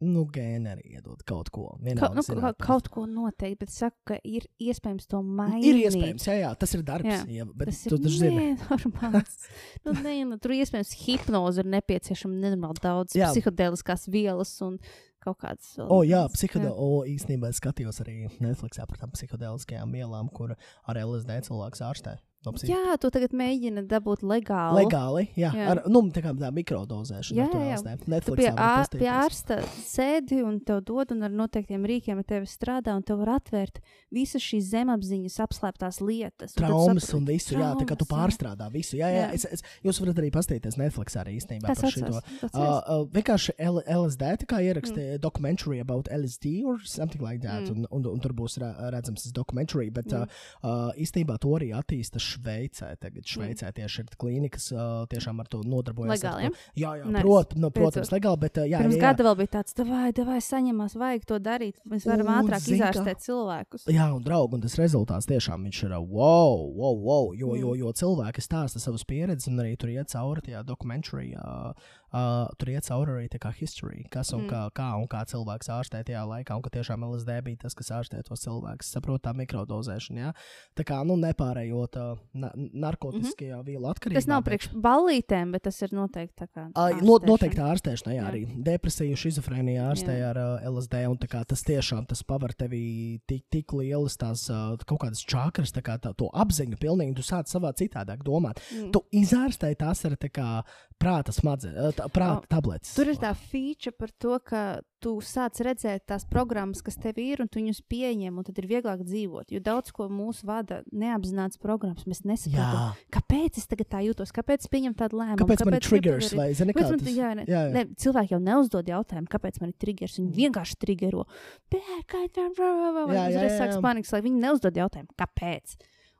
nu, 0.00 0.24
gēni 0.30 0.70
arī 0.70 0.92
iedod 0.94 1.22
kaut 1.26 1.48
ko. 1.50 1.64
Ka, 1.98 2.08
nu, 2.14 2.22
zināt, 2.22 2.58
kaut, 2.62 2.86
ko 2.94 3.02
noteikti, 3.10 3.58
bet 3.64 3.70
saku, 3.74 3.96
ka 4.06 4.18
ir 4.26 4.44
iespējams 4.62 5.08
to 5.10 5.22
mainīt. 5.26 5.64
Ir 5.66 5.78
iespējams, 5.80 6.26
jā, 6.30 6.36
jā, 6.44 6.50
tas 6.58 6.74
ir 6.74 6.84
darbs. 6.86 7.08
Jā, 7.10 7.24
Jā, 7.40 7.46
bet 7.50 7.70
Tas 7.72 7.80
tu 7.86 7.98
ir 7.98 8.36
nenormāls. 8.36 9.38
nu, 9.86 9.94
nē, 10.04 10.14
nu, 10.30 10.38
tur 10.42 10.54
iespējams 10.54 10.94
hipnoze 11.02 11.64
ir 11.64 11.70
nepieciešama 11.74 12.38
nenormāli 12.46 12.82
daudz 12.84 13.14
Jā. 13.18 13.32
psiholoģiskās 13.34 14.06
vielas 14.14 14.54
un 14.62 14.78
kaut 15.24 15.38
kādas. 15.42 15.74
O, 15.82 16.02
jā, 16.06 16.24
lietas. 16.24 16.36
psihodē, 16.36 16.70
o, 16.72 17.02
īstenībā 17.08 17.50
es 17.52 17.60
skatījos 17.62 18.02
arī 18.04 18.16
Netflixā 18.38 18.86
par 18.88 19.00
tām 19.00 19.12
psiholoģiskajām 19.16 19.94
vielām, 19.94 20.30
kur 20.34 20.54
ar 20.54 21.02
LSD 21.04 21.40
cilvēks 21.48 21.84
ārstē. 21.88 22.18
Psihi- 22.44 22.70
Jā, 22.70 22.96
tu 23.00 23.10
tagad 23.10 23.30
mēģini 23.34 23.82
dabūt 23.90 24.22
legāli. 24.22 24.84
Legāli, 24.84 25.24
jā, 25.36 25.50
Jā. 25.52 25.66
ar 25.74 25.82
nu, 25.90 26.02
tā 26.14 26.22
kā 26.22 26.32
tā 26.38 26.50
mikrodozēšana. 26.54 27.34
Jā, 27.36 27.46
jā. 27.50 27.58
vēlas, 27.58 27.84
ne? 27.84 27.96
Tu 27.98 28.10
Netflixā 28.10 28.36
pie, 28.36 28.50
ā, 28.54 28.88
pie 28.98 29.10
ārsta 29.10 29.58
sēdi 29.82 30.38
un 30.46 30.60
tev 30.60 30.84
dod, 30.84 31.10
un 31.12 31.22
ar 31.26 31.30
noteiktiem 31.30 31.82
rīkiem 31.84 32.18
ar 32.18 32.24
tevi 32.24 32.46
strādā, 32.46 32.94
un 32.96 33.02
tev 33.02 33.18
var 33.24 33.40
atvērt 33.40 33.80
visas 34.14 34.40
šīs 34.42 34.70
zemapziņas 34.70 35.38
apslēptās 35.44 36.00
lietas. 36.00 36.54
un 36.56 36.62
Traumas 36.62 37.12
un 37.14 37.24
visu, 37.26 37.54
jā, 37.58 37.74
tā 37.76 37.84
kā 37.84 37.96
tu 37.98 38.06
Traumas, 38.06 38.36
jā. 38.36 38.38
pārstrādā 38.38 38.70
visu. 38.72 38.96
Jā, 38.96 39.08
jā, 39.10 39.24
Jā. 39.28 39.32
Es, 39.34 39.44
es, 39.44 39.62
jūs 39.84 39.98
varat 40.00 40.16
arī 40.22 40.30
paskatīties 40.30 40.78
Netflix 40.78 41.16
arī 41.18 41.36
īstenībā 41.40 41.66
Tas 41.66 41.80
par 41.80 41.90
tas 41.90 42.54
Uh, 42.54 42.60
uh, 42.60 43.04
vienkārši 43.12 43.52
L 43.58 43.82
LSD 43.82 44.22
tā 44.44 44.46
kā 44.46 44.58
ierakstīja 44.62 45.18
mm. 45.18 45.20
documentary 45.20 45.80
about 45.80 46.08
LSD 46.10 46.62
or 46.64 46.78
something 46.84 47.20
like 47.20 47.42
that, 47.42 47.62
Mm. 47.68 47.70
un, 47.70 47.86
un, 47.90 48.06
un 48.14 48.20
tur 48.20 48.32
būs 48.32 48.58
redzams 48.58 49.22
tas 49.24 49.32
documentary, 49.32 49.90
bet 49.90 50.06
Mm. 50.06 50.28
uh, 50.62 50.92
īstenībā 50.96 51.38
to 51.40 51.48
arī 51.58 51.72
attīsta 51.74 52.18
Šveicē. 52.28 52.88
Tagad 53.00 53.24
Šveicē 53.24 53.72
tieši 53.76 54.02
ir 54.04 54.06
klīnikas, 54.20 54.68
tiešām 55.12 55.40
ar 55.40 55.46
to 55.48 55.62
nodarbojas. 55.64 56.24
ar 56.24 56.38
Legāli, 56.38 56.50
to. 56.50 56.56
Jā, 56.82 56.92
jā, 57.00 57.04
Nice. 57.08 57.22
prot, 57.24 57.54
nu, 57.56 57.70
protams, 57.70 58.10
legāli, 58.12 58.38
bet 58.40 58.54
jā, 58.62 58.78
Pirms 58.82 58.94
jā, 58.94 58.98
jā. 58.98 59.00
gada 59.00 59.24
vēl 59.28 59.36
bija 59.40 59.52
tāds, 59.58 59.74
vai, 59.88 60.12
vai 60.28 60.38
saņemās, 60.44 60.96
vajag 61.00 61.24
to 61.26 61.38
darīt. 61.38 61.74
Mēs 61.88 62.06
varam 62.06 62.26
Un, 62.28 62.34
ātrāk 62.42 62.60
zini, 62.60 62.80
kā- 62.80 62.90
izārstēt 62.92 63.24
cilvēkus. 63.26 63.86
Jā, 63.88 64.08
un 64.14 64.22
draugi, 64.22 64.54
un 64.54 64.60
tas 64.60 64.76
rezultāts 64.76 65.26
tiešām 65.26 65.66
ir 65.66 65.72
wow, 65.98 66.56
wow, 66.74 66.96
wow 66.98 67.32
jo, 67.34 67.54
jo, 67.56 67.72
Mm. 67.74 67.78
jo 67.78 67.92
cilvēki 67.92 68.40
stāsta 68.44 68.78
savas 68.80 69.04
pieredzes, 69.04 69.48
un 69.48 69.56
arī 69.58 69.76
tur 69.78 69.88
iet 69.90 70.08
cauri 70.08 70.40
tajā 70.42 70.64
dokumentārijā. 70.64 71.74
Uh, 72.12 72.18
uh, 72.18 72.48
tur 72.58 72.70
iet 72.72 72.86
cauri 72.88 73.12
arī 73.14 73.28
tā 73.28 73.38
kā 73.42 73.52
history, 73.54 74.04
kas 74.10 74.32
un 74.32 74.46
Mm. 74.46 74.50
kā, 74.50 74.60
kā 74.72 74.88
un 74.96 75.06
kā 75.08 75.24
cilvēks 75.28 75.68
ārstē 75.68 76.04
tajā 76.04 76.22
laikā, 76.24 76.56
un 76.56 76.62
ka 76.62 76.70
tiešām 76.70 77.04
LSD 77.04 77.42
bija 77.44 77.56
tas, 77.64 77.74
kas 77.74 77.90
ārstē 77.90 78.22
tos 78.24 78.40
cilvēkus. 78.46 78.92
Saprot, 78.94 79.22
tā 79.22 79.34
mikrodozēšana, 79.36 80.18
jā. 80.18 80.32
Tā 80.78 80.84
kā, 80.84 81.04
nu, 81.04 81.16
nepārējot 81.20 81.96
uh, 82.00 82.18
na 82.34 82.50
narkotiskajā 82.56 83.56
mm 83.56 83.60
-hmm. 83.60 83.66
vielu 83.66 83.86
atkarībā. 83.92 84.14
Tas 84.14 84.26
nav 84.26 84.42
bet- 84.42 84.48
priekš 84.48 84.68
ballītēm, 84.74 85.52
bet 85.52 85.62
tas 85.62 85.82
ir 85.82 85.88
noteikti 85.92 86.44
tā 86.44 86.46
kā. 86.48 86.64
Ā, 86.72 87.02
no, 87.02 87.18
ārstēšana. 87.18 87.26
noteikti 87.26 87.60
ārstēšanā, 87.60 88.12
jā, 88.14 88.22
Jā. 88.22 88.30
arī 88.30 88.62
depresija, 88.64 89.16
schizofrēnija 89.16 89.90
ārstē 89.92 90.14
Jā. 90.18 90.30
ar 90.30 90.36
uh, 90.38 90.68
LSD. 90.74 91.06
un 91.08 91.16
kā 91.18 91.44
Tas 91.48 91.62
tiešām 91.62 92.06
tas 92.06 92.22
paver 92.22 92.52
tevi 92.52 93.20
tik, 93.26 93.44
tik 93.50 93.72
lielas 93.72 94.16
tās 94.16 94.48
uh, 94.50 94.76
kaut 94.86 95.00
kādas 95.00 95.24
čakras, 95.24 95.72
tā 95.72 95.82
kā 95.82 95.98
tā, 95.98 96.14
to 96.16 96.28
apziņu 96.32 96.76
pilnīgi. 96.76 97.14
Tu 97.16 97.22
sāc 97.22 97.46
savā 97.48 97.72
citādāk 97.72 98.22
domāt. 98.24 98.60
Mm. 98.72 98.92
Tu 98.92 99.00
izārstēji 99.12 99.76
tās 99.76 100.04
ar 100.04 100.12
tā 100.16 100.28
kā 100.30 100.62
prāta 100.98 101.32
smadzenes, 101.32 101.97
prāta 102.12 102.46
tabletes. 102.48 102.94
Tur 102.94 103.10
ir 103.10 103.18
tā 103.18 103.34
feature 103.36 103.92
par 103.98 104.10
to, 104.22 104.38
ka 104.46 104.62
tu 105.02 105.12
sāc 105.22 105.54
redzēt 105.62 106.06
tās 106.10 106.24
programmas, 106.26 106.80
kas 106.82 106.96
tev 106.98 107.18
ir, 107.22 107.38
un 107.42 107.46
tu 107.48 107.60
viņus 107.60 107.82
pieņem, 107.86 108.34
un 108.40 108.42
tad 108.46 108.56
ir 108.58 108.66
vieglāk 108.66 109.04
dzīvot. 109.06 109.50
Jo 109.54 109.60
daudz 109.62 109.92
ko 109.94 110.08
mūsu 110.10 110.46
vada 110.48 110.80
neapzināts 110.90 111.58
programmas. 111.62 112.02
Mēs 112.10 112.24
nesaprotam, 112.26 112.96
kāpēc 113.14 113.58
es 113.62 113.66
tagad 113.70 113.88
tā 113.94 114.00
jūtos, 114.02 114.32
kāpēc 114.34 114.66
es 114.66 114.70
pieņemu 114.72 114.98
tādu 114.98 115.20
lēmumu. 115.20 115.38
kāpēc 115.44 115.64
man 115.68 115.74
ir 115.78 115.86
triggers 115.86 116.32
vai 116.34 116.48
zini, 116.54 116.74
Kāpēc 116.74 116.88
kā 116.88 116.90
man, 116.90 116.98
tas? 117.04 117.14
jā, 117.14 117.30
ne, 117.38 117.44
jā, 117.46 117.62
jā. 117.68 117.72
Ne, 117.74 117.84
cilvēki 117.94 118.34
jau 118.34 118.40
neuzdod 118.42 118.90
jautājumu, 118.90 119.30
kāpēc 119.30 119.60
man 119.62 119.70
ir 119.70 119.78
triggers. 119.78 120.18
Viņi 120.18 120.28
Mm. 120.28 120.38
vienkārši 120.42 120.76
triggero. 120.82 121.24
Tā, 121.70 123.28
uzreiz 123.30 123.54
sāks 123.60 123.78
panikas, 123.82 124.12
lai 124.14 124.20
viņi 124.26 124.42
neuzdod 124.42 124.74
jautājumu, 124.78 125.14
kāpēc. 125.18 125.76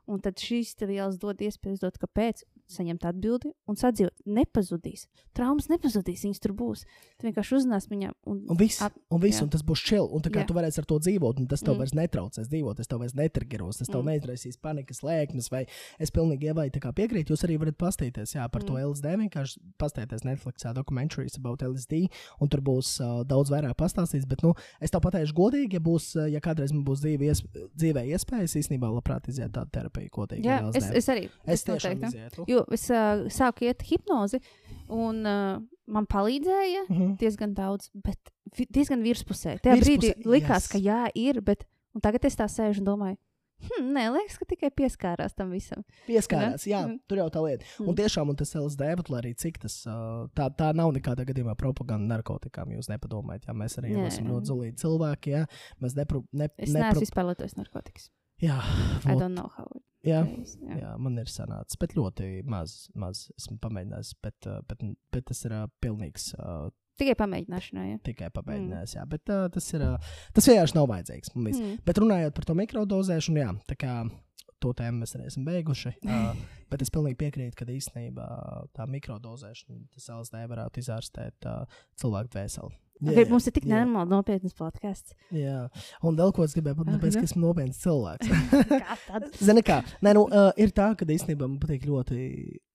Un 0.09 0.21
tad 0.25 0.41
šīs 0.41 0.75
tev 0.79 0.89
vielas 0.89 1.19
dod 1.21 1.37
iespēju 1.45 1.77
uzdot, 1.77 1.99
kāpēc, 2.01 2.43
saņemt 2.69 3.05
atbildi 3.09 3.53
un 3.69 3.77
sadzīvot. 3.81 4.12
Nepazudīs. 4.27 5.07
Traumas 5.36 5.69
nepazudīs, 5.70 6.24
viņas 6.27 6.40
tur 6.45 6.53
būs. 6.59 6.85
Tu 7.19 7.28
vienkārši 7.28 7.57
uzzināsi 7.59 7.89
viņam. 7.93 8.12
Un, 8.28 8.43
Un 8.49 8.57
viss, 8.61 8.81
Ap- 8.85 8.97
un, 9.11 9.20
viss 9.23 9.40
un 9.43 9.49
tas 9.53 9.62
būs 9.62 9.82
chill. 9.85 10.09
Un 10.12 10.23
tā 10.24 10.31
kā 10.32 10.43
Jā. 10.43 10.47
tu 10.49 10.55
varēsi 10.57 10.78
ar 10.82 10.85
to 10.89 10.99
dzīvot, 10.99 11.40
un 11.40 11.47
tas 11.47 11.61
tev 11.62 11.74
Mm. 11.74 11.78
vairs 11.78 11.95
netraucēs 11.95 12.49
dzīvot, 12.49 12.77
tas 12.77 12.86
tev 12.86 12.99
vairs 13.01 13.15
netriggeros, 13.15 13.78
tas 13.78 13.89
tev 13.89 14.03
Mm. 14.03 14.09
neizraisīs 14.12 14.59
panikas 14.61 15.01
lēkmes. 15.03 15.51
Vai 15.51 15.66
es 15.99 16.11
pilnīgi 16.11 16.53
kā 16.78 16.93
piekrītu, 16.93 17.32
jūs 17.35 17.45
arī 17.45 17.59
varat 17.59 17.77
pastīties 17.78 18.35
jā, 18.35 18.49
par 18.51 18.62
mm. 18.62 18.66
to. 18.66 18.74
LSD. 18.78 19.16
Vienkārši 19.19 19.59
pastīties 19.78 20.24
Netflixā 20.24 20.74
dokumentācijas 20.74 21.39
about 21.39 21.62
LSD, 21.62 22.09
un 22.40 22.49
tur 22.49 22.61
būs 22.61 23.01
uh, 23.01 23.24
daudz 23.24 23.51
vairāk 23.51 23.74
pastāstīts. 23.77 24.27
Bet, 24.28 24.43
nu, 24.43 24.55
es 24.81 24.90
tev 24.90 25.01
pateikšu 25.01 25.35
godīgi, 25.35 25.73
ja, 25.78 25.81
būs, 25.81 26.15
ja 26.31 26.40
kādreiz 26.40 26.73
man 26.73 26.85
būs 26.85 27.01
dzīve, 27.03 27.23
ies, 27.28 27.43
dzīvē 27.77 28.05
iespējas, 28.15 28.57
īstenībā 28.61 28.89
labprāt 28.93 29.28
iziet 29.28 29.53
tādu 29.53 29.70
terapiju, 29.70 30.11
ko 30.11 30.27
teikt. 30.27 30.45
jā, 30.45 30.61
es, 30.74 30.85
es 30.90 31.09
arī. 31.09 31.28
es 31.47 31.65
tiešām 31.65 31.99
noteikti. 32.01 32.16
izietu. 32.16 32.45
Jo 32.49 32.58
es 32.73 32.89
uh, 32.91 33.27
sāku 33.29 33.67
iet 33.69 33.83
hipnozi, 33.83 34.41
un 34.89 35.25
uh, 35.27 35.61
man 35.87 36.07
palīdzēja 36.07 36.87
Mhm. 36.89 37.17
diezgan 37.21 37.55
daudz, 37.55 37.91
bet 37.95 38.19
vi- 38.57 38.67
diezgan 38.71 39.03
virspusē. 39.03 39.61
Tajā 39.61 39.79
Virspusē, 39.79 39.97
brīdī 39.99 40.25
likās, 40.27 40.67
yes. 40.67 40.69
ka 40.73 40.79
jā, 40.79 41.09
ir, 41.15 41.41
bet 41.41 41.65
tagad 42.03 42.25
es 42.25 42.37
tā 42.37 42.45
sēžu 42.49 42.81
un 42.81 42.87
domāju, 42.87 43.17
hm, 43.59 43.89
nē, 43.93 44.05
liekas, 44.15 44.37
ka 44.39 44.45
tikai 44.47 44.71
pieskārās 44.71 45.35
tam 45.35 45.51
visam. 45.51 45.83
Pieskārās, 46.07 46.65
jā, 46.69 46.85
Mm. 46.87 47.01
tur 47.09 47.19
jau 47.19 47.29
tā 47.31 47.43
lieta. 47.43 47.65
Un 47.81 47.89
Mm. 47.95 47.97
tiešām 47.97 48.29
un 48.31 48.37
tas 48.37 48.55
LSD, 48.55 48.95
bet 48.97 49.07
arī 49.09 49.35
cik 49.37 49.59
tas, 49.59 49.85
tā, 49.85 50.49
tā 50.55 50.75
nav 50.75 50.93
nekādā 50.93 51.25
gadījumā 51.27 51.57
propaganda 51.57 52.07
narkotikām. 52.17 52.71
Jūs 52.77 52.89
nepadomājat, 52.89 53.47
jā, 53.49 53.55
mēs 53.57 53.79
arī 53.81 53.91
Jā, 53.97 54.07
esam 54.07 54.27
ļoti 54.29 54.47
zulīgi 54.47 54.77
cilvēki, 54.85 55.29
jā, 55.35 55.47
mēs 55.83 55.97
nepro, 55.97 56.25
ne, 56.33 56.49
Es 56.59 56.71
nepro, 56.73 56.93
neesmu 56.93 57.03
vispār 57.03 57.25
lietojis 57.35 57.57
narkotikas. 57.57 58.11
jā, 58.41 58.61
I 59.05 59.13
vot, 59.15 59.19
don't 59.19 59.35
know 59.35 59.51
how. 59.57 59.67
Jā, 60.07 60.23
is, 60.39 60.57
jā. 60.62 60.81
jā, 60.83 60.93
man 61.03 61.19
ir 61.20 61.31
sanācis, 61.33 61.79
bet 61.81 61.97
ļoti 61.99 62.43
maz, 62.49 62.77
maz 62.99 63.27
esmu 63.37 63.59
pamēģinājis, 63.65 64.12
bet, 64.25 64.39
uh, 64.51 64.61
bet, 64.69 64.85
bet 65.15 65.27
tas 65.31 65.43
ir 65.49 65.57
uh, 65.57 65.66
pilnīgs. 65.83 66.33
Uh, 66.39 66.69
Tikai 66.99 67.15
pamēģināšanā. 67.20 67.83
Jā. 67.93 67.99
Tikai 68.09 68.31
pamēģinājis, 68.35 68.95
mm. 68.95 68.99
jā, 68.99 69.05
bet 69.11 69.31
uh, 69.31 69.45
tas 69.55 69.69
ir. 69.70 69.85
Uh, 69.87 70.16
tas 70.35 70.49
vienkārši 70.51 70.75
nav 70.75 70.89
vajadzīgs. 70.91 71.31
Mm. 71.37 71.77
Bet 71.87 72.01
runājot 72.03 72.35
par 72.35 72.49
to 72.49 72.57
mikrodozēšanu, 72.59 73.39
jā, 73.39 73.53
tā 73.70 73.77
kā 73.79 73.93
to 74.62 74.73
tēmu 74.75 75.05
mēs 75.05 75.15
arī 75.15 75.29
esam 75.31 75.47
beiguši. 75.47 75.95
Uh, 76.03 76.35
bet 76.73 76.83
es 76.83 76.91
pilnīgi 76.95 77.20
piekrītu, 77.23 77.55
ka 77.59 77.69
īstenībā 77.70 78.27
tā 78.77 78.89
mikrodozēšana, 78.91 79.85
tas 79.95 80.11
LSD 80.16 80.43
varētu 80.51 80.83
izārstēt 80.83 81.49
uh, 81.49 81.81
cilvēku 82.03 82.35
dvēseli. 82.35 82.75
Okay, 82.99 83.27
mums 83.31 83.47
ir 83.47 83.55
tik 83.55 83.66
jā, 83.69 83.85
nopietnas 83.87 84.55
podkāsts. 84.59 85.15
Jā, 85.35 85.69
un 86.03 86.16
vēl 86.19 86.33
ko 86.35 86.47
es 86.47 86.55
gribēju 86.57 86.81
pateikt, 86.81 86.97
tāpēc, 86.99 87.19
ka 87.20 87.29
esmu 87.29 87.43
nopietns 87.45 87.83
cilvēks. 87.85 88.33
Zini, 89.49 89.62
kā? 89.66 89.81
Nē, 90.03 90.16
nu, 90.19 90.25
uh, 90.27 90.51
ir 90.59 90.75
tā, 90.75 90.91
ka 90.99 91.07
īstenībā 91.07 91.47
man 91.47 91.61
patīk 91.62 91.87
ļoti 91.87 92.19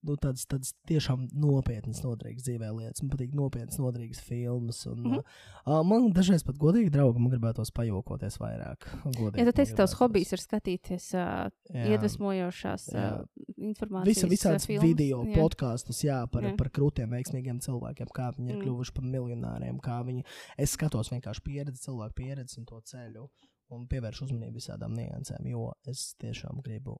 nu, 0.04 0.16
tādas, 0.20 0.46
tādas 0.50 0.72
tiešām 0.88 1.26
nopietnas, 1.40 2.02
noderīgas 2.04 2.46
dzīvē 2.46 2.70
lietas. 2.76 3.02
Man 3.04 3.12
patīk 3.12 3.34
nopietnas, 3.36 3.78
noderīgas 3.80 4.22
filmas. 4.24 4.82
Un, 4.90 4.98
mm. 5.00 5.12
-hmm. 5.14 5.36
uh, 5.66 5.82
man 5.86 6.10
dažreiz 6.16 6.44
pat 6.46 6.58
godīgi 6.60 6.92
draugi, 6.94 7.22
man 7.22 7.32
gribētos 7.32 7.72
pajokoties 7.74 8.38
vairāk. 8.42 8.88
Godīgi, 9.04 9.40
Ja 9.40 9.48
tu 9.48 9.56
teici, 9.60 9.76
tavs 9.78 9.96
hobijs 10.00 10.32
ir 10.32 10.42
skatīties 10.42 11.10
uh, 11.14 11.50
Jā. 11.74 11.86
iedvesmojošās 11.94 12.88
Jā. 12.94 13.06
uh, 13.20 13.46
informācijas, 13.56 14.24
Visa, 14.24 14.30
visādas 14.30 14.66
filmas, 14.66 14.88
video 14.88 15.24
jā. 15.24 15.34
podkāstus, 15.38 16.04
jā, 16.04 16.20
par, 16.30 16.44
Jā. 16.44 16.56
par 16.56 16.70
krūtiem, 16.70 17.10
veiksmīgiem 17.10 17.60
cilvēkiem, 17.64 18.12
kā 18.14 18.30
viņi 18.36 18.50
ir 18.50 18.54
Mm. 18.54 18.62
kļuvuši 18.62 18.94
par 18.94 19.04
miljonāriem, 19.04 19.80
kā 19.82 19.98
viņi. 20.06 20.24
Es 20.58 20.74
skatos 20.76 21.10
vienkārši 21.10 21.42
pieredzi, 21.44 21.84
cilvēku 21.88 22.14
pieredzi 22.14 22.58
un 22.60 22.66
to 22.70 22.80
ceļu, 22.80 23.28
un 23.74 23.86
pievēršu 23.90 24.28
uzmanību 24.28 24.60
visādām 24.60 24.94
niansēm, 24.94 25.46
jo 25.50 25.72
es 25.86 26.14
tiešām 26.20 26.62
gribu 26.62 26.98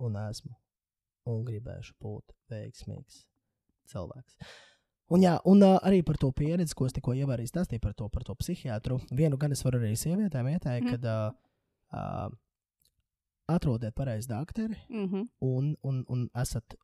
un 0.00 0.16
esmu 0.16 0.56
un 1.26 1.44
gribēšu 1.44 1.94
būt 2.02 2.32
veiksmīgs 2.52 3.24
cilvēks. 3.92 4.36
Un, 5.14 5.22
jā, 5.22 5.36
un 5.46 5.60
uh, 5.62 5.76
arī 5.86 6.00
par 6.02 6.16
to 6.18 6.32
pieredzi, 6.34 6.74
ko 6.74 6.86
es 6.88 6.92
tikko 6.96 7.12
ievērīju, 7.14 7.46
stāstīju 7.52 7.80
par 7.84 7.92
to, 7.94 8.08
par 8.10 8.24
to 8.26 8.34
psihiatru. 8.34 8.96
Vienu 9.14 9.36
gan 9.38 9.52
es 9.54 9.62
varu 9.62 9.78
arī 9.78 9.92
sievietēm 9.94 10.48
ieteikt, 10.50 10.86
mm. 10.88 10.96
kad 10.96 11.06
uh, 11.06 12.32
atrodiet 13.48 13.94
pareizi 13.94 14.28
dakteri 14.28 14.74
Mhm. 14.90 15.28
un, 15.40 15.76
un, 15.82 16.04
un 16.08 16.28
esat 16.34 16.74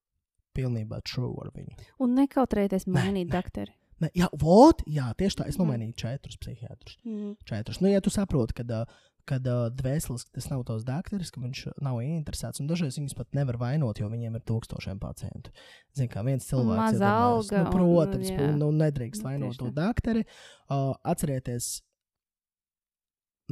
pilnībā 0.54 1.00
true 1.02 1.34
ar 1.42 1.50
viņu. 1.56 1.74
Un 1.98 2.14
nekautrēties 2.14 2.86
mainīt 2.86 3.26
nē. 3.26 3.32
dakteri. 3.32 3.72
Ne, 4.02 4.10
jā, 4.18 4.28
vot, 4.38 4.82
jā, 4.86 5.08
tieši 5.18 5.36
tā. 5.40 5.46
Es 5.48 5.56
Mhm. 5.58 5.62
nomainīju 5.64 5.94
četrus 5.96 6.36
psihiatrus. 6.36 6.98
Mhm. 7.04 7.32
Četrus. 7.44 7.80
Nu, 7.80 7.88
ja 7.88 8.00
tu 8.00 8.10
saproti, 8.10 8.52
ka, 8.54 8.62
uh, 8.62 8.86
kad 9.32 9.46
uh, 9.48 9.66
dvēseliski 9.72 10.34
tas 10.36 10.48
nav 10.52 10.64
tavs 10.68 10.84
dakteris, 10.84 11.30
ka 11.32 11.40
viņš 11.40 11.62
nav 11.84 12.00
ieinteresēts, 12.04 12.60
un 12.60 12.68
dažreiz 12.68 12.98
viņus 12.98 13.16
pat 13.16 13.30
nevar 13.36 13.56
vainot, 13.60 14.02
jo 14.02 14.10
viņiem 14.12 14.36
ir 14.36 14.44
tūkstošiem 14.48 15.00
pacientu. 15.00 15.52
Zini, 15.96 16.10
kā 16.12 16.24
viens 16.26 16.48
cilvēks 16.50 16.98
iedomājas, 16.98 17.06
alga, 17.08 17.62
Nu, 17.62 17.72
protams, 17.72 18.28
un, 18.28 18.34
un, 18.34 18.42
jā. 18.42 18.50
un, 18.50 18.60
nu, 18.60 18.68
nedrīkst 18.82 19.24
Nu, 19.24 19.30
vainot 19.30 19.56
to 19.60 19.70
tā. 19.70 19.76
dakteri. 19.86 20.26
Uh, 20.68 20.92
atcerieties, 21.14 21.70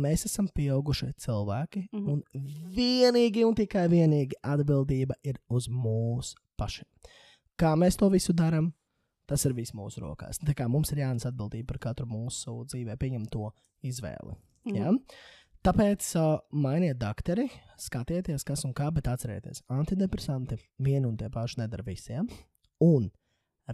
mēs 0.00 0.26
esam 0.28 0.50
pieaugušie 0.56 1.12
cilvēki, 1.20 1.86
mm. 1.88 2.02
-hmm. 2.04 2.12
un 2.12 2.76
vienīgi 2.76 3.46
un 3.46 3.56
tikai 3.56 3.86
vienīgi 3.88 4.38
atbildība 4.42 5.16
ir 5.24 5.40
uz 5.48 5.68
mūsu 5.68 6.36
pašiem. 6.60 6.88
Kā 7.60 7.74
mēs 7.76 7.96
to 8.00 8.08
visu 8.08 8.32
darām, 8.36 8.72
tas 9.26 9.44
ir 9.44 9.54
viss 9.56 9.74
mūsu 9.76 10.00
rokās. 10.02 10.40
Tā 10.42 10.54
kā 10.56 10.68
mums 10.68 10.92
ir 10.92 11.04
jānes 11.04 11.26
atbildība 11.28 11.72
par 11.72 11.78
katru 11.78 12.06
mūsu 12.06 12.64
dzīvē, 12.66 12.96
pieņemto 12.96 13.50
izvēli. 13.82 14.36
Mhm. 14.64 14.76
Ja? 14.76 14.92
Tāpēc 15.60 16.06
uh, 16.16 16.38
mainiet 16.56 16.96
dakteri, 16.96 17.42
skatieties, 17.76 18.46
kas 18.48 18.62
un 18.64 18.70
kā, 18.72 18.86
bet 18.96 19.10
atcerieties, 19.12 19.60
antidepresanti 19.68 20.56
vienu 20.80 21.10
un 21.10 21.18
tie 21.20 21.28
paši 21.32 21.60
nedara 21.60 21.84
visiem. 21.84 22.30
Un 22.80 23.10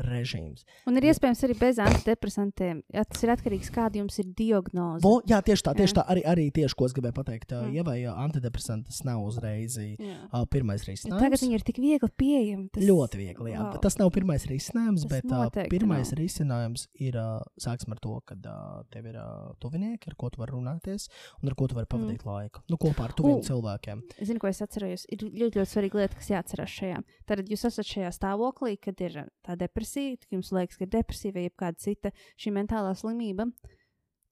režīms. 0.02 0.64
Un 0.88 0.98
ir 0.98 1.08
iespējams 1.10 1.42
arī 1.46 1.56
bez 1.60 1.80
antidepresantiem. 1.82 2.82
Ja 2.94 3.04
tas 3.08 3.22
ir 3.24 3.32
atkarīgs 3.34 3.70
no 3.70 3.76
kāda 3.76 4.00
jums 4.00 4.18
ir 4.22 4.30
diagnoze. 4.36 5.02
Vo, 5.04 5.18
jā, 5.28 5.40
tieši 5.44 5.66
tā, 5.68 5.74
tieši 5.78 5.92
Jā. 5.94 5.98
tā 6.00 6.04
arī, 6.14 6.22
arī 6.28 6.46
tieši, 6.54 6.76
ko 6.78 6.88
es 6.88 6.94
gribēju 6.96 7.16
pateikt. 7.16 7.54
Mm. 7.56 7.74
Ja 7.76 7.84
vai 7.86 7.96
ā, 8.04 8.14
antidepresantas 8.26 9.02
nav 9.06 9.24
uzreiz 9.26 9.78
Jā. 9.80 10.16
ā, 10.30 10.42
pirmais 10.52 10.84
risinājums. 10.86 11.22
Tagad 11.22 11.42
viņi 11.44 11.58
ir 11.58 11.66
tik 11.66 11.80
viegli 11.82 12.10
pieejami. 12.22 12.68
Tas... 12.74 12.86
Ļoti 12.86 13.20
viegli, 13.20 13.52
jā. 13.54 13.62
Wow. 13.62 13.80
Tas 13.84 13.98
nav 14.00 14.12
pirmais 14.14 14.46
risinājums, 14.50 15.06
Tas 15.06 15.12
bet 15.14 15.32
uh, 15.32 15.68
pirmais 15.72 16.12
nav. 16.12 16.20
risinājums 16.20 16.86
ir, 17.02 17.18
uh, 17.20 17.40
sāksim 17.62 17.94
ar 17.96 18.02
to, 18.02 18.18
ka 18.26 18.38
uh, 18.38 18.82
tev 18.92 19.10
ir 19.10 19.18
uh, 19.20 19.52
tuvinieki, 19.62 20.12
ar 20.12 20.18
ko 20.18 20.30
tu 20.32 20.42
vari 20.42 20.56
runāties 20.56 21.08
un 21.42 21.50
ar 21.50 21.56
ko 21.58 21.68
tu 21.70 21.78
vari 21.78 21.90
pavadīt 21.90 22.22
mm. 22.24 22.30
laiku. 22.30 22.64
Nu, 22.70 22.80
kopā 22.80 23.08
ar 23.08 23.16
tuviem 23.16 23.40
U. 23.40 23.44
cilvēkiem. 23.46 24.04
Zinu, 24.20 24.42
ko 24.42 24.50
es 24.50 24.62
atceros. 24.64 25.06
Ir 25.12 25.26
ļoti, 25.26 25.60
ļoti 25.60 25.70
svarīga 25.70 26.02
lieta, 26.02 26.18
kas 26.18 26.32
jāatcerās 26.32 26.76
šajā. 26.80 27.02
Tad 27.28 27.44
jūs 27.52 27.66
esat 27.68 27.88
šajā 27.88 28.12
stāvoklī, 28.14 28.76
kad 28.82 29.00
ir 29.04 29.18
tā 29.46 29.56
depresija, 29.58 29.85
kad 29.94 30.38
jums 30.38 30.52
liekas, 30.52 30.78
ka 30.78 30.86
ir 30.86 30.92
depresija 30.92 31.34
vai 31.36 31.46
kāda 31.50 31.82
cita 31.82 32.12
šī 32.36 32.52
mentālā 32.56 32.94
slimība. 32.98 33.48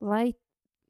Lai 0.05 0.27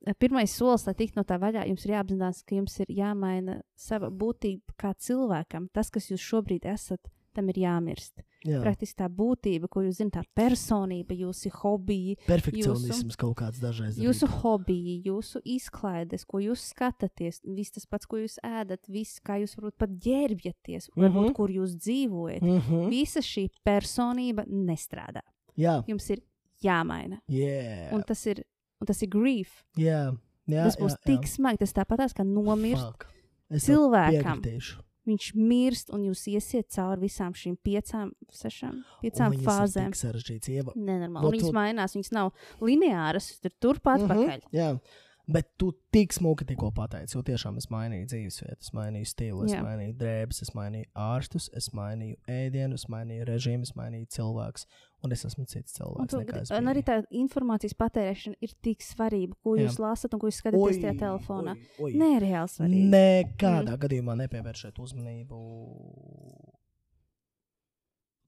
ā, 0.08 0.14
pirmais 0.18 0.52
solis, 0.52 0.86
lai 0.88 0.94
tiktu 0.98 1.20
no 1.20 1.24
tā 1.28 1.38
vaļā, 1.40 1.66
jums 1.70 1.84
ir 1.86 1.94
jāapzinās, 1.96 2.42
ka 2.44 2.58
jums 2.58 2.78
ir 2.84 2.92
jāmaina 2.94 3.60
sava 3.76 4.10
būtība 4.10 4.76
kā 4.80 4.94
cilvēkam. 4.94 5.68
Tas, 5.72 5.90
kas 5.94 6.10
jūs 6.10 6.24
šobrīd 6.24 6.66
esat, 6.70 7.12
tam 7.34 7.50
ir 7.52 7.62
jāmirst. 7.64 8.24
Jā, 8.44 8.58
Praktiski 8.60 8.98
tā 9.00 9.06
būtība, 9.08 9.68
ko 9.72 9.80
jūs 9.80 9.96
zināt, 10.02 10.12
tā 10.18 10.22
personība, 10.36 11.14
jūsu 11.16 11.48
hobiji, 11.62 12.16
perfekcionisms 12.26 13.16
kaut 13.16 13.36
kāds 13.40 13.58
dažreiz. 13.62 13.96
Jūsu 13.96 14.28
hobiji, 14.42 14.98
jūsu 15.06 15.40
izklaides, 15.48 16.26
ko 16.28 16.38
jūs 16.44 16.60
skatāties, 16.74 17.40
viss 17.44 17.72
tas 17.72 17.86
pats, 17.86 18.04
ko 18.06 18.16
jūs 18.20 18.36
ēdat, 18.44 18.84
viss, 18.92 19.18
kā 19.24 19.38
jūs 19.40 19.56
varbūt 19.56 19.78
pat 19.80 19.90
ģērbjaties, 20.04 20.90
varbūt 20.94 21.30
Mhm. 21.30 21.32
kur 21.34 21.48
jūs 21.48 21.72
dzīvojat. 21.80 22.42
Mm 22.42 22.60
-hmm. 22.60 22.88
Visa 22.90 23.20
šī 23.20 23.48
personība 23.64 24.44
nestrādā. 24.46 25.22
Jā, 25.56 25.82
Jums 25.88 26.10
ir 26.10 26.20
jāmaina. 26.62 27.20
yeah. 27.28 27.94
Un 27.94 28.02
tas 28.02 28.26
ir, 28.26 28.44
un 28.80 28.86
tas 28.86 29.00
ir 29.02 29.08
grief. 29.08 29.64
jā, 29.76 30.14
jā. 30.46 30.64
Tas 30.64 30.76
būs 30.76 30.92
jā, 30.92 31.02
tik 31.06 31.20
jā. 31.22 31.28
smagi, 31.36 31.58
tas 31.58 31.72
tāpatās 31.72 32.12
kā 32.12 32.24
nomirst 32.26 32.82
Fuck. 32.84 33.06
Es 33.50 33.64
cilvēkam. 33.68 34.40
piekritīšu. 34.42 34.80
Viņš 35.06 35.34
mirst, 35.36 35.90
un 35.92 36.00
jūs 36.08 36.22
iesiet 36.32 36.70
cauri 36.72 37.02
visām 37.02 37.34
šīm 37.36 37.58
piecām, 37.60 38.12
sešām, 38.32 38.78
piecām 39.02 39.26
Un 39.26 39.38
ir 39.38 39.40
fāzēm. 39.44 39.90
tik 39.92 40.00
sarežģīts. 40.00 40.48
Ieva, 40.48 40.72
Nenormāli. 40.74 41.32
Viņas 41.34 41.50
tu- 41.50 41.52
mainās, 41.52 41.94
viņas 41.98 42.12
nav 42.12 42.32
lineāras, 42.62 43.40
tur 43.42 43.50
turpat 43.60 44.00
Mhm, 44.00 44.08
pakaļ. 44.08 44.40
Jā, 44.52 44.80
bet 45.28 45.50
tu 45.58 45.72
tik 45.92 46.12
smuki 46.12 46.44
tikko 46.46 46.70
pateici, 46.74 47.14
jo 47.16 47.22
tiešām 47.22 47.56
es 47.58 47.66
mainīju 47.66 48.06
dzīvesvietu, 48.08 48.60
es 48.60 48.70
mainīju 48.70 49.06
stilu, 49.06 49.44
es 49.44 49.52
Jā. 49.52 49.62
mainīju 49.62 49.94
drēbes, 49.96 50.40
es 50.42 50.50
mainīju 50.56 50.86
ārstus, 50.96 51.50
es 51.54 51.68
mainīju 51.70 52.16
ēdienu, 52.28 52.74
es 52.74 52.86
mainīju 52.86 53.26
režīmu, 53.26 53.62
es 53.62 53.72
mainīju 53.72 54.08
cilvēkus, 54.08 54.66
un 55.04 55.12
es 55.14 55.24
esmu 55.28 55.44
cits 55.50 55.76
Un, 55.76 55.76
cilvēks. 55.78 56.10
tu, 56.10 56.20
nekā 56.22 56.42
es 56.44 56.52
un 56.54 56.70
arī 56.72 56.82
tā 56.86 56.98
informācijas 57.12 57.76
patērēšana 57.80 58.40
ir 58.40 58.54
tik 58.64 58.84
svarīga, 58.84 59.36
ko 59.44 59.56
Jā. 59.58 59.66
jūs 59.66 59.78
lasat 59.82 60.14
un 60.16 60.22
ko 60.22 60.30
jūs 60.30 60.40
skatāties 60.42 60.80
tajā 60.82 60.96
telefonā. 61.04 61.56
oi. 61.78 61.92
Nereāli 62.00 62.54
svarīgi. 62.56 62.90
Nekādā 62.94 63.74
mm. 63.74 63.80
gadījumā 63.84 64.16
nepievēršēt 64.24 64.80
uzmanību 64.80 65.40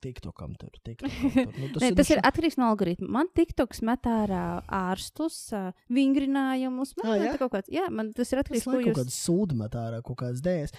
TikTokam 0.06 0.54
tur. 0.60 0.70
TikTokam 0.86 1.32
tur. 1.34 1.52
Nu, 1.58 1.68
Tas, 1.74 1.82
ne, 1.82 1.90
tas 1.98 2.10
ir 2.14 2.20
nu 2.22 2.26
atkarīgs 2.30 2.56
no 2.62 2.70
algoritma. 2.70 3.08
Man 3.18 3.30
TikToks 3.36 3.82
met 3.90 4.06
ārā 4.08 4.44
ārstus, 4.80 5.40
vingrinājumus. 5.92 6.94
Man, 7.00 7.10
Ah, 7.10 7.18
jā? 7.20 7.28
jā? 7.32 7.38
kaut 7.42 7.52
kāds, 7.58 7.70
jā, 7.74 7.86
man 7.90 8.12
tas 8.16 8.30
ir 8.32 8.40
atkarīgs 8.44 8.66
no 8.68 8.76
laikam 8.76 8.86
kaut 8.86 8.92
jūsu. 8.94 9.02
kāds 9.02 9.18
sūdmet 9.26 9.76
ārā, 9.82 10.00
kaut 10.06 10.20
kāds 10.22 10.42
dēļas. 10.46 10.74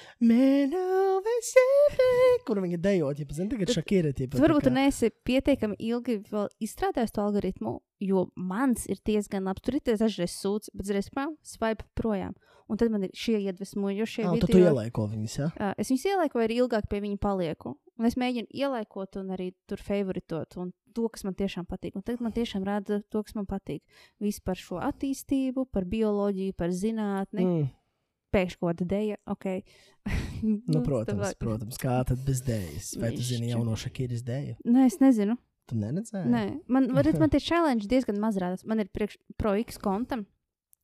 Kur 2.47 2.61
viņi 2.63 2.79
dejot, 2.81 3.19
ja 3.21 3.25
zini, 3.35 3.49
tagad 3.51 3.71
šakīra. 3.75 4.13
Tu 4.17 4.39
varbūt 4.41 4.67
tu 4.69 4.73
neesi 4.73 5.09
pietiekami 5.27 5.75
ilgi 5.89 6.19
vēl 6.31 6.47
izstrādājis 6.63 7.13
to 7.15 7.23
algoritmu, 7.25 7.77
jo 8.03 8.27
mans 8.39 8.85
ir 8.91 9.01
diezgan 9.07 9.47
labs. 9.47 9.63
Tur 9.65 9.77
ir 9.79 9.83
tie 9.85 9.97
dažreiz 9.99 10.35
sūds, 10.39 10.71
bet 10.77 10.91
reiz 10.95 11.09
pām 11.13 11.35
swipe 11.45 11.85
projām. 11.97 12.35
Un 12.67 12.75
tad 12.79 12.91
man 12.91 13.05
ir 13.07 13.11
šie 13.15 13.37
iedvesmojošie 13.47 14.25
Ah, 14.27 14.33
video. 14.35 14.47
tu, 14.51 14.59
ielaiko 14.59 15.05
viņus, 15.07 15.35
jā? 15.39 15.45
Uh, 15.55 15.71
es 15.79 15.87
viņus 15.91 16.03
ielieku, 16.09 16.35
vai 16.39 16.47
arī 16.49 16.57
ilgāk 16.59 16.89
pie 16.91 16.99
viņa 16.99 17.19
palieku. 17.23 17.77
Un 17.97 18.05
es 18.09 18.17
mēģinu 18.19 18.51
ielaikot 18.53 19.17
un 19.21 19.31
arī 19.33 19.51
tur 19.69 19.81
favoritot. 19.81 20.57
Un 20.61 20.71
to, 20.93 21.07
kas 21.13 21.25
man 21.27 21.35
tiešām 21.37 21.65
patīk. 21.69 21.97
Un 21.97 22.05
tagad 22.05 22.23
man 22.25 22.35
tiešām 22.35 22.65
rāda 22.67 23.01
to, 23.09 23.23
kas 23.25 23.35
man 23.37 23.47
patīk. 23.49 23.81
Viss 24.23 24.41
par 24.43 24.59
šo 24.59 24.79
attīstību, 24.85 25.67
par 25.73 25.87
bioloģiju, 25.89 26.55
par 26.57 26.73
zinātni. 26.73 27.45
Mm. 27.45 27.67
Pēkšņi 28.35 28.59
kaut 28.59 28.73
kāda 28.73 28.87
dēļa, 28.93 29.19
ok. 29.33 29.45
Nu, 30.43 30.83
protams, 30.85 31.31
tā- 31.31 31.37
protams, 31.41 31.79
kā 31.81 31.97
tad 32.05 32.21
bez 32.27 32.43
dēļas? 32.45 32.91
Vai 33.01 33.09
tu 33.15 33.23
zini 33.25 33.49
jauno 33.49 33.73
šakīras 33.79 34.21
dēļu? 34.27 34.57
Nē, 34.69 34.83
es 34.85 34.99
nezinu. 35.01 35.37
Tu 35.67 35.75
neredzēji? 35.75 36.29
Nē, 36.31 36.43
man, 36.71 36.91
varat, 36.95 37.17
man 37.19 37.31
tie 37.33 37.41
challenge 37.43 37.89
diezgan 37.91 38.19
maz 38.21 38.37
rādās. 38.39 38.63
Man 38.67 38.79
ir 38.83 38.91
priekš 38.93 39.17
pro 39.39 39.55
X 39.59 39.79
kontam. 39.81 40.27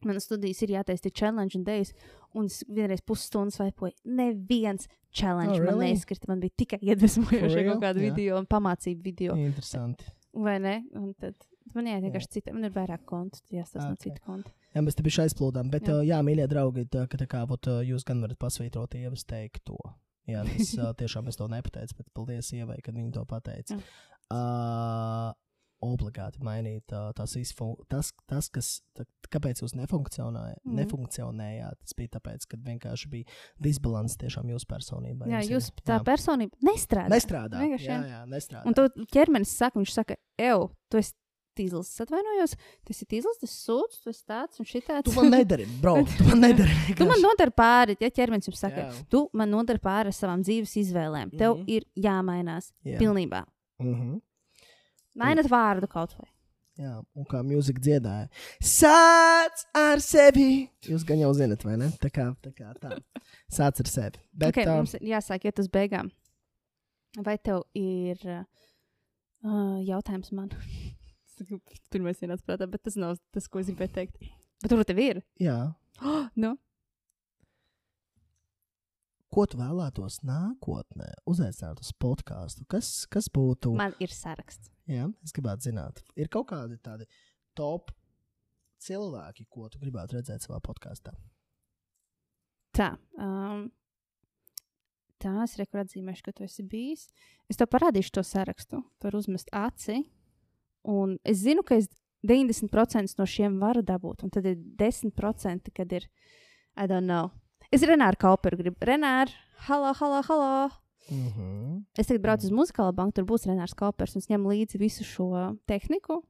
Manas 0.10 0.28
studijas 0.28 0.62
ir 0.66 0.74
jātaisa 0.76 1.12
challenge 1.14 1.58
un 1.60 1.64
dēļas. 1.68 1.94
Un 2.40 2.50
es 2.50 2.64
vienreiz 2.68 3.02
pusstundas 3.06 3.60
vaipoju. 3.62 3.94
Neviens 4.06 4.88
challenge 5.14 5.54
Oh, 5.54 5.62
oh, 5.62 5.66
man 5.66 5.76
really? 5.76 5.92
neizkrita. 5.94 6.28
Man 6.32 6.42
bija 6.42 6.56
tikai 6.64 6.80
real? 6.84 7.74
kaut 7.76 7.84
kādi 7.84 8.02
Jā. 8.04 8.10
video 8.12 8.38
un 8.42 8.46
pamācību 8.50 9.04
video. 9.06 9.36
Interesanti. 9.38 10.06
Vai 10.34 10.58
ne? 10.60 10.80
Un 10.98 11.12
tad 11.20 11.36
man 11.76 11.86
jāiet 11.90 12.04
vienkārši 12.08 12.32
cita. 12.40 12.54
Man 12.54 12.66
ir 12.66 12.74
vairāk 12.76 13.04
kontu, 13.10 13.40
jāstāsta 13.54 13.90
no 13.92 13.98
Ok. 13.98 14.04
citu 14.08 14.22
kontu. 14.26 14.52
Jā, 14.74 14.82
mēs 14.82 14.96
te 14.98 15.04
bijām 15.06 15.28
aizplūdām, 15.28 15.70
bet, 15.70 15.86
jā, 15.86 16.00
uh, 16.00 16.06
jā 16.08 16.18
mīļie 16.26 16.48
draugi, 16.50 16.88
tā, 16.90 17.04
ka 17.08 17.18
tā 17.22 17.28
kā 17.30 17.44
vot, 17.46 17.68
uh, 17.70 17.84
jūs 17.86 18.02
gan 18.08 18.24
varat 18.26 18.40
pasvītrot 18.42 18.96
ievas 18.98 19.22
teikto. 19.30 19.78
Jā, 20.26 20.42
tas 20.50 20.72
uh, 20.80 20.90
tiešām 21.00 21.30
es 21.30 21.38
to 21.38 21.46
nepateicu, 21.52 22.00
bet 22.00 22.10
paldies 22.18 22.50
ievai, 22.58 22.80
kad 22.82 22.98
viņi 22.98 23.14
to 23.14 23.22
pateica. 23.30 23.78
Jā. 23.78 23.84
Uh, 24.34 25.34
obligāti 25.84 26.42
mainīt 26.44 26.94
uh, 26.96 27.12
tās 27.18 27.36
izfun... 27.40 27.76
tas, 27.92 28.12
tas, 28.30 28.50
kas, 28.54 28.70
tā, 28.98 29.06
kāpēc 29.34 29.62
jūs 29.64 29.76
nefunkcionējāt, 29.80 30.62
mm. 30.64 30.76
nefunkcionējāt, 30.82 31.80
tas 31.84 31.98
bija 32.00 32.14
tāpēc, 32.18 32.46
ka 32.52 32.58
vienkārši 32.70 33.10
bija 33.12 33.26
disbalans 33.64 34.16
tiešām 34.22 34.50
jūsu 34.54 34.70
personībā. 34.70 35.28
Jā, 35.30 35.42
Jums 35.44 35.50
ir- 35.50 35.56
jūs 35.58 35.72
tā 35.84 36.00
jā. 36.00 36.06
personība 36.08 36.58
nestrādā. 36.72 37.10
nestrādā. 37.14 37.60
Vienkārši, 37.64 37.90
Jā, 37.92 38.00
jā. 38.14 38.22
nestrādā. 38.32 38.66
Un 38.70 38.74
to 38.80 38.88
ķermenis 39.14 39.52
saka, 39.60 39.80
viņš 39.82 39.94
saka, 40.00 40.18
evo, 40.40 40.72
tu 40.90 40.98
esi 41.02 41.14
tīzlis, 41.54 41.90
atvainojos, 42.02 42.56
tas 42.88 43.02
ir 43.04 43.08
tīzlis, 43.12 43.38
tas 43.44 43.52
sūds, 43.68 44.00
tu 44.02 44.10
esi 44.10 44.24
tāds 44.26 44.58
un 44.58 44.66
šitāds. 44.66 45.06
Tu 45.06 45.14
man 45.14 45.28
nedari, 45.30 45.68
bro. 45.84 46.00
Tu 46.18 46.26
man 46.26 46.40
nedari. 46.42 46.74
Tu 46.98 47.06
man 47.06 47.22
nodari 47.22 47.54
pāri, 47.54 47.94
ja 48.02 48.10
ķermenis 48.10 48.50
jums 48.50 48.64
saka, 48.64 48.88
Jā. 48.88 49.04
tu 49.14 49.28
man 49.38 49.52
nodari 49.54 49.78
pāri 49.84 50.10
ar 50.10 50.18
savām 50.18 50.42
dzīves 50.42 50.74
izvēlēm. 50.82 51.30
Tev 51.38 51.60
Mhm. 51.60 51.68
ir 51.70 51.86
jāmainās 52.08 52.72
Jā. 52.84 52.98
pilnībā. 52.98 53.44
Mhm. 53.84 54.18
Mainat 55.20 55.50
vārdu 55.52 55.90
kaut 55.92 56.16
vai. 56.18 56.30
Jā, 56.82 56.96
un 57.14 57.26
kā 57.30 57.44
mūzika 57.46 57.82
dziedāja. 57.86 58.30
Sāc 58.66 59.62
ar 59.78 60.02
sevi! 60.02 60.72
Jūs 60.90 61.04
gan 61.06 61.20
jau 61.22 61.30
zinat, 61.38 61.62
vai 61.68 61.76
ne? 61.78 61.92
Tā 62.02 62.10
kā 62.10 62.32
tā. 62.42 62.50
Kā 62.58 62.72
tā. 62.82 62.96
Sāc 63.54 63.84
ar 63.84 63.90
sevi. 63.92 64.24
Bet, 64.34 64.50
Okay, 64.56 64.66
uh, 64.66 64.80
mums 64.82 64.96
jāsāk 64.98 65.46
iet 65.46 65.62
uz 65.62 65.70
beigām. 65.70 66.10
Vai 67.22 67.36
tev 67.38 67.62
ir 67.78 68.18
uh, 68.26 69.78
jautājums 69.86 70.34
man? 70.34 70.50
Pirmais 71.94 72.22
ienāca 72.26 72.46
prātā, 72.48 72.66
bet 72.70 72.82
tas 72.88 72.98
nav 72.98 73.20
tas, 73.36 73.46
ko 73.52 73.62
es 73.62 73.70
gribēju 73.70 73.94
teikt. 74.00 74.18
Bet 74.64 74.72
tur 74.74 74.82
tev 74.88 75.02
ir. 75.04 75.22
jā, 75.42 75.60
Oh, 76.02 76.26
nu, 76.42 76.56
ko 79.34 79.46
tu 79.50 79.58
vēlētos 79.60 80.22
nākotnē 80.28 81.10
uzaicināt 81.30 81.82
uz 81.82 81.92
podkāstu? 82.02 82.68
Kas, 82.70 82.94
kas 83.12 83.30
būtu? 83.34 83.74
man 83.80 83.96
ir 84.04 84.14
saraksts. 84.14 84.72
Jā, 84.90 85.08
es 85.24 85.34
gribētu 85.36 85.70
zināt, 85.70 86.02
ir 86.20 86.30
kaut 86.32 86.50
kādi 86.52 86.78
tādi 86.84 87.08
top 87.58 87.94
cilvēki, 88.84 89.48
ko 89.50 89.70
tu 89.72 89.80
gribētu 89.82 90.18
redzēt 90.18 90.44
savā 90.44 90.60
podkāstā. 90.64 91.14
Tā. 92.74 92.90
Um, 93.22 93.68
tā 95.22 95.34
es 95.46 95.56
reku 95.60 95.80
atzīmēšu, 95.80 96.26
ka 96.26 96.34
tu 96.36 96.46
esi 96.48 96.66
bijis. 96.68 97.08
Es 97.52 97.60
tev 97.60 97.70
parādīšu 97.72 98.18
to 98.18 98.24
sarakstu. 98.28 98.82
Tur 99.02 99.18
uzmest 99.20 99.52
aci. 99.56 100.02
Un 100.90 101.16
es 101.24 101.44
zinu, 101.46 101.64
ka 101.64 101.78
es 101.80 101.88
90% 102.28 103.20
no 103.20 103.28
šiem 103.30 103.60
varu 103.62 103.84
dabūt. 103.86 104.26
Un 104.26 104.34
tad 104.34 104.48
ir 104.50 104.58
10%, 104.80 105.72
kad 105.76 105.96
ir. 105.96 106.10
I 106.76 106.88
don't 106.90 107.06
know. 107.06 107.30
Es 107.74 107.82
Renāru 107.90 108.20
Kauperu 108.22 108.60
gribu. 108.60 108.78
Renāru, 108.86 109.34
halo, 109.68 109.94
halo, 109.98 110.22
halo! 110.28 110.70
Mm 111.10 111.28
-hmm. 111.28 111.84
Es 111.98 112.08
tagad 112.08 112.22
braucu 112.22 112.46
uz 112.46 112.52
muzikālo 112.52 112.94
banku, 112.94 113.12
tur 113.12 113.26
būs 113.26 113.48
Renārs 113.50 113.74
Kaupers 113.76 114.16
un 114.16 114.20
es 114.20 114.28
ņem 114.30 114.46
līdzi 114.46 114.78
visu 114.80 115.04
šo 115.04 115.58
tehniku. 115.66 116.22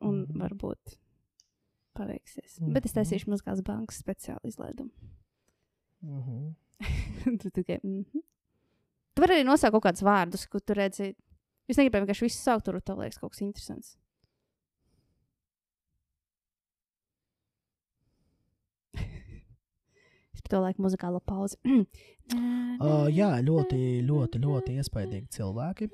Un 0.00 0.26
Mhm. 0.26 0.40
varbūt 0.40 0.98
paveiksies. 1.94 2.60
Mhm. 2.60 2.72
Bet 2.72 2.84
es 2.84 2.92
taisīšu 2.92 3.26
muzikālas 3.26 3.62
bankas 3.62 4.02
speciālu 4.02 4.44
izlaidumu. 4.44 4.90
Mm 6.02 6.22
-hmm. 6.22 6.54
tu 7.40 7.50
tikai. 7.50 7.80
Mm 7.82 8.04
-hmm. 8.04 8.20
Tu 9.14 9.22
vari 9.22 9.34
arī 9.34 9.44
nosaukt 9.44 9.72
kaut 9.72 9.84
kādus 9.84 10.02
vārdus, 10.02 10.46
ko 10.48 10.60
tu 10.60 10.74
redzi. 10.74 11.14
Es 11.68 11.76
negribēju 11.76 12.04
vienkārši 12.04 12.22
visu 12.22 12.42
saukt, 12.42 12.64
tur 12.64 12.80
tev 12.80 12.98
liekas 12.98 13.18
kaut 13.18 13.32
kas 13.32 13.40
interesants. 13.40 13.98
Es 20.36 20.44
pat 20.44 20.52
to 20.54 20.60
laiku 20.62 20.84
muzikālo 20.86 21.20
pauzi. 21.24 21.56
Uh, 22.76 23.06
jā, 23.14 23.28
ļoti, 23.46 23.76
ļoti, 24.04 24.40
ļoti 24.42 24.72
iespaidīgi 24.80 25.28
cilvēki. 25.36 25.86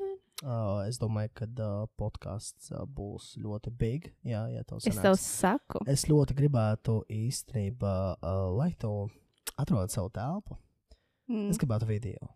Uh, 0.43 0.81
es 0.89 0.97
domāju, 0.99 1.29
ka 1.37 1.45
uh, 1.61 1.83
podkāsts 2.01 2.73
uh, 2.73 2.87
būs 2.89 3.35
ļoti 3.39 3.71
big. 3.79 4.09
Jā, 4.27 4.47
ja 4.51 4.63
tev 4.67 4.81
Es 4.81 4.89
sanāks. 4.89 5.03
tev 5.05 5.19
saku, 5.21 5.83
Es 5.93 6.07
ļoti 6.09 6.35
gribētu 6.41 6.97
īstenībā, 7.13 7.93
uh, 8.17 8.49
lai 8.57 8.71
tu 8.81 8.91
atrod 9.61 9.93
savu 9.93 10.09
telpu. 10.17 10.57
mm. 11.29 11.51
Es 11.53 11.61
gribētu 11.61 11.87
video. 11.87 12.33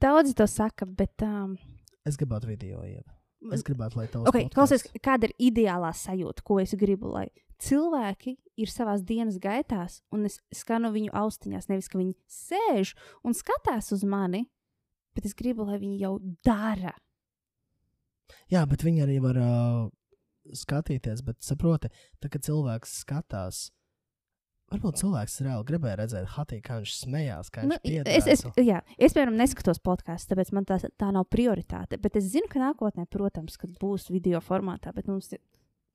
daudzi 0.00 0.32
to 0.38 0.46
saka, 0.46 0.86
bet. 0.86 1.20
Um, 1.22 1.58
Es 2.06 2.16
gribētu 2.16 2.46
video. 2.46 2.80
Ieva. 2.86 3.10
Es 3.52 3.62
gribētu, 3.66 3.96
lai 3.98 4.06
tavs 4.08 4.28
Okay, 4.30 4.46
klausies, 4.48 4.86
kāda 5.04 5.26
ir 5.28 5.34
ideālā 5.50 5.90
sajūta, 5.92 6.40
ko 6.46 6.60
es 6.62 6.72
gribu, 6.78 7.10
lai 7.12 7.26
cilvēki 7.64 8.36
ir 8.60 8.70
savā 8.70 8.94
dienas 9.02 9.38
gaitās, 9.42 10.00
un 10.14 10.28
es 10.28 10.38
skanu 10.54 10.92
viņu 10.94 11.12
austiņās. 11.16 11.68
Nevis, 11.70 11.90
ka 11.90 12.00
viņi 12.00 12.14
sēž 12.30 12.94
un 13.26 13.36
skatās 13.36 13.90
uz 13.94 14.04
mani, 14.06 14.44
bet 15.16 15.26
es 15.28 15.36
gribu, 15.38 15.66
lai 15.68 15.80
viņi 15.82 16.00
jau 16.04 16.16
dara. 16.46 16.94
Jā, 18.52 18.64
bet 18.68 18.84
viņi 18.84 19.04
arī 19.04 19.20
var 19.22 19.38
uh, 19.40 19.86
skatīties, 20.52 21.24
bet 21.26 21.40
saproti, 21.44 21.90
tā, 22.20 22.30
kad 22.32 22.44
cilvēks 22.46 23.00
skatās. 23.04 23.68
Varbūt 24.72 24.96
cilvēks 25.02 25.36
reāli 25.44 25.66
gribēja 25.68 25.98
redzēt, 26.00 26.28
Hatī, 26.34 26.58
kā 26.64 26.78
viņš 26.80 26.94
smējās, 26.96 27.50
kā 27.52 27.66
Nu, 27.68 27.76
viņš 27.84 28.08
es, 28.10 28.28
es, 28.32 28.44
jā, 28.64 28.80
es, 28.96 29.12
piemēram, 29.12 29.36
neskatos 29.38 29.78
podkāstu, 29.84 30.32
tāpēc 30.32 30.50
man 30.56 30.66
tā, 30.66 30.78
tā 30.98 31.10
nav 31.14 31.28
prioritāte. 31.30 32.00
Bet 32.00 32.16
es 32.18 32.30
zinu, 32.32 32.48
ka 32.50 32.62
nākotnē, 32.62 33.04
protams, 33.12 33.58
kad 33.60 33.76
būs 33.80 34.08
video 34.10 34.40
formātā, 34.42 34.94
bet 34.96 35.10
mums 35.10 35.30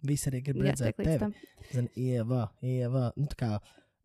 Visi 0.08 0.30
arī 0.32 0.42
grib 0.46 0.62
redzēt 0.64 1.00
tam. 1.20 1.34
Zini, 1.74 1.90
Ieva, 2.00 2.46
Ieva. 2.64 3.10
Nu, 3.20 3.28
kā, 3.40 3.58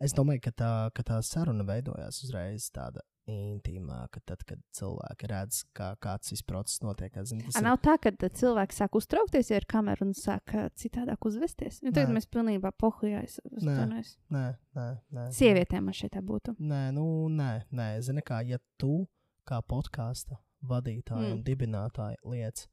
es 0.02 0.14
domāju, 0.16 0.42
ka 0.48 0.50
tā, 0.50 0.70
ka 0.94 1.02
tā 1.06 1.20
saruna 1.22 1.64
veidojās 1.68 2.22
uzreiz 2.26 2.70
tāda 2.74 3.04
intīmāka, 3.30 4.20
tad, 4.26 4.42
kad 4.44 4.60
cilvēki 4.76 5.28
redz, 5.30 5.62
kā 5.76 5.94
kāds 6.02 6.28
šis 6.28 6.42
process 6.44 6.82
notiek. 6.84 7.12
Tas 7.14 7.32
A, 7.32 7.38
ir- 7.38 7.64
nav 7.64 7.78
tā, 7.80 7.94
ka 8.02 8.10
cilvēki 8.12 8.76
sāk 8.76 8.98
uztraukties 8.98 9.48
ja 9.50 9.56
ar 9.62 9.64
kameru 9.70 10.08
un 10.08 10.12
sāk 10.18 10.52
citādāk 10.76 11.24
uzvesties. 11.24 11.80
Nu, 11.82 11.92
tagad 11.94 12.12
Nē. 12.12 12.18
mēs 12.18 12.28
pilnībā 12.28 12.72
pohujāmies. 12.76 13.38
Nē. 13.62 14.04
Nē, 14.28 14.44
nē, 14.76 14.86
nē. 15.16 15.26
Sievietēm 15.32 15.88
man 15.88 15.96
šeit 15.96 16.12
tā 16.18 16.20
būtu. 16.20 16.56
Nē, 16.60 16.82
nu, 16.92 17.06
nē, 17.32 17.64
nē. 17.72 17.88
Zini, 18.04 18.20
kā 18.20 18.42
ja 18.44 18.58
tu, 18.76 19.06
kā 19.48 19.62
podkāstu 19.62 20.36
vadītāji. 20.64 21.30
Mm. 21.30 21.32
un 21.38 21.42
dibinātāji, 21.44 22.16
liec 22.28 22.66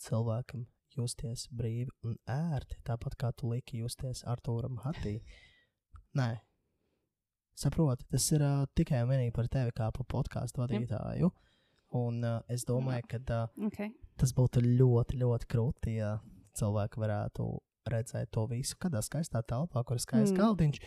cilvēkam 0.00 0.66
justies 0.96 1.46
brīvi 1.54 1.90
un 2.04 2.16
ērti, 2.28 2.78
tāpat 2.86 3.16
kā 3.20 3.32
tu 3.36 3.50
liki 3.52 3.78
justies 3.82 4.24
Arthūram 4.28 4.78
Hatī. 4.84 5.20
Nē, 6.18 6.30
saproti, 7.54 8.06
tas 8.10 8.26
ir 8.34 8.42
uh, 8.42 8.64
tikai 8.76 9.02
un 9.04 9.12
vienīgi 9.12 9.34
par 9.36 9.48
tevi 9.52 9.72
kā 9.76 9.90
par 9.94 10.06
podkāstu 10.10 10.62
vadītāju. 10.64 11.30
Un 12.00 12.22
uh, 12.24 12.40
es 12.48 12.64
domāju, 12.68 13.02
ka 13.10 13.18
uh, 13.34 13.66
Okay. 13.66 13.90
tas 14.16 14.32
būtu 14.36 14.62
ļoti, 14.62 15.18
ļoti 15.22 15.48
krūti, 15.50 15.96
ja 15.98 16.16
cilvēki 16.58 17.00
varētu 17.02 17.46
redzēt 17.90 18.30
to 18.34 18.44
visu 18.50 18.76
kādā 18.78 19.00
skaistā 19.02 19.42
telpā, 19.42 19.82
kur 19.84 19.96
ir 19.98 20.02
skaists 20.04 20.32
Mm. 20.34 20.38
galdiņš, 20.38 20.80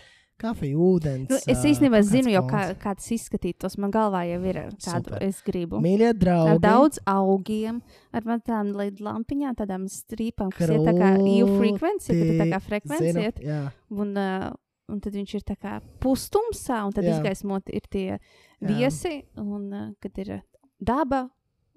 kafija, 0.44 0.78
ūdens. 0.78 1.32
Nu, 1.32 1.40
es 1.54 1.64
īstenībā 1.72 2.02
zinu, 2.06 2.32
jau, 2.34 2.44
kā, 2.50 2.64
kā 2.80 2.94
tas 3.00 3.08
izskatītos. 3.16 3.78
Man 3.82 3.94
galvā 3.94 4.24
jau 4.30 4.40
ir 4.52 4.60
tāda, 4.78 5.02
Super. 5.08 5.24
es 5.26 5.40
gribu. 5.46 5.80
Mīļie 5.84 6.12
draugi, 6.20 6.54
Ar 6.54 6.62
daudz 6.64 7.00
augiem, 7.10 7.80
ar 8.14 8.28
tādām 8.28 8.74
lampiņām, 8.78 9.56
tādām 9.60 9.88
strīpām, 9.92 10.52
kas 10.56 10.70
ir 10.70 10.84
tā 10.86 10.96
kā 11.00 11.14
EU 11.22 11.48
frekvencija, 11.58 12.18
kad 12.20 12.34
ir 12.34 12.42
tā 12.44 12.50
kā 12.52 12.62
frekvencija. 12.68 13.28
iet, 13.30 13.42
Jā, 13.44 13.62
Un, 13.94 14.16
uh, 14.18 14.50
un 14.92 15.00
tad 15.04 15.16
viņš 15.16 15.36
ir 15.40 15.46
tā 15.48 15.56
kā 15.60 15.78
pustumsā, 16.04 16.82
un 16.86 16.94
tad 16.96 17.08
Jā. 17.08 17.18
izgaismoti 17.18 17.76
ir 17.78 17.88
tie 17.90 18.08
Jā. 18.12 18.20
viesi, 18.68 19.24
un 19.40 19.70
uh, 19.72 19.88
kad 20.04 20.20
ir 20.24 20.36
daba. 20.82 21.30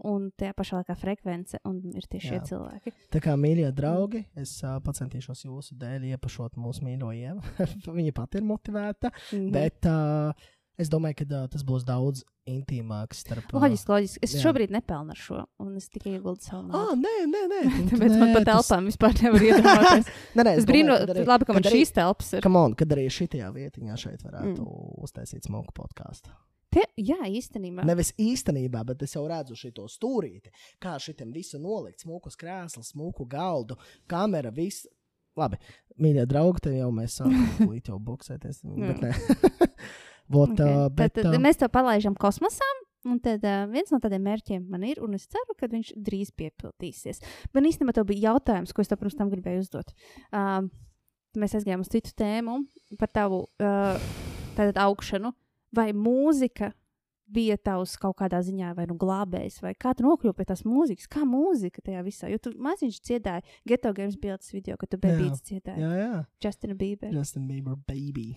Un 0.05 0.31
tajā 0.37 0.53
pašā 0.53 0.83
laikā 0.83 0.95
frekvence, 1.01 1.57
un 1.65 1.79
ir 1.97 2.05
tieši 2.05 2.29
šie 2.29 2.41
cilvēki. 2.51 2.93
tā 3.11 3.21
kā 3.25 3.33
mīļie 3.41 3.71
draugi, 3.73 4.27
es 4.37 4.63
uh, 4.63 4.77
pacentīšos 4.85 5.47
jūsu 5.49 5.73
dēļ 5.81 6.05
iepašot 6.13 6.59
mūsu 6.61 6.85
mīļo 6.85 7.15
ievu. 7.17 7.41
Viņa 7.97 8.13
pati 8.13 8.39
ir 8.39 8.45
motivēta, 8.45 9.11
Mhm. 9.33 9.51
bet 9.53 9.87
uh, 9.89 10.33
es 10.79 10.91
domāju, 10.93 11.17
ka 11.17 11.25
uh, 11.25 11.47
tas 11.49 11.65
būs 11.65 11.87
daudz 11.89 12.21
intīmāks 12.47 13.25
starp. 13.25 13.49
ā, 13.51 13.59
Loģiski, 13.59 13.89
loģiski. 13.91 14.21
Es 14.23 14.35
jā. 14.37 14.43
šobrīd 14.45 14.71
nepelnu 14.71 15.11
ar 15.11 15.19
šo, 15.19 15.41
un 15.59 15.73
es 15.81 15.89
tikai 15.89 16.13
ieguldu 16.19 16.45
savu 16.45 16.69
Ah, 16.69 16.93
naudu. 16.93 17.01
nē, 17.03 17.15
nē, 17.33 17.41
nē. 17.51 17.61
tu- 17.65 17.89
Tāpēc 17.97 18.13
nē, 18.13 18.19
man 18.21 18.35
pat 18.37 18.45
tas- 18.45 18.69
telpām 18.69 18.87
vispār 18.93 19.17
nevar 19.25 19.41
iedomāties. 19.49 20.11
Nē, 20.37 20.43
nē, 20.45 20.53
Es 20.61 20.65
domāju, 20.65 20.69
brīnos, 20.71 21.27
labi, 21.27 21.45
ka 21.49 21.57
man 21.57 21.63
arī- 21.65 21.81
šīs 21.81 21.93
telpas 21.97 22.35
ir. 22.37 22.43
Come 22.45 22.59
on, 22.61 22.75
kad 22.79 22.93
arī 22.95 23.09
šitajā 23.11 23.49
vietiņā 23.57 23.97
šeit 23.97 24.23
varētu 24.29 24.61
Mm. 24.61 24.69
mm. 24.69 25.01
uztaisīt 25.09 25.49
smoku 25.49 25.73
podkāstu. 25.73 26.29
Te, 26.73 26.83
jā, 27.01 27.19
īstenībā. 27.31 27.85
Nevis 27.89 28.13
īstenībā, 28.21 28.83
bet 28.89 29.05
es 29.07 29.15
jau 29.17 29.25
redzu 29.31 29.57
šo 29.57 29.87
stūrīti, 29.91 30.53
kā 30.83 30.97
šitam 31.01 31.33
visu 31.33 31.61
nolikt. 31.63 32.03
Smuku 32.05 32.33
krēslu, 32.37 32.83
smuku 32.85 33.27
galdu, 33.31 33.79
kamera, 34.11 34.53
viss. 34.55 34.87
Labi, 35.37 35.59
mīļie 36.01 36.25
draugi, 36.29 36.63
te 36.65 36.71
jau 36.79 36.89
mēs 36.97 37.19
sākam 37.21 37.69
līdz 37.73 37.93
jau 37.93 37.99
buksēties. 38.01 38.63
Bet 38.65 39.05
Vot, 40.33 40.51
Okay. 40.57 40.67
uh, 40.67 40.89
bet, 40.91 41.15
tad, 41.15 41.29
tad 41.29 41.39
mēs 41.43 41.61
to 41.61 41.69
palaidām 41.71 42.17
kosmosā. 42.19 42.67
Un 43.07 43.21
tad 43.23 43.45
uh, 43.47 43.69
viens 43.71 43.93
no 43.95 44.01
tādiem 44.03 44.25
mērķiem 44.27 44.65
man 44.67 44.83
ir, 44.83 44.99
un 45.05 45.15
es 45.15 45.29
ceru, 45.31 45.55
ka 45.55 45.69
viņš 45.71 45.93
drīz 46.09 46.33
piepildīsies. 46.35 47.23
Man 47.55 47.69
īstenībā 47.69 47.95
tas 47.95 48.07
bija 48.09 48.33
jautājums, 48.33 48.75
ko 48.75 48.83
es 48.83 48.91
tev 48.91 48.99
pirms 48.99 49.15
tam 49.15 49.31
gribēju 49.31 49.63
uzdot. 49.63 49.93
Uh, 50.35 50.67
mēs 51.39 51.55
aizgājām 51.55 51.85
uz 51.85 51.93
citu 51.93 52.11
tēmu 52.19 52.59
par 52.99 53.13
tavu 53.15 53.45
uh, 53.63 54.01
augšanu. 54.59 55.31
Vai 55.75 55.91
mūzika 55.93 56.73
bija 57.27 57.57
tavs 57.59 57.97
kaut 57.99 58.17
kādā 58.21 58.39
ziņā, 58.47 58.75
vai 58.77 58.85
nu 58.87 58.95
glābējs, 59.01 59.59
vai 59.65 59.73
kā 59.75 59.95
tu 59.99 60.05
nokļuvi 60.07 60.37
pie 60.39 60.45
tās 60.47 60.63
mūzikas? 60.63 61.09
Kā 61.11 61.25
mūzika 61.27 61.83
tajā 61.83 62.05
visā? 62.07 62.31
Jo 62.31 62.39
tu 62.39 62.53
maziņš 62.55 63.01
dziedāji, 63.03 63.43
Geto 63.67 63.93
Games 63.97 64.19
tas 64.23 64.53
video, 64.55 64.77
kad 64.79 64.91
tu 64.91 64.97
bebīts 65.03 65.43
dziedāji. 65.43 65.83
jā, 65.83 65.91
jā, 65.99 66.25
Justina 66.45 66.75
Bieber. 66.75 67.11
Justin 67.13 67.49
Bieber, 67.49 67.75
baby. 67.89 68.37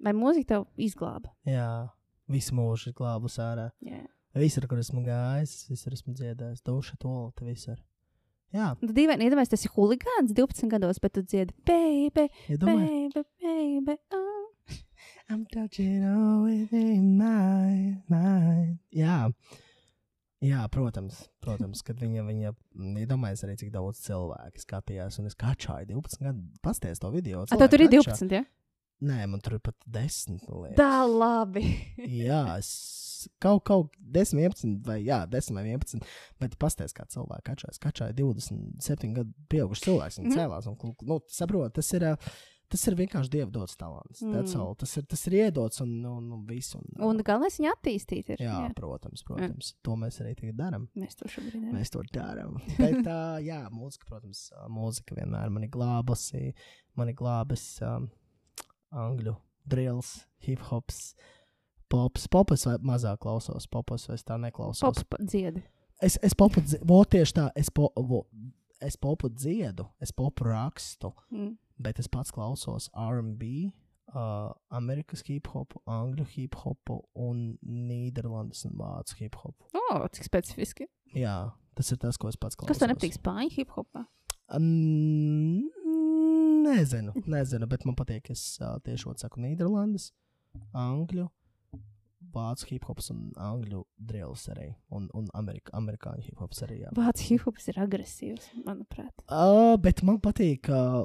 Vai 0.00 0.14
mūzika 0.16 0.54
tev 0.54 0.66
izglāba? 0.78 1.34
Jā, 1.44 1.90
visu 2.30 2.54
mūžu 2.54 2.88
ir 2.88 2.94
glābus 2.94 3.36
ārā. 3.42 3.70
Jā. 3.84 4.06
Visur, 4.38 4.66
kur 4.70 4.78
esmu 4.78 5.02
gājis, 5.02 5.66
visur 5.68 5.92
esmu 5.96 6.14
dziedājis. 6.14 6.62
Duša, 6.62 6.96
tolta, 7.02 7.44
visur. 7.44 7.76
Jā, 8.54 8.70
Tu 8.80 8.88
dīvaini, 8.96 9.26
iedomājies, 9.28 9.50
tas 9.52 9.64
ir 9.66 9.72
huligāns 9.74 10.32
12 10.32 10.70
gados, 10.72 11.00
bet 11.02 11.12
tu 11.12 11.20
dziedi, 11.20 11.52
baby, 11.68 12.30
iedomājieties. 12.48 13.26
baby, 13.42 13.80
baby. 13.84 13.98
Oh. 14.14 14.37
I'm 15.30 15.44
touching 15.52 16.04
all 16.08 16.44
within 16.44 17.18
my 17.18 17.98
mind. 18.08 18.78
Jā. 18.96 19.28
Jā, 20.40 20.62
protams, 20.70 21.24
protams, 21.42 21.80
kad 21.82 21.98
viņa, 21.98 22.22
viņa 22.28 22.52
iedomājas 23.02 23.42
arī, 23.44 23.56
cik 23.58 23.72
daudz 23.74 23.98
cilvēku 24.04 24.62
skatījās, 24.62 25.16
un 25.18 25.26
es 25.26 25.34
kačāju 25.34 25.88
12 25.90 26.22
gadu, 26.22 26.44
pasties 26.62 27.02
to 27.02 27.10
video. 27.10 27.42
A, 27.42 27.58
tev 27.58 27.68
tur 27.72 27.82
ir 27.82 27.90
cilvēki 27.90 28.06
kačā. 28.06 28.14
12, 28.22 28.36
ja? 28.38 28.44
Nē, 29.08 29.18
man 29.30 29.42
tur 29.42 29.56
ir 29.58 29.62
pat 29.62 29.74
10. 29.98 30.38
liekas. 30.46 30.78
Tā 30.78 31.02
labi. 31.10 31.64
Jā, 32.22 32.40
es 32.58 32.70
kaut, 33.42 33.64
kaut 33.66 33.92
10, 33.98 34.38
11, 34.46 34.78
vai 34.86 35.00
jā, 35.02 35.20
10 35.30 35.54
vai 35.58 35.64
11. 35.74 36.06
Bet 36.42 36.54
pasties, 36.62 36.94
kā 36.96 37.04
cilvēki 37.10 37.46
kačājas. 37.50 37.78
Kačāja 37.82 38.14
27 38.18 39.12
gadu 39.18 39.34
pieaugušs 39.50 39.84
cilvēks. 39.86 40.20
Viņš 40.22 40.30
Mhm. 40.32 40.38
cēlās 40.38 40.70
un, 40.70 40.78
nu, 41.10 41.18
saprot, 41.30 41.74
tas 41.78 41.92
ir. 41.98 42.06
ā, 42.12 42.16
Tas 42.68 42.82
ir 42.90 42.96
vienkārši 42.98 43.30
dievu 43.32 43.50
dots 43.54 43.76
talants. 43.80 44.20
Mm. 44.20 44.34
Mm. 44.44 44.74
Tas, 44.80 44.90
ir, 45.00 45.04
tas 45.08 45.22
ir 45.30 45.36
iedots 45.38 45.80
un, 45.80 45.94
un, 46.04 46.26
un 46.36 46.42
viss. 46.48 46.74
Un, 46.76 46.84
Un 47.06 47.22
galvenais 47.24 47.56
viņa 47.60 47.72
attīstīt 47.72 48.34
ir. 48.34 48.42
jā, 48.44 48.58
jā, 48.66 48.70
protams, 48.76 49.22
protams. 49.24 49.70
To 49.86 49.96
mēs 49.96 50.20
arī 50.20 50.34
tagad 50.36 50.58
darām. 50.60 50.84
Mēs 50.98 51.16
to 51.16 51.30
šobrīd 51.32 51.56
darām. 51.62 51.78
Mēs 51.78 51.92
to 51.94 52.02
darām. 52.12 52.58
Bet, 52.76 53.00
uh, 53.06 53.38
jā, 53.44 53.62
mūzika, 53.72 54.08
protams, 54.10 54.42
mūzika 54.68 55.16
vienmēr 55.16 55.48
mani 55.54 55.70
glābusi. 55.72 56.52
Mani 56.98 57.14
glābis 57.16 57.64
um, 57.86 58.10
angļu 58.92 59.36
drills, 59.68 60.12
hip 60.44 60.60
hops, 60.70 61.14
pops. 61.92 62.26
Popas 62.32 62.64
vai 62.68 62.76
mazāk 62.84 63.20
klausos, 63.24 63.66
popas 63.70 64.06
vai 64.08 64.16
es 64.18 64.24
tā 64.28 64.36
neklausos. 64.40 65.04
Pop 65.04 65.20
dziedi. 65.24 65.62
Es, 66.04 66.14
es 66.22 66.34
popu 66.38 66.62
dziedu, 66.62 67.00
tieši 67.10 67.34
tā, 67.34 67.48
es, 67.58 67.70
po, 67.74 67.88
vo, 67.96 68.22
es 68.84 68.94
popu 69.00 69.28
dziedu, 69.34 69.88
es 70.04 70.12
popu 70.14 70.46
rakstu, 70.46 71.10
Mm. 71.34 71.56
Bet 71.82 72.00
es 72.02 72.08
pats 72.10 72.34
klausos 72.34 72.88
RB. 72.94 73.70
Uh, 74.08 74.54
Amerikas 74.72 75.20
hip 75.28 75.50
hopu, 75.52 75.82
angļu 75.84 76.24
hip 76.32 76.54
hopu 76.62 77.02
un 77.12 77.58
Nīderlandes 77.60 78.64
un 78.64 78.78
vācu 78.80 79.18
hip 79.20 79.36
hopu. 79.36 79.66
O, 79.76 79.82
oh, 79.92 80.06
cik 80.08 80.24
specifiski. 80.24 80.86
Jā, 81.12 81.50
tas 81.76 81.92
ir 81.92 82.00
tas, 82.00 82.16
ko 82.16 82.30
es 82.32 82.38
pats 82.40 82.56
klausos. 82.56 82.72
Kas 82.72 82.80
tev 82.80 82.88
nepatīk 82.94 83.18
spāņu 83.18 83.52
hip 83.58 83.74
hopā? 83.76 84.06
Um, 84.48 85.68
nezinu, 86.64 87.12
nezinu, 87.28 87.68
bet 87.68 87.84
man 87.84 87.98
patīk, 88.00 88.32
es 88.32 88.54
uh, 88.62 88.78
tiešām 88.86 89.18
saku 89.20 89.44
Nīderlandes, 89.44 90.08
angļu, 90.72 91.28
vācu 92.32 92.70
hip 92.72 92.88
hops 92.88 93.10
un 93.12 93.28
angļu 93.36 93.82
drills 94.08 94.46
arī. 94.52 94.70
Un, 94.94 95.08
un 95.16 95.28
Amerika, 95.38 95.72
amerikāņu 95.78 96.24
hip 96.26 96.40
hops 96.42 96.64
arī. 96.66 96.82
Jā. 96.84 96.92
Vācu 96.96 97.28
hip 97.28 97.44
hops 97.46 97.68
ir 97.68 97.80
agresīvs, 97.84 98.50
manuprāt. 98.64 99.12
Uh, 99.28 99.76
bet 99.84 100.02
man 100.06 100.20
patīk, 100.24 100.72
uh, 100.72 101.04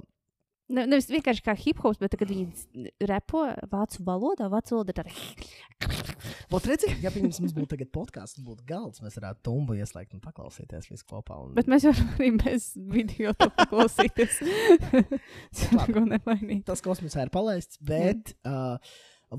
Ne, 0.74 0.86
nevis 0.90 1.10
vienkārši 1.12 1.44
kā 1.46 1.54
hip 1.60 1.82
hops, 1.84 2.00
bet 2.02 2.16
kad 2.18 2.30
viņi 2.32 2.90
repo 3.06 3.44
vācu 3.70 4.06
valodā, 4.08 4.48
vācu 4.50 4.78
valoda 4.78 4.94
ir 4.94 5.00
tāda. 5.00 5.14
Ot, 6.54 6.66
redzi, 6.70 6.90
ja 7.04 7.12
pirms 7.14 7.40
mums 7.44 7.54
būtu 7.54 7.70
tagad 7.76 7.92
podkāsts, 7.94 8.42
būtu 8.46 8.66
galds, 8.70 9.02
mēs 9.04 9.18
varētu 9.20 9.44
tumbu 9.50 9.78
ieslēgt 9.78 10.16
un 10.18 10.24
paklausīties 10.24 10.90
visu 10.90 11.06
kopā. 11.10 11.38
Un... 11.44 11.54
Bet 11.58 11.70
mēs 11.70 11.86
varam 11.90 12.12
arī 12.16 12.32
bez 12.40 12.70
video 12.78 13.36
to 13.38 13.50
paklausīties. 13.58 14.40
Tas 15.54 15.66
neko 15.78 16.06
nemainīt. 16.08 16.64
Tas 16.70 16.82
kosmosā 16.86 17.28
ir 17.28 17.34
palaists, 17.34 17.82
bet 17.84 18.34
uh, 18.48 18.78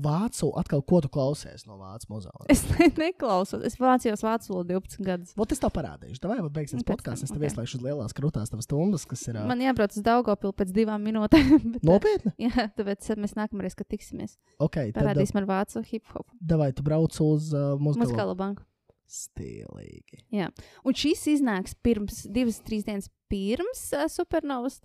vācu 0.01 0.49
atkal, 0.59 0.81
ko 0.85 0.99
tu 1.03 1.09
klausies 1.11 1.65
no 1.67 1.77
vācu 1.79 2.09
muzeja? 2.11 2.45
Es 2.51 2.63
ne, 2.71 2.89
neklausos. 2.99 3.63
Es 3.67 3.77
mācījos 3.81 4.23
vācu 4.25 4.51
valodu 4.51 4.77
12 4.79 5.05
gadus. 5.05 5.33
Vot 5.39 5.55
es 5.55 5.61
tev 5.61 5.71
parādīšu. 5.75 6.21
Vai 6.29 6.37
jau 6.39 6.49
beigsies 6.53 6.85
podkāsts? 6.87 7.27
Es 7.27 7.33
tev 7.33 7.41
ok. 7.41 7.47
ieslēgšu 7.49 7.79
uz 7.79 7.85
lielās 7.85 8.15
krūtās 8.17 8.51
tavas 8.51 8.67
stundas, 8.67 9.07
kas 9.09 9.25
ir. 9.29 9.39
Uh, 9.39 9.47
Man 9.49 9.63
jābrauc 9.63 9.95
uz 9.95 10.05
Daugopilu 10.05 10.55
pēc 10.57 10.75
divām 10.75 11.03
minūtēm. 11.07 11.55
bet, 11.75 11.87
Nopietni? 11.87 12.35
Jā, 12.45 12.69
tāpēc 12.77 13.09
mēs 13.21 13.35
nākamreiz, 13.39 13.77
kad 13.77 13.89
tiksimies, 13.91 14.37
Ok, 14.59 14.79
tad 14.79 14.93
uh, 14.93 15.01
parādīsim 15.01 15.41
ar 15.41 15.49
vācu 15.49 15.83
hip 15.89 16.15
hop. 16.15 16.29
davai 16.39 16.71
tu 16.75 16.85
brauc 16.85 17.19
uz 17.25 17.51
uh, 17.55 17.75
muzikālo. 17.81 18.37
Banku. 18.39 18.65
Stilīgi. 19.05 20.23
Un 20.33 20.95
šis 20.97 21.27
iznāks 21.35 21.75
pirms, 21.85 22.23
divas, 22.33 22.57
trīs 22.65 22.87
dienas 22.87 23.11
pirms 23.29 23.87
uh, 23.93 24.07
supernovas. 24.11 24.79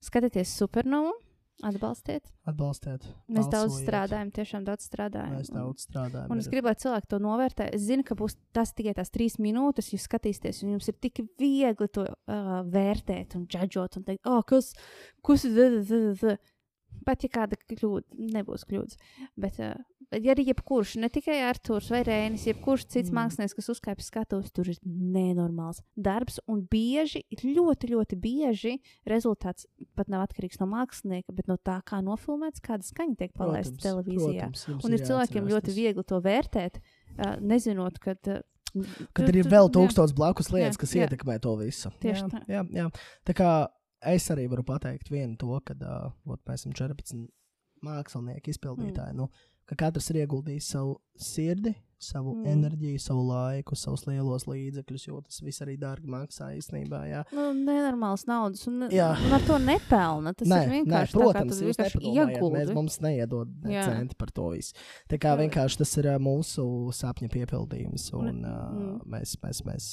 Skatieties 0.00 0.54
supernovu, 0.56 1.12
atbalstiet. 1.62 2.24
Atbalstiet. 2.46 3.04
Mēs 3.28 3.48
daudz 3.50 3.72
balsojiet. 3.72 3.86
strādājam, 3.88 4.30
tiešām 4.32 4.64
daudz 4.64 4.86
strādājam. 4.88 5.34
Mēs 5.38 5.50
Un- 5.50 5.56
daudz 5.60 5.86
strādājam. 5.86 6.30
Un 6.30 6.38
es 6.38 6.46
ir- 6.46 6.52
gribu, 6.52 6.66
lai 6.70 6.74
cilvēki 6.74 7.06
to 7.08 7.18
novērtē. 7.18 7.68
Es 7.74 7.82
zinu, 7.82 8.04
ka 8.04 8.14
būs 8.14 8.36
tas 8.52 8.72
tikai 8.72 8.94
tās 8.94 9.10
trīs 9.10 9.36
minūtes, 9.38 9.92
jūs 9.92 10.06
skatīsieties, 10.08 10.62
un 10.64 10.76
jums 10.78 10.88
ir 10.88 10.94
tik 11.00 11.20
viegli 11.38 11.88
to 11.92 12.02
uh, 12.06 12.62
vērtēt 12.64 13.36
un 13.36 13.46
džudžot 13.46 13.96
un 13.96 14.04
teikt, 14.04 14.26
oh, 14.26 14.42
kas, 14.42 14.72
kas 15.22 15.42
z- 15.42 15.82
z- 15.84 16.14
z-" 16.20 16.38
Pat 17.06 17.22
ja 17.24 17.28
kāda 17.32 17.56
kļūda, 17.70 18.04
nebūs 18.34 18.64
kļūdas. 18.68 18.96
Bet, 19.40 19.58
bet 20.10 20.24
ja 20.26 20.34
arī 20.34 20.44
jebkurš, 20.50 20.96
ne 21.00 21.08
tikai 21.12 21.38
Arthurs 21.48 21.90
vai 21.92 22.02
Rēnis, 22.06 22.46
jebkurš 22.50 22.84
cits 22.90 23.10
Mm. 23.10 23.16
mākslinieks, 23.20 23.54
kas 23.56 23.68
uzkāpj 23.72 24.02
skatuves, 24.06 24.50
tur 24.52 24.68
ir 24.68 24.78
nenormāls 24.84 25.80
darbs. 25.96 26.40
Un 26.50 26.62
bieži, 26.70 27.22
ļoti, 27.42 27.90
ļoti 27.94 28.18
bieži 28.20 28.74
rezultāts 29.08 29.66
pat 29.96 30.08
nav 30.12 30.26
atkarīgs 30.28 30.60
no 30.60 30.66
mākslinieka, 30.66 31.32
bet 31.34 31.48
no 31.50 31.56
tā, 31.56 31.80
kā 31.86 32.02
nofilmēts, 32.04 32.60
kāda 32.64 32.82
skaņa 32.86 33.16
tiek 33.22 33.32
palaista 33.36 33.76
televīzijā. 33.80 34.50
protams, 34.50 34.84
Un 34.84 34.92
ir 34.92 34.98
cilvēkiem 35.06 35.42
jāatcerās 35.44 35.52
ļoti 35.54 35.66
tas. 35.70 35.74
viegli 35.80 36.04
to 36.04 36.20
vērtēt, 36.20 36.80
uh, 37.18 37.36
nezinot, 37.40 37.98
ka. 38.02 38.16
Uh, 38.26 38.40
Kad 39.18 39.26
ir 39.34 39.48
vēl 39.50 39.66
tūkstots 39.74 40.12
blakus 40.14 40.52
lietas, 40.54 40.76
Jā, 40.76 40.80
kas 40.80 40.92
jā. 40.94 41.06
ietekmē 41.08 41.40
to 41.42 41.56
visu. 41.58 41.90
Tieši 41.98 42.20
jā, 42.22 42.28
tā. 42.30 42.40
jā, 42.46 42.60
jā. 42.70 42.84
Tā 43.26 43.34
kā 43.34 43.48
es 44.00 44.30
arī 44.32 44.48
varu 44.50 44.64
pateikt 44.66 45.10
vienu 45.12 45.36
to, 45.40 45.52
ka 45.64 45.76
uh, 45.80 46.10
ot, 46.26 46.42
mēs 46.48 46.64
esam 46.64 46.76
14 46.76 47.28
mākslinieki, 47.84 48.52
izpildītāji. 48.54 49.14
Mm. 49.14 49.22
Nu, 49.22 49.28
ka 49.70 49.76
katrs 49.86 50.10
ir 50.12 50.24
ieguldījis 50.24 50.68
savu 50.74 50.98
sirdi, 51.20 51.72
savu 52.00 52.32
mm. 52.32 52.40
Mm. 52.40 52.52
enerģiju, 52.54 53.00
savu 53.02 53.22
laiku, 53.28 53.76
savus 53.76 54.06
lielos 54.08 54.46
līdzekļus, 54.48 55.04
jo 55.06 55.20
tas 55.26 55.40
viss 55.44 55.62
arī 55.64 55.76
dārgi 55.80 56.08
maksā 56.10 56.48
īstenībā. 56.56 57.00
Jā, 57.10 57.20
Nu, 57.36 57.50
nenormāls 57.56 58.24
naudas, 58.28 58.64
un, 58.70 58.86
Jā. 58.92 59.10
un 59.20 59.36
ar 59.36 59.44
to 59.46 59.58
nepelna. 59.62 60.32
Tas 60.36 60.48
nē, 60.48 60.62
ir 60.64 60.70
nē, 60.70 60.78
vienkārši 60.78 61.18
protams, 61.18 61.60
tā, 61.60 61.68
vienkārši 61.68 62.00
nepadomājat, 62.06 62.56
mēs 62.56 62.72
mums 62.76 62.96
neiedod 63.04 63.52
ne 63.66 63.84
centi 63.84 64.16
par 64.20 64.32
to 64.36 64.48
visu. 64.56 64.74
Tā 65.12 65.20
kā 65.20 65.36
Jā. 65.36 65.42
vienkārši 65.44 65.82
tas 65.84 65.94
ir 66.00 66.10
mūsu 66.24 66.66
sapņu 66.96 67.30
piepildījums, 67.36 68.10
un 68.16 68.32
Un- 68.32 68.42
uh, 68.48 68.58
mm. 68.72 68.98
mēs, 69.12 69.36
mēs, 69.44 69.64
mēs 69.68 69.92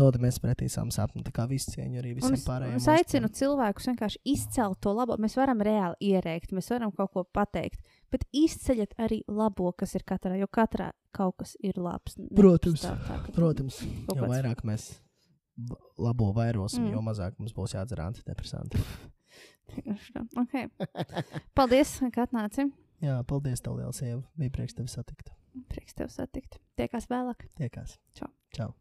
dodamies 0.00 0.38
pretī 0.42 0.66
savam 0.72 0.90
sapnim. 0.94 1.22
Tā 1.26 1.32
kā 1.36 1.44
visu 1.50 1.74
cieņu 1.74 2.00
arī 2.00 2.14
visiem 2.16 2.36
es, 2.38 2.44
pārējiem. 2.48 2.78
es 2.80 2.88
aicinu 2.90 3.28
cilvēkus 3.40 3.90
vienkārši 3.92 4.22
izcelt 4.32 4.80
to 4.84 4.94
labo. 4.96 5.18
Mēs 5.20 5.36
varam 5.38 5.60
reāli 5.66 6.10
ierēkt, 6.14 6.54
mēs 6.56 6.70
varam 6.72 6.94
kaut 6.96 7.12
ko 7.14 7.24
pateikt, 7.36 7.84
bet 8.12 8.24
izceļat 8.32 8.96
arī 9.06 9.20
labo, 9.28 9.70
kas 9.76 9.94
ir 9.98 10.06
katrā, 10.08 10.34
jo 10.40 10.48
katrā 10.48 10.90
kaut 11.16 11.36
kas 11.44 11.54
ir 11.60 11.76
labs. 11.78 12.16
Protams, 12.36 12.82
Nepastāv 12.88 13.06
tā, 13.06 13.20
ka 13.28 13.36
Protams, 13.36 13.80
jo 14.08 14.28
vairāk 14.32 14.64
mēs 14.68 14.90
labo 16.00 16.30
vairosim, 16.32 16.86
Mm. 16.88 16.92
jo 16.96 17.00
mazāk 17.04 17.34
mums 17.38 17.52
būs 17.52 17.74
jādzer 17.76 18.00
antidepresanti. 18.00 18.80
Tieši 19.70 20.14
tā. 20.16 20.22
Okay. 20.42 20.70
Paldies, 21.58 21.98
ka 22.14 22.24
atnāci. 22.26 22.64
Jā, 23.00 23.20
paldies, 23.24 23.60
tev 23.64 23.76
liels 23.78 24.00
sieva. 24.00 24.22
Bija 24.36 24.50
prieks 24.56 24.74
tevi 24.76 24.90
satikt. 24.92 25.30
Prieks 25.70 25.94
tev 25.96 26.10
satikt. 26.12 26.58
Tiekās 26.76 27.06
vēlāk. 27.10 27.46
Tiekās. 27.60 27.94
Čau. 28.18 28.28
Čau. 28.56 28.72